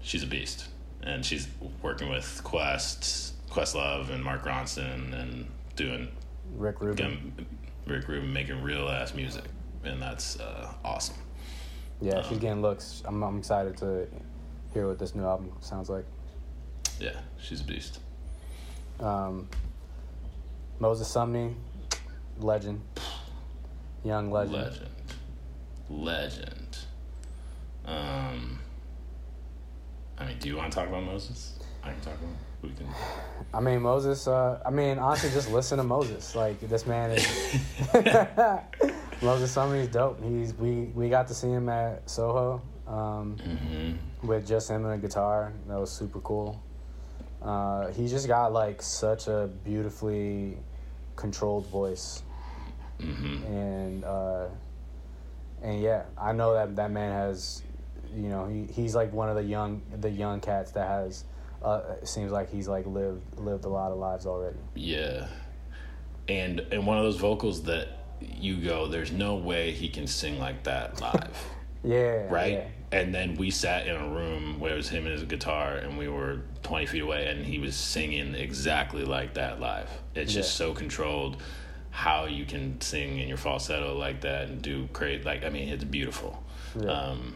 she's 0.00 0.22
a 0.22 0.26
beast, 0.26 0.68
and 1.02 1.24
she's 1.24 1.48
working 1.82 2.08
with 2.08 2.40
Quest, 2.42 3.34
Questlove, 3.50 4.10
and 4.10 4.24
Mark 4.24 4.44
Ronson, 4.44 5.12
and 5.12 5.46
doing 5.76 6.08
Rick 6.56 6.80
Rubin. 6.80 7.46
Rick 7.86 8.08
Rubin 8.08 8.32
making 8.32 8.62
real 8.62 8.88
ass 8.88 9.14
music, 9.14 9.44
and 9.84 10.00
that's 10.00 10.40
uh, 10.40 10.72
awesome. 10.84 11.16
Yeah, 12.00 12.14
um, 12.14 12.24
she's 12.28 12.38
getting 12.38 12.62
looks. 12.62 13.02
I'm, 13.04 13.22
I'm 13.22 13.38
excited 13.38 13.76
to 13.78 14.08
hear 14.72 14.88
what 14.88 14.98
this 14.98 15.14
new 15.14 15.24
album 15.24 15.52
sounds 15.60 15.90
like. 15.90 16.04
Yeah, 16.98 17.18
she's 17.40 17.60
a 17.60 17.64
beast. 17.64 18.00
Um, 19.00 19.48
Moses 20.82 21.08
Sumney, 21.14 21.54
legend, 22.40 22.80
young 24.02 24.32
legend. 24.32 24.56
Legend, 24.56 24.88
legend. 25.88 26.78
Um, 27.84 28.58
I 30.18 30.26
mean, 30.26 30.38
do 30.40 30.48
you 30.48 30.56
want 30.56 30.72
to 30.72 30.76
talk 30.76 30.88
about 30.88 31.04
Moses? 31.04 31.60
I 31.84 31.92
can 31.92 32.00
talk 32.00 32.14
about. 32.14 32.34
We 32.62 32.70
can. 32.70 32.88
I 33.54 33.60
mean 33.60 33.80
Moses. 33.80 34.26
Uh, 34.26 34.60
I 34.66 34.70
mean 34.70 34.98
honestly, 34.98 35.30
just 35.30 35.52
listen 35.52 35.78
to 35.78 35.84
Moses. 35.84 36.34
Like 36.34 36.58
this 36.58 36.84
man 36.84 37.12
is. 37.12 37.26
Moses 39.22 39.54
Sumney's 39.54 39.86
dope. 39.86 40.20
He's 40.20 40.52
we 40.54 40.90
we 40.96 41.08
got 41.08 41.28
to 41.28 41.34
see 41.34 41.46
him 41.48 41.68
at 41.68 42.10
Soho 42.10 42.60
um, 42.88 43.36
hmm 43.38 44.26
with 44.26 44.48
just 44.48 44.68
him 44.68 44.84
and 44.84 44.94
a 44.94 44.98
guitar. 44.98 45.52
That 45.68 45.78
was 45.78 45.92
super 45.92 46.18
cool. 46.18 46.60
Uh, 47.40 47.92
he 47.92 48.08
just 48.08 48.26
got 48.26 48.52
like 48.52 48.82
such 48.82 49.28
a 49.28 49.48
beautifully 49.64 50.58
controlled 51.22 51.66
voice. 51.68 52.22
hmm 53.00 53.42
and 53.44 54.04
uh, 54.04 54.46
and 55.62 55.80
yeah, 55.80 56.02
I 56.18 56.32
know 56.32 56.52
that 56.54 56.76
that 56.76 56.90
man 56.90 57.12
has, 57.12 57.62
you 58.14 58.28
know, 58.28 58.46
he, 58.46 58.70
he's 58.72 58.94
like 58.94 59.12
one 59.12 59.28
of 59.28 59.36
the 59.36 59.44
young 59.44 59.80
the 60.00 60.10
young 60.10 60.40
cats 60.40 60.72
that 60.72 60.88
has. 60.88 61.24
Uh, 61.62 61.80
it 62.02 62.08
seems 62.08 62.32
like 62.32 62.50
he's 62.50 62.66
like 62.66 62.84
lived 62.86 63.22
lived 63.38 63.64
a 63.64 63.68
lot 63.68 63.92
of 63.92 63.98
lives 63.98 64.26
already. 64.26 64.58
Yeah, 64.74 65.28
and 66.28 66.60
and 66.72 66.84
one 66.84 66.98
of 66.98 67.04
those 67.04 67.18
vocals 67.18 67.62
that 67.62 67.88
you 68.20 68.56
go, 68.56 68.88
there's 68.88 69.12
no 69.12 69.36
way 69.36 69.70
he 69.70 69.88
can 69.88 70.06
sing 70.08 70.38
like 70.38 70.64
that 70.64 71.00
live. 71.00 71.36
Yeah, 71.84 72.30
right? 72.32 72.52
yeah. 72.52 72.68
And 72.92 73.14
then 73.14 73.36
we 73.36 73.50
sat 73.50 73.86
in 73.86 73.96
a 73.96 74.06
room 74.08 74.60
where 74.60 74.74
it 74.74 74.76
was 74.76 74.90
him 74.90 75.06
and 75.06 75.12
his 75.14 75.22
guitar, 75.24 75.76
and 75.76 75.96
we 75.96 76.08
were 76.08 76.42
20 76.62 76.84
feet 76.86 77.02
away, 77.02 77.26
and 77.26 77.44
he 77.44 77.58
was 77.58 77.74
singing 77.74 78.34
exactly 78.34 79.04
like 79.04 79.34
that 79.34 79.60
live. 79.60 79.88
It's 80.14 80.32
just 80.32 80.54
so 80.56 80.74
controlled 80.74 81.38
how 81.90 82.26
you 82.26 82.44
can 82.44 82.78
sing 82.82 83.18
in 83.18 83.28
your 83.28 83.38
falsetto 83.38 83.96
like 83.98 84.20
that 84.22 84.48
and 84.48 84.60
do 84.60 84.88
great. 84.92 85.24
Like, 85.24 85.42
I 85.42 85.48
mean, 85.48 85.70
it's 85.70 85.84
beautiful. 85.84 86.42
Yeah. 86.78 86.90
Um, 86.90 87.34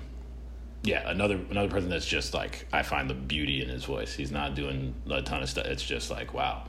yeah, 0.82 1.08
another 1.10 1.40
another 1.50 1.68
person 1.68 1.88
that's 1.88 2.06
just 2.06 2.32
like 2.32 2.66
I 2.72 2.82
find 2.82 3.10
the 3.10 3.14
beauty 3.14 3.60
in 3.62 3.68
his 3.68 3.84
voice. 3.84 4.14
He's 4.14 4.30
not 4.30 4.54
doing 4.54 4.94
a 5.10 5.20
ton 5.20 5.42
of 5.42 5.48
stuff. 5.48 5.66
It's 5.66 5.82
just 5.82 6.10
like 6.10 6.32
wow, 6.32 6.68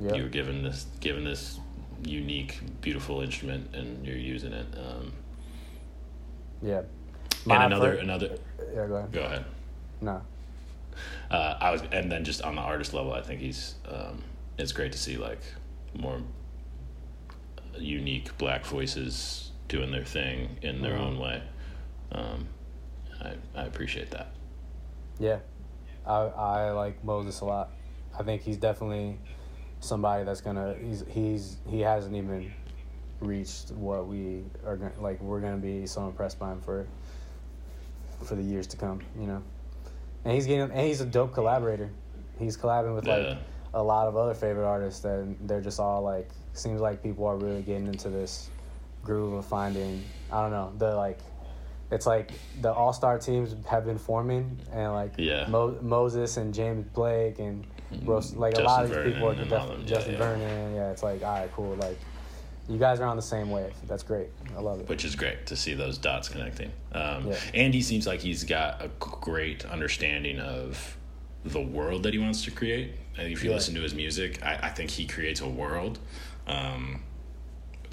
Yep. 0.00 0.14
you're 0.16 0.28
given 0.28 0.62
this 0.62 0.86
given 1.00 1.24
this 1.24 1.58
unique, 2.04 2.60
beautiful 2.80 3.22
instrument, 3.22 3.74
and 3.74 4.06
you're 4.06 4.16
using 4.16 4.52
it. 4.52 4.66
Um, 4.78 5.12
yeah. 6.62 6.82
And 7.54 7.64
another 7.72 7.94
another. 7.94 8.38
yeah, 8.74 8.86
go 8.86 8.94
ahead. 8.96 9.12
Go 9.12 9.22
ahead. 9.22 9.44
No, 10.00 10.20
Uh, 11.30 11.56
I 11.60 11.70
was, 11.70 11.82
and 11.92 12.10
then 12.12 12.24
just 12.24 12.42
on 12.42 12.54
the 12.56 12.60
artist 12.60 12.92
level, 12.94 13.12
I 13.12 13.22
think 13.22 13.40
he's. 13.40 13.74
Um, 13.88 14.22
it's 14.58 14.72
great 14.72 14.92
to 14.92 14.98
see 14.98 15.16
like 15.16 15.40
more 15.98 16.20
unique 17.78 18.36
black 18.38 18.64
voices 18.64 19.50
doing 19.68 19.90
their 19.90 20.04
thing 20.04 20.56
in 20.62 20.80
their 20.82 20.94
Mhm. 20.96 21.00
own 21.00 21.18
way. 21.18 21.42
Um, 22.12 22.48
I 23.20 23.34
I 23.54 23.64
appreciate 23.64 24.10
that. 24.12 24.28
yeah, 25.18 25.38
I 26.06 26.14
I 26.14 26.70
like 26.70 27.02
Moses 27.04 27.40
a 27.40 27.44
lot. 27.44 27.70
I 28.18 28.22
think 28.22 28.42
he's 28.42 28.56
definitely 28.56 29.18
somebody 29.80 30.24
that's 30.24 30.40
gonna 30.40 30.74
he's 30.80 31.04
he's 31.08 31.56
he 31.68 31.80
hasn't 31.80 32.14
even 32.14 32.52
reached 33.20 33.70
what 33.72 34.06
we 34.06 34.44
are 34.64 34.76
gonna 34.76 34.92
like 35.00 35.20
we're 35.22 35.40
gonna 35.40 35.56
be 35.56 35.86
so 35.86 36.06
impressed 36.06 36.38
by 36.38 36.52
him 36.52 36.60
for 36.60 36.86
for 38.24 38.34
the 38.34 38.42
years 38.42 38.66
to 38.66 38.76
come 38.76 39.00
you 39.18 39.26
know 39.26 39.42
and 40.24 40.34
he's 40.34 40.46
getting 40.46 40.70
and 40.70 40.80
he's 40.80 41.00
a 41.00 41.06
dope 41.06 41.32
collaborator 41.34 41.90
he's 42.38 42.56
collabing 42.56 42.94
with 42.94 43.06
like 43.06 43.22
Yeah. 43.24 43.38
a 43.74 43.82
lot 43.82 44.08
of 44.08 44.16
other 44.16 44.34
favorite 44.34 44.66
artists 44.66 45.00
that 45.00 45.26
they're 45.46 45.60
just 45.60 45.78
all 45.80 46.02
like 46.02 46.28
seems 46.54 46.80
like 46.80 47.02
people 47.02 47.26
are 47.26 47.36
really 47.36 47.62
getting 47.62 47.86
into 47.86 48.08
this 48.08 48.48
groove 49.04 49.34
of 49.34 49.44
finding 49.46 50.02
I 50.32 50.42
don't 50.42 50.50
know 50.50 50.72
the 50.78 50.96
like 50.96 51.18
it's 51.92 52.06
like 52.06 52.32
the 52.62 52.72
all 52.72 52.92
star 52.92 53.18
teams 53.18 53.54
have 53.68 53.84
been 53.84 53.98
forming 53.98 54.58
and 54.72 54.92
like 54.92 55.12
Yeah. 55.18 55.46
Mo- 55.46 55.78
Moses 55.80 56.36
and 56.36 56.52
James 56.52 56.84
Blake 56.92 57.38
and 57.38 57.64
Ros- 58.04 58.34
like 58.34 58.58
a 58.58 58.62
lot 58.62 58.82
of 58.84 58.90
Justin 58.90 59.04
these 59.04 59.14
people 59.14 59.28
are 59.28 59.34
def- 59.36 59.50
yeah, 59.50 59.84
Justin 59.86 60.12
yeah. 60.14 60.18
Vernon 60.18 60.74
yeah 60.74 60.90
it's 60.90 61.04
like 61.04 61.22
all 61.22 61.38
right 61.38 61.52
cool 61.52 61.76
like 61.76 61.98
you 62.68 62.78
guys 62.78 63.00
are 63.00 63.06
on 63.06 63.16
the 63.16 63.22
same 63.22 63.50
wave 63.50 63.72
that's 63.86 64.02
great 64.02 64.28
I 64.56 64.60
love 64.60 64.80
it 64.80 64.88
which 64.88 65.04
is 65.04 65.14
great 65.14 65.46
to 65.46 65.56
see 65.56 65.74
those 65.74 65.98
dots 65.98 66.28
connecting. 66.28 66.72
Um, 66.92 67.28
Yeah. 67.28 67.36
And 67.54 67.74
he 67.74 67.82
seems 67.82 68.06
like 68.06 68.20
he's 68.20 68.44
got 68.44 68.82
a 68.82 68.88
great 68.98 69.64
understanding 69.66 70.38
of 70.40 70.96
the 71.44 71.60
world 71.60 72.02
that 72.04 72.12
he 72.12 72.18
wants 72.18 72.42
to 72.44 72.50
create. 72.50 72.92
And 73.16 73.32
if 73.32 73.42
you 73.44 73.50
Yeah. 73.50 73.56
listen 73.56 73.74
to 73.76 73.80
his 73.82 73.94
music, 73.94 74.42
I, 74.44 74.58
I 74.64 74.68
think 74.70 74.90
he 74.90 75.06
creates 75.06 75.40
a 75.40 75.48
world. 75.48 75.98
Um, 76.48 77.02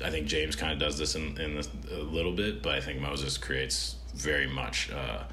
I 0.03 0.09
think 0.09 0.25
James 0.27 0.55
kind 0.55 0.73
of 0.73 0.79
does 0.79 0.97
this 0.97 1.15
in, 1.15 1.39
in 1.39 1.55
this, 1.55 1.69
a 1.91 1.97
little 1.97 2.31
bit, 2.31 2.63
but 2.63 2.73
I 2.73 2.81
think 2.81 2.99
Moses 2.99 3.37
creates 3.37 3.95
very 4.15 4.47
much 4.47 4.89
uh, 4.91 5.23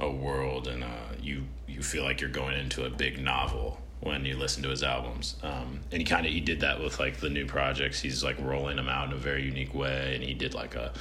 a 0.00 0.10
world, 0.10 0.66
and 0.66 0.82
uh, 0.82 0.88
you 1.22 1.44
you 1.68 1.80
feel 1.82 2.02
like 2.04 2.20
you're 2.20 2.30
going 2.30 2.58
into 2.58 2.84
a 2.84 2.90
big 2.90 3.20
novel 3.22 3.80
when 4.00 4.24
you 4.24 4.36
listen 4.36 4.62
to 4.62 4.68
his 4.68 4.82
albums. 4.82 5.36
Um, 5.42 5.80
and 5.90 6.00
he 6.00 6.04
kind 6.04 6.26
of 6.26 6.32
he 6.32 6.40
did 6.40 6.60
that 6.60 6.80
with 6.80 6.98
like 6.98 7.18
the 7.18 7.30
new 7.30 7.46
projects. 7.46 8.00
He's 8.00 8.22
like 8.22 8.38
rolling 8.40 8.76
them 8.76 8.88
out 8.88 9.08
in 9.08 9.14
a 9.14 9.18
very 9.18 9.44
unique 9.44 9.74
way, 9.74 10.14
and 10.14 10.22
he 10.22 10.34
did 10.34 10.54
like 10.54 10.74
a, 10.74 10.92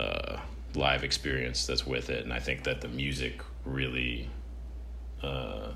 a 0.00 0.40
live 0.74 1.04
experience 1.04 1.66
that's 1.66 1.86
with 1.86 2.10
it. 2.10 2.24
And 2.24 2.32
I 2.32 2.40
think 2.40 2.64
that 2.64 2.80
the 2.80 2.88
music 2.88 3.42
really 3.64 4.28
uh, 5.22 5.68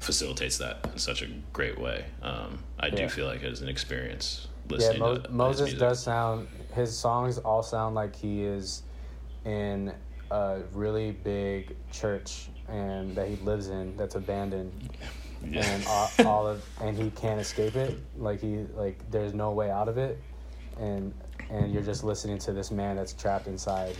facilitates 0.00 0.58
that 0.58 0.86
in 0.92 0.98
such 0.98 1.22
a 1.22 1.26
great 1.52 1.78
way. 1.78 2.04
Um, 2.22 2.58
I 2.78 2.90
do 2.90 3.08
feel 3.08 3.26
like 3.26 3.42
it's 3.42 3.60
an 3.60 3.68
experience 3.68 4.46
yeah 4.46 4.52
listening 4.76 5.00
Mo- 5.00 5.18
to 5.18 5.30
Moses 5.30 5.74
does 5.74 6.02
sound 6.02 6.48
his 6.74 6.96
songs 6.96 7.38
all 7.38 7.62
sound 7.62 7.94
like 7.94 8.14
he 8.14 8.42
is 8.42 8.82
in 9.44 9.92
a 10.30 10.60
really 10.72 11.12
big 11.12 11.76
church 11.90 12.48
and 12.68 13.14
that 13.14 13.28
he 13.28 13.36
lives 13.36 13.68
in 13.68 13.96
that's 13.96 14.14
abandoned 14.14 14.72
Yeah. 15.00 15.06
and 15.44 15.84
all, 15.88 16.10
all 16.24 16.46
of 16.46 16.64
and 16.80 16.96
he 16.96 17.10
can't 17.10 17.40
escape 17.40 17.76
it 17.76 17.98
like 18.16 18.40
he 18.40 18.64
like 18.74 18.98
there's 19.10 19.34
no 19.34 19.50
way 19.52 19.70
out 19.70 19.88
of 19.88 19.98
it 19.98 20.18
and 20.78 21.12
and 21.50 21.72
you're 21.72 21.82
just 21.82 22.04
listening 22.04 22.38
to 22.38 22.52
this 22.52 22.70
man 22.70 22.96
that's 22.96 23.12
trapped 23.12 23.46
inside 23.46 23.94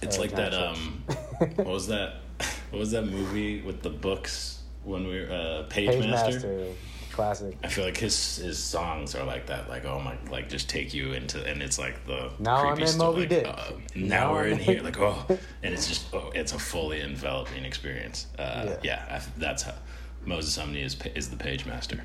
It's 0.00 0.18
like 0.18 0.30
that. 0.32 0.52
giant 0.52 0.76
Um, 0.76 1.04
what 1.56 1.66
was 1.66 1.86
that? 1.88 2.14
What 2.70 2.78
was 2.78 2.90
that 2.92 3.04
movie 3.04 3.60
with 3.60 3.82
the 3.82 3.90
books 3.90 4.62
when 4.84 5.06
we 5.06 5.20
were 5.20 5.30
uh, 5.30 5.62
Page, 5.68 5.90
Page 5.90 6.06
Master? 6.06 6.32
Master 6.32 6.66
classic 7.12 7.58
I 7.62 7.68
feel 7.68 7.84
like 7.84 7.98
his 7.98 8.36
his 8.36 8.58
songs 8.58 9.14
are 9.14 9.24
like 9.24 9.46
that. 9.48 9.68
Like 9.68 9.84
oh 9.84 10.00
my, 10.00 10.16
like 10.30 10.48
just 10.48 10.70
take 10.70 10.94
you 10.94 11.12
into, 11.12 11.44
and 11.46 11.62
it's 11.62 11.78
like 11.78 12.06
the 12.06 12.32
Now 12.38 12.56
I'm 12.56 12.66
creepy 12.68 12.82
in 12.82 12.88
stuff, 12.88 12.98
Moby 12.98 13.20
like, 13.20 13.28
Dick. 13.28 13.46
Uh, 13.46 13.72
Now 13.94 14.08
now 14.16 14.32
we're 14.32 14.46
in- 14.46 14.58
here, 14.58 14.80
like 14.82 14.98
oh, 14.98 15.26
and 15.62 15.74
it's 15.74 15.86
just 15.86 16.06
oh, 16.14 16.30
it's 16.34 16.52
a 16.54 16.58
fully 16.58 17.00
enveloping 17.02 17.64
experience. 17.66 18.26
Uh, 18.38 18.64
Yeah. 18.66 18.76
yeah, 18.82 19.18
I, 19.20 19.22
that's 19.38 19.62
how 19.64 19.74
Moses 20.24 20.56
Sumney 20.56 20.82
is 20.84 20.96
is 21.14 21.28
the 21.30 21.36
Page 21.36 21.66
Master. 21.66 22.02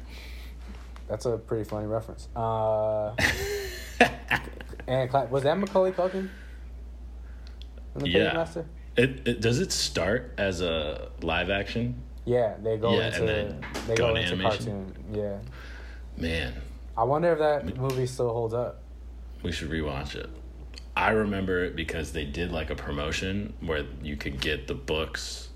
that's 1.07 1.25
a 1.25 1.37
pretty 1.37 1.63
funny 1.63 1.87
reference 1.87 2.27
uh 2.35 3.15
and 4.87 5.09
Cla- 5.09 5.25
was 5.27 5.43
that 5.43 5.57
Macaulay 5.57 5.91
Culkin 5.91 6.29
the 7.95 8.09
Yeah. 8.09 8.33
Master 8.33 8.65
It, 8.95 9.27
it 9.27 9.41
does 9.41 9.59
it 9.59 9.71
start 9.71 10.33
as 10.37 10.61
a 10.61 11.09
live 11.21 11.49
action? 11.49 12.01
Yeah, 12.25 12.55
they 12.61 12.77
go 12.77 12.93
Yeah, 12.97 13.07
into 13.07 13.21
then 13.25 13.65
they 13.87 13.95
go 13.95 14.07
go 14.09 14.15
into 14.15 14.33
into 14.33 14.43
animation? 14.45 14.93
cartoon. 14.93 15.13
Yeah, 15.13 15.37
Man, 16.17 16.53
I 16.97 17.03
wonder 17.03 17.31
if 17.33 17.39
that 17.39 17.77
movie 17.77 18.05
still 18.07 18.29
holds 18.33 18.53
up. 18.53 18.81
we 19.43 19.51
should 19.51 19.69
rewatch 19.69 20.15
it. 20.15 20.29
I 20.95 21.11
remember 21.11 21.63
it 21.63 21.75
because 21.75 22.11
they 22.11 22.25
did 22.25 22.51
like 22.51 22.69
a 22.71 22.75
promotion 22.75 23.53
where 23.61 23.85
you 24.01 24.17
could 24.17 24.41
get 24.41 24.67
the 24.67 24.73
books. 24.73 25.46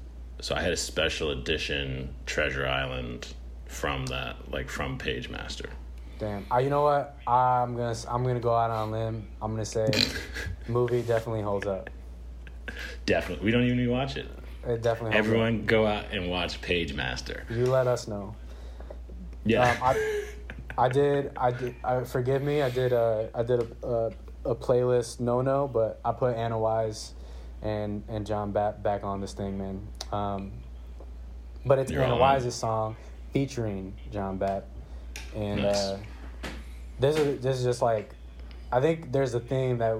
So 0.41 0.55
I 0.55 0.61
had 0.61 0.73
a 0.73 0.77
special 0.77 1.29
edition 1.29 2.13
Treasure 2.25 2.67
Island 2.67 3.27
from 3.67 4.07
that, 4.07 4.51
like 4.51 4.69
from 4.69 4.97
Page 4.97 5.29
Master. 5.29 5.69
Damn. 6.17 6.45
Uh, 6.51 6.57
you 6.57 6.71
know 6.71 6.81
what? 6.81 7.17
I'm 7.27 7.77
gonna 7.77 7.95
I'm 8.09 8.23
gonna 8.23 8.39
go 8.39 8.55
out 8.55 8.71
on 8.71 8.89
a 8.89 8.91
limb. 8.91 9.27
I'm 9.39 9.51
gonna 9.51 9.63
say, 9.63 9.87
movie 10.67 11.03
definitely 11.03 11.43
holds 11.43 11.67
up. 11.67 11.91
Definitely, 13.05 13.45
we 13.45 13.51
don't 13.51 13.63
even 13.63 13.77
need 13.77 13.85
to 13.85 13.91
watch 13.91 14.17
it. 14.17 14.27
It 14.67 14.81
definitely. 14.81 15.13
Holds 15.13 15.27
Everyone, 15.27 15.65
go 15.65 15.85
out 15.85 16.05
and 16.11 16.27
watch 16.27 16.59
Page 16.61 16.95
Master. 16.95 17.45
You 17.49 17.67
let 17.67 17.85
us 17.85 18.07
know. 18.07 18.35
Yeah. 19.45 19.71
Um, 19.71 19.77
I, 19.83 20.23
I 20.85 20.89
did. 20.89 21.31
I 21.37 21.51
did. 21.51 21.75
I 21.83 22.03
forgive 22.03 22.41
me. 22.41 22.63
I 22.63 22.71
did. 22.71 22.93
A, 22.93 23.29
I 23.35 23.43
did 23.43 23.61
a, 23.83 23.87
a, 23.87 24.51
a 24.51 24.55
playlist. 24.55 25.19
No, 25.19 25.41
no. 25.41 25.67
But 25.67 25.99
I 26.03 26.11
put 26.11 26.35
Anna 26.35 26.57
Wise, 26.57 27.13
and 27.61 28.03
and 28.07 28.25
John 28.25 28.51
back 28.51 28.81
back 28.81 29.03
on 29.03 29.21
this 29.21 29.33
thing, 29.33 29.57
man. 29.57 29.87
Um, 30.11 30.51
but 31.65 31.79
it's 31.79 31.91
You're 31.91 32.03
Anna 32.03 32.13
on. 32.13 32.19
Wise's 32.19 32.55
song 32.55 32.95
featuring 33.33 33.93
Jon 34.11 34.37
Bap, 34.37 34.65
and 35.35 35.61
Nice. 35.63 35.75
uh, 35.75 35.99
this 36.99 37.17
is 37.17 37.41
this 37.41 37.57
is 37.57 37.63
just 37.63 37.81
like, 37.81 38.11
I 38.71 38.81
think 38.81 39.11
there's 39.11 39.33
a 39.33 39.39
theme 39.39 39.77
that 39.79 39.97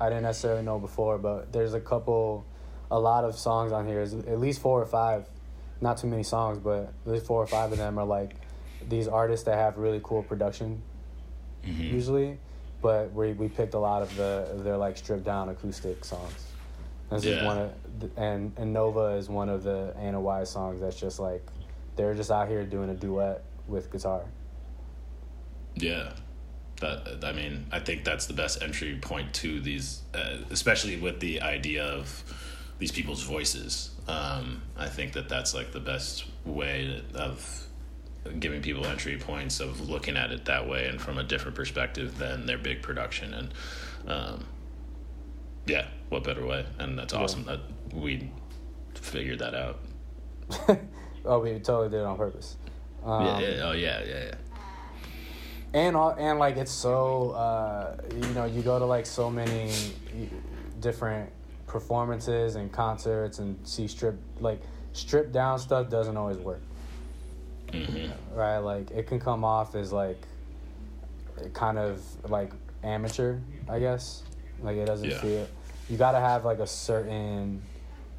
I 0.00 0.08
didn't 0.08 0.24
necessarily 0.24 0.62
know 0.62 0.78
before, 0.78 1.18
but 1.18 1.52
there's 1.52 1.74
a 1.74 1.80
couple, 1.80 2.44
a 2.90 2.98
lot 2.98 3.24
of 3.24 3.36
songs 3.36 3.72
on 3.72 3.86
here. 3.86 4.00
At 4.00 4.38
least 4.38 4.60
four 4.60 4.80
or 4.80 4.86
five, 4.86 5.26
not 5.80 5.96
too 5.98 6.06
many 6.06 6.22
songs, 6.22 6.58
but 6.58 6.92
at 7.06 7.12
least 7.12 7.26
four 7.26 7.42
or 7.42 7.46
five 7.46 7.72
of 7.72 7.78
them 7.78 7.98
are 7.98 8.04
like 8.06 8.36
these 8.88 9.08
artists 9.08 9.44
that 9.46 9.56
have 9.58 9.76
really 9.76 10.00
cool 10.04 10.22
production 10.22 10.80
Mhm. 11.64 11.92
usually, 11.92 12.38
but 12.80 13.12
we 13.12 13.32
we 13.32 13.48
picked 13.48 13.74
a 13.74 13.78
lot 13.78 14.02
of 14.02 14.14
the 14.16 14.46
their 14.62 14.76
like 14.76 14.96
stripped 14.96 15.24
down 15.24 15.48
acoustic 15.48 16.04
songs. 16.04 16.47
This 17.10 17.24
is 17.24 17.42
one 17.42 17.58
of 17.58 17.72
and 18.16 18.52
and 18.56 18.72
Nova 18.72 19.16
is 19.16 19.28
one 19.28 19.48
of 19.48 19.62
the 19.62 19.94
Anna 19.98 20.20
Wise 20.20 20.50
songs 20.50 20.80
that's 20.80 20.98
just 20.98 21.18
like 21.18 21.46
they're 21.96 22.14
just 22.14 22.30
out 22.30 22.48
here 22.48 22.64
doing 22.64 22.90
a 22.90 22.94
duet 22.94 23.42
with 23.66 23.90
guitar. 23.90 24.24
Yeah, 25.74 26.12
that 26.80 27.24
I 27.24 27.32
mean, 27.32 27.66
I 27.72 27.80
think 27.80 28.04
that's 28.04 28.26
the 28.26 28.34
best 28.34 28.62
entry 28.62 28.98
point 29.00 29.32
to 29.34 29.60
these, 29.60 30.02
uh, 30.14 30.38
especially 30.50 30.98
with 30.98 31.20
the 31.20 31.40
idea 31.40 31.84
of 31.84 32.22
these 32.78 32.92
people's 32.92 33.22
voices. 33.22 33.90
Um, 34.06 34.62
I 34.76 34.88
think 34.88 35.14
that 35.14 35.28
that's 35.28 35.54
like 35.54 35.72
the 35.72 35.80
best 35.80 36.24
way 36.44 37.02
of 37.14 37.66
giving 38.38 38.60
people 38.62 38.84
entry 38.86 39.16
points 39.16 39.60
of 39.60 39.88
looking 39.88 40.16
at 40.16 40.30
it 40.30 40.44
that 40.44 40.68
way 40.68 40.88
and 40.88 41.00
from 41.00 41.18
a 41.18 41.22
different 41.22 41.56
perspective 41.56 42.18
than 42.18 42.46
their 42.46 42.58
big 42.58 42.82
production 42.82 43.32
and 43.32 43.54
um, 44.06 44.44
yeah 45.66 45.86
what 46.08 46.24
better 46.24 46.44
way? 46.46 46.64
And 46.78 46.98
that's 46.98 47.12
Yeah. 47.14 47.20
awesome 47.20 47.44
that 47.44 47.60
we 47.92 48.30
figured 48.94 49.38
that 49.40 49.54
out. 49.54 49.78
Oh, 51.24 51.40
we 51.40 51.50
totally 51.58 51.90
did 51.90 51.98
it 51.98 52.06
on 52.06 52.16
purpose. 52.16 52.56
Um, 53.04 53.26
yeah, 53.26 53.40
yeah 53.40 53.68
oh 53.68 53.72
yeah 53.72 54.02
yeah 54.02 54.24
yeah. 54.24 54.34
And 55.74 55.94
all, 55.94 56.10
and 56.18 56.38
like 56.38 56.56
it's 56.56 56.70
so 56.70 57.30
uh, 57.32 57.96
you 58.14 58.28
know 58.34 58.46
you 58.46 58.62
go 58.62 58.78
to 58.78 58.86
like 58.86 59.04
so 59.04 59.28
many 59.28 59.70
different 60.80 61.30
performances 61.66 62.54
and 62.56 62.72
concerts 62.72 63.40
and 63.40 63.58
see 63.68 63.86
strip 63.88 64.16
like 64.40 64.62
stripped 64.94 65.32
down 65.32 65.58
stuff 65.58 65.90
doesn't 65.90 66.16
always 66.16 66.38
work. 66.38 66.62
Hmm 67.72 68.06
right? 68.32 68.58
Like 68.58 68.90
it 68.92 69.06
can 69.06 69.20
come 69.20 69.44
off 69.44 69.74
as 69.74 69.92
like 69.92 70.22
kind 71.52 71.78
of 71.78 72.00
like 72.30 72.52
amateur 72.82 73.36
i 73.68 73.78
guess. 73.78 74.22
Like 74.62 74.76
it 74.76 74.86
doesn't 74.86 75.10
Yeah. 75.10 75.18
feel 75.18 75.48
you 75.88 75.96
got 75.96 76.12
to 76.12 76.20
have 76.20 76.44
like 76.44 76.58
a 76.58 76.66
certain 76.66 77.62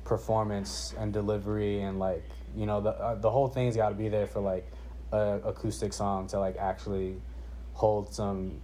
performance 0.04 0.94
and 0.98 1.14
delivery 1.14 1.82
and 1.82 2.00
like 2.00 2.24
you 2.56 2.66
know 2.66 2.82
the 2.82 2.90
uh, 2.92 3.16
the 3.16 3.30
whole 3.30 3.48
thing's 3.48 3.76
got 3.76 3.90
to 3.90 3.96
be 3.96 4.10
there 4.10 4.26
for 4.26 4.40
like 4.40 4.66
a 5.12 5.40
acoustic 5.46 5.94
song 5.94 6.26
to 6.28 6.40
like 6.40 6.58
actually 6.58 7.16
hold 7.74 8.14
some 8.14 8.60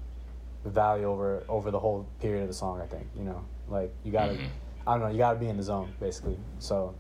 value 0.65 1.05
over 1.05 1.43
over 1.47 1.69
the 1.69 1.77
whole 1.79 2.07
period 2.19 2.41
of 2.41 2.47
the 2.47 2.53
song 2.53 2.81
i 2.81 2.85
think 2.87 3.07
you 3.15 3.23
know 3.23 3.45
like 3.67 3.93
you 4.03 4.11
got 4.11 4.27
to 4.27 4.33
Mhm. 4.33 4.47
i 4.87 4.91
don't 4.93 5.01
know 5.01 5.09
you 5.09 5.17
got 5.19 5.33
to 5.33 5.39
be 5.39 5.47
in 5.47 5.57
the 5.57 5.63
zone 5.63 5.93
basically 5.99 6.37
so 6.57 6.95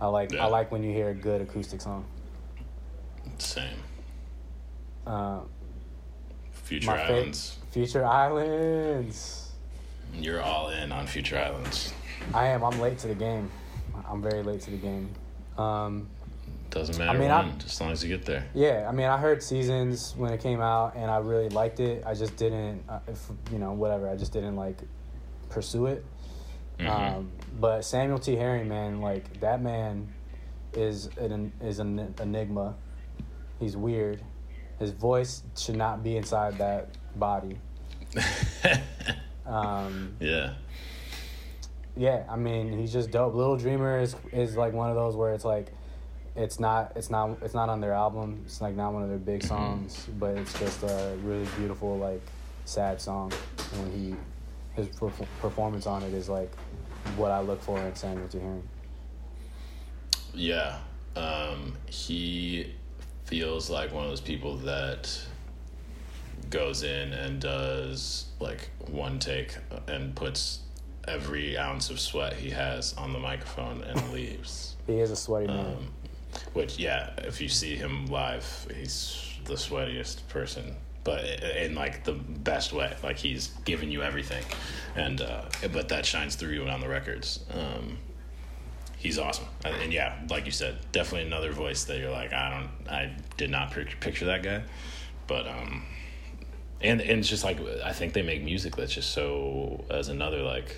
i 0.00 0.06
like 0.06 0.30
Yeah. 0.32 0.44
i 0.44 0.46
like 0.48 0.70
when 0.70 0.84
you 0.84 0.92
hear 0.92 1.08
a 1.10 1.14
good 1.14 1.40
acoustic 1.40 1.80
song 1.80 2.04
same 3.38 3.66
um, 5.06 5.48
future 6.52 6.86
My 6.86 6.96
fa- 6.98 7.12
islands 7.14 7.58
Future 7.72 8.04
Islands. 8.04 9.41
You're 10.14 10.42
all 10.42 10.70
in 10.70 10.92
on 10.92 11.06
future 11.06 11.38
islands 11.38 11.92
I 12.34 12.46
am. 12.48 12.62
I'm 12.64 12.80
late 12.80 12.98
to 12.98 13.08
the 13.08 13.14
game. 13.14 13.50
I'm 14.08 14.22
very 14.22 14.42
late 14.42 14.60
to 14.62 14.70
the 14.70 14.76
game. 14.76 15.10
Um, 15.58 16.08
doesn't 16.70 16.96
matter 16.96 17.18
mean, 17.18 17.28
when 17.28 17.58
just 17.58 17.74
as 17.74 17.80
long 17.80 17.90
as 17.90 18.02
you 18.02 18.08
get 18.08 18.24
there 18.24 18.46
yeah, 18.54 18.86
I 18.88 18.92
mean, 18.92 19.06
I 19.06 19.18
heard 19.18 19.42
Seasons 19.42 20.14
when 20.16 20.32
it 20.32 20.40
came 20.40 20.60
out, 20.60 20.94
and 20.96 21.10
I 21.10 21.18
really 21.18 21.50
liked 21.50 21.80
it. 21.80 22.02
I 22.06 22.14
just 22.14 22.36
didn't, 22.36 22.82
uh, 22.88 23.00
if, 23.06 23.28
you 23.50 23.58
know, 23.58 23.72
whatever. 23.72 24.08
I 24.08 24.16
just 24.16 24.32
didn't 24.32 24.56
like 24.56 24.78
pursue 25.50 25.86
it. 25.86 26.04
Mhm. 26.78 26.88
Um, 26.88 27.32
but 27.60 27.82
Samuel 27.84 28.18
T. 28.18 28.36
Herring, 28.36 28.68
man, 28.68 29.00
like 29.02 29.40
that 29.40 29.60
man 29.60 30.08
is 30.72 31.10
an 31.18 31.52
is 31.60 31.78
an 31.78 32.14
enigma. 32.20 32.74
He's 33.60 33.76
weird. 33.76 34.22
His 34.78 34.90
voice 34.90 35.42
should 35.56 35.76
not 35.76 36.02
be 36.02 36.16
inside 36.16 36.58
that 36.58 36.88
body. 37.16 37.58
Um, 39.46 40.16
yeah 40.20 40.54
yeah, 41.96 42.24
I 42.28 42.36
mean, 42.36 42.78
he's 42.78 42.92
just 42.92 43.10
dope. 43.10 43.34
Little 43.34 43.56
Dreamer 43.56 44.00
is 44.00 44.16
is 44.32 44.56
like 44.56 44.72
one 44.72 44.88
of 44.88 44.96
those 44.96 45.14
where 45.14 45.34
it's 45.34 45.44
like, 45.44 45.72
it's 46.34 46.58
not 46.58 46.92
it's 46.96 47.10
not 47.10 47.38
it's 47.42 47.54
not 47.54 47.68
on 47.68 47.80
their 47.80 47.92
album. 47.92 48.42
It's 48.46 48.60
like 48.60 48.74
not 48.74 48.94
one 48.94 49.02
of 49.02 49.10
their 49.10 49.18
big 49.18 49.42
songs, 49.42 50.08
but 50.18 50.36
it's 50.38 50.58
just 50.58 50.82
a 50.82 51.16
really 51.22 51.46
beautiful 51.58 51.98
like 51.98 52.22
sad 52.64 53.00
song. 53.00 53.32
And 53.74 53.92
he 53.92 54.16
his 54.74 54.88
perf- 54.88 55.26
performance 55.40 55.86
on 55.86 56.02
it 56.02 56.14
is 56.14 56.28
like 56.28 56.50
what 57.16 57.30
I 57.30 57.40
look 57.40 57.60
for 57.60 57.78
in 57.78 57.94
Samuel 57.94 58.28
T. 58.28 58.38
Herring. 58.38 58.68
Yeah. 60.32 60.78
Um, 61.14 61.74
he 61.90 62.72
feels 63.26 63.68
like 63.68 63.92
one 63.92 64.04
of 64.04 64.10
those 64.10 64.22
people 64.22 64.56
that 64.58 65.22
goes 66.50 66.82
in 66.82 67.12
and 67.12 67.40
does 67.40 68.26
like 68.40 68.70
one 68.90 69.18
take 69.18 69.56
and 69.86 70.14
puts 70.14 70.60
every 71.08 71.58
ounce 71.58 71.90
of 71.90 71.98
sweat 71.98 72.34
he 72.34 72.50
has 72.50 72.94
on 72.94 73.12
the 73.12 73.18
microphone 73.18 73.82
and 73.82 74.12
leaves. 74.12 74.76
He 74.86 74.98
is 75.00 75.10
a 75.10 75.16
sweaty 75.16 75.46
man. 75.46 75.66
Um, 75.66 75.92
which, 76.54 76.78
yeah, 76.78 77.10
if 77.18 77.40
you 77.40 77.48
see 77.48 77.76
him 77.76 78.06
live, 78.06 78.66
he's 78.74 79.34
the 79.44 79.54
sweatiest 79.54 80.26
person, 80.28 80.74
but 81.04 81.24
in 81.24 81.74
like 81.74 82.04
the 82.04 82.12
best 82.12 82.72
way. 82.72 82.94
Like 83.02 83.18
he's 83.18 83.48
giving 83.64 83.90
you 83.90 84.02
everything, 84.02 84.44
and 84.96 85.20
uh, 85.20 85.42
but 85.72 85.88
that 85.88 86.06
shines 86.06 86.34
through 86.36 86.54
you 86.54 86.66
on 86.68 86.80
the 86.80 86.88
records. 86.88 87.40
Um, 87.52 87.98
he's 88.98 89.18
awesome, 89.18 89.46
and, 89.64 89.74
and 89.76 89.92
yeah, 89.92 90.18
like 90.30 90.46
you 90.46 90.52
said, 90.52 90.78
definitely 90.92 91.26
another 91.26 91.52
voice 91.52 91.84
that 91.84 91.98
you're 91.98 92.10
like, 92.10 92.32
I 92.32 92.50
don't, 92.50 92.88
I 92.90 93.12
did 93.36 93.50
not 93.50 93.72
pic- 93.72 94.00
picture 94.00 94.26
that 94.26 94.42
guy, 94.42 94.62
but 95.26 95.46
um, 95.46 95.84
and 96.82 97.00
and 97.00 97.20
it's 97.20 97.28
just 97.28 97.44
like 97.44 97.58
I 97.84 97.92
think 97.92 98.12
they 98.12 98.22
make 98.22 98.42
music 98.42 98.76
that's 98.76 98.92
just 98.92 99.10
so 99.10 99.84
as 99.90 100.08
another 100.08 100.42
like 100.42 100.76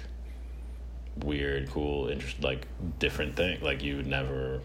weird, 1.23 1.71
cool, 1.71 2.09
interest, 2.09 2.43
like 2.43 2.67
different 2.99 3.37
thing. 3.37 3.61
Like 3.63 3.83
you 3.83 3.97
would 3.97 4.07
never. 4.07 4.61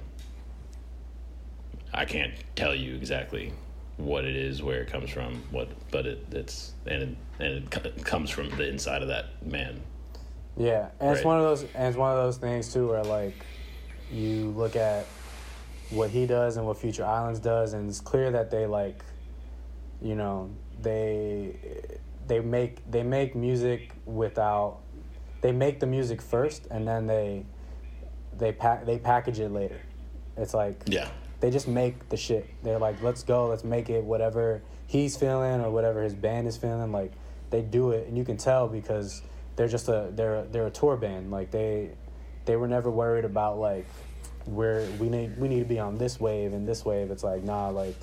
I 1.93 2.05
can't 2.05 2.33
tell 2.55 2.75
you 2.75 2.95
exactly 2.95 3.53
what 3.97 4.23
it 4.23 4.35
is, 4.35 4.61
where 4.61 4.81
it 4.81 4.87
comes 4.87 5.09
from, 5.09 5.43
what, 5.51 5.69
but 5.91 6.05
it 6.05 6.25
it's 6.31 6.73
and 6.85 7.03
it, 7.03 7.17
and 7.39 7.85
it 7.85 8.05
comes 8.05 8.29
from 8.29 8.49
the 8.51 8.67
inside 8.67 9.01
of 9.01 9.07
that 9.09 9.45
man. 9.45 9.81
Yeah, 10.57 10.89
and 10.99 11.15
it's 11.15 11.25
one 11.25 11.37
of 11.37 11.43
those, 11.43 11.63
and 11.73 11.87
it's 11.87 11.97
one 11.97 12.11
of 12.11 12.17
those 12.17 12.37
things 12.37 12.73
too, 12.73 12.87
where 12.89 13.03
like 13.03 13.35
you 14.11 14.49
look 14.51 14.75
at 14.75 15.05
what 15.89 16.09
he 16.09 16.25
does 16.25 16.57
and 16.57 16.65
what 16.65 16.77
Future 16.77 17.05
Islands 17.05 17.39
does, 17.39 17.73
and 17.73 17.89
it's 17.89 17.99
clear 17.99 18.31
that 18.31 18.51
they 18.51 18.65
like, 18.65 19.03
you 20.01 20.15
know, 20.15 20.49
they 20.81 21.56
they 22.27 22.39
make 22.39 22.89
they 22.89 23.03
make 23.03 23.35
music 23.35 23.91
without 24.06 24.80
they 25.41 25.51
make 25.51 25.80
the 25.80 25.88
music 25.88 26.22
first, 26.22 26.68
and 26.69 26.88
then 26.88 27.07
they 27.07 27.45
they 28.38 28.51
pack 28.51 28.85
they 28.85 28.97
package 28.97 29.39
it 29.39 29.49
later. 29.49 29.80
It's 30.38 30.53
like 30.53 30.84
Yeah, 30.85 31.10
they 31.39 31.51
just 31.51 31.68
make 31.68 32.10
the 32.10 32.18
shit. 32.18 32.49
They're 32.64 32.80
like, 32.80 33.01
let's 33.01 33.23
go, 33.23 33.47
let's 33.47 33.64
make 33.64 33.89
it 33.89 34.03
whatever 34.03 34.61
he's 34.88 35.18
feeling 35.18 35.61
or 35.61 35.72
whatever 35.72 36.03
his 36.03 36.15
band 36.15 36.47
is 36.47 36.57
feeling. 36.57 36.91
Like 36.91 37.11
they 37.49 37.61
do 37.61 37.91
it, 37.91 38.07
and 38.07 38.18
you 38.18 38.23
can 38.23 38.38
tell 38.38 38.68
because 38.68 39.22
they're 39.56 39.68
just 39.68 39.89
a 39.89 40.10
they're 40.15 40.43
they're 40.45 40.68
a 40.68 40.72
tour 40.72 40.97
band. 40.97 41.31
Like 41.31 41.51
they 41.51 41.91
they 42.45 42.56
were 42.56 42.68
never 42.68 42.89
worried 42.89 43.26
about 43.26 43.60
like 43.60 43.85
where 44.45 44.88
we 44.99 45.10
need 45.10 45.38
we 45.38 45.47
need 45.47 45.60
to 45.60 45.65
be 45.65 45.80
on 45.80 45.97
this 45.97 46.19
wave 46.19 46.53
and 46.53 46.68
this 46.68 46.85
wave. 46.85 47.11
It's 47.11 47.23
like 47.23 47.43
nah, 47.43 47.69
like 47.69 47.95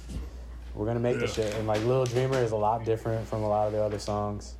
we're 0.76 0.86
gonna 0.86 1.00
make 1.00 1.18
the 1.18 1.26
Yeah. 1.26 1.32
shit. 1.32 1.54
And 1.56 1.66
like 1.66 1.82
Little 1.84 2.04
Dreamer 2.04 2.38
is 2.38 2.52
a 2.52 2.56
lot 2.56 2.84
different 2.84 3.26
from 3.26 3.42
a 3.42 3.48
lot 3.48 3.66
of 3.66 3.72
their 3.72 3.82
other 3.82 3.98
songs. 3.98 4.54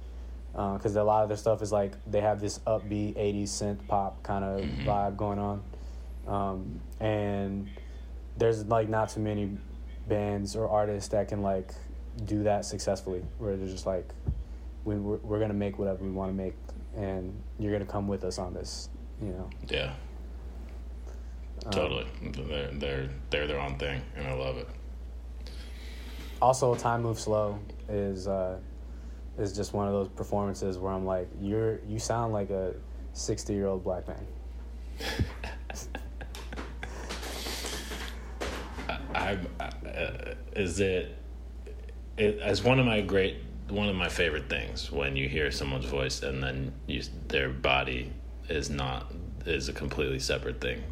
because 0.55 0.97
a 0.97 1.05
lot 1.05 1.23
of 1.23 1.29
their 1.29 1.37
stuff 1.37 1.61
is 1.61 1.71
like 1.71 1.93
they 2.11 2.23
have 2.23 2.41
this 2.41 2.61
upbeat 2.67 3.15
80s 3.19 3.51
synth 3.51 3.87
pop 3.89 4.23
kind 4.23 4.43
of 4.43 4.65
vibe 4.87 5.15
going 5.15 5.39
on 5.39 5.63
um, 6.27 6.81
and 6.99 7.69
there's 8.39 8.65
like 8.65 8.89
not 8.89 9.11
too 9.11 9.21
many 9.21 9.51
bands 10.09 10.57
or 10.57 10.67
artists 10.67 11.11
that 11.11 11.29
can 11.29 11.43
like 11.43 11.75
do 12.25 12.43
that 12.45 12.65
successfully 12.65 13.23
where 13.37 13.55
they're 13.55 13.69
just 13.69 13.85
like 13.85 14.09
we, 14.87 14.95
we're, 14.97 15.17
we're 15.19 15.39
gonna 15.39 15.53
make 15.53 15.79
whatever 15.79 16.03
we 16.03 16.11
want 16.11 16.31
to 16.31 16.35
make 16.35 16.55
and 16.97 17.35
you're 17.59 17.73
gonna 17.73 17.85
come 17.85 18.09
with 18.09 18.25
us 18.25 18.39
on 18.39 18.55
this 18.55 18.89
you 19.21 19.29
know 19.29 19.51
Yeah. 19.69 19.93
Um, 21.67 21.73
Totally. 21.73 22.07
They're 22.23 22.71
they're 22.73 23.09
they're 23.29 23.47
their 23.47 23.61
own 23.61 23.77
thing, 23.77 24.01
and 24.17 24.27
I 24.27 24.33
love 24.35 24.57
it. 24.57 24.69
Also 26.41 26.75
time 26.75 27.03
moves 27.03 27.23
slow 27.23 27.59
is 27.89 28.29
uh 28.29 28.59
is 29.39 29.55
just 29.55 29.73
one 29.73 29.87
of 29.87 29.93
those 29.93 30.09
performances 30.09 30.79
where 30.79 30.93
i'm 30.93 31.05
like 31.05 31.29
you're 31.41 31.81
you 31.87 31.99
sound 31.99 32.33
like 32.33 32.51
a 32.51 32.75
60 33.13 33.53
year 33.53 33.67
old 33.67 33.83
black 33.83 34.07
man 34.09 34.27
I, 39.15 39.39
I 39.61 39.65
uh, 39.87 40.35
is 40.55 40.81
it, 40.81 41.17
it 42.17 42.39
as 42.41 42.63
one 42.63 42.79
of 42.79 42.87
my 42.87 43.01
great 43.01 43.39
one 43.69 43.89
of 43.89 43.97
my 43.97 44.09
favorite 44.09 44.49
things 44.49 44.93
when 44.93 45.17
you 45.17 45.29
hear 45.29 45.51
someone's 45.51 45.87
voice 45.87 46.23
and 46.23 46.43
then 46.43 46.73
you 46.87 47.03
their 47.29 47.49
body 47.49 48.13
is 48.49 48.71
not 48.71 49.13
is 49.45 49.69
a 49.69 49.73
completely 49.73 50.19
separate 50.19 50.61
thing. 50.61 50.83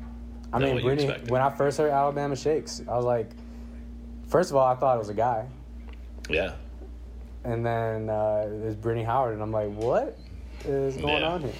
i 0.52 0.58
mean 0.58 0.80
Brittany, 0.82 1.14
when 1.28 1.40
i 1.40 1.50
first 1.50 1.78
heard 1.78 1.90
alabama 1.90 2.34
shakes 2.34 2.82
i 2.88 2.96
was 2.96 3.04
like 3.04 3.30
first 4.34 4.50
of 4.50 4.56
all 4.56 4.66
i 4.66 4.74
thought 4.74 4.96
it 4.96 4.98
was 4.98 5.10
a 5.10 5.14
guy 5.14 5.46
yeah, 6.28 6.54
and 7.44 7.64
then 7.64 8.08
uh, 8.08 8.46
there's 8.48 8.74
Brittany 8.74 9.04
Howard, 9.04 9.34
and 9.34 9.42
I'm 9.42 9.52
like, 9.52 9.68
what 9.68 10.18
is 10.64 10.96
going 10.96 11.20
Yeah. 11.22 11.28
on 11.28 11.42
here? 11.42 11.52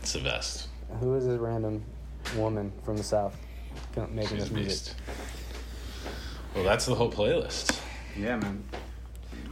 it's 0.00 0.14
the 0.14 0.20
best. 0.20 0.68
Who 1.00 1.14
is 1.16 1.26
this 1.26 1.38
random 1.38 1.84
woman 2.34 2.72
from 2.82 2.96
the 2.96 3.02
South 3.02 3.36
making 4.10 4.38
She's 4.38 4.38
this 4.44 4.50
music? 4.50 4.94
beast. 4.94 4.96
Well, 6.54 6.64
that's 6.64 6.86
the 6.86 6.94
whole 6.94 7.12
playlist. 7.12 7.78
Yeah, 8.16 8.36
man. 8.36 8.64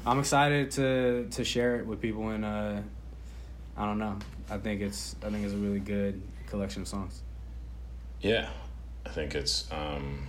I'm 0.06 0.18
excited 0.18 0.70
to 0.72 1.28
to 1.30 1.44
share 1.44 1.76
it 1.76 1.86
with 1.86 2.00
people, 2.00 2.30
and 2.30 2.42
uh, 2.44 2.76
I 3.76 3.84
don't 3.84 3.98
know. 3.98 4.18
I 4.48 4.56
think 4.56 4.80
it's 4.80 5.14
I 5.22 5.28
think 5.28 5.44
it's 5.44 5.52
a 5.52 5.58
really 5.58 5.80
good 5.80 6.22
collection 6.46 6.80
of 6.82 6.88
songs. 6.88 7.20
Yeah, 8.22 8.48
I 9.04 9.10
think 9.10 9.34
it's 9.34 9.70
um, 9.70 10.26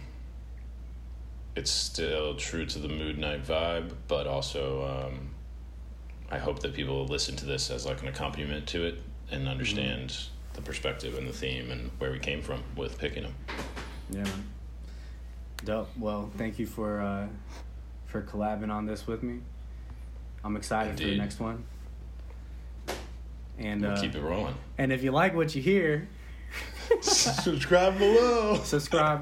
it's 1.55 1.71
still 1.71 2.35
true 2.35 2.65
to 2.65 2.79
the 2.79 2.87
mood 2.87 3.17
night 3.17 3.43
vibe, 3.45 3.93
but 4.07 4.27
also 4.27 5.07
um, 5.07 5.29
I 6.31 6.37
hope 6.39 6.59
that 6.59 6.73
people 6.73 7.05
listen 7.05 7.35
to 7.37 7.45
this 7.45 7.69
as 7.69 7.85
like 7.85 8.01
an 8.01 8.07
accompaniment 8.07 8.67
to 8.69 8.85
it 8.85 9.01
and 9.31 9.47
understand 9.47 10.15
the 10.53 10.61
perspective 10.61 11.17
and 11.17 11.27
the 11.27 11.33
theme 11.33 11.71
and 11.71 11.89
where 11.99 12.11
we 12.11 12.19
came 12.19 12.41
from 12.41 12.63
with 12.75 12.97
picking 12.97 13.23
them. 13.23 13.35
Yeah, 14.09 14.23
man. 14.23 14.43
Dope. 15.65 15.89
Well, 15.97 16.29
thank 16.37 16.59
you 16.59 16.65
for 16.65 16.99
uh, 17.01 17.27
for 18.05 18.21
collabing 18.21 18.71
on 18.71 18.85
this 18.85 19.07
with 19.07 19.23
me. 19.23 19.39
I'm 20.43 20.57
excited 20.57 20.97
for 20.99 21.05
the 21.05 21.17
next 21.17 21.39
one. 21.39 21.63
And 23.57 23.81
We'll 23.81 23.91
uh, 23.91 24.01
keep 24.01 24.15
it 24.15 24.21
rolling. 24.21 24.55
and 24.79 24.91
if 24.91 25.03
you 25.03 25.11
like 25.11 25.35
what 25.35 25.53
you 25.55 25.61
hear, 25.61 26.07
Subscribe 27.01 27.97
below. 27.97 28.55
subscribe 28.63 29.21